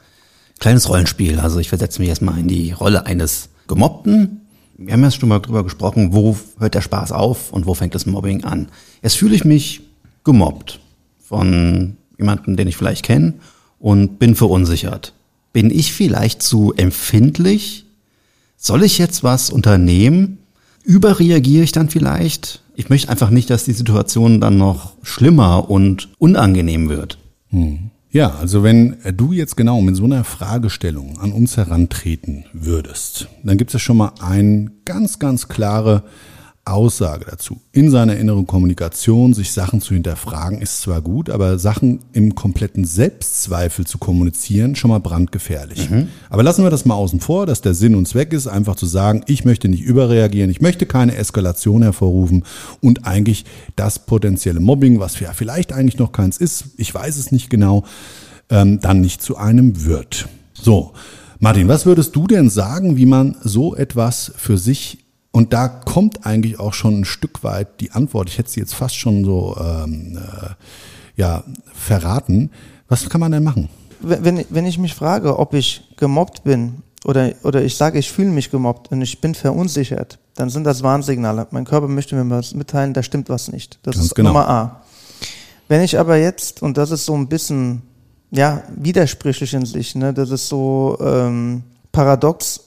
kleines 0.57 0.89
Rollenspiel. 0.89 1.39
Also 1.39 1.59
ich 1.59 1.69
versetze 1.69 1.99
mich 1.99 2.09
erstmal 2.09 2.39
in 2.39 2.47
die 2.47 2.71
Rolle 2.71 3.05
eines 3.05 3.49
Gemobbten. 3.67 4.41
Wir 4.77 4.93
haben 4.93 5.03
ja 5.03 5.11
schon 5.11 5.29
mal 5.29 5.39
drüber 5.39 5.63
gesprochen, 5.63 6.11
wo 6.11 6.35
hört 6.57 6.73
der 6.73 6.81
Spaß 6.81 7.11
auf 7.11 7.53
und 7.53 7.67
wo 7.67 7.75
fängt 7.75 7.93
das 7.93 8.07
Mobbing 8.07 8.45
an. 8.45 8.69
Jetzt 9.03 9.17
fühle 9.17 9.35
ich 9.35 9.45
mich 9.45 9.81
gemobbt 10.23 10.79
von 11.19 11.97
jemandem, 12.17 12.55
den 12.55 12.67
ich 12.67 12.77
vielleicht 12.77 13.05
kenne 13.05 13.35
und 13.77 14.17
bin 14.17 14.33
verunsichert. 14.33 15.13
Bin 15.53 15.69
ich 15.69 15.93
vielleicht 15.93 16.41
zu 16.41 16.73
empfindlich 16.75 17.86
soll 18.57 18.83
ich 18.83 18.97
jetzt 18.97 19.23
was 19.23 19.49
unternehmen? 19.49 20.39
Überreagiere 20.83 21.63
ich 21.63 21.71
dann 21.71 21.89
vielleicht? 21.89 22.61
Ich 22.75 22.89
möchte 22.89 23.09
einfach 23.09 23.29
nicht, 23.29 23.49
dass 23.49 23.65
die 23.65 23.73
Situation 23.73 24.41
dann 24.41 24.57
noch 24.57 24.93
schlimmer 25.03 25.69
und 25.69 26.09
unangenehm 26.17 26.89
wird. 26.89 27.17
Hm. 27.49 27.91
Ja, 28.09 28.35
also 28.35 28.63
wenn 28.63 28.97
du 29.15 29.31
jetzt 29.31 29.57
genau 29.57 29.81
mit 29.81 29.95
so 29.95 30.05
einer 30.05 30.23
Fragestellung 30.23 31.19
an 31.19 31.33
uns 31.33 31.57
herantreten 31.57 32.45
würdest, 32.53 33.27
dann 33.43 33.57
gibt 33.57 33.73
es 33.73 33.81
schon 33.81 33.97
mal 33.97 34.13
eine 34.19 34.71
ganz, 34.85 35.19
ganz 35.19 35.49
klare 35.49 36.03
Aussage 36.67 37.25
dazu. 37.29 37.61
In 37.71 37.89
seiner 37.89 38.17
inneren 38.17 38.47
Kommunikation 38.47 39.33
sich 39.33 39.51
Sachen 39.51 39.81
zu 39.81 39.93
hinterfragen, 39.93 40.61
ist 40.61 40.81
zwar 40.81 41.01
gut, 41.01 41.29
aber 41.29 41.57
Sachen 41.59 41.99
im 42.13 42.35
kompletten 42.35 42.85
Selbstzweifel 42.85 43.85
zu 43.85 43.97
kommunizieren, 43.97 44.75
schon 44.75 44.89
mal 44.89 44.99
brandgefährlich. 44.99 45.89
Mhm. 45.89 46.07
Aber 46.29 46.43
lassen 46.43 46.63
wir 46.63 46.69
das 46.69 46.85
mal 46.85 46.95
außen 46.95 47.19
vor, 47.19 47.45
dass 47.45 47.61
der 47.61 47.73
Sinn 47.73 47.95
und 47.95 48.07
Zweck 48.07 48.33
ist, 48.33 48.47
einfach 48.47 48.75
zu 48.75 48.85
sagen, 48.85 49.23
ich 49.27 49.45
möchte 49.45 49.69
nicht 49.69 49.83
überreagieren, 49.83 50.49
ich 50.49 50.61
möchte 50.61 50.85
keine 50.85 51.15
Eskalation 51.15 51.83
hervorrufen 51.83 52.43
und 52.81 53.05
eigentlich 53.05 53.45
das 53.75 53.99
potenzielle 53.99 54.59
Mobbing, 54.59 54.99
was 54.99 55.19
ja 55.19 55.33
vielleicht 55.33 55.73
eigentlich 55.73 55.97
noch 55.97 56.11
keins 56.11 56.37
ist, 56.37 56.65
ich 56.77 56.93
weiß 56.93 57.17
es 57.17 57.31
nicht 57.31 57.49
genau, 57.49 57.83
ähm, 58.49 58.79
dann 58.81 59.01
nicht 59.01 59.21
zu 59.21 59.37
einem 59.37 59.85
wird. 59.85 60.27
So. 60.53 60.93
Martin, 61.39 61.67
was 61.67 61.85
würdest 61.85 62.15
du 62.15 62.25
denn 62.25 62.49
sagen, 62.49 62.97
wie 62.97 63.05
man 63.05 63.35
so 63.43 63.75
etwas 63.75 64.31
für 64.37 64.57
sich 64.57 65.06
und 65.37 65.53
da 65.53 65.67
kommt 65.67 66.25
eigentlich 66.25 66.59
auch 66.59 66.73
schon 66.73 67.01
ein 67.01 67.05
Stück 67.05 67.43
weit 67.43 67.79
die 67.79 67.91
Antwort. 67.91 68.27
Ich 68.27 68.39
hätte 68.39 68.49
sie 68.49 68.59
jetzt 68.59 68.73
fast 68.73 68.95
schon 68.95 69.23
so 69.23 69.55
ähm, 69.59 70.17
äh, 70.17 70.49
ja, 71.15 71.43
verraten. 71.75 72.49
Was 72.87 73.07
kann 73.07 73.21
man 73.21 73.31
denn 73.31 73.43
machen? 73.43 73.69
Wenn, 73.99 74.43
wenn 74.49 74.65
ich 74.65 74.79
mich 74.79 74.95
frage, 74.95 75.37
ob 75.37 75.53
ich 75.53 75.83
gemobbt 75.95 76.43
bin 76.43 76.81
oder, 77.05 77.33
oder 77.43 77.63
ich 77.63 77.75
sage, 77.75 77.99
ich 77.99 78.11
fühle 78.11 78.31
mich 78.31 78.49
gemobbt 78.49 78.91
und 78.91 78.99
ich 79.03 79.21
bin 79.21 79.35
verunsichert, 79.35 80.17
dann 80.33 80.49
sind 80.49 80.63
das 80.63 80.81
Warnsignale. 80.81 81.45
Mein 81.51 81.65
Körper 81.65 81.87
möchte 81.87 82.15
mir 82.15 82.27
was 82.35 82.55
mitteilen, 82.55 82.95
da 82.95 83.03
stimmt 83.03 83.29
was 83.29 83.51
nicht. 83.51 83.77
Das 83.83 83.93
Ganz 83.93 84.07
ist 84.07 84.15
genau. 84.15 84.29
Nummer 84.29 84.49
A. 84.49 84.81
Wenn 85.67 85.81
ich 85.83 85.99
aber 85.99 86.17
jetzt, 86.17 86.63
und 86.63 86.77
das 86.77 86.89
ist 86.89 87.05
so 87.05 87.13
ein 87.13 87.27
bisschen 87.27 87.83
ja, 88.31 88.63
widersprüchlich 88.75 89.53
in 89.53 89.67
sich, 89.67 89.93
ne, 89.93 90.15
das 90.15 90.31
ist 90.31 90.47
so 90.47 90.97
ähm, 90.99 91.61
paradox, 91.91 92.66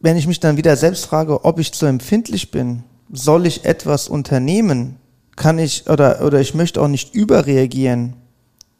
wenn 0.00 0.16
ich 0.16 0.26
mich 0.26 0.40
dann 0.40 0.56
wieder 0.56 0.76
selbst 0.76 1.06
frage, 1.06 1.44
ob 1.44 1.58
ich 1.58 1.72
zu 1.72 1.86
empfindlich 1.86 2.50
bin, 2.50 2.82
soll 3.12 3.46
ich 3.46 3.64
etwas 3.64 4.08
unternehmen? 4.08 4.96
Kann 5.36 5.58
ich 5.58 5.88
oder, 5.88 6.24
oder 6.24 6.40
ich 6.40 6.54
möchte 6.54 6.80
auch 6.80 6.88
nicht 6.88 7.14
überreagieren, 7.14 8.14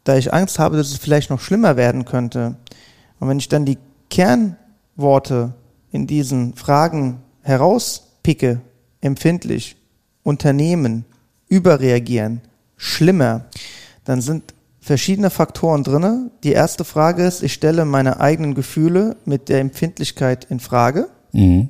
da 0.03 0.17
ich 0.17 0.33
Angst 0.33 0.59
habe, 0.59 0.77
dass 0.77 0.89
es 0.89 0.97
vielleicht 0.97 1.29
noch 1.29 1.39
schlimmer 1.39 1.77
werden 1.77 2.05
könnte. 2.05 2.55
Und 3.19 3.29
wenn 3.29 3.39
ich 3.39 3.49
dann 3.49 3.65
die 3.65 3.77
Kernworte 4.09 5.53
in 5.91 6.07
diesen 6.07 6.55
Fragen 6.55 7.21
herauspicke, 7.41 8.61
empfindlich, 8.99 9.77
Unternehmen, 10.23 11.05
überreagieren, 11.47 12.41
schlimmer, 12.77 13.45
dann 14.05 14.21
sind 14.21 14.53
verschiedene 14.81 15.29
Faktoren 15.29 15.83
drinne. 15.83 16.31
Die 16.43 16.51
erste 16.51 16.83
Frage 16.83 17.23
ist, 17.23 17.43
ich 17.43 17.53
stelle 17.53 17.85
meine 17.85 18.19
eigenen 18.19 18.55
Gefühle 18.55 19.15
mit 19.25 19.47
der 19.47 19.59
Empfindlichkeit 19.59 20.45
in 20.49 20.59
Frage. 20.59 21.07
Mhm. 21.31 21.69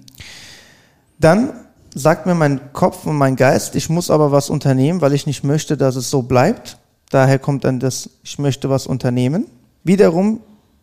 Dann 1.20 1.52
sagt 1.94 2.26
mir 2.26 2.36
mein 2.36 2.74
Kopf 2.74 3.06
und 3.06 3.18
mein 3.18 3.36
Geist, 3.36 3.76
ich 3.76 3.90
muss 3.90 4.10
aber 4.10 4.32
was 4.32 4.50
unternehmen, 4.50 5.02
weil 5.02 5.14
ich 5.14 5.28
nicht 5.28 5.44
möchte, 5.44 5.76
dass 5.76 5.98
es 5.98 6.10
so 6.10 6.22
bleibt. 6.22 6.78
Daher 7.10 7.38
kommt 7.38 7.66
dann 7.66 7.80
das, 7.80 8.10
ich 8.24 8.40
möchte 8.40 8.70
was 8.70 8.88
unternehmen. 8.88 9.46
Wiederum 9.84 10.40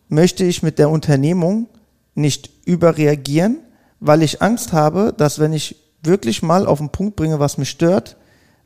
möchte 0.07 0.43
ich 0.43 0.61
mit 0.61 0.77
der 0.77 0.89
Unternehmung 0.89 1.67
nicht 2.13 2.51
überreagieren, 2.65 3.57
weil 3.99 4.21
ich 4.21 4.41
Angst 4.41 4.71
habe, 4.71 5.13
dass 5.17 5.39
wenn 5.39 5.53
ich 5.53 5.77
wirklich 6.03 6.43
mal 6.43 6.67
auf 6.67 6.77
den 6.77 6.89
Punkt 6.89 7.15
bringe, 7.15 7.39
was 7.39 7.57
mich 7.57 7.69
stört, 7.69 8.17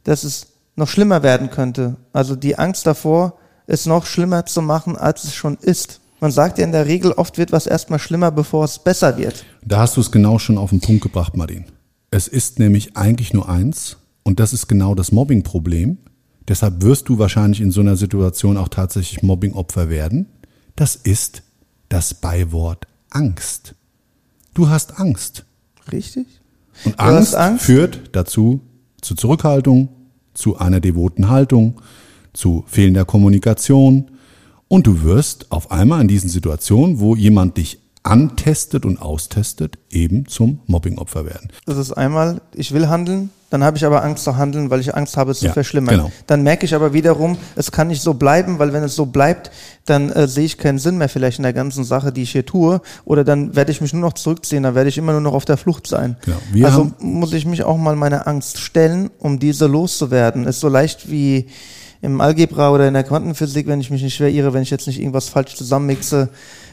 dass 0.03 0.23
es 0.23 0.47
noch 0.75 0.89
schlimmer 0.89 1.23
werden 1.23 1.49
könnte. 1.49 1.95
Also 2.11 2.35
die 2.35 2.57
Angst 2.57 2.85
davor, 2.85 3.37
es 3.67 3.85
noch 3.85 4.05
schlimmer 4.05 4.45
zu 4.45 4.61
machen, 4.61 4.97
als 4.97 5.23
es 5.23 5.33
schon 5.33 5.57
ist. 5.57 5.99
Man 6.19 6.31
sagt 6.31 6.57
ja 6.57 6.63
in 6.63 6.71
der 6.71 6.85
Regel, 6.85 7.11
oft 7.11 7.37
wird 7.37 7.51
was 7.51 7.67
erstmal 7.67 7.99
schlimmer, 7.99 8.31
bevor 8.31 8.65
es 8.65 8.79
besser 8.79 9.17
wird. 9.17 9.43
Da 9.65 9.79
hast 9.79 9.97
du 9.97 10.01
es 10.01 10.11
genau 10.11 10.39
schon 10.39 10.57
auf 10.57 10.69
den 10.69 10.79
Punkt 10.79 11.03
gebracht, 11.03 11.35
Martin. 11.35 11.65
Es 12.11 12.27
ist 12.27 12.59
nämlich 12.59 12.95
eigentlich 12.95 13.33
nur 13.33 13.49
eins 13.49 13.97
und 14.23 14.39
das 14.39 14.53
ist 14.53 14.67
genau 14.67 14.95
das 14.95 15.11
Mobbing-Problem. 15.11 15.97
Deshalb 16.47 16.81
wirst 16.81 17.09
du 17.09 17.19
wahrscheinlich 17.19 17.61
in 17.61 17.71
so 17.71 17.81
einer 17.81 17.95
Situation 17.95 18.57
auch 18.57 18.67
tatsächlich 18.67 19.23
Mobbing-Opfer 19.23 19.89
werden. 19.89 20.27
Das 20.75 20.95
ist 20.95 21.43
das 21.89 22.13
Beiwort 22.13 22.87
Angst. 23.09 23.75
Du 24.53 24.69
hast 24.69 24.99
Angst. 24.99 25.45
Richtig? 25.91 26.27
Und 26.85 26.99
Angst, 26.99 27.35
Angst? 27.35 27.65
führt 27.65 28.09
dazu 28.13 28.61
zu 29.01 29.15
Zurückhaltung, 29.15 29.89
zu 30.33 30.57
einer 30.57 30.79
devoten 30.79 31.29
Haltung, 31.29 31.81
zu 32.33 32.63
fehlender 32.67 33.05
Kommunikation. 33.05 34.11
Und 34.67 34.87
du 34.87 35.03
wirst 35.03 35.51
auf 35.51 35.71
einmal 35.71 36.01
in 36.01 36.07
diesen 36.07 36.29
Situationen, 36.29 36.99
wo 36.99 37.15
jemand 37.15 37.57
dich 37.57 37.79
antestet 38.03 38.85
und 38.85 39.01
austestet, 39.01 39.77
eben 39.89 40.27
zum 40.27 40.59
Mobbingopfer 40.67 41.25
werden. 41.25 41.49
Das 41.65 41.77
ist 41.77 41.93
einmal, 41.93 42.41
ich 42.53 42.73
will 42.73 42.89
handeln, 42.89 43.29
dann 43.49 43.63
habe 43.63 43.77
ich 43.77 43.85
aber 43.85 44.03
Angst 44.03 44.23
zu 44.25 44.35
handeln, 44.35 44.69
weil 44.69 44.81
ich 44.81 44.93
Angst 44.95 45.15
habe, 45.15 45.31
es 45.31 45.39
zu 45.39 45.45
Ja, 45.45 45.53
verschlimmern. 45.53 45.95
genau. 45.95 46.11
Dann 46.27 46.43
merke 46.43 46.65
ich 46.65 46.75
aber 46.75 46.91
wiederum, 46.91 47.37
es 47.55 47.71
kann 47.71 47.87
nicht 47.87 48.01
so 48.01 48.15
bleiben, 48.15 48.59
weil 48.59 48.73
wenn 48.73 48.83
es 48.83 48.95
so 48.95 49.05
bleibt, 49.05 49.51
dann 49.85 50.09
äh, 50.09 50.27
sehe 50.27 50.43
ich 50.43 50.57
keinen 50.57 50.79
Sinn 50.79 50.97
mehr 50.97 51.07
vielleicht 51.07 51.37
in 51.39 51.43
der 51.43 51.53
ganzen 51.53 51.83
Sache, 51.83 52.11
die 52.11 52.23
ich 52.23 52.31
hier 52.31 52.45
tue. 52.45 52.81
Oder 53.05 53.23
dann 53.23 53.55
werde 53.55 53.71
ich 53.71 53.79
mich 53.79 53.93
nur 53.93 54.01
noch 54.01 54.13
zurückziehen, 54.13 54.63
dann 54.63 54.75
werde 54.75 54.89
ich 54.89 54.97
immer 54.97 55.11
nur 55.13 55.21
noch 55.21 55.33
auf 55.33 55.45
der 55.45 55.57
Flucht 55.57 55.87
sein. 55.87 56.17
Genau. 56.25 56.65
Also 56.65 56.91
muss 56.99 57.31
ich 57.31 57.45
mich 57.45 57.63
auch 57.63 57.77
mal 57.77 57.95
meiner 57.95 58.27
Angst 58.27 58.59
stellen, 58.59 59.11
um 59.19 59.39
diese 59.39 59.67
loszuwerden. 59.67 60.45
Ist 60.45 60.59
so 60.59 60.67
leicht 60.67 61.09
wie 61.11 61.45
im 62.03 62.19
Algebra 62.19 62.71
oder 62.71 62.85
in 62.85 62.93
der 62.93 63.05
Quantenphysik, 63.05 63.65
wenn 63.65 63.79
ich 63.79 63.89
mich 63.89 64.03
nicht 64.03 64.15
schwer 64.15 64.29
irre, 64.29 64.53
wenn 64.53 64.61
ich 64.61 64.69
jetzt 64.69 64.87
nicht 64.87 64.99
irgendwas 64.99 65.29
falsch 65.29 65.55
zusammenmixe. 65.55 66.29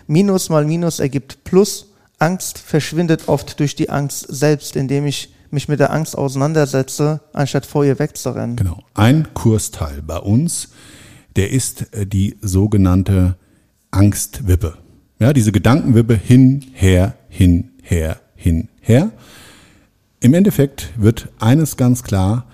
Minus 0.09 0.48
mal 0.48 0.65
Minus 0.65 0.98
ergibt 0.98 1.44
Plus. 1.44 1.86
Angst 2.19 2.59
verschwindet 2.59 3.28
oft 3.28 3.61
durch 3.61 3.77
die 3.77 3.90
Angst 3.90 4.27
selbst, 4.28 4.74
indem 4.74 5.07
ich 5.07 5.32
mich 5.52 5.69
mit 5.69 5.78
der 5.78 5.93
Angst 5.93 6.19
auseinandersetze, 6.19 7.20
anstatt 7.32 7.65
vor 7.65 7.85
ihr 7.85 8.01
wegzurennen. 8.01 8.57
Genau. 8.57 8.82
Ein 8.94 9.32
Kursteil 9.32 10.02
bei 10.02 10.19
uns, 10.19 10.70
der 11.36 11.52
ist 11.52 11.94
äh, 11.94 12.07
die 12.07 12.36
sogenannte 12.40 13.36
Angstwippe. 13.93 14.78
Ja, 15.20 15.32
diese 15.32 15.52
Gedankenwippe 15.52 16.16
hin, 16.16 16.66
her, 16.73 17.15
hin, 17.28 17.70
her, 17.82 18.20
hin, 18.35 18.69
her. 18.81 19.12
Im 20.19 20.35
Endeffekt 20.35 20.90
wird 20.97 21.28
eines 21.39 21.77
ganz 21.77 22.02
klar 22.02 22.47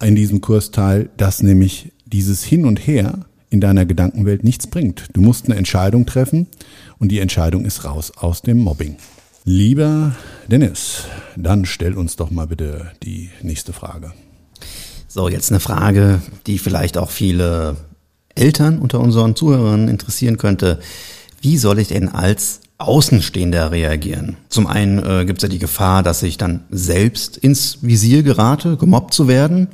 in 0.00 0.14
diesem 0.14 0.40
Kursteil, 0.40 1.10
dass 1.16 1.42
nämlich 1.42 1.91
dieses 2.12 2.44
Hin 2.44 2.64
und 2.66 2.86
Her 2.86 3.26
in 3.50 3.60
deiner 3.60 3.84
Gedankenwelt 3.84 4.44
nichts 4.44 4.66
bringt. 4.66 5.06
Du 5.12 5.20
musst 5.20 5.46
eine 5.46 5.56
Entscheidung 5.56 6.06
treffen 6.06 6.46
und 6.98 7.08
die 7.08 7.18
Entscheidung 7.18 7.64
ist 7.64 7.84
raus 7.84 8.12
aus 8.16 8.42
dem 8.42 8.58
Mobbing. 8.58 8.96
Lieber 9.44 10.14
Dennis, 10.46 11.04
dann 11.36 11.64
stell 11.64 11.94
uns 11.94 12.16
doch 12.16 12.30
mal 12.30 12.46
bitte 12.46 12.92
die 13.02 13.30
nächste 13.42 13.72
Frage. 13.72 14.12
So, 15.08 15.28
jetzt 15.28 15.50
eine 15.50 15.60
Frage, 15.60 16.22
die 16.46 16.58
vielleicht 16.58 16.96
auch 16.96 17.10
viele 17.10 17.76
Eltern 18.34 18.78
unter 18.78 19.00
unseren 19.00 19.36
Zuhörern 19.36 19.88
interessieren 19.88 20.38
könnte. 20.38 20.78
Wie 21.42 21.58
soll 21.58 21.80
ich 21.80 21.88
denn 21.88 22.08
als 22.08 22.60
Außenstehender 22.78 23.72
reagieren? 23.72 24.36
Zum 24.48 24.66
einen 24.66 24.98
äh, 25.04 25.24
gibt 25.26 25.40
es 25.40 25.42
ja 25.42 25.48
die 25.48 25.58
Gefahr, 25.58 26.02
dass 26.02 26.22
ich 26.22 26.38
dann 26.38 26.64
selbst 26.70 27.36
ins 27.36 27.78
Visier 27.82 28.22
gerate, 28.22 28.76
gemobbt 28.76 29.12
zu 29.12 29.28
werden. 29.28 29.68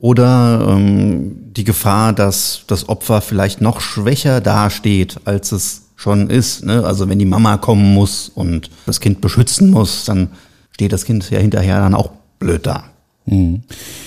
Oder 0.00 0.66
ähm, 0.70 1.52
die 1.52 1.64
Gefahr, 1.64 2.12
dass 2.12 2.62
das 2.66 2.88
Opfer 2.88 3.20
vielleicht 3.20 3.60
noch 3.60 3.80
schwächer 3.80 4.40
dasteht, 4.40 5.20
als 5.26 5.52
es 5.52 5.82
schon 5.96 6.30
ist. 6.30 6.64
Ne? 6.64 6.84
Also 6.84 7.08
wenn 7.08 7.18
die 7.18 7.26
Mama 7.26 7.58
kommen 7.58 7.92
muss 7.92 8.30
und 8.30 8.70
das 8.86 9.00
Kind 9.00 9.20
beschützen 9.20 9.70
muss, 9.70 10.06
dann 10.06 10.30
steht 10.72 10.92
das 10.92 11.04
Kind 11.04 11.28
ja 11.30 11.38
hinterher 11.38 11.80
dann 11.80 11.94
auch 11.94 12.12
blöd 12.38 12.66
da. 12.66 12.84
Mhm. 13.26 13.62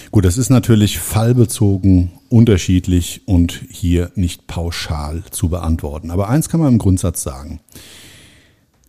Gut, 0.09 0.25
das 0.25 0.37
ist 0.37 0.49
natürlich 0.49 0.97
fallbezogen 0.97 2.11
unterschiedlich 2.29 3.21
und 3.27 3.61
hier 3.69 4.11
nicht 4.15 4.47
pauschal 4.47 5.23
zu 5.29 5.49
beantworten. 5.49 6.09
Aber 6.09 6.29
eins 6.29 6.49
kann 6.49 6.59
man 6.59 6.73
im 6.73 6.79
Grundsatz 6.79 7.21
sagen. 7.21 7.59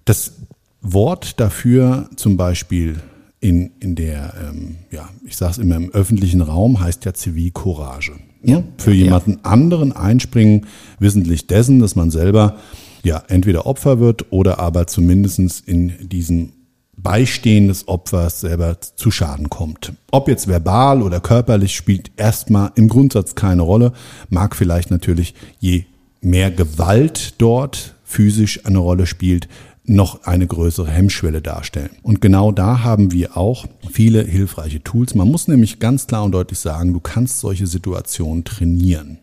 Das 0.07 0.33
Wort 0.81 1.41
dafür 1.41 2.09
zum 2.17 2.39
Beispiel 2.39 3.01
in, 3.45 3.73
in 3.79 3.95
der, 3.95 4.33
ähm, 4.43 4.77
ja, 4.91 5.11
ich 5.27 5.37
sage 5.37 5.53
es 5.53 5.59
immer 5.59 5.77
im 5.77 5.91
öffentlichen 5.91 6.41
Raum, 6.41 6.81
heißt 6.81 7.05
ja 7.05 7.13
Zivilcourage. 7.13 8.13
Ja, 8.43 8.63
für 8.79 8.93
jemanden 8.93 9.41
anderen 9.43 9.93
einspringen, 9.93 10.67
wissentlich 10.99 11.47
dessen, 11.47 11.79
dass 11.79 11.95
man 11.95 12.11
selber 12.11 12.57
ja 13.03 13.23
entweder 13.29 13.67
Opfer 13.67 14.01
wird 14.01 14.33
oder 14.33 14.61
aber 14.61 14.87
zumindestens 14.87 15.61
in 15.61 15.93
diesem 16.09 16.53
Beistehen 16.97 17.69
des 17.69 17.87
Opfers 17.87 18.41
selber 18.41 18.79
zu 18.81 19.11
Schaden 19.11 19.51
kommt. 19.51 19.93
Ob 20.11 20.29
jetzt 20.29 20.49
verbal 20.49 21.03
oder 21.03 21.21
körperlich 21.21 21.75
spielt 21.75 22.13
erstmal 22.17 22.73
im 22.77 22.89
Grundsatz 22.89 23.35
keine 23.35 23.63
Rolle, 23.63 23.93
mag 24.31 24.57
vielleicht 24.57 24.91
natürlich 24.91 25.35
je 25.61 25.85
mehr 26.23 26.51
Gewalt 26.51 27.35
dort 27.37 27.95
physisch 28.05 28.65
eine 28.65 28.79
Rolle 28.79 29.07
spielt, 29.07 29.49
noch 29.87 30.25
eine 30.25 30.47
größere 30.47 30.91
Hemmschwelle 30.91 31.43
darstellen. 31.43 31.91
Und 32.03 32.21
genau 32.21 32.53
da 32.53 32.83
haben 32.83 33.13
wir 33.13 33.37
auch 33.37 33.67
viele 33.91 34.23
hilfreiche 34.23 34.83
Tools. 34.83 35.15
Man 35.15 35.31
muss 35.31 35.47
nämlich 35.47 35.79
ganz 35.79 36.07
klar 36.07 36.25
und 36.25 36.33
deutlich 36.33 36.59
sagen, 36.59 36.93
du 36.95 37.01
kannst 37.01 37.41
solche 37.41 37.67
Situationen 37.67 38.45
trainieren. 38.45 39.19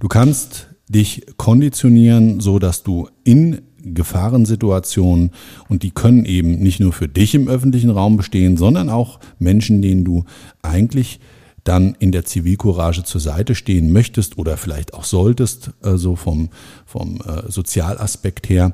Du 0.00 0.08
kannst 0.08 0.68
dich 0.88 1.24
konditionieren, 1.38 2.40
so 2.40 2.58
dass 2.58 2.82
du 2.82 3.08
in 3.24 3.62
Gefahrensituationen 3.84 5.30
und 5.68 5.82
die 5.82 5.90
können 5.90 6.24
eben 6.24 6.58
nicht 6.58 6.78
nur 6.78 6.92
für 6.92 7.08
dich 7.08 7.34
im 7.34 7.48
öffentlichen 7.48 7.90
Raum 7.90 8.16
bestehen, 8.16 8.56
sondern 8.56 8.90
auch 8.90 9.18
Menschen, 9.38 9.82
denen 9.82 10.04
du 10.04 10.24
eigentlich 10.60 11.20
dann 11.64 11.96
in 11.98 12.12
der 12.12 12.24
Zivilcourage 12.24 13.04
zur 13.04 13.20
Seite 13.20 13.54
stehen 13.54 13.92
möchtest 13.92 14.36
oder 14.36 14.56
vielleicht 14.56 14.94
auch 14.94 15.04
solltest, 15.04 15.70
so 15.80 16.16
vom, 16.16 16.50
vom 16.84 17.20
äh, 17.20 17.50
Sozialaspekt 17.50 18.48
her. 18.48 18.72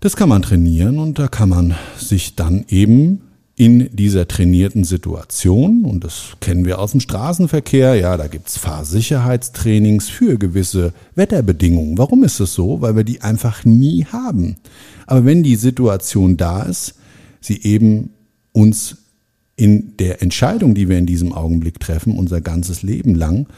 Das 0.00 0.14
kann 0.14 0.28
man 0.28 0.42
trainieren 0.42 1.00
und 1.00 1.18
da 1.18 1.26
kann 1.26 1.48
man 1.48 1.74
sich 1.98 2.36
dann 2.36 2.64
eben 2.68 3.22
in 3.56 3.90
dieser 3.92 4.28
trainierten 4.28 4.84
Situation, 4.84 5.84
und 5.84 6.04
das 6.04 6.36
kennen 6.40 6.64
wir 6.64 6.78
aus 6.78 6.92
dem 6.92 7.00
Straßenverkehr, 7.00 7.96
ja, 7.96 8.16
da 8.16 8.28
gibt's 8.28 8.56
Fahrsicherheitstrainings 8.56 10.08
für 10.08 10.38
gewisse 10.38 10.92
Wetterbedingungen. 11.16 11.98
Warum 11.98 12.22
ist 12.22 12.38
es 12.38 12.54
so? 12.54 12.80
Weil 12.80 12.94
wir 12.94 13.02
die 13.02 13.22
einfach 13.22 13.64
nie 13.64 14.04
haben. 14.04 14.58
Aber 15.08 15.24
wenn 15.24 15.42
die 15.42 15.56
Situation 15.56 16.36
da 16.36 16.62
ist, 16.62 16.94
sie 17.40 17.60
eben 17.64 18.10
uns 18.52 18.98
in 19.56 19.96
der 19.96 20.22
Entscheidung, 20.22 20.76
die 20.76 20.88
wir 20.88 20.98
in 20.98 21.06
diesem 21.06 21.32
Augenblick 21.32 21.80
treffen, 21.80 22.16
unser 22.16 22.40
ganzes 22.40 22.84
Leben 22.84 23.16
lang, 23.16 23.48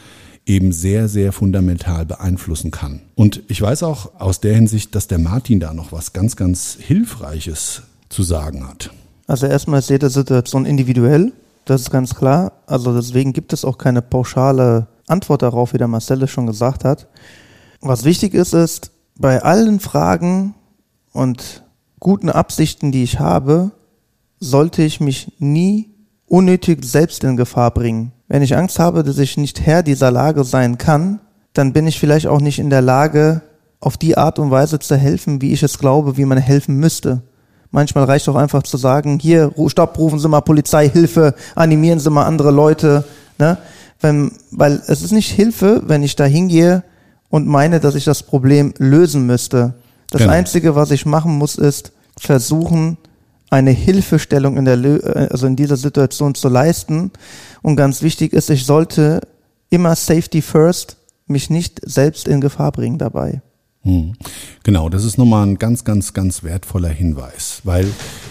eben 0.47 0.73
sehr, 0.73 1.09
sehr 1.09 1.33
fundamental 1.33 2.07
beeinflussen 2.07 2.71
kann. 2.71 3.01
Und 3.15 3.43
ich 3.49 3.61
weiß 3.61 3.83
auch 3.83 4.19
aus 4.19 4.41
der 4.41 4.55
Hinsicht, 4.55 4.95
dass 4.95 5.07
der 5.07 5.19
Martin 5.19 5.61
da 5.61 5.73
noch 5.75 5.93
was 5.93 6.13
ganz, 6.13 6.37
ganz 6.37 6.77
Hilfreiches 6.81 7.83
zu 8.09 8.23
sagen 8.23 8.67
hat. 8.67 8.91
Also 9.27 9.47
erstmal 9.47 9.79
ist 9.79 9.91
jede 9.91 10.11
Situation 10.11 10.67
individuell, 10.67 11.33
das 11.65 11.83
ist 11.83 11.91
ganz 11.91 12.15
klar. 12.15 12.53
Also 12.67 12.95
deswegen 12.95 13.33
gibt 13.33 13.53
es 13.53 13.65
auch 13.65 13.79
keine 13.79 14.03
pauschale 14.03 14.89
Antwort 15.07 15.43
darauf, 15.43 15.73
wie 15.73 15.79
der 15.79 15.89
Marcel 15.89 16.23
es 16.23 16.31
schon 16.31 16.47
gesagt 16.47 16.85
hat. 16.85 17.07
Was 17.81 18.05
wichtig 18.05 18.35
ist, 18.35 18.55
ist, 18.55 18.91
bei 19.17 19.43
allen 19.43 19.81
Fragen 19.81 20.55
und 21.13 21.63
guten 21.99 22.31
Absichten, 22.31 22.91
die 22.91 23.03
ich 23.03 23.21
habe, 23.21 23.71
sollte 24.41 24.83
ich 24.83 25.01
mich 25.01 25.33
nie 25.39 25.91
unnötig 26.27 26.85
selbst 26.85 27.23
in 27.25 27.37
Gefahr 27.37 27.71
bringen. 27.73 28.13
Wenn 28.31 28.43
ich 28.43 28.57
Angst 28.57 28.79
habe, 28.79 29.03
dass 29.03 29.19
ich 29.19 29.37
nicht 29.37 29.61
Herr 29.61 29.83
dieser 29.83 30.13
Lage 30.13 30.45
sein 30.45 30.79
kann, 30.79 31.19
dann 31.53 31.73
bin 31.73 31.89
ich 31.89 31.99
vielleicht 31.99 32.29
auch 32.29 32.41
nicht 32.41 32.61
in 32.61 32.71
der 32.71 32.81
Lage, 32.81 33.43
auf 33.81 33.97
die 33.97 34.17
Art 34.17 34.39
und 34.39 34.53
Weise 34.53 34.79
zu 34.79 34.97
helfen, 34.97 35.43
wie 35.43 35.53
ich 35.53 35.65
es 35.65 35.79
glaube, 35.79 36.17
wie 36.17 36.25
man 36.25 36.39
helfen 36.39 36.77
müsste. 36.77 37.23
Manchmal 37.73 38.05
reicht 38.05 38.29
auch 38.29 38.37
einfach 38.37 38.63
zu 38.63 38.77
sagen, 38.77 39.19
hier, 39.19 39.51
stopp, 39.67 39.99
rufen 39.99 40.21
Sie 40.21 40.29
mal 40.29 40.43
Polizei, 40.43 40.89
Hilfe, 40.89 41.35
animieren 41.57 41.99
Sie 41.99 42.11
mal 42.11 42.25
andere 42.25 42.53
Leute. 42.53 43.05
Ne? 43.39 43.59
wenn, 44.01 44.31
weil 44.53 44.81
es 44.87 45.03
ist 45.03 45.11
nicht 45.11 45.31
Hilfe, 45.31 45.83
wenn 45.87 46.05
ich 46.05 46.15
da 46.15 46.25
hingehe 46.25 46.85
und 47.31 47.49
meine, 47.49 47.81
dass 47.81 47.97
ich 47.97 48.05
das 48.05 48.23
Problem 48.23 48.75
lösen 48.79 49.27
müsste. 49.27 49.75
Das 50.11 50.21
Genau. 50.21 50.33
Einzige, 50.33 50.77
was 50.77 50.93
ich 50.93 51.05
machen 51.05 51.37
muss, 51.37 51.57
ist 51.57 51.91
versuchen, 52.17 52.97
eine 53.51 53.73
Hilfestellung 53.73 54.57
in 54.57 54.65
der, 54.65 54.79
äh, 54.83 55.29
also 55.31 55.47
in 55.47 55.57
dieser 55.57 55.77
Situation 55.77 56.35
zu 56.35 56.49
leisten. 56.49 57.11
Und 57.63 57.77
ganz 57.77 58.03
wichtig 58.03 58.33
ist, 58.33 58.49
ich 58.49 58.65
sollte 58.65 59.21
immer 59.69 59.95
Safety 59.95 60.41
first 60.41 60.97
mich 61.27 61.51
nicht 61.51 61.81
selbst 61.85 62.27
in 62.27 62.41
Gefahr 62.41 62.73
bringen 62.73 62.99
dabei. 62.99 63.43
Hm. 63.83 64.13
Genau, 64.63 64.91
das 64.91 65.05
ist 65.05 65.17
nochmal 65.17 65.47
ein 65.47 65.57
ganz, 65.57 65.85
ganz, 65.85 66.13
ganz 66.13 66.43
wertvoller 66.43 66.91
Hinweis, 66.91 67.63
weil 67.65 67.87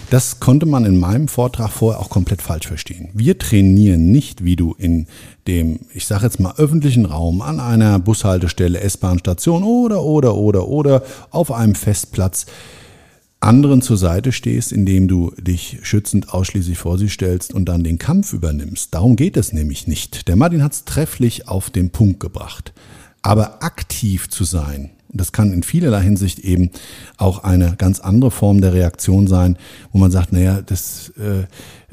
das 0.08 0.38
konnte 0.38 0.64
man 0.64 0.84
in 0.84 0.96
meinem 0.96 1.26
Vortrag 1.26 1.70
vorher 1.70 2.00
auch 2.00 2.08
komplett 2.08 2.40
falsch 2.40 2.68
verstehen. 2.68 3.08
Wir 3.14 3.36
trainieren 3.36 4.12
nicht, 4.12 4.44
wie 4.44 4.54
du 4.54 4.76
in 4.78 5.08
dem, 5.48 5.80
ich 5.92 6.06
sage 6.06 6.24
jetzt 6.24 6.38
mal, 6.38 6.54
öffentlichen 6.56 7.04
Raum 7.04 7.42
an 7.42 7.58
einer 7.58 7.98
Bushaltestelle, 7.98 8.78
S-Bahn-Station 8.78 9.64
oder, 9.64 10.04
oder, 10.04 10.36
oder, 10.36 10.68
oder 10.68 11.02
auf 11.30 11.50
einem 11.50 11.74
Festplatz 11.74 12.46
anderen 13.40 13.80
zur 13.80 13.96
Seite 13.96 14.32
stehst, 14.32 14.70
indem 14.70 15.08
du 15.08 15.32
dich 15.38 15.78
schützend 15.82 16.32
ausschließlich 16.32 16.78
vor 16.78 16.98
sie 16.98 17.08
stellst 17.08 17.54
und 17.54 17.64
dann 17.64 17.82
den 17.82 17.98
Kampf 17.98 18.32
übernimmst. 18.32 18.94
Darum 18.94 19.16
geht 19.16 19.36
es 19.36 19.52
nämlich 19.52 19.86
nicht. 19.86 20.28
Der 20.28 20.36
Martin 20.36 20.62
hat 20.62 20.72
es 20.72 20.84
trefflich 20.84 21.48
auf 21.48 21.70
den 21.70 21.90
Punkt 21.90 22.20
gebracht. 22.20 22.72
Aber 23.22 23.62
aktiv 23.62 24.28
zu 24.28 24.44
sein, 24.44 24.90
das 25.12 25.32
kann 25.32 25.52
in 25.52 25.62
vielerlei 25.62 26.02
Hinsicht 26.02 26.38
eben 26.40 26.70
auch 27.16 27.42
eine 27.42 27.74
ganz 27.76 28.00
andere 28.00 28.30
Form 28.30 28.60
der 28.60 28.74
Reaktion 28.74 29.26
sein, 29.26 29.58
wo 29.92 29.98
man 29.98 30.10
sagt, 30.10 30.32
naja, 30.32 30.62
das 30.62 31.12
äh, 31.18 31.40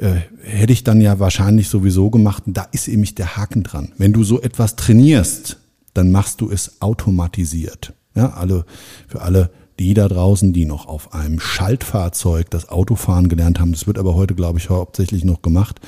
äh, 0.02 0.22
hätte 0.44 0.74
ich 0.74 0.84
dann 0.84 1.02
ja 1.02 1.20
wahrscheinlich 1.20 1.70
sowieso 1.70 2.10
gemacht. 2.10 2.44
Und 2.46 2.58
da 2.58 2.68
ist 2.72 2.88
eben 2.88 3.04
der 3.16 3.38
Haken 3.38 3.64
dran. 3.64 3.94
Wenn 3.98 4.14
du 4.14 4.24
so 4.24 4.42
etwas 4.42 4.76
trainierst, 4.76 5.58
dann 5.94 6.12
machst 6.12 6.42
du 6.42 6.52
es 6.52 6.82
automatisiert. 6.82 7.94
Ja, 8.16 8.32
alle, 8.34 8.66
für 9.08 9.22
alle 9.22 9.50
die 9.80 9.94
da 9.94 10.08
draußen, 10.08 10.54
die 10.54 10.66
noch 10.66 10.88
auf 10.88 11.14
einem 11.14 11.40
Schaltfahrzeug 11.40 12.50
das 12.50 12.70
Autofahren 12.70 13.30
gelernt 13.30 13.60
haben, 13.60 13.72
das 13.72 13.88
wird 13.88 14.00
aber 14.00 14.16
heute, 14.16 14.36
glaube 14.36 14.60
ich, 14.60 14.70
hauptsächlich 14.70 15.24
noch 15.24 15.42
gemacht. 15.42 15.80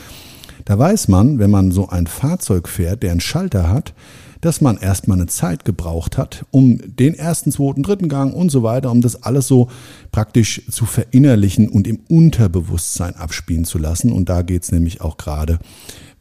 Da 0.66 0.78
weiß 0.78 1.08
man, 1.08 1.40
wenn 1.40 1.50
man 1.50 1.72
so 1.72 1.90
ein 1.90 2.06
Fahrzeug 2.06 2.68
fährt, 2.68 3.02
der 3.02 3.12
einen 3.12 3.22
Schalter 3.22 3.70
hat, 3.70 3.94
dass 4.42 4.62
man 4.62 4.78
erstmal 4.78 5.18
eine 5.18 5.28
Zeit 5.28 5.66
gebraucht 5.66 6.18
hat, 6.18 6.46
um 6.52 6.80
den 6.96 7.14
ersten, 7.14 7.52
zweiten, 7.52 7.84
dritten 7.84 8.08
Gang 8.08 8.34
und 8.34 8.50
so 8.50 8.64
weiter, 8.64 8.92
um 8.92 9.02
das 9.02 9.24
alles 9.24 9.48
so 9.48 9.70
praktisch 10.12 10.62
zu 10.70 10.86
verinnerlichen 10.86 11.68
und 11.68 11.88
im 11.88 12.00
Unterbewusstsein 12.08 13.16
abspielen 13.16 13.66
zu 13.66 13.78
lassen. 13.80 14.12
Und 14.12 14.30
da 14.30 14.42
geht's 14.42 14.72
nämlich 14.72 15.02
auch 15.02 15.18
gerade, 15.18 15.60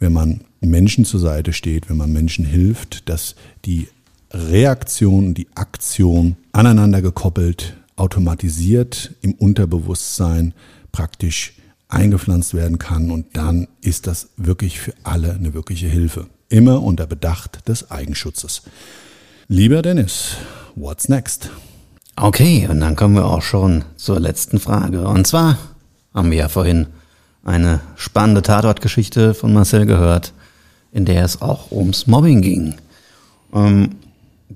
wenn 0.01 0.12
man 0.12 0.40
Menschen 0.61 1.05
zur 1.05 1.20
Seite 1.20 1.53
steht, 1.53 1.89
wenn 1.89 1.97
man 1.97 2.12
Menschen 2.12 2.45
hilft, 2.45 3.09
dass 3.09 3.36
die 3.65 3.89
Reaktion, 4.31 5.35
die 5.35 5.49
Aktion 5.55 6.37
aneinander 6.53 7.03
gekoppelt, 7.03 7.77
automatisiert 7.97 9.15
im 9.23 9.35
Unterbewusstsein 9.35 10.55
praktisch 10.93 11.55
eingepflanzt 11.89 12.55
werden 12.55 12.79
kann 12.79 13.11
und 13.11 13.37
dann 13.37 13.69
ist 13.81 14.07
das 14.07 14.29
wirklich 14.37 14.79
für 14.79 14.93
alle 15.05 15.33
eine 15.33 15.55
wirkliche 15.55 15.89
Hilfe. 15.89 16.27
Immer 16.51 16.83
unter 16.83 17.07
Bedacht 17.07 17.69
des 17.69 17.91
Eigenschutzes. 17.91 18.63
Lieber 19.49 19.83
Dennis, 19.83 20.37
what's 20.75 21.09
next? 21.09 21.51
Okay, 22.17 22.67
und 22.69 22.81
dann 22.81 22.97
kommen 22.97 23.15
wir 23.15 23.27
auch 23.27 23.43
schon 23.43 23.85
zur 23.97 24.21
letzten 24.21 24.59
Frage. 24.59 25.07
Und 25.07 25.27
zwar 25.27 25.57
haben 26.13 26.31
wir 26.31 26.39
ja 26.39 26.49
vorhin 26.49 26.89
eine 27.45 27.81
spannende 27.97 28.43
Tatortgeschichte 28.43 29.35
von 29.35 29.53
Marcel 29.53 29.87
gehört, 29.87 30.35
in 30.93 31.05
der 31.05 31.25
es 31.25 31.41
auch 31.41 31.71
ums 31.71 32.07
Mobbing 32.07 32.43
ging. 32.43 32.75
Ähm, 33.55 33.91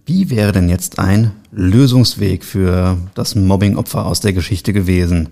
wie 0.06 0.30
wäre 0.30 0.52
denn 0.52 0.68
jetzt 0.68 0.98
ein 0.98 1.32
Lösungsweg 1.50 2.44
für 2.44 2.96
das 3.14 3.34
Mobbing-Opfer 3.34 4.06
aus 4.06 4.20
der 4.20 4.32
Geschichte 4.32 4.72
gewesen? 4.72 5.28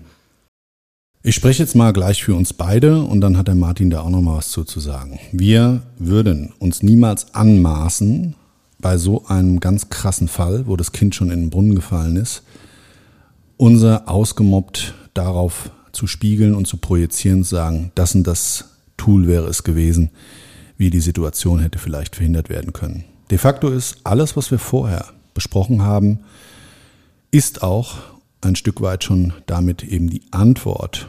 Ich 1.23 1.35
spreche 1.35 1.61
jetzt 1.61 1.75
mal 1.75 1.93
gleich 1.93 2.23
für 2.23 2.35
uns 2.35 2.53
beide 2.53 3.01
und 3.01 3.21
dann 3.21 3.37
hat 3.37 3.47
der 3.47 3.55
Martin 3.55 3.89
da 3.89 4.01
auch 4.01 4.09
noch 4.09 4.21
mal 4.21 4.37
was 4.37 4.49
zu, 4.49 4.63
zu 4.63 4.79
sagen. 4.79 5.19
Wir 5.31 5.83
würden 5.99 6.53
uns 6.59 6.81
niemals 6.81 7.35
anmaßen, 7.35 8.35
bei 8.79 8.97
so 8.97 9.25
einem 9.27 9.59
ganz 9.59 9.89
krassen 9.89 10.27
Fall, 10.27 10.65
wo 10.65 10.75
das 10.75 10.91
Kind 10.91 11.13
schon 11.13 11.29
in 11.29 11.41
den 11.41 11.49
Brunnen 11.51 11.75
gefallen 11.75 12.17
ist, 12.17 12.41
unser 13.57 14.09
ausgemobbt 14.09 14.95
darauf 15.13 15.69
zu 15.91 16.07
spiegeln 16.07 16.55
und 16.55 16.67
zu 16.67 16.77
projizieren, 16.77 17.43
zu 17.43 17.51
sagen, 17.51 17.91
das 17.95 18.15
und 18.15 18.25
das 18.25 18.65
Tool 18.97 19.27
wäre 19.27 19.47
es 19.47 19.63
gewesen, 19.63 20.09
wie 20.77 20.89
die 20.89 20.99
Situation 20.99 21.59
hätte 21.59 21.77
vielleicht 21.77 22.15
verhindert 22.15 22.49
werden 22.49 22.73
können. 22.73 23.03
De 23.31 23.37
facto 23.37 23.69
ist 23.69 23.95
alles, 24.03 24.35
was 24.35 24.51
wir 24.51 24.59
vorher 24.59 25.05
besprochen 25.33 25.83
haben, 25.83 26.19
ist 27.31 27.63
auch 27.63 27.95
ein 28.41 28.57
Stück 28.57 28.81
weit 28.81 29.05
schon 29.05 29.31
damit 29.45 29.83
eben 29.83 30.09
die 30.09 30.23
Antwort 30.31 31.07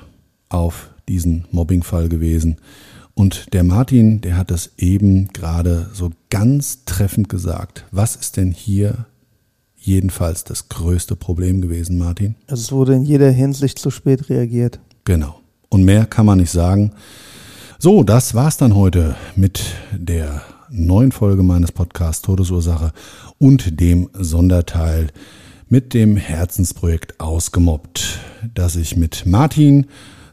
auf 0.48 0.90
diesen 1.08 1.46
Mobbingfall 1.50 2.08
gewesen. 2.08 2.58
Und 3.14 3.52
der 3.52 3.64
Martin, 3.64 4.20
der 4.20 4.36
hat 4.36 4.52
das 4.52 4.70
eben 4.78 5.28
gerade 5.32 5.90
so 5.92 6.12
ganz 6.30 6.84
treffend 6.84 7.28
gesagt. 7.28 7.86
Was 7.90 8.14
ist 8.14 8.36
denn 8.36 8.52
hier 8.52 9.06
jedenfalls 9.76 10.44
das 10.44 10.68
größte 10.68 11.16
Problem 11.16 11.60
gewesen, 11.60 11.98
Martin? 11.98 12.36
Also 12.46 12.62
es 12.62 12.72
wurde 12.72 12.94
in 12.94 13.02
jeder 13.02 13.32
Hinsicht 13.32 13.80
zu 13.80 13.90
spät 13.90 14.30
reagiert. 14.30 14.78
Genau. 15.04 15.40
Und 15.68 15.82
mehr 15.82 16.06
kann 16.06 16.26
man 16.26 16.38
nicht 16.38 16.52
sagen. 16.52 16.92
So, 17.80 18.04
das 18.04 18.36
war's 18.36 18.58
dann 18.58 18.76
heute 18.76 19.16
mit 19.34 19.64
der 19.90 20.42
neuen 20.72 21.12
Folge 21.12 21.42
meines 21.42 21.70
Podcasts 21.70 22.22
Todesursache 22.22 22.92
und 23.38 23.78
dem 23.80 24.08
Sonderteil 24.14 25.08
mit 25.68 25.94
dem 25.94 26.16
Herzensprojekt 26.16 27.20
Ausgemobbt, 27.20 28.18
das 28.54 28.76
ich 28.76 28.96
mit 28.96 29.26
Martin 29.26 29.86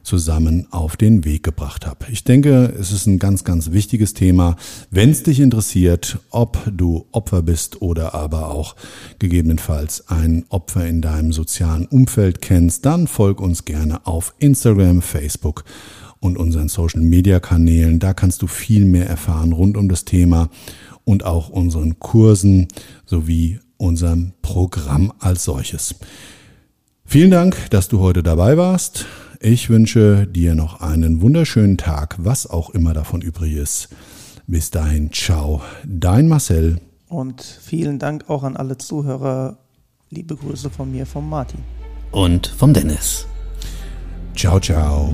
zusammen 0.03 0.68
auf 0.72 0.98
den 0.98 1.26
Weg 1.26 1.44
gebracht 1.44 1.86
habe. 1.86 2.06
Ich 2.10 2.24
denke, 2.24 2.74
es 2.80 2.91
ist 2.91 3.06
ein 3.06 3.20
ganz, 3.20 3.44
ganz 3.44 3.72
wichtiges 3.72 4.14
Thema. 4.14 4.56
Wenn 4.90 5.11
es 5.11 5.24
dich 5.24 5.40
interessiert, 5.40 6.20
ob 6.32 6.57
du 6.72 7.06
Opfer 7.11 7.41
bist 7.41 7.82
oder 7.82 8.16
aber 8.16 8.49
auch 8.49 8.76
gegebenenfalls 9.20 10.10
ein 10.10 10.45
Opfer 10.49 10.88
in 10.88 11.02
deinem 11.02 11.32
sozialen 11.32 11.86
Umfeld 11.86 12.41
kennst, 12.41 12.86
dann 12.86 13.07
folg 13.07 13.41
uns 13.41 13.66
gerne 13.66 14.07
auf 14.07 14.34
Instagram, 14.40 15.02
Facebook 15.02 15.64
und 16.20 16.38
unseren 16.38 16.68
Social 16.68 17.02
Media 17.02 17.40
Kanälen. 17.40 18.00
Da 18.00 18.14
kannst 18.14 18.41
du 18.41 18.48
viel 18.48 18.86
mehr 18.86 19.08
erfahren 19.08 19.54
rund 19.54 19.78
um 19.78 19.90
das 19.90 20.06
Thema 20.06 20.50
und 21.04 21.26
auch 21.26 21.50
unseren 21.50 22.00
Kursen 22.00 22.68
sowie 23.06 23.60
unserem 23.78 24.34
Programm 24.41 25.14
als 25.20 25.46
solches. 25.46 25.96
Vielen 27.06 27.32
Dank, 27.32 27.70
dass 27.72 27.88
du 27.88 28.00
heute 28.00 28.22
dabei 28.22 28.58
warst. 28.58 29.06
Ich 29.40 29.70
wünsche 29.70 30.28
dir 30.28 30.54
noch 30.54 30.82
einen 30.82 31.22
wunderschönen 31.22 31.78
Tag, 31.78 32.18
was 32.20 32.46
auch 32.46 32.70
immer 32.72 32.94
davon 32.94 33.22
übrig 33.22 33.54
ist. 33.56 33.90
Bis 34.48 34.70
dahin, 34.70 35.12
ciao, 35.12 35.62
dein 35.86 36.28
Marcel. 36.28 36.82
Und 37.08 37.41
vielen 37.41 38.00
Dank 38.00 38.30
auch 38.30 38.44
an 38.44 38.58
alle 38.58 38.78
Zuhörer. 38.78 39.58
Liebe 40.10 40.36
Grüße 40.36 40.70
von 40.70 40.91
mir, 40.91 41.06
vom 41.06 41.30
Martin. 41.30 41.62
Und 42.12 42.48
vom 42.48 42.74
Dennis. 42.74 43.26
Ciao, 44.36 44.60
ciao. 44.60 45.14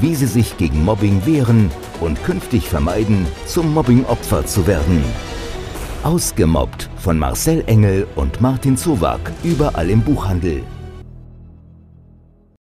wie 0.00 0.14
Sie 0.14 0.26
sich 0.26 0.56
gegen 0.56 0.84
Mobbing 0.84 1.24
wehren 1.26 1.70
und 2.00 2.22
künftig 2.24 2.68
vermeiden, 2.68 3.26
zum 3.46 3.72
Mobbingopfer 3.72 4.46
zu 4.46 4.66
werden. 4.66 5.02
Ausgemobbt 6.02 6.90
von 6.96 7.18
Marcel 7.18 7.64
Engel 7.66 8.06
und 8.14 8.40
Martin 8.40 8.76
Zowak. 8.76 9.32
Überall 9.42 9.88
im 9.90 10.02
Buchhandel. 10.02 10.62